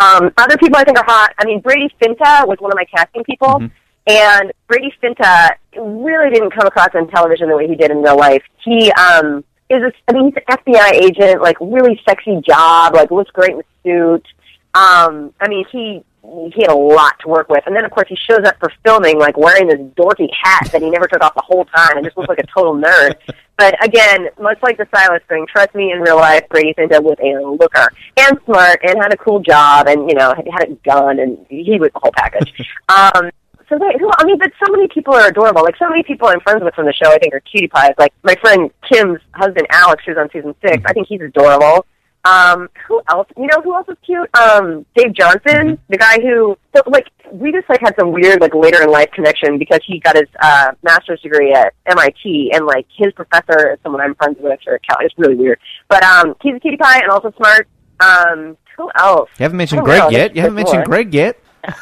Um, 0.00 0.32
other 0.36 0.58
people 0.58 0.76
I 0.76 0.84
think 0.84 0.98
are 0.98 1.04
hot. 1.04 1.32
I 1.38 1.46
mean, 1.46 1.60
Brady 1.60 1.88
Finta 2.00 2.46
was 2.46 2.58
one 2.58 2.72
of 2.72 2.76
my 2.76 2.84
casting 2.84 3.24
people, 3.24 3.62
and 4.06 4.52
Brady 4.66 4.92
Finta 5.02 5.50
really 5.76 6.30
didn't 6.30 6.50
come 6.50 6.66
across 6.66 6.88
on 6.94 7.08
television 7.08 7.48
the 7.48 7.56
way 7.56 7.68
he 7.68 7.76
did 7.76 7.90
in 7.90 8.02
real 8.02 8.18
life. 8.18 8.42
He 8.64 8.90
um, 8.92 9.44
is 9.70 9.82
a, 9.82 9.92
I 10.08 10.12
mean, 10.12 10.26
he's 10.26 10.34
an 10.36 10.56
FBI 10.58 10.92
agent, 10.92 11.40
like 11.40 11.56
really 11.60 12.00
sexy 12.06 12.40
job, 12.46 12.94
like 12.94 13.10
looks 13.10 13.30
great 13.30 13.52
in 13.52 13.60
a 13.60 13.64
suit. 13.84 14.26
Um, 14.74 15.32
I 15.40 15.48
mean, 15.48 15.64
he 15.70 16.04
he 16.22 16.62
had 16.62 16.70
a 16.70 16.76
lot 16.76 17.18
to 17.20 17.28
work 17.28 17.48
with, 17.48 17.64
and 17.66 17.74
then 17.74 17.84
of 17.84 17.90
course 17.90 18.08
he 18.08 18.16
shows 18.16 18.46
up 18.46 18.56
for 18.60 18.72
filming 18.84 19.18
like 19.18 19.36
wearing 19.36 19.66
this 19.66 19.80
dorky 19.96 20.28
hat 20.32 20.70
that 20.72 20.80
he 20.80 20.88
never 20.88 21.06
took 21.06 21.22
off 21.22 21.34
the 21.34 21.42
whole 21.44 21.64
time, 21.64 21.96
and 21.96 22.04
just 22.04 22.16
looks 22.16 22.28
like 22.28 22.38
a 22.38 22.46
total 22.46 22.74
nerd. 22.74 23.14
But 23.58 23.76
again, 23.84 24.28
much 24.40 24.58
like 24.62 24.76
the 24.78 24.88
Silas 24.92 25.22
thing, 25.28 25.46
trust 25.46 25.72
me, 25.74 25.92
in 25.92 26.00
real 26.00 26.16
life, 26.16 26.48
Brady 26.48 26.74
Finta 26.74 27.00
was 27.00 27.16
a 27.22 27.46
looker 27.46 27.92
and 28.16 28.36
smart 28.44 28.80
and 28.82 28.96
had 29.00 29.12
a 29.12 29.16
cool 29.16 29.40
job, 29.40 29.86
and 29.86 30.08
you 30.08 30.16
know 30.16 30.34
had, 30.34 30.48
had 30.50 30.68
a 30.70 30.74
gun, 30.76 31.20
and 31.20 31.38
he 31.48 31.78
was 31.78 31.90
the 31.92 32.00
whole 32.00 32.10
package. 32.12 32.52
um, 32.88 33.30
so 33.68 33.78
they, 33.78 33.98
who, 34.00 34.10
I 34.18 34.24
mean, 34.24 34.38
but 34.38 34.52
so 34.64 34.72
many 34.72 34.88
people 34.88 35.14
are 35.14 35.28
adorable. 35.28 35.62
Like 35.62 35.76
so 35.78 35.88
many 35.88 36.02
people 36.02 36.28
I'm 36.28 36.40
friends 36.40 36.62
with 36.64 36.74
from 36.74 36.86
the 36.86 36.92
show, 36.92 37.10
I 37.10 37.18
think 37.18 37.34
are 37.34 37.40
cutie 37.40 37.68
pies. 37.68 37.92
Like 37.98 38.12
my 38.22 38.34
friend 38.36 38.70
Kim's 38.90 39.20
husband 39.34 39.66
Alex, 39.70 40.02
who's 40.06 40.16
on 40.16 40.28
season 40.32 40.54
six. 40.60 40.82
I 40.84 40.92
think 40.92 41.06
he's 41.06 41.20
adorable. 41.20 41.86
Um, 42.24 42.68
who 42.86 43.02
else? 43.08 43.26
You 43.36 43.46
know 43.46 43.60
who 43.62 43.74
else 43.74 43.88
is 43.88 43.96
cute? 44.04 44.28
Um, 44.36 44.86
Dave 44.94 45.12
Johnson, 45.12 45.78
the 45.88 45.98
guy 45.98 46.20
who, 46.20 46.56
so, 46.74 46.82
like, 46.86 47.06
we 47.32 47.50
just 47.50 47.68
like 47.68 47.80
had 47.80 47.94
some 47.98 48.12
weird 48.12 48.40
like 48.40 48.54
later 48.54 48.82
in 48.82 48.90
life 48.90 49.10
connection 49.12 49.58
because 49.58 49.80
he 49.86 49.98
got 49.98 50.14
his 50.14 50.28
uh 50.40 50.72
master's 50.82 51.20
degree 51.22 51.52
at 51.52 51.72
MIT, 51.86 52.52
and 52.54 52.66
like 52.66 52.86
his 52.96 53.12
professor 53.14 53.72
is 53.72 53.78
someone 53.82 54.00
I'm 54.02 54.14
friends 54.14 54.36
with 54.38 54.60
or 54.66 54.78
Cal. 54.78 54.98
It's 55.00 55.14
really 55.18 55.34
weird, 55.34 55.58
but 55.88 56.04
um, 56.04 56.34
he's 56.42 56.54
a 56.56 56.60
cutie 56.60 56.76
pie 56.76 57.00
and 57.00 57.10
also 57.10 57.32
smart. 57.36 57.68
Um, 58.00 58.56
who 58.76 58.90
else? 58.98 59.30
You 59.38 59.44
haven't 59.44 59.58
mentioned 59.58 59.82
Greg 59.82 60.00
know, 60.00 60.10
yet. 60.10 60.36
You 60.36 60.42
haven't 60.42 60.56
mentioned. 60.56 60.84
Greg 60.84 61.12
yet. 61.14 61.38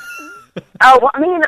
Oh, 0.82 0.98
well, 1.00 1.10
I 1.14 1.20
mean, 1.20 1.40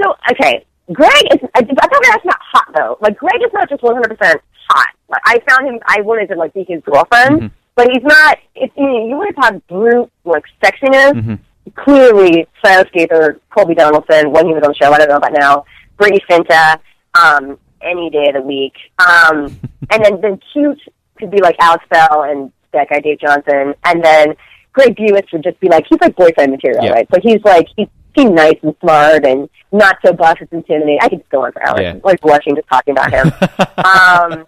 so 0.00 0.14
okay, 0.32 0.64
Greg 0.92 1.24
is. 1.32 1.40
I, 1.54 1.58
I 1.58 1.62
thought 1.62 2.02
that's 2.02 2.24
not 2.24 2.38
hot 2.40 2.72
though. 2.74 2.96
Like 3.00 3.16
Greg 3.18 3.42
is 3.44 3.52
not 3.52 3.68
just 3.68 3.82
one 3.82 3.94
hundred 3.94 4.16
percent 4.16 4.40
hot. 4.68 4.88
Like 5.08 5.22
I 5.24 5.40
found 5.48 5.68
him. 5.68 5.80
I 5.86 6.00
wanted 6.00 6.28
to 6.28 6.36
like 6.36 6.54
be 6.54 6.64
his 6.66 6.82
girlfriend, 6.84 7.40
Mm-hmm. 7.42 7.46
But 7.76 7.88
he's 7.92 8.02
not. 8.02 8.38
It's 8.54 8.72
you, 8.76 8.82
know, 8.86 9.06
you 9.08 9.16
want 9.16 9.36
to 9.36 9.42
have 9.42 9.66
brute 9.68 10.10
like 10.24 10.44
sexiness. 10.62 11.12
Mm-hmm. 11.12 11.34
Clearly, 11.76 12.46
Silas 12.64 12.88
Gaither, 12.92 13.38
Colby 13.50 13.74
Donaldson, 13.74 14.32
when 14.32 14.46
he 14.46 14.54
was 14.54 14.62
on 14.62 14.70
the 14.70 14.74
show, 14.74 14.92
I 14.92 14.98
don't 14.98 15.08
know 15.08 15.16
about 15.16 15.32
now. 15.32 15.64
Brady 15.98 16.20
Finta, 16.28 16.78
um, 17.20 17.58
any 17.82 18.08
day 18.10 18.28
of 18.28 18.34
the 18.34 18.40
week. 18.40 18.72
Um, 18.98 19.58
and 19.90 20.04
then 20.04 20.20
then 20.20 20.40
cute 20.52 20.80
could 21.18 21.30
be 21.30 21.40
like 21.40 21.56
Alex 21.60 21.84
Bell 21.90 22.22
and 22.24 22.50
that 22.72 22.88
guy 22.88 23.00
Dave 23.00 23.20
Johnson, 23.20 23.74
and 23.84 24.02
then 24.02 24.34
Greg 24.72 24.96
Buis 24.96 25.30
would 25.32 25.42
just 25.42 25.58
be 25.60 25.68
like 25.68 25.84
he's 25.88 26.00
like 26.00 26.16
boyfriend 26.16 26.52
material, 26.52 26.84
Yeah. 26.84 26.92
right? 26.92 27.08
So 27.14 27.20
he's 27.22 27.42
like 27.44 27.66
he's 27.76 27.88
he's 28.16 28.30
nice 28.30 28.58
and 28.62 28.74
smart 28.80 29.24
and 29.24 29.48
not 29.72 29.98
so 30.04 30.12
buff 30.12 30.38
it's 30.40 30.52
intimidating. 30.52 30.98
I 31.02 31.08
could 31.08 31.18
just 31.18 31.30
go 31.30 31.44
on 31.44 31.52
for 31.52 31.66
hours. 31.68 31.80
Yeah. 31.80 31.96
Like 32.02 32.20
blushing 32.20 32.56
just 32.56 32.66
talking 32.68 32.92
about 32.92 33.12
him. 33.12 33.26
um, 33.84 34.46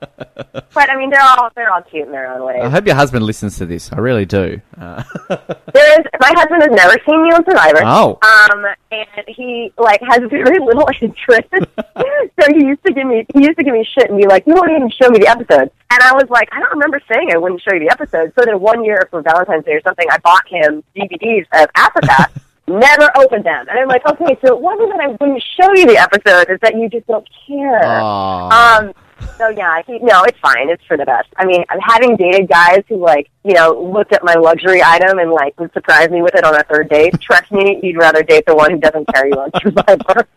but 0.74 0.90
I 0.90 0.97
mean, 0.97 1.11
they're 1.11 1.23
all 1.23 1.51
they're 1.55 1.73
all 1.73 1.82
cute 1.82 2.07
in 2.07 2.12
their 2.12 2.32
own 2.32 2.45
way. 2.45 2.61
I 2.61 2.69
hope 2.69 2.86
your 2.86 2.95
husband 2.95 3.24
listens 3.24 3.59
to 3.59 3.66
this. 3.66 3.93
I 3.93 3.99
really 3.99 4.24
do. 4.27 4.61
Uh, 4.81 5.03
There 5.74 6.01
is 6.01 6.07
my 6.19 6.32
husband 6.35 6.62
has 6.62 6.70
never 6.73 6.97
seen 7.07 7.23
me 7.23 7.28
on 7.31 7.45
Survivor. 7.45 7.82
Oh. 7.85 8.19
Um, 8.23 8.65
and 8.90 9.24
he 9.28 9.73
like 9.77 10.01
has 10.09 10.20
very 10.31 10.59
little 10.59 10.89
interest. 11.01 11.49
so 11.53 12.55
he 12.55 12.65
used 12.65 12.82
to 12.86 12.93
give 12.93 13.07
me 13.07 13.27
he 13.35 13.45
used 13.45 13.59
to 13.59 13.65
give 13.65 13.74
me 13.74 13.86
shit 13.95 14.09
and 14.09 14.19
be 14.19 14.27
like, 14.27 14.47
"You 14.47 14.55
won't 14.55 14.70
even 14.70 14.90
show 14.90 15.11
me 15.11 15.19
the 15.19 15.28
episodes." 15.28 15.70
And 15.90 16.03
I 16.03 16.12
was 16.15 16.28
like, 16.31 16.49
"I 16.53 16.61
don't 16.61 16.73
remember 16.73 17.01
saying 17.12 17.31
I 17.32 17.39
wouldn't 17.39 17.61
show 17.62 17.74
you 17.74 17.81
the 17.81 17.93
episodes." 17.93 18.32
So 18.39 18.45
then 18.45 18.59
one 18.61 18.85
year 18.85 19.07
for 19.11 19.20
Valentine's 19.23 19.65
Day 19.65 19.73
or 19.73 19.82
something, 19.82 20.07
I 20.11 20.19
bought 20.19 20.47
him 20.49 20.82
DVDs 20.97 21.47
of 21.53 21.69
Africa. 21.74 22.31
Never 22.69 23.11
opened 23.16 23.45
them, 23.45 23.66
and 23.69 23.78
I'm 23.78 23.89
like, 23.89 24.07
okay, 24.07 24.36
so 24.45 24.55
it 24.57 24.61
wasn't 24.61 24.90
that 24.93 25.01
I 25.01 25.09
wouldn't 25.09 25.43
show 25.61 25.69
you 25.74 25.86
the 25.86 25.97
episodes; 25.97 26.47
it's 26.51 26.61
that 26.62 26.74
you 26.77 26.89
just 26.89 27.07
don't 27.07 27.27
care. 27.47 27.81
Aw. 27.85 28.78
Um, 28.81 28.93
so 29.36 29.49
yeah, 29.49 29.81
he, 29.86 29.99
no, 29.99 30.23
it's 30.24 30.39
fine. 30.39 30.69
It's 30.70 30.85
for 30.85 30.97
the 30.97 31.05
best. 31.05 31.28
I 31.36 31.45
mean, 31.45 31.65
I'm 31.70 31.81
having 31.81 32.16
dated 32.16 32.49
guys 32.49 32.82
who 32.89 32.97
like, 32.97 33.31
you 33.45 33.55
know, 33.55 33.73
looked 33.93 34.12
at 34.12 34.23
my 34.23 34.35
luxury 34.35 34.82
item 34.82 35.19
and 35.19 35.31
like 35.32 35.59
would 35.59 35.73
surprise 35.73 36.11
me 36.11 36.23
with 36.23 36.35
it 36.35 36.45
on 36.45 36.55
a 36.55 36.62
third 36.65 36.89
date. 36.89 37.15
Trust 37.20 37.51
me, 37.51 37.81
you'd 37.82 37.97
rather 37.99 38.23
date 38.23 38.45
the 38.47 38.55
one 38.55 38.70
who 38.73 38.78
doesn't 38.78 39.07
carry 39.12 39.31
you 39.31 39.40
on 39.40 39.51
Survivor. 39.61 40.28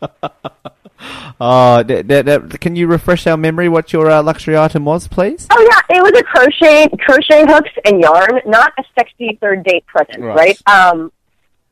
Oh, 1.40 1.84
d- 1.88 2.02
d- 2.04 2.22
d- 2.24 2.40
can 2.60 2.76
you 2.76 2.88
refresh 2.88 3.26
our 3.28 3.38
memory 3.38 3.68
what 3.70 3.92
your 3.94 4.10
uh, 4.10 4.22
luxury 4.24 4.58
item 4.58 4.86
was, 4.86 5.08
please? 5.08 5.48
oh 5.52 5.68
yeah, 5.70 5.98
it 5.98 6.02
was 6.02 6.14
a 6.20 6.24
crochet, 6.24 6.88
crochet 7.00 7.46
hooks 7.52 7.72
and 7.86 8.00
yarn, 8.02 8.40
not 8.46 8.72
a 8.78 8.84
sexy 8.98 9.38
third 9.42 9.64
date 9.64 9.86
present, 9.88 10.22
Right. 10.22 10.58
right? 10.68 10.68
Um, 10.68 11.12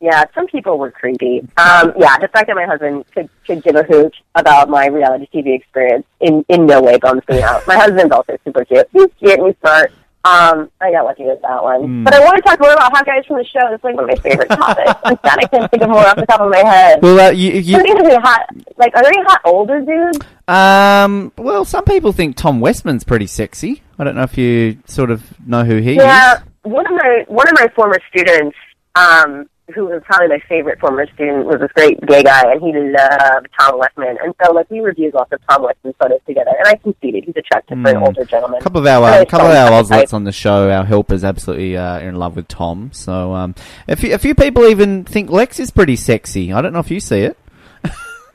Yeah, 0.01 0.23
some 0.33 0.47
people 0.47 0.77
were 0.77 0.91
creepy. 0.91 1.39
Um, 1.57 1.93
yeah, 1.97 2.17
the 2.19 2.29
fact 2.31 2.47
that 2.47 2.55
my 2.55 2.65
husband 2.65 3.03
could 3.13 3.29
could 3.45 3.63
give 3.63 3.75
a 3.75 3.83
hoot 3.83 4.15
about 4.35 4.69
my 4.69 4.87
reality 4.87 5.27
TV 5.33 5.55
experience 5.55 6.05
in 6.21 6.45
in 6.47 6.65
no 6.65 6.81
way 6.81 6.97
bums 6.97 7.21
me 7.29 7.41
out. 7.41 7.67
My 7.67 7.75
husband's 7.75 8.13
also 8.13 8.37
super 8.45 8.63
cute. 8.63 8.87
He's 8.93 9.07
cute 9.19 9.39
and 9.39 9.47
he's 9.47 9.55
smart. 9.59 9.91
Um, 10.25 10.69
I 10.81 10.91
got 10.91 11.05
lucky 11.05 11.23
with 11.23 11.41
that 11.41 11.63
one. 11.63 11.83
Hmm. 11.83 12.03
But 12.03 12.13
I 12.13 12.19
want 12.19 12.35
to 12.35 12.41
talk 12.41 12.59
more 12.59 12.73
about 12.73 12.91
hot 12.91 13.05
guys 13.05 13.25
from 13.25 13.37
the 13.37 13.45
show. 13.45 13.59
It's 13.73 13.83
like 13.83 13.95
one 13.95 14.03
of 14.03 14.09
my 14.09 14.21
favorite 14.21 14.49
topics. 14.49 14.91
I'm 15.05 15.17
sad 15.23 15.39
I 15.39 15.47
can't 15.47 15.71
think 15.71 15.81
of 15.83 15.89
more 15.89 16.05
off 16.05 16.17
the 16.17 16.25
top 16.25 16.41
of 16.41 16.49
my 16.51 16.57
head. 16.57 17.01
Well, 17.01 17.19
uh, 17.19 17.31
you, 17.31 17.53
you, 17.53 17.77
hot, 18.19 18.49
like, 18.77 18.93
are 18.97 19.01
there 19.01 19.13
any 19.13 19.23
hot 19.23 19.39
older 19.45 19.79
dudes? 19.79 20.19
um, 20.49 21.31
well, 21.37 21.63
some 21.63 21.85
people 21.85 22.11
think 22.11 22.35
Tom 22.35 22.59
Westman's 22.59 23.05
pretty 23.05 23.27
sexy. 23.27 23.81
I 23.97 24.03
don't 24.03 24.15
know 24.15 24.23
if 24.23 24.37
you 24.37 24.79
sort 24.85 25.09
of 25.09 25.23
know 25.47 25.63
who 25.63 25.77
he 25.77 25.93
Yeah, 25.93 26.33
is. 26.35 26.39
Yeah, 26.39 26.39
one 26.63 26.85
of 26.85 26.91
my 26.91 27.25
one 27.29 27.47
of 27.47 27.53
my 27.55 27.67
former 27.73 27.99
students, 28.09 28.57
um, 28.95 29.49
who 29.73 29.85
was 29.85 30.01
probably 30.05 30.27
my 30.27 30.39
favorite 30.47 30.79
former 30.79 31.05
student, 31.13 31.45
was 31.45 31.59
this 31.59 31.71
great 31.73 31.99
gay 32.07 32.23
guy, 32.23 32.51
and 32.51 32.61
he 32.61 32.71
loved 32.73 33.47
Tom 33.59 33.79
Westman. 33.79 34.17
And 34.23 34.33
so, 34.43 34.51
like, 34.53 34.69
we 34.69 34.79
reviewed 34.79 35.13
lots 35.13 35.31
of 35.31 35.39
Tom 35.49 35.63
Westman 35.63 35.93
photos 35.99 36.19
together, 36.27 36.51
and 36.57 36.67
I 36.67 36.75
conceded 36.75 37.23
he's 37.25 37.35
attractive 37.37 37.77
for 37.81 37.89
an 37.89 37.97
Hmm. 37.97 38.03
older 38.03 38.25
gentleman. 38.25 38.59
A 38.59 38.63
couple 38.63 38.81
of 38.81 38.87
our 38.87 39.03
uh, 39.21 39.25
couple 39.25 39.47
of 39.47 39.55
our 39.55 39.71
Oslets 39.73 40.13
on 40.13 40.23
the 40.23 40.31
show, 40.31 40.69
our 40.69 40.85
helpers, 40.85 41.23
absolutely 41.23 41.77
uh, 41.77 41.99
in 41.99 42.15
love 42.15 42.35
with 42.35 42.47
Tom. 42.47 42.89
So 42.93 43.33
um, 43.33 43.55
a 43.87 43.95
few, 43.95 44.13
a 44.13 44.17
few 44.17 44.35
people 44.35 44.65
even 44.65 45.03
think 45.05 45.29
Lex 45.29 45.59
is 45.59 45.71
pretty 45.71 45.95
sexy. 45.95 46.51
I 46.53 46.61
don't 46.61 46.73
know 46.73 46.79
if 46.79 46.91
you 46.91 46.99
see 46.99 47.21
it. 47.21 47.37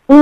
No, 0.09 0.17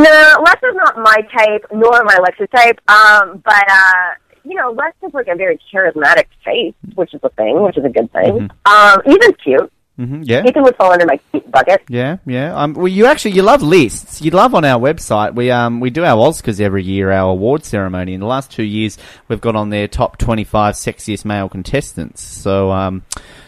Lex 0.44 0.62
is 0.62 0.76
not 0.76 0.96
my 0.98 1.16
type, 1.36 1.66
nor 1.72 2.04
my 2.04 2.16
Lex's 2.22 2.48
type. 2.54 2.78
Um, 2.88 3.42
but 3.44 3.64
uh, 3.68 4.10
you 4.44 4.54
know, 4.54 4.70
Lex 4.70 4.96
is 5.04 5.12
like 5.12 5.26
a 5.26 5.34
very 5.34 5.58
charismatic 5.74 6.26
face, 6.44 6.74
which 6.94 7.12
is 7.14 7.20
a 7.24 7.28
thing, 7.30 7.60
which 7.62 7.76
is 7.76 7.84
a 7.84 7.88
good 7.88 8.10
thing. 8.12 8.48
Um, 8.64 9.02
Ethan's 9.04 9.36
cute. 9.42 9.72
Hmm 9.96 10.22
yeah. 10.24 10.44
Ethan 10.46 10.62
would 10.62 10.76
fall 10.76 10.92
under 10.92 11.06
my 11.06 11.20
bucket. 11.50 11.82
Yeah, 11.88 12.16
yeah. 12.26 12.56
Um, 12.56 12.74
well, 12.74 12.88
you 12.88 13.06
actually 13.06 13.32
you 13.32 13.42
love 13.42 13.62
lists. 13.62 14.22
You 14.22 14.30
love 14.30 14.54
on 14.54 14.64
our 14.64 14.80
website. 14.80 15.34
We 15.34 15.50
um 15.50 15.80
we 15.80 15.90
do 15.90 16.04
our 16.04 16.16
Oscars 16.16 16.60
every 16.60 16.82
year, 16.82 17.10
our 17.10 17.30
award 17.30 17.64
ceremony. 17.64 18.14
In 18.14 18.20
the 18.20 18.26
last 18.26 18.50
two 18.50 18.62
years, 18.64 18.98
we've 19.28 19.40
got 19.40 19.54
on 19.54 19.70
there 19.70 19.88
top 19.88 20.18
twenty 20.18 20.44
five 20.44 20.74
sexiest 20.74 21.24
male 21.24 21.48
contestants. 21.48 22.22
So 22.22 22.70
um, 22.70 23.02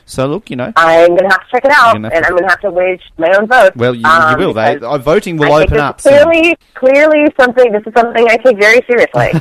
so 0.06 0.26
look, 0.26 0.50
you 0.50 0.56
know, 0.56 0.70
I'm 0.76 1.16
gonna 1.16 1.30
have 1.30 1.40
to 1.40 1.46
check 1.50 1.64
it 1.64 1.70
out, 1.72 1.96
and 1.96 2.04
to- 2.04 2.14
I'm 2.14 2.36
gonna 2.36 2.48
have 2.50 2.60
to 2.60 2.70
wage 2.70 3.00
my 3.16 3.34
own 3.38 3.46
vote. 3.46 3.74
well 3.74 3.94
you, 3.94 4.04
um, 4.04 4.38
you 4.38 4.46
will. 4.46 4.52
They, 4.52 4.76
uh, 4.76 4.98
voting 4.98 5.38
will 5.38 5.52
open 5.52 5.78
up. 5.78 5.98
is 5.98 6.04
soon. 6.04 6.12
clearly, 6.12 6.56
clearly 6.74 7.32
something. 7.40 7.72
This 7.72 7.82
is 7.86 7.94
something 7.94 8.26
I 8.28 8.36
take 8.36 8.58
very 8.58 8.82
seriously. 8.86 9.32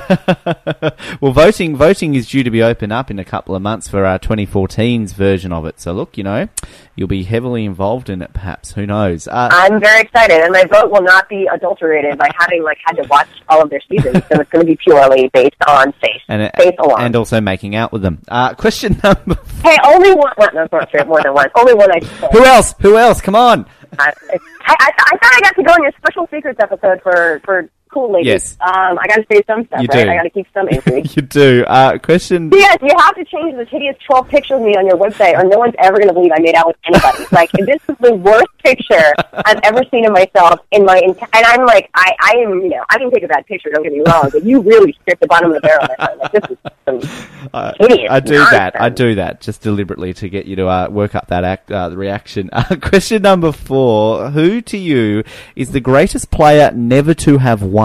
well, 1.22 1.34
voting 1.34 1.76
voting 1.76 2.16
is 2.16 2.30
due 2.30 2.44
to 2.44 2.50
be 2.50 2.64
open 2.64 2.92
up 2.92 3.12
in 3.12 3.20
a 3.20 3.26
couple 3.26 3.56
of 3.56 3.62
months 3.62 3.90
for 3.90 4.06
our 4.06 4.18
2014's 4.20 5.12
version 5.14 5.52
of 5.52 5.66
it. 5.66 5.80
So 5.82 5.92
look, 5.92 6.18
you 6.18 6.24
know, 6.24 6.48
you'll 6.96 7.08
be 7.08 7.24
heavily 7.24 7.66
involved 7.66 8.10
in 8.10 8.22
it. 8.22 8.34
Perhaps 8.34 8.72
who 8.74 8.86
knows? 8.86 9.28
Uh, 9.28 9.50
I'm 9.52 9.80
very 9.80 10.02
excited, 10.02 10.40
and 10.42 10.52
my 10.52 10.66
vote 10.66 10.92
will 10.92 11.02
not 11.02 11.28
be 11.30 11.48
adulterated 11.54 12.18
by 12.18 12.30
having 12.38 12.64
like 12.64 12.78
had 12.86 12.94
to 13.02 13.08
watch 13.10 13.28
all 13.50 13.62
of 13.62 13.70
their 13.70 13.82
seasons. 13.90 14.24
so 14.32 14.40
it's 14.42 14.50
going 14.50 14.66
to 14.66 14.72
be 14.72 14.78
purely 14.78 15.30
based 15.34 15.56
on 15.68 15.92
face, 15.94 16.22
and 16.28 16.52
face 16.58 16.76
alone. 16.80 17.02
and 17.02 17.16
also 17.16 17.42
making 17.42 17.76
out 17.76 17.92
with 17.92 18.02
them. 18.02 18.20
Uh, 18.28 18.54
question 18.54 19.00
number. 19.04 19.38
hey, 19.64 19.78
only 19.86 20.14
one. 20.14 20.34
Well, 20.38 20.50
no, 20.54 20.68
not 20.72 20.90
true. 20.92 21.04
More 21.06 21.22
than 21.24 21.34
one. 21.34 21.48
Only 21.56 21.74
one. 21.74 21.92
I. 21.92 22.00
Who 22.32 22.44
else? 22.46 22.74
Who 22.82 22.98
else? 22.98 23.22
Come 23.22 23.36
on. 23.36 23.66
I, 24.00 24.12
I, 24.32 24.38
I, 24.66 24.76
I 24.90 25.18
thought 25.18 25.34
I 25.36 25.40
got 25.42 25.56
to 25.56 25.64
go 25.64 25.72
on 25.74 25.84
your 25.84 25.92
special 25.98 26.28
secrets 26.32 26.60
episode 26.60 27.02
for 27.04 27.42
for 27.46 27.70
cool 27.94 28.12
ladies. 28.12 28.28
Yes. 28.28 28.58
Um, 28.62 28.98
I 29.00 29.06
got 29.08 29.16
to 29.18 29.26
say 29.32 29.42
some 29.48 29.66
stuff, 29.68 29.82
You 29.82 29.88
right? 29.94 30.04
do. 30.06 30.10
I 30.12 30.16
got 30.18 30.24
to 30.24 30.30
keep 30.32 30.48
some 30.54 30.68
intrigue. 30.70 31.08
you 31.16 31.22
do. 31.22 31.64
Uh, 31.68 31.98
question. 32.00 32.50
Yes, 32.64 32.78
you 32.82 32.96
have 32.98 33.16
to 33.16 33.26
change 33.26 33.56
the 33.58 33.66
hideous 33.66 33.96
12 34.08 34.28
pictures 34.30 34.56
of 34.58 34.62
me 34.64 34.76
on 34.76 34.86
your 34.86 34.98
website, 34.98 35.38
or 35.38 35.44
no 35.48 35.58
one's 35.58 35.76
ever 35.80 35.98
going 35.98 36.08
to 36.08 36.14
believe 36.14 36.32
I 36.36 36.40
made 36.40 36.56
out 36.56 36.68
with 36.68 36.78
anybody. 36.86 37.26
like, 37.32 37.52
this 37.52 37.82
is 37.90 37.96
the 38.00 38.14
worst 38.16 38.48
picture 38.64 39.14
I've 39.34 39.60
ever 39.64 39.82
seen 39.92 40.06
of 40.06 40.14
myself 40.14 40.60
in 40.72 40.86
my 40.86 41.00
enti- 41.02 41.28
And 41.34 41.46
I'm 41.46 41.66
like, 41.66 41.90
I, 41.94 42.12
I 42.22 42.32
am, 42.38 42.62
you 42.62 42.70
know, 42.70 42.84
I 42.90 42.98
can 42.98 43.12
take 43.12 43.24
a 43.24 43.28
bad 43.28 43.46
picture, 43.46 43.70
don't 43.70 43.84
get 43.84 43.92
me 43.94 44.02
wrong, 44.08 44.30
but 44.32 44.44
you 44.44 44.62
really 44.62 44.94
stripped 45.02 45.22
the 45.22 45.28
bottom 45.28 45.52
of 45.52 45.56
the 45.56 45.62
barrel. 45.62 45.88
Like, 46.00 46.32
this 46.32 46.44
is 46.52 46.58
some 46.86 47.50
Uh, 47.54 47.74
hideous 47.80 48.08
I 48.10 48.20
do 48.22 48.38
that. 48.38 48.80
I 48.82 48.90
do 48.90 49.16
that 49.16 49.42
just 49.42 49.62
deliberately 49.62 50.14
to 50.16 50.30
get 50.30 50.46
you 50.46 50.56
to 50.58 50.68
uh, 50.68 50.88
work 50.90 51.16
up 51.16 51.28
that 51.28 51.44
act, 51.44 51.72
uh, 51.72 51.90
the 51.90 51.98
reaction. 51.98 52.50
Uh, 52.54 52.76
question 52.82 53.22
number 53.22 53.52
four: 53.52 54.30
Who 54.32 54.62
to 54.62 54.78
you 54.78 55.24
is 55.56 55.72
the 55.72 55.80
greatest 55.82 56.32
player 56.32 56.72
never 56.74 57.14
to 57.16 57.38
have 57.40 57.62
won? 57.62 57.83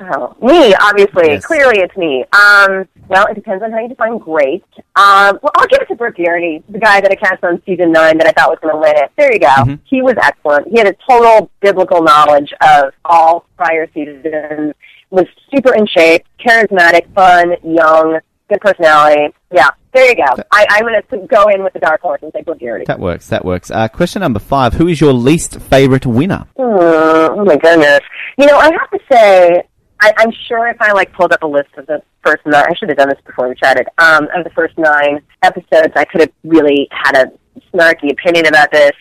Oh, 0.00 0.34
me, 0.42 0.74
obviously. 0.74 1.28
Yes. 1.28 1.46
Clearly, 1.46 1.78
it's 1.78 1.96
me. 1.96 2.24
Um, 2.32 2.86
well, 3.08 3.26
it 3.26 3.34
depends 3.34 3.62
on 3.62 3.70
how 3.70 3.78
you 3.78 3.88
define 3.88 4.18
great. 4.18 4.64
Um, 4.96 5.38
well, 5.42 5.52
I'll 5.56 5.66
give 5.68 5.80
it 5.82 5.88
to 5.88 5.94
Brook 5.94 6.16
Geraghty, 6.16 6.62
the 6.68 6.78
guy 6.78 7.00
that 7.00 7.10
I 7.10 7.14
cast 7.14 7.44
on 7.44 7.62
season 7.64 7.92
nine 7.92 8.18
that 8.18 8.26
I 8.26 8.32
thought 8.32 8.50
was 8.50 8.58
going 8.60 8.74
to 8.74 8.80
win 8.80 8.96
it. 8.96 9.10
There 9.16 9.32
you 9.32 9.38
go. 9.38 9.46
Mhm. 9.46 9.78
He 9.84 10.02
was 10.02 10.14
excellent. 10.20 10.68
He 10.68 10.78
had 10.78 10.88
a 10.88 10.94
total 11.08 11.48
biblical 11.60 12.02
knowledge 12.02 12.52
of 12.60 12.92
all 13.04 13.46
prior 13.56 13.88
seasons. 13.94 14.74
Was 15.10 15.26
super 15.54 15.72
in 15.74 15.86
shape, 15.86 16.24
charismatic, 16.44 17.12
fun, 17.14 17.54
young, 17.62 18.18
good 18.48 18.60
personality. 18.60 19.34
Yeah, 19.52 19.70
there 19.92 20.08
you 20.08 20.16
go. 20.16 20.42
I, 20.50 20.66
I'm 20.70 20.82
going 20.82 21.00
to 21.00 21.26
go 21.26 21.48
in 21.48 21.62
with 21.62 21.72
the 21.72 21.78
dark 21.78 22.00
horse 22.00 22.20
and 22.22 22.32
say 22.32 22.42
Geraghty. 22.42 22.84
That 22.86 23.00
works. 23.00 23.28
That 23.28 23.44
works. 23.44 23.70
Uh, 23.70 23.88
question 23.88 24.20
number 24.20 24.40
five: 24.40 24.74
Who 24.74 24.88
is 24.88 25.00
your 25.00 25.12
least 25.12 25.60
favorite 25.60 26.06
winner? 26.06 26.46
Hmm, 26.56 26.62
oh 26.62 27.44
my 27.44 27.56
goodness. 27.56 28.00
You 28.38 28.46
know, 28.46 28.58
I 28.58 28.70
have 28.72 28.90
to 28.90 28.98
say, 29.10 29.62
I, 30.00 30.12
I'm 30.18 30.32
sure 30.48 30.68
if 30.68 30.80
I 30.80 30.92
like 30.92 31.12
pulled 31.12 31.32
up 31.32 31.42
a 31.42 31.46
list 31.46 31.70
of 31.76 31.86
the 31.86 32.02
first 32.24 32.44
nine, 32.46 32.64
I 32.68 32.74
should 32.74 32.88
have 32.88 32.98
done 32.98 33.08
this 33.08 33.20
before 33.24 33.48
we 33.48 33.54
chatted. 33.54 33.86
Um, 33.98 34.28
of 34.34 34.44
the 34.44 34.50
first 34.50 34.76
nine 34.76 35.20
episodes, 35.42 35.92
I 35.96 36.04
could 36.04 36.22
have 36.22 36.32
really 36.42 36.88
had 36.90 37.16
a 37.16 37.32
snarky 37.72 38.10
opinion 38.10 38.46
about 38.46 38.70
this. 38.72 38.92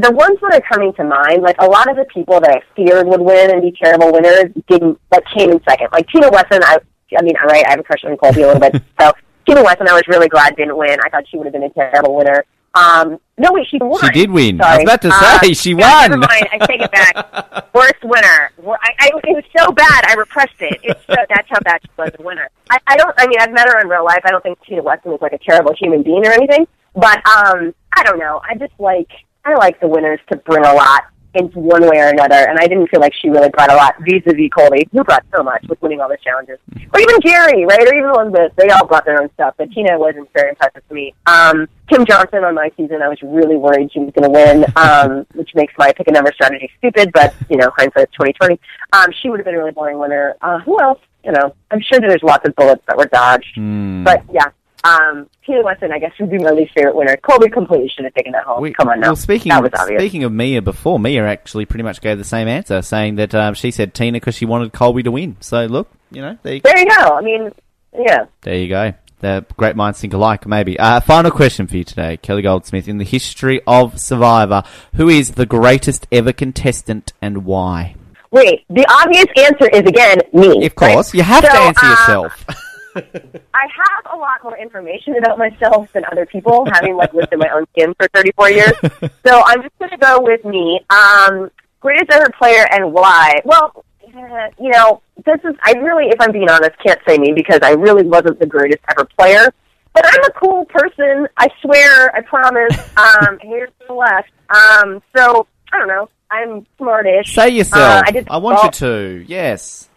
The 0.00 0.10
ones 0.10 0.38
that 0.40 0.54
are 0.54 0.74
coming 0.74 0.92
to 0.94 1.04
mind, 1.04 1.42
like 1.42 1.56
a 1.60 1.66
lot 1.66 1.88
of 1.88 1.96
the 1.96 2.04
people 2.06 2.40
that 2.40 2.50
I 2.50 2.62
feared 2.74 3.06
would 3.06 3.20
win 3.20 3.50
and 3.52 3.62
be 3.62 3.72
terrible 3.80 4.12
winners, 4.12 4.46
didn't. 4.68 4.98
Like 5.12 5.24
came 5.36 5.50
in 5.50 5.62
second. 5.68 5.88
Like 5.92 6.08
Tina 6.08 6.30
Wesson, 6.30 6.64
I, 6.64 6.78
I 7.18 7.22
mean, 7.22 7.34
all 7.40 7.46
right, 7.48 7.64
I 7.66 7.70
have 7.70 7.80
a 7.80 7.82
crush 7.82 8.04
on 8.04 8.16
Colby 8.16 8.42
a 8.42 8.46
little 8.46 8.60
bit. 8.60 8.82
So 9.00 9.12
Tina 9.46 9.62
Wesson, 9.62 9.88
I 9.88 9.92
was 9.94 10.02
really 10.08 10.28
glad 10.28 10.56
didn't 10.56 10.76
win. 10.76 10.98
I 11.04 11.08
thought 11.08 11.24
she 11.28 11.36
would 11.36 11.44
have 11.46 11.52
been 11.52 11.64
a 11.64 11.70
terrible 11.70 12.14
winner. 12.16 12.44
Um, 12.74 13.18
no, 13.38 13.52
wait, 13.52 13.68
she 13.70 13.78
won. 13.80 14.00
She 14.00 14.10
did 14.10 14.30
win. 14.30 14.60
I 14.60 14.78
was 14.78 14.82
about 14.84 15.02
to 15.02 15.08
Uh, 15.12 15.40
say 15.40 15.52
she 15.52 15.70
yeah, 15.74 16.00
won. 16.08 16.10
Never 16.10 16.20
mind. 16.28 16.48
I 16.52 16.58
take 16.66 16.80
it 16.80 16.90
back. 16.90 17.74
Worst 17.74 18.02
winner. 18.02 18.50
I, 18.58 18.90
I, 18.98 19.10
it 19.22 19.34
was 19.34 19.44
so 19.56 19.70
bad. 19.72 20.04
I 20.08 20.14
repressed 20.14 20.60
it. 20.60 20.80
It's 20.82 21.00
so, 21.06 21.14
that's 21.14 21.48
how 21.48 21.60
bad 21.60 21.82
she 21.82 21.90
was 21.96 22.10
a 22.18 22.22
winner. 22.22 22.48
I, 22.70 22.78
I 22.88 22.96
don't. 22.96 23.14
I 23.16 23.26
mean, 23.28 23.38
I've 23.40 23.52
met 23.52 23.68
her 23.68 23.80
in 23.80 23.88
real 23.88 24.04
life. 24.04 24.20
I 24.24 24.30
don't 24.30 24.42
think 24.42 24.58
Tina 24.66 24.82
Wesson 24.82 25.12
was 25.12 25.20
like 25.20 25.32
a 25.32 25.38
terrible 25.38 25.72
human 25.78 26.02
being 26.02 26.26
or 26.26 26.32
anything. 26.32 26.66
But 26.96 27.18
um, 27.28 27.74
I 27.96 28.02
don't 28.02 28.18
know. 28.18 28.40
I 28.48 28.56
just 28.56 28.72
like 28.80 29.10
I 29.44 29.54
like 29.54 29.78
the 29.80 29.88
winners 29.88 30.20
to 30.32 30.36
bring 30.38 30.64
a 30.64 30.72
lot 30.74 31.04
in 31.34 31.46
one 31.48 31.82
way 31.82 31.98
or 31.98 32.08
another, 32.08 32.48
and 32.48 32.58
I 32.58 32.66
didn't 32.66 32.88
feel 32.88 33.00
like 33.00 33.12
she 33.14 33.28
really 33.28 33.48
brought 33.50 33.72
a 33.72 33.74
lot 33.76 33.94
vis-a-vis 34.00 34.50
Colby, 34.56 34.88
who 34.92 35.02
brought 35.04 35.24
so 35.34 35.42
much 35.42 35.64
with 35.68 35.80
winning 35.82 36.00
all 36.00 36.08
the 36.08 36.16
challenges, 36.22 36.58
or 36.92 37.00
even 37.00 37.18
Gary, 37.20 37.64
right, 37.66 37.80
or 37.82 37.94
even 37.94 38.10
Elizabeth. 38.10 38.52
They 38.56 38.68
all 38.70 38.86
brought 38.86 39.04
their 39.04 39.20
own 39.20 39.30
stuff, 39.34 39.54
but 39.56 39.70
Tina 39.72 39.98
wasn't 39.98 40.32
very 40.32 40.50
impressive 40.50 40.86
to 40.88 40.94
me. 40.94 41.14
Um, 41.26 41.68
Kim 41.88 42.04
Johnson 42.06 42.44
on 42.44 42.54
my 42.54 42.70
season, 42.76 43.02
I 43.02 43.08
was 43.08 43.18
really 43.22 43.56
worried 43.56 43.90
she 43.92 44.00
was 44.00 44.12
going 44.12 44.24
to 44.24 44.30
win, 44.30 44.64
um, 44.76 45.26
which 45.34 45.50
makes 45.54 45.74
my 45.76 45.92
pick 45.92 46.08
a 46.08 46.12
number 46.12 46.32
strategy 46.32 46.70
stupid, 46.78 47.10
but 47.12 47.34
you 47.50 47.56
know, 47.56 47.70
hindsight's 47.76 48.12
twenty 48.12 48.32
twenty. 48.34 48.60
Um, 48.92 49.06
she 49.20 49.28
would 49.28 49.38
have 49.40 49.44
been 49.44 49.54
a 49.54 49.58
really 49.58 49.72
boring 49.72 49.98
winner. 49.98 50.36
Uh, 50.40 50.60
who 50.60 50.80
else? 50.80 51.00
You 51.24 51.32
know, 51.32 51.54
I'm 51.70 51.80
sure 51.80 52.00
that 52.00 52.06
there's 52.08 52.22
lots 52.22 52.46
of 52.46 52.54
bullets 52.54 52.82
that 52.86 52.96
were 52.96 53.06
dodged, 53.06 53.54
Hmm. 53.56 54.04
but 54.04 54.22
yeah. 54.32 54.48
Um, 54.84 55.28
Tina 55.46 55.62
Wesson, 55.62 55.90
I 55.92 55.98
guess, 55.98 56.12
would 56.20 56.30
be 56.30 56.38
my 56.38 56.50
least 56.50 56.72
favorite 56.74 56.94
winner. 56.94 57.16
Colby 57.16 57.48
completely 57.48 57.88
should 57.88 58.04
have 58.04 58.14
taken 58.14 58.32
that 58.32 58.44
home. 58.44 58.60
We- 58.60 58.72
Come 58.74 58.88
on 58.88 59.00
now. 59.00 59.08
Well, 59.08 59.16
speaking 59.16 59.50
that 59.50 59.62
was 59.62 59.72
obvious. 59.78 60.00
speaking 60.00 60.24
of 60.24 60.32
Mia 60.32 60.60
before, 60.62 60.98
Mia 60.98 61.26
actually 61.26 61.64
pretty 61.64 61.82
much 61.84 62.00
gave 62.00 62.18
the 62.18 62.24
same 62.24 62.48
answer, 62.48 62.82
saying 62.82 63.16
that 63.16 63.34
um, 63.34 63.54
she 63.54 63.70
said 63.70 63.94
Tina 63.94 64.16
because 64.16 64.34
she 64.34 64.44
wanted 64.44 64.72
Colby 64.72 65.02
to 65.02 65.10
win. 65.10 65.36
So 65.40 65.64
look, 65.66 65.88
you 66.10 66.20
know, 66.20 66.38
there 66.42 66.54
you, 66.56 66.60
There 66.62 66.78
you 66.78 66.86
go. 66.86 67.16
I 67.16 67.20
mean, 67.22 67.50
yeah. 67.98 68.26
there 68.42 68.56
you 68.56 68.68
go. 68.68 68.92
The 69.20 69.46
great 69.56 69.74
minds 69.74 70.00
think 70.00 70.12
alike, 70.12 70.46
maybe. 70.46 70.78
Uh, 70.78 71.00
final 71.00 71.30
question 71.30 71.66
for 71.66 71.78
you 71.78 71.84
today, 71.84 72.18
Kelly 72.18 72.42
Goldsmith. 72.42 72.86
In 72.86 72.98
the 72.98 73.04
history 73.06 73.62
of 73.66 73.98
Survivor, 73.98 74.62
who 74.96 75.08
is 75.08 75.32
the 75.32 75.46
greatest 75.46 76.06
ever 76.12 76.32
contestant 76.32 77.14
and 77.22 77.46
why? 77.46 77.94
Wait, 78.30 78.64
the 78.68 78.84
obvious 78.90 79.26
answer 79.38 79.68
is 79.68 79.80
again 79.88 80.18
me. 80.34 80.66
Of 80.66 80.74
course, 80.74 81.08
right? 81.08 81.14
you 81.14 81.22
have 81.22 81.42
to 81.44 81.52
answer 81.52 81.86
uh, 81.86 81.90
yourself. 81.90 82.44
I 83.54 83.66
have 83.66 84.12
a 84.12 84.16
lot 84.16 84.42
more 84.42 84.56
information 84.56 85.16
about 85.16 85.38
myself 85.38 85.92
than 85.92 86.04
other 86.10 86.26
people, 86.26 86.66
having 86.72 86.96
like 86.96 87.12
lived 87.12 87.32
in 87.32 87.38
my 87.38 87.48
own 87.48 87.66
skin 87.72 87.94
for 87.98 88.08
34 88.08 88.50
years. 88.50 88.72
So 89.26 89.42
I'm 89.46 89.62
just 89.62 89.78
going 89.78 89.90
to 89.90 89.96
go 89.96 90.20
with 90.20 90.44
me. 90.44 90.80
Um, 90.90 91.50
greatest 91.80 92.12
ever 92.12 92.30
player 92.38 92.66
and 92.70 92.92
why? 92.92 93.40
Well, 93.44 93.84
uh, 94.14 94.48
you 94.60 94.70
know, 94.70 95.00
this 95.24 95.40
is 95.44 95.54
I 95.62 95.72
really, 95.72 96.08
if 96.08 96.20
I'm 96.20 96.30
being 96.30 96.48
honest, 96.50 96.72
can't 96.84 97.00
say 97.08 97.16
me 97.16 97.32
because 97.32 97.60
I 97.62 97.70
really 97.70 98.02
wasn't 98.06 98.38
the 98.38 98.46
greatest 98.46 98.82
ever 98.90 99.06
player. 99.18 99.52
But 99.94 100.06
I'm 100.06 100.24
a 100.24 100.30
cool 100.32 100.66
person. 100.66 101.28
I 101.36 101.48
swear. 101.62 102.14
I 102.14 102.20
promise. 102.22 102.76
Um, 102.96 103.38
here's 103.42 103.70
the 103.86 103.92
left. 103.92 104.30
Um, 104.48 105.02
so 105.16 105.46
I 105.72 105.78
don't 105.78 105.88
know. 105.88 106.08
I'm 106.30 106.66
smartish. 106.78 107.34
Say 107.34 107.50
yourself. 107.50 107.82
Uh, 107.82 108.02
I 108.06 108.10
did. 108.10 108.28
I 108.28 108.36
want 108.38 108.62
you 108.62 108.70
to. 108.70 109.24
Yes. 109.26 109.88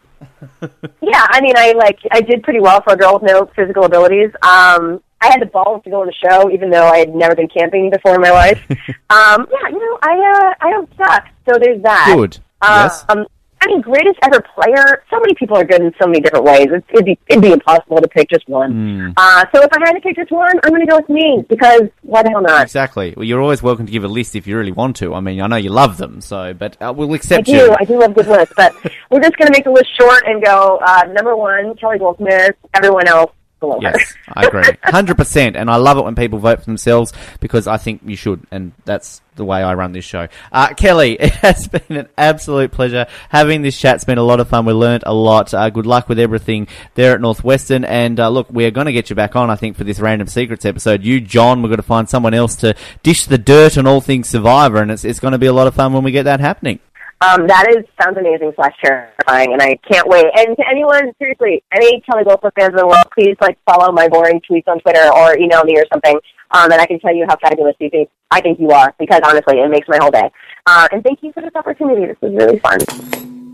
Yeah, 1.02 1.26
I 1.30 1.42
mean, 1.42 1.56
I 1.58 1.74
like 1.74 2.00
I 2.12 2.22
did 2.22 2.44
pretty 2.44 2.60
well 2.60 2.82
for 2.82 2.94
a 2.94 2.98
girl 2.98 3.14
with 3.14 3.24
no 3.24 3.50
physical 3.56 3.86
abilities. 3.86 4.30
Um, 4.42 5.02
I 5.20 5.28
had 5.28 5.42
the 5.42 5.48
balls 5.48 5.84
to 5.84 5.90
go 5.90 6.02
on 6.02 6.08
the 6.08 6.14
show, 6.14 6.52
even 6.52 6.70
though 6.70 6.88
I 6.88 7.00
had 7.00 7.16
never 7.16 7.36
been 7.36 7.48
camping 7.48 7.90
before 7.90 8.16
in 8.16 8.22
my 8.22 8.32
life. 8.32 8.64
um, 9.10 9.48
yeah, 9.52 9.70
you 9.70 9.80
know, 9.80 10.00
I 10.02 10.14
uh, 10.14 10.66
I 10.66 10.70
don't 10.70 10.90
suck. 10.98 11.28
So 11.50 11.58
there's 11.60 11.82
that. 11.84 12.14
Good. 12.16 12.40
Uh, 12.62 12.90
yes. 12.90 13.06
Um, 13.10 13.26
I 13.60 13.68
mean, 13.68 13.82
greatest 13.82 14.20
ever 14.24 14.42
player. 14.42 15.04
So 15.10 15.20
many 15.20 15.34
people 15.34 15.58
are 15.58 15.64
good 15.64 15.82
in 15.82 15.94
so 16.00 16.08
many 16.08 16.22
different 16.22 16.46
ways. 16.46 16.68
It's, 16.70 16.86
it'd 16.90 17.06
be 17.06 17.18
it'd 17.28 17.42
be 17.42 17.52
impossible 17.52 18.02
to 18.02 18.08
pick 18.08 18.30
just 18.30 18.48
one. 18.48 18.72
Hmm. 18.72 19.12
Uh, 19.18 19.46
so 19.54 19.62
if 19.64 19.70
I 19.74 19.80
had 19.80 19.94
to 19.94 20.02
pick 20.02 20.16
just 20.16 20.32
one, 20.32 20.60
I'm 20.64 20.70
going 20.70 20.86
to 20.86 20.88
go 20.88 20.98
with 20.98 21.10
me 21.10 21.44
because 21.50 21.84
why 22.02 22.24
the 22.24 22.30
hell 22.30 22.42
not? 22.42 22.62
Exactly. 22.62 23.14
Well, 23.18 23.24
you're 23.24 23.42
always 23.42 23.64
welcome 23.64 23.86
to 23.86 23.92
give 23.92 24.04
a 24.04 24.08
list 24.08 24.36
if 24.36 24.48
you 24.48 24.58
really 24.58 24.72
want 24.72 24.96
to. 24.98 25.14
I 25.14 25.20
mean, 25.20 25.42
I 25.42 25.48
know 25.48 25.56
you 25.56 25.70
love 25.70 25.98
them, 25.98 26.22
so 26.22 26.54
but 26.54 26.80
uh, 26.82 26.94
we'll 26.96 27.14
accept 27.14 27.50
I 27.50 27.52
do. 27.52 27.58
you. 27.58 27.76
I 27.80 27.84
do 27.84 28.00
love 28.00 28.14
good 28.14 28.28
lists, 28.28 28.54
but 28.56 28.74
we're 29.12 29.22
just 29.22 29.38
going 29.38 29.48
to 29.48 29.54
make 29.54 29.64
the 29.64 29.72
list 29.72 29.90
short 30.00 30.24
and 30.26 30.44
go 30.44 30.80
uh, 30.86 31.04
number 31.12 31.36
one, 31.36 31.76
Kelly 31.76 31.98
Goldsmith. 32.00 32.56
Everyone 32.74 33.08
else 33.08 33.32
below 33.60 33.80
her. 33.82 33.92
Yes, 33.94 34.14
I 34.28 34.46
agree, 34.46 34.64
hundred 34.84 35.18
percent, 35.18 35.56
and 35.56 35.70
I 35.70 35.78
love 35.78 35.98
it 35.98 36.04
when 36.04 36.16
people 36.16 36.40
vote 36.40 36.60
for 36.60 36.66
themselves 36.66 37.14
because 37.40 37.68
I 37.68 37.78
think 37.78 38.02
you 38.06 38.16
should, 38.16 38.46
and 38.52 38.74
that's 38.86 39.22
the 39.36 39.46
way 39.46 39.62
I 39.62 39.74
run 39.76 39.92
this 39.92 40.06
show. 40.06 40.28
Uh, 40.52 40.74
Kelly, 40.74 41.14
it 41.20 41.32
has 41.36 41.68
been 41.68 41.98
an 41.98 42.10
absolute 42.18 42.72
pleasure 42.72 43.08
having 43.30 43.62
this 43.62 43.80
chat. 43.80 43.96
It's 43.96 44.06
been 44.06 44.18
a 44.18 44.24
lot 44.24 44.40
of 44.40 44.50
fun. 44.50 44.66
We 44.66 44.74
learnt 44.74 45.04
a 45.06 45.14
lot. 45.14 45.54
Uh, 45.54 45.70
good 45.70 45.86
luck 45.86 46.10
with 46.10 46.20
everything 46.20 46.68
there 46.96 47.14
at 47.14 47.22
Northwestern, 47.22 47.86
and 47.86 48.20
uh, 48.20 48.30
look, 48.30 48.52
we 48.52 48.66
are 48.66 48.72
going 48.72 48.86
to 48.86 48.94
get 48.94 49.10
you 49.10 49.16
back 49.16 49.36
on. 49.36 49.50
I 49.50 49.56
think 49.56 49.78
for 49.78 49.84
this 49.84 50.00
random 50.00 50.28
secrets 50.28 50.66
episode, 50.66 51.04
you, 51.04 51.22
John, 51.22 51.62
we're 51.62 51.70
going 51.70 51.78
to 51.78 51.84
find 51.84 52.10
someone 52.10 52.34
else 52.34 52.56
to 52.58 52.76
dish 53.04 53.26
the 53.26 53.38
dirt 53.38 53.78
on 53.78 53.88
all 53.88 54.02
things 54.02 54.28
Survivor, 54.28 54.82
and 54.82 54.92
it's 54.92 55.06
it's 55.06 55.20
going 55.20 55.32
to 55.32 55.38
be 55.38 55.46
a 55.46 55.54
lot 55.54 55.68
of 55.68 55.76
fun 55.76 55.94
when 55.94 56.04
we 56.04 56.12
get 56.12 56.24
that 56.24 56.40
happening. 56.40 56.80
Um, 57.20 57.48
that 57.48 57.66
is 57.70 57.84
sounds 58.00 58.16
amazing 58.18 58.54
slash 58.56 58.76
terrifying, 58.84 59.52
and 59.52 59.62
I 59.62 59.80
can't 59.90 60.08
wait. 60.08 60.28
And 60.38 60.56
to 60.56 60.64
anyone, 60.70 61.12
seriously, 61.18 61.64
any 61.74 62.00
Kelly 62.02 62.24
Goldsmith 62.24 62.54
fans 62.58 62.72
in 62.72 62.76
the 62.78 62.86
world, 62.86 63.06
please 63.18 63.36
like 63.42 63.58
follow 63.66 63.92
my 63.92 64.08
boring 64.08 64.40
tweets 64.42 64.68
on 64.68 64.80
Twitter 64.82 65.12
or 65.16 65.36
email 65.38 65.64
me 65.64 65.78
or 65.78 65.86
something, 65.92 66.16
um, 66.52 66.72
and 66.72 66.80
I 66.80 66.86
can 66.86 67.00
tell 67.00 67.16
you 67.16 67.26
how 67.28 67.36
fabulous 67.38 67.76
you 67.80 67.90
think 67.90 68.10
I 68.30 68.40
think 68.42 68.60
you 68.60 68.70
are. 68.70 68.94
Because 69.00 69.22
honestly, 69.26 69.58
it 69.58 69.70
makes 69.70 69.88
my 69.88 69.98
whole 70.00 70.12
day. 70.12 70.30
Uh, 70.68 70.88
and 70.92 71.04
thank 71.04 71.24
you 71.24 71.32
for 71.34 71.42
this 71.42 71.56
opportunity. 71.56 72.06
This 72.06 72.18
was 72.22 72.34
really 72.34 72.60
fun. 72.60 73.47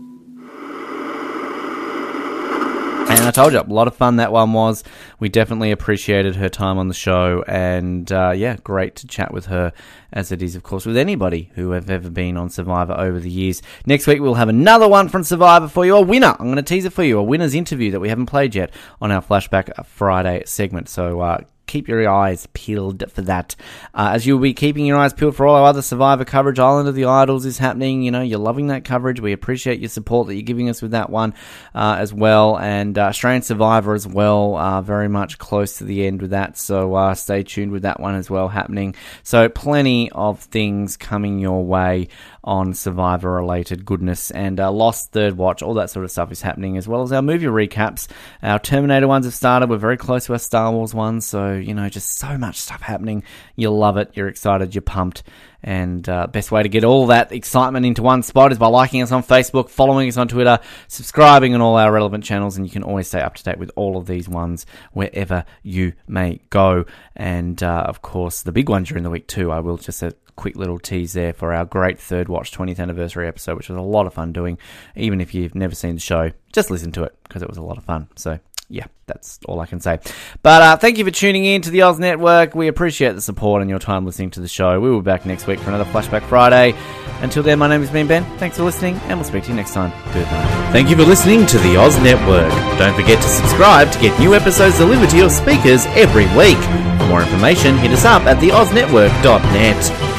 And 3.24 3.30
I 3.30 3.42
told 3.42 3.54
you, 3.54 3.60
a 3.60 3.64
lot 3.72 3.88
of 3.88 3.96
fun 3.96 4.16
that 4.16 4.32
one 4.32 4.52
was. 4.52 4.84
We 5.18 5.30
definitely 5.30 5.70
appreciated 5.70 6.36
her 6.36 6.50
time 6.50 6.76
on 6.76 6.88
the 6.88 6.94
show, 6.94 7.42
and 7.48 8.12
uh, 8.12 8.32
yeah, 8.36 8.58
great 8.62 8.96
to 8.96 9.06
chat 9.06 9.32
with 9.32 9.46
her, 9.46 9.72
as 10.12 10.30
it 10.30 10.42
is, 10.42 10.54
of 10.56 10.62
course, 10.62 10.84
with 10.84 10.98
anybody 10.98 11.50
who 11.54 11.70
have 11.70 11.88
ever 11.88 12.10
been 12.10 12.36
on 12.36 12.50
Survivor 12.50 12.92
over 12.92 13.18
the 13.18 13.30
years. 13.30 13.62
Next 13.86 14.06
week, 14.06 14.20
we'll 14.20 14.34
have 14.34 14.50
another 14.50 14.86
one 14.86 15.08
from 15.08 15.24
Survivor 15.24 15.68
for 15.68 15.86
you, 15.86 15.96
a 15.96 16.02
winner. 16.02 16.36
I'm 16.38 16.52
going 16.52 16.56
to 16.56 16.62
tease 16.62 16.84
it 16.84 16.92
for 16.92 17.02
you, 17.02 17.18
a 17.18 17.22
winner's 17.22 17.54
interview 17.54 17.90
that 17.92 18.00
we 18.00 18.10
haven't 18.10 18.26
played 18.26 18.54
yet 18.54 18.74
on 19.00 19.10
our 19.10 19.22
Flashback 19.22 19.86
Friday 19.86 20.42
segment. 20.44 20.90
So, 20.90 21.22
uh, 21.22 21.38
keep 21.66 21.88
your 21.88 22.08
eyes 22.08 22.46
peeled 22.52 23.04
for 23.10 23.22
that. 23.22 23.56
Uh, 23.94 24.10
as 24.14 24.26
you'll 24.26 24.38
be 24.38 24.54
keeping 24.54 24.86
your 24.86 24.98
eyes 24.98 25.12
peeled 25.12 25.36
for 25.36 25.46
all 25.46 25.56
our 25.56 25.64
other 25.64 25.82
Survivor 25.82 26.24
coverage, 26.24 26.58
Island 26.58 26.88
of 26.88 26.94
the 26.94 27.06
Idols 27.06 27.44
is 27.44 27.58
happening. 27.58 28.02
You 28.02 28.10
know, 28.10 28.22
you're 28.22 28.38
loving 28.38 28.68
that 28.68 28.84
coverage. 28.84 29.20
We 29.20 29.32
appreciate 29.32 29.80
your 29.80 29.88
support 29.88 30.26
that 30.26 30.34
you're 30.34 30.42
giving 30.42 30.68
us 30.68 30.82
with 30.82 30.92
that 30.92 31.10
one 31.10 31.34
uh, 31.74 31.96
as 31.98 32.12
well. 32.12 32.58
And 32.58 32.98
uh, 32.98 33.02
Australian 33.02 33.42
Survivor 33.42 33.94
as 33.94 34.06
well, 34.06 34.56
uh, 34.56 34.82
very 34.82 35.08
much 35.08 35.38
close 35.38 35.78
to 35.78 35.84
the 35.84 36.06
end 36.06 36.20
with 36.20 36.30
that. 36.30 36.58
So 36.58 36.94
uh, 36.94 37.14
stay 37.14 37.42
tuned 37.42 37.72
with 37.72 37.82
that 37.82 38.00
one 38.00 38.14
as 38.14 38.30
well 38.30 38.48
happening. 38.48 38.94
So 39.22 39.48
plenty 39.48 40.10
of 40.12 40.40
things 40.40 40.96
coming 40.96 41.38
your 41.38 41.64
way 41.64 42.08
on 42.44 42.74
Survivor 42.74 43.32
related 43.32 43.84
goodness 43.84 44.30
and 44.30 44.60
uh, 44.60 44.70
Lost 44.70 45.10
Third 45.12 45.36
Watch, 45.36 45.62
all 45.62 45.74
that 45.74 45.90
sort 45.90 46.04
of 46.04 46.10
stuff 46.10 46.30
is 46.30 46.42
happening, 46.42 46.76
as 46.76 46.86
well 46.86 47.02
as 47.02 47.10
our 47.10 47.22
movie 47.22 47.46
recaps. 47.46 48.06
Our 48.42 48.58
Terminator 48.58 49.08
ones 49.08 49.24
have 49.24 49.34
started. 49.34 49.70
We're 49.70 49.78
very 49.78 49.96
close 49.96 50.26
to 50.26 50.34
our 50.34 50.38
Star 50.38 50.70
Wars 50.70 50.94
ones, 50.94 51.24
so 51.24 51.54
you 51.54 51.74
know, 51.74 51.88
just 51.88 52.18
so 52.18 52.38
much 52.38 52.56
stuff 52.56 52.82
happening. 52.82 53.24
You'll 53.56 53.78
love 53.78 53.96
it. 53.96 54.12
You're 54.14 54.28
excited. 54.28 54.74
You're 54.74 54.82
pumped. 54.82 55.24
And 55.66 56.06
uh, 56.10 56.26
best 56.26 56.52
way 56.52 56.62
to 56.62 56.68
get 56.68 56.84
all 56.84 57.06
that 57.06 57.32
excitement 57.32 57.86
into 57.86 58.02
one 58.02 58.22
spot 58.22 58.52
is 58.52 58.58
by 58.58 58.66
liking 58.66 59.00
us 59.00 59.10
on 59.10 59.22
Facebook, 59.22 59.70
following 59.70 60.08
us 60.08 60.18
on 60.18 60.28
Twitter, 60.28 60.58
subscribing 60.88 61.54
on 61.54 61.62
all 61.62 61.76
our 61.76 61.90
relevant 61.90 62.22
channels, 62.22 62.58
and 62.58 62.66
you 62.66 62.70
can 62.70 62.82
always 62.82 63.08
stay 63.08 63.22
up 63.22 63.34
to 63.36 63.42
date 63.42 63.56
with 63.56 63.70
all 63.74 63.96
of 63.96 64.06
these 64.06 64.28
ones 64.28 64.66
wherever 64.92 65.46
you 65.62 65.94
may 66.06 66.40
go. 66.50 66.84
And 67.16 67.62
uh, 67.62 67.84
of 67.86 68.02
course, 68.02 68.42
the 68.42 68.52
big 68.52 68.68
one 68.68 68.82
during 68.82 69.04
the 69.04 69.10
week 69.10 69.26
too. 69.26 69.50
I 69.50 69.60
will 69.60 69.78
just 69.78 70.02
quick 70.36 70.56
little 70.56 70.78
tease 70.78 71.12
there 71.12 71.32
for 71.32 71.52
our 71.52 71.64
great 71.64 71.98
Third 71.98 72.28
Watch 72.28 72.52
20th 72.52 72.78
anniversary 72.78 73.28
episode, 73.28 73.56
which 73.56 73.68
was 73.68 73.78
a 73.78 73.82
lot 73.82 74.06
of 74.06 74.14
fun 74.14 74.32
doing. 74.32 74.58
Even 74.96 75.20
if 75.20 75.34
you've 75.34 75.54
never 75.54 75.74
seen 75.74 75.94
the 75.94 76.00
show, 76.00 76.32
just 76.52 76.70
listen 76.70 76.92
to 76.92 77.04
it 77.04 77.14
because 77.24 77.42
it 77.42 77.48
was 77.48 77.58
a 77.58 77.62
lot 77.62 77.78
of 77.78 77.84
fun. 77.84 78.08
So 78.16 78.38
yeah, 78.68 78.86
that's 79.06 79.38
all 79.46 79.60
I 79.60 79.66
can 79.66 79.80
say. 79.80 79.98
But 80.42 80.62
uh, 80.62 80.76
thank 80.76 80.98
you 80.98 81.04
for 81.04 81.10
tuning 81.10 81.44
in 81.44 81.62
to 81.62 81.70
the 81.70 81.82
Oz 81.82 81.98
Network. 81.98 82.54
We 82.54 82.68
appreciate 82.68 83.12
the 83.12 83.20
support 83.20 83.60
and 83.60 83.70
your 83.70 83.78
time 83.78 84.06
listening 84.06 84.30
to 84.30 84.40
the 84.40 84.48
show. 84.48 84.80
We 84.80 84.90
will 84.90 85.00
be 85.00 85.04
back 85.04 85.26
next 85.26 85.46
week 85.46 85.60
for 85.60 85.68
another 85.68 85.84
Flashback 85.84 86.26
Friday. 86.28 86.74
Until 87.20 87.42
then, 87.42 87.58
my 87.58 87.68
name 87.68 87.80
has 87.82 87.90
been 87.90 88.06
Ben. 88.06 88.24
Thanks 88.38 88.56
for 88.56 88.64
listening, 88.64 88.96
and 89.04 89.18
we'll 89.18 89.28
speak 89.28 89.44
to 89.44 89.50
you 89.50 89.54
next 89.54 89.74
time. 89.74 89.90
Good 90.12 90.26
night. 90.26 90.72
Thank 90.72 90.88
you 90.88 90.96
for 90.96 91.04
listening 91.04 91.46
to 91.46 91.58
the 91.58 91.76
Oz 91.76 91.98
Network. 92.00 92.50
Don't 92.78 92.94
forget 92.94 93.22
to 93.22 93.28
subscribe 93.28 93.92
to 93.92 94.00
get 94.00 94.18
new 94.18 94.34
episodes 94.34 94.78
delivered 94.78 95.10
to 95.10 95.16
your 95.16 95.30
speakers 95.30 95.86
every 95.88 96.26
week. 96.36 96.58
For 96.98 97.06
more 97.06 97.22
information, 97.22 97.76
hit 97.78 97.92
us 97.92 98.04
up 98.04 98.22
at 98.22 98.38
theoznetwork.net. 98.38 100.13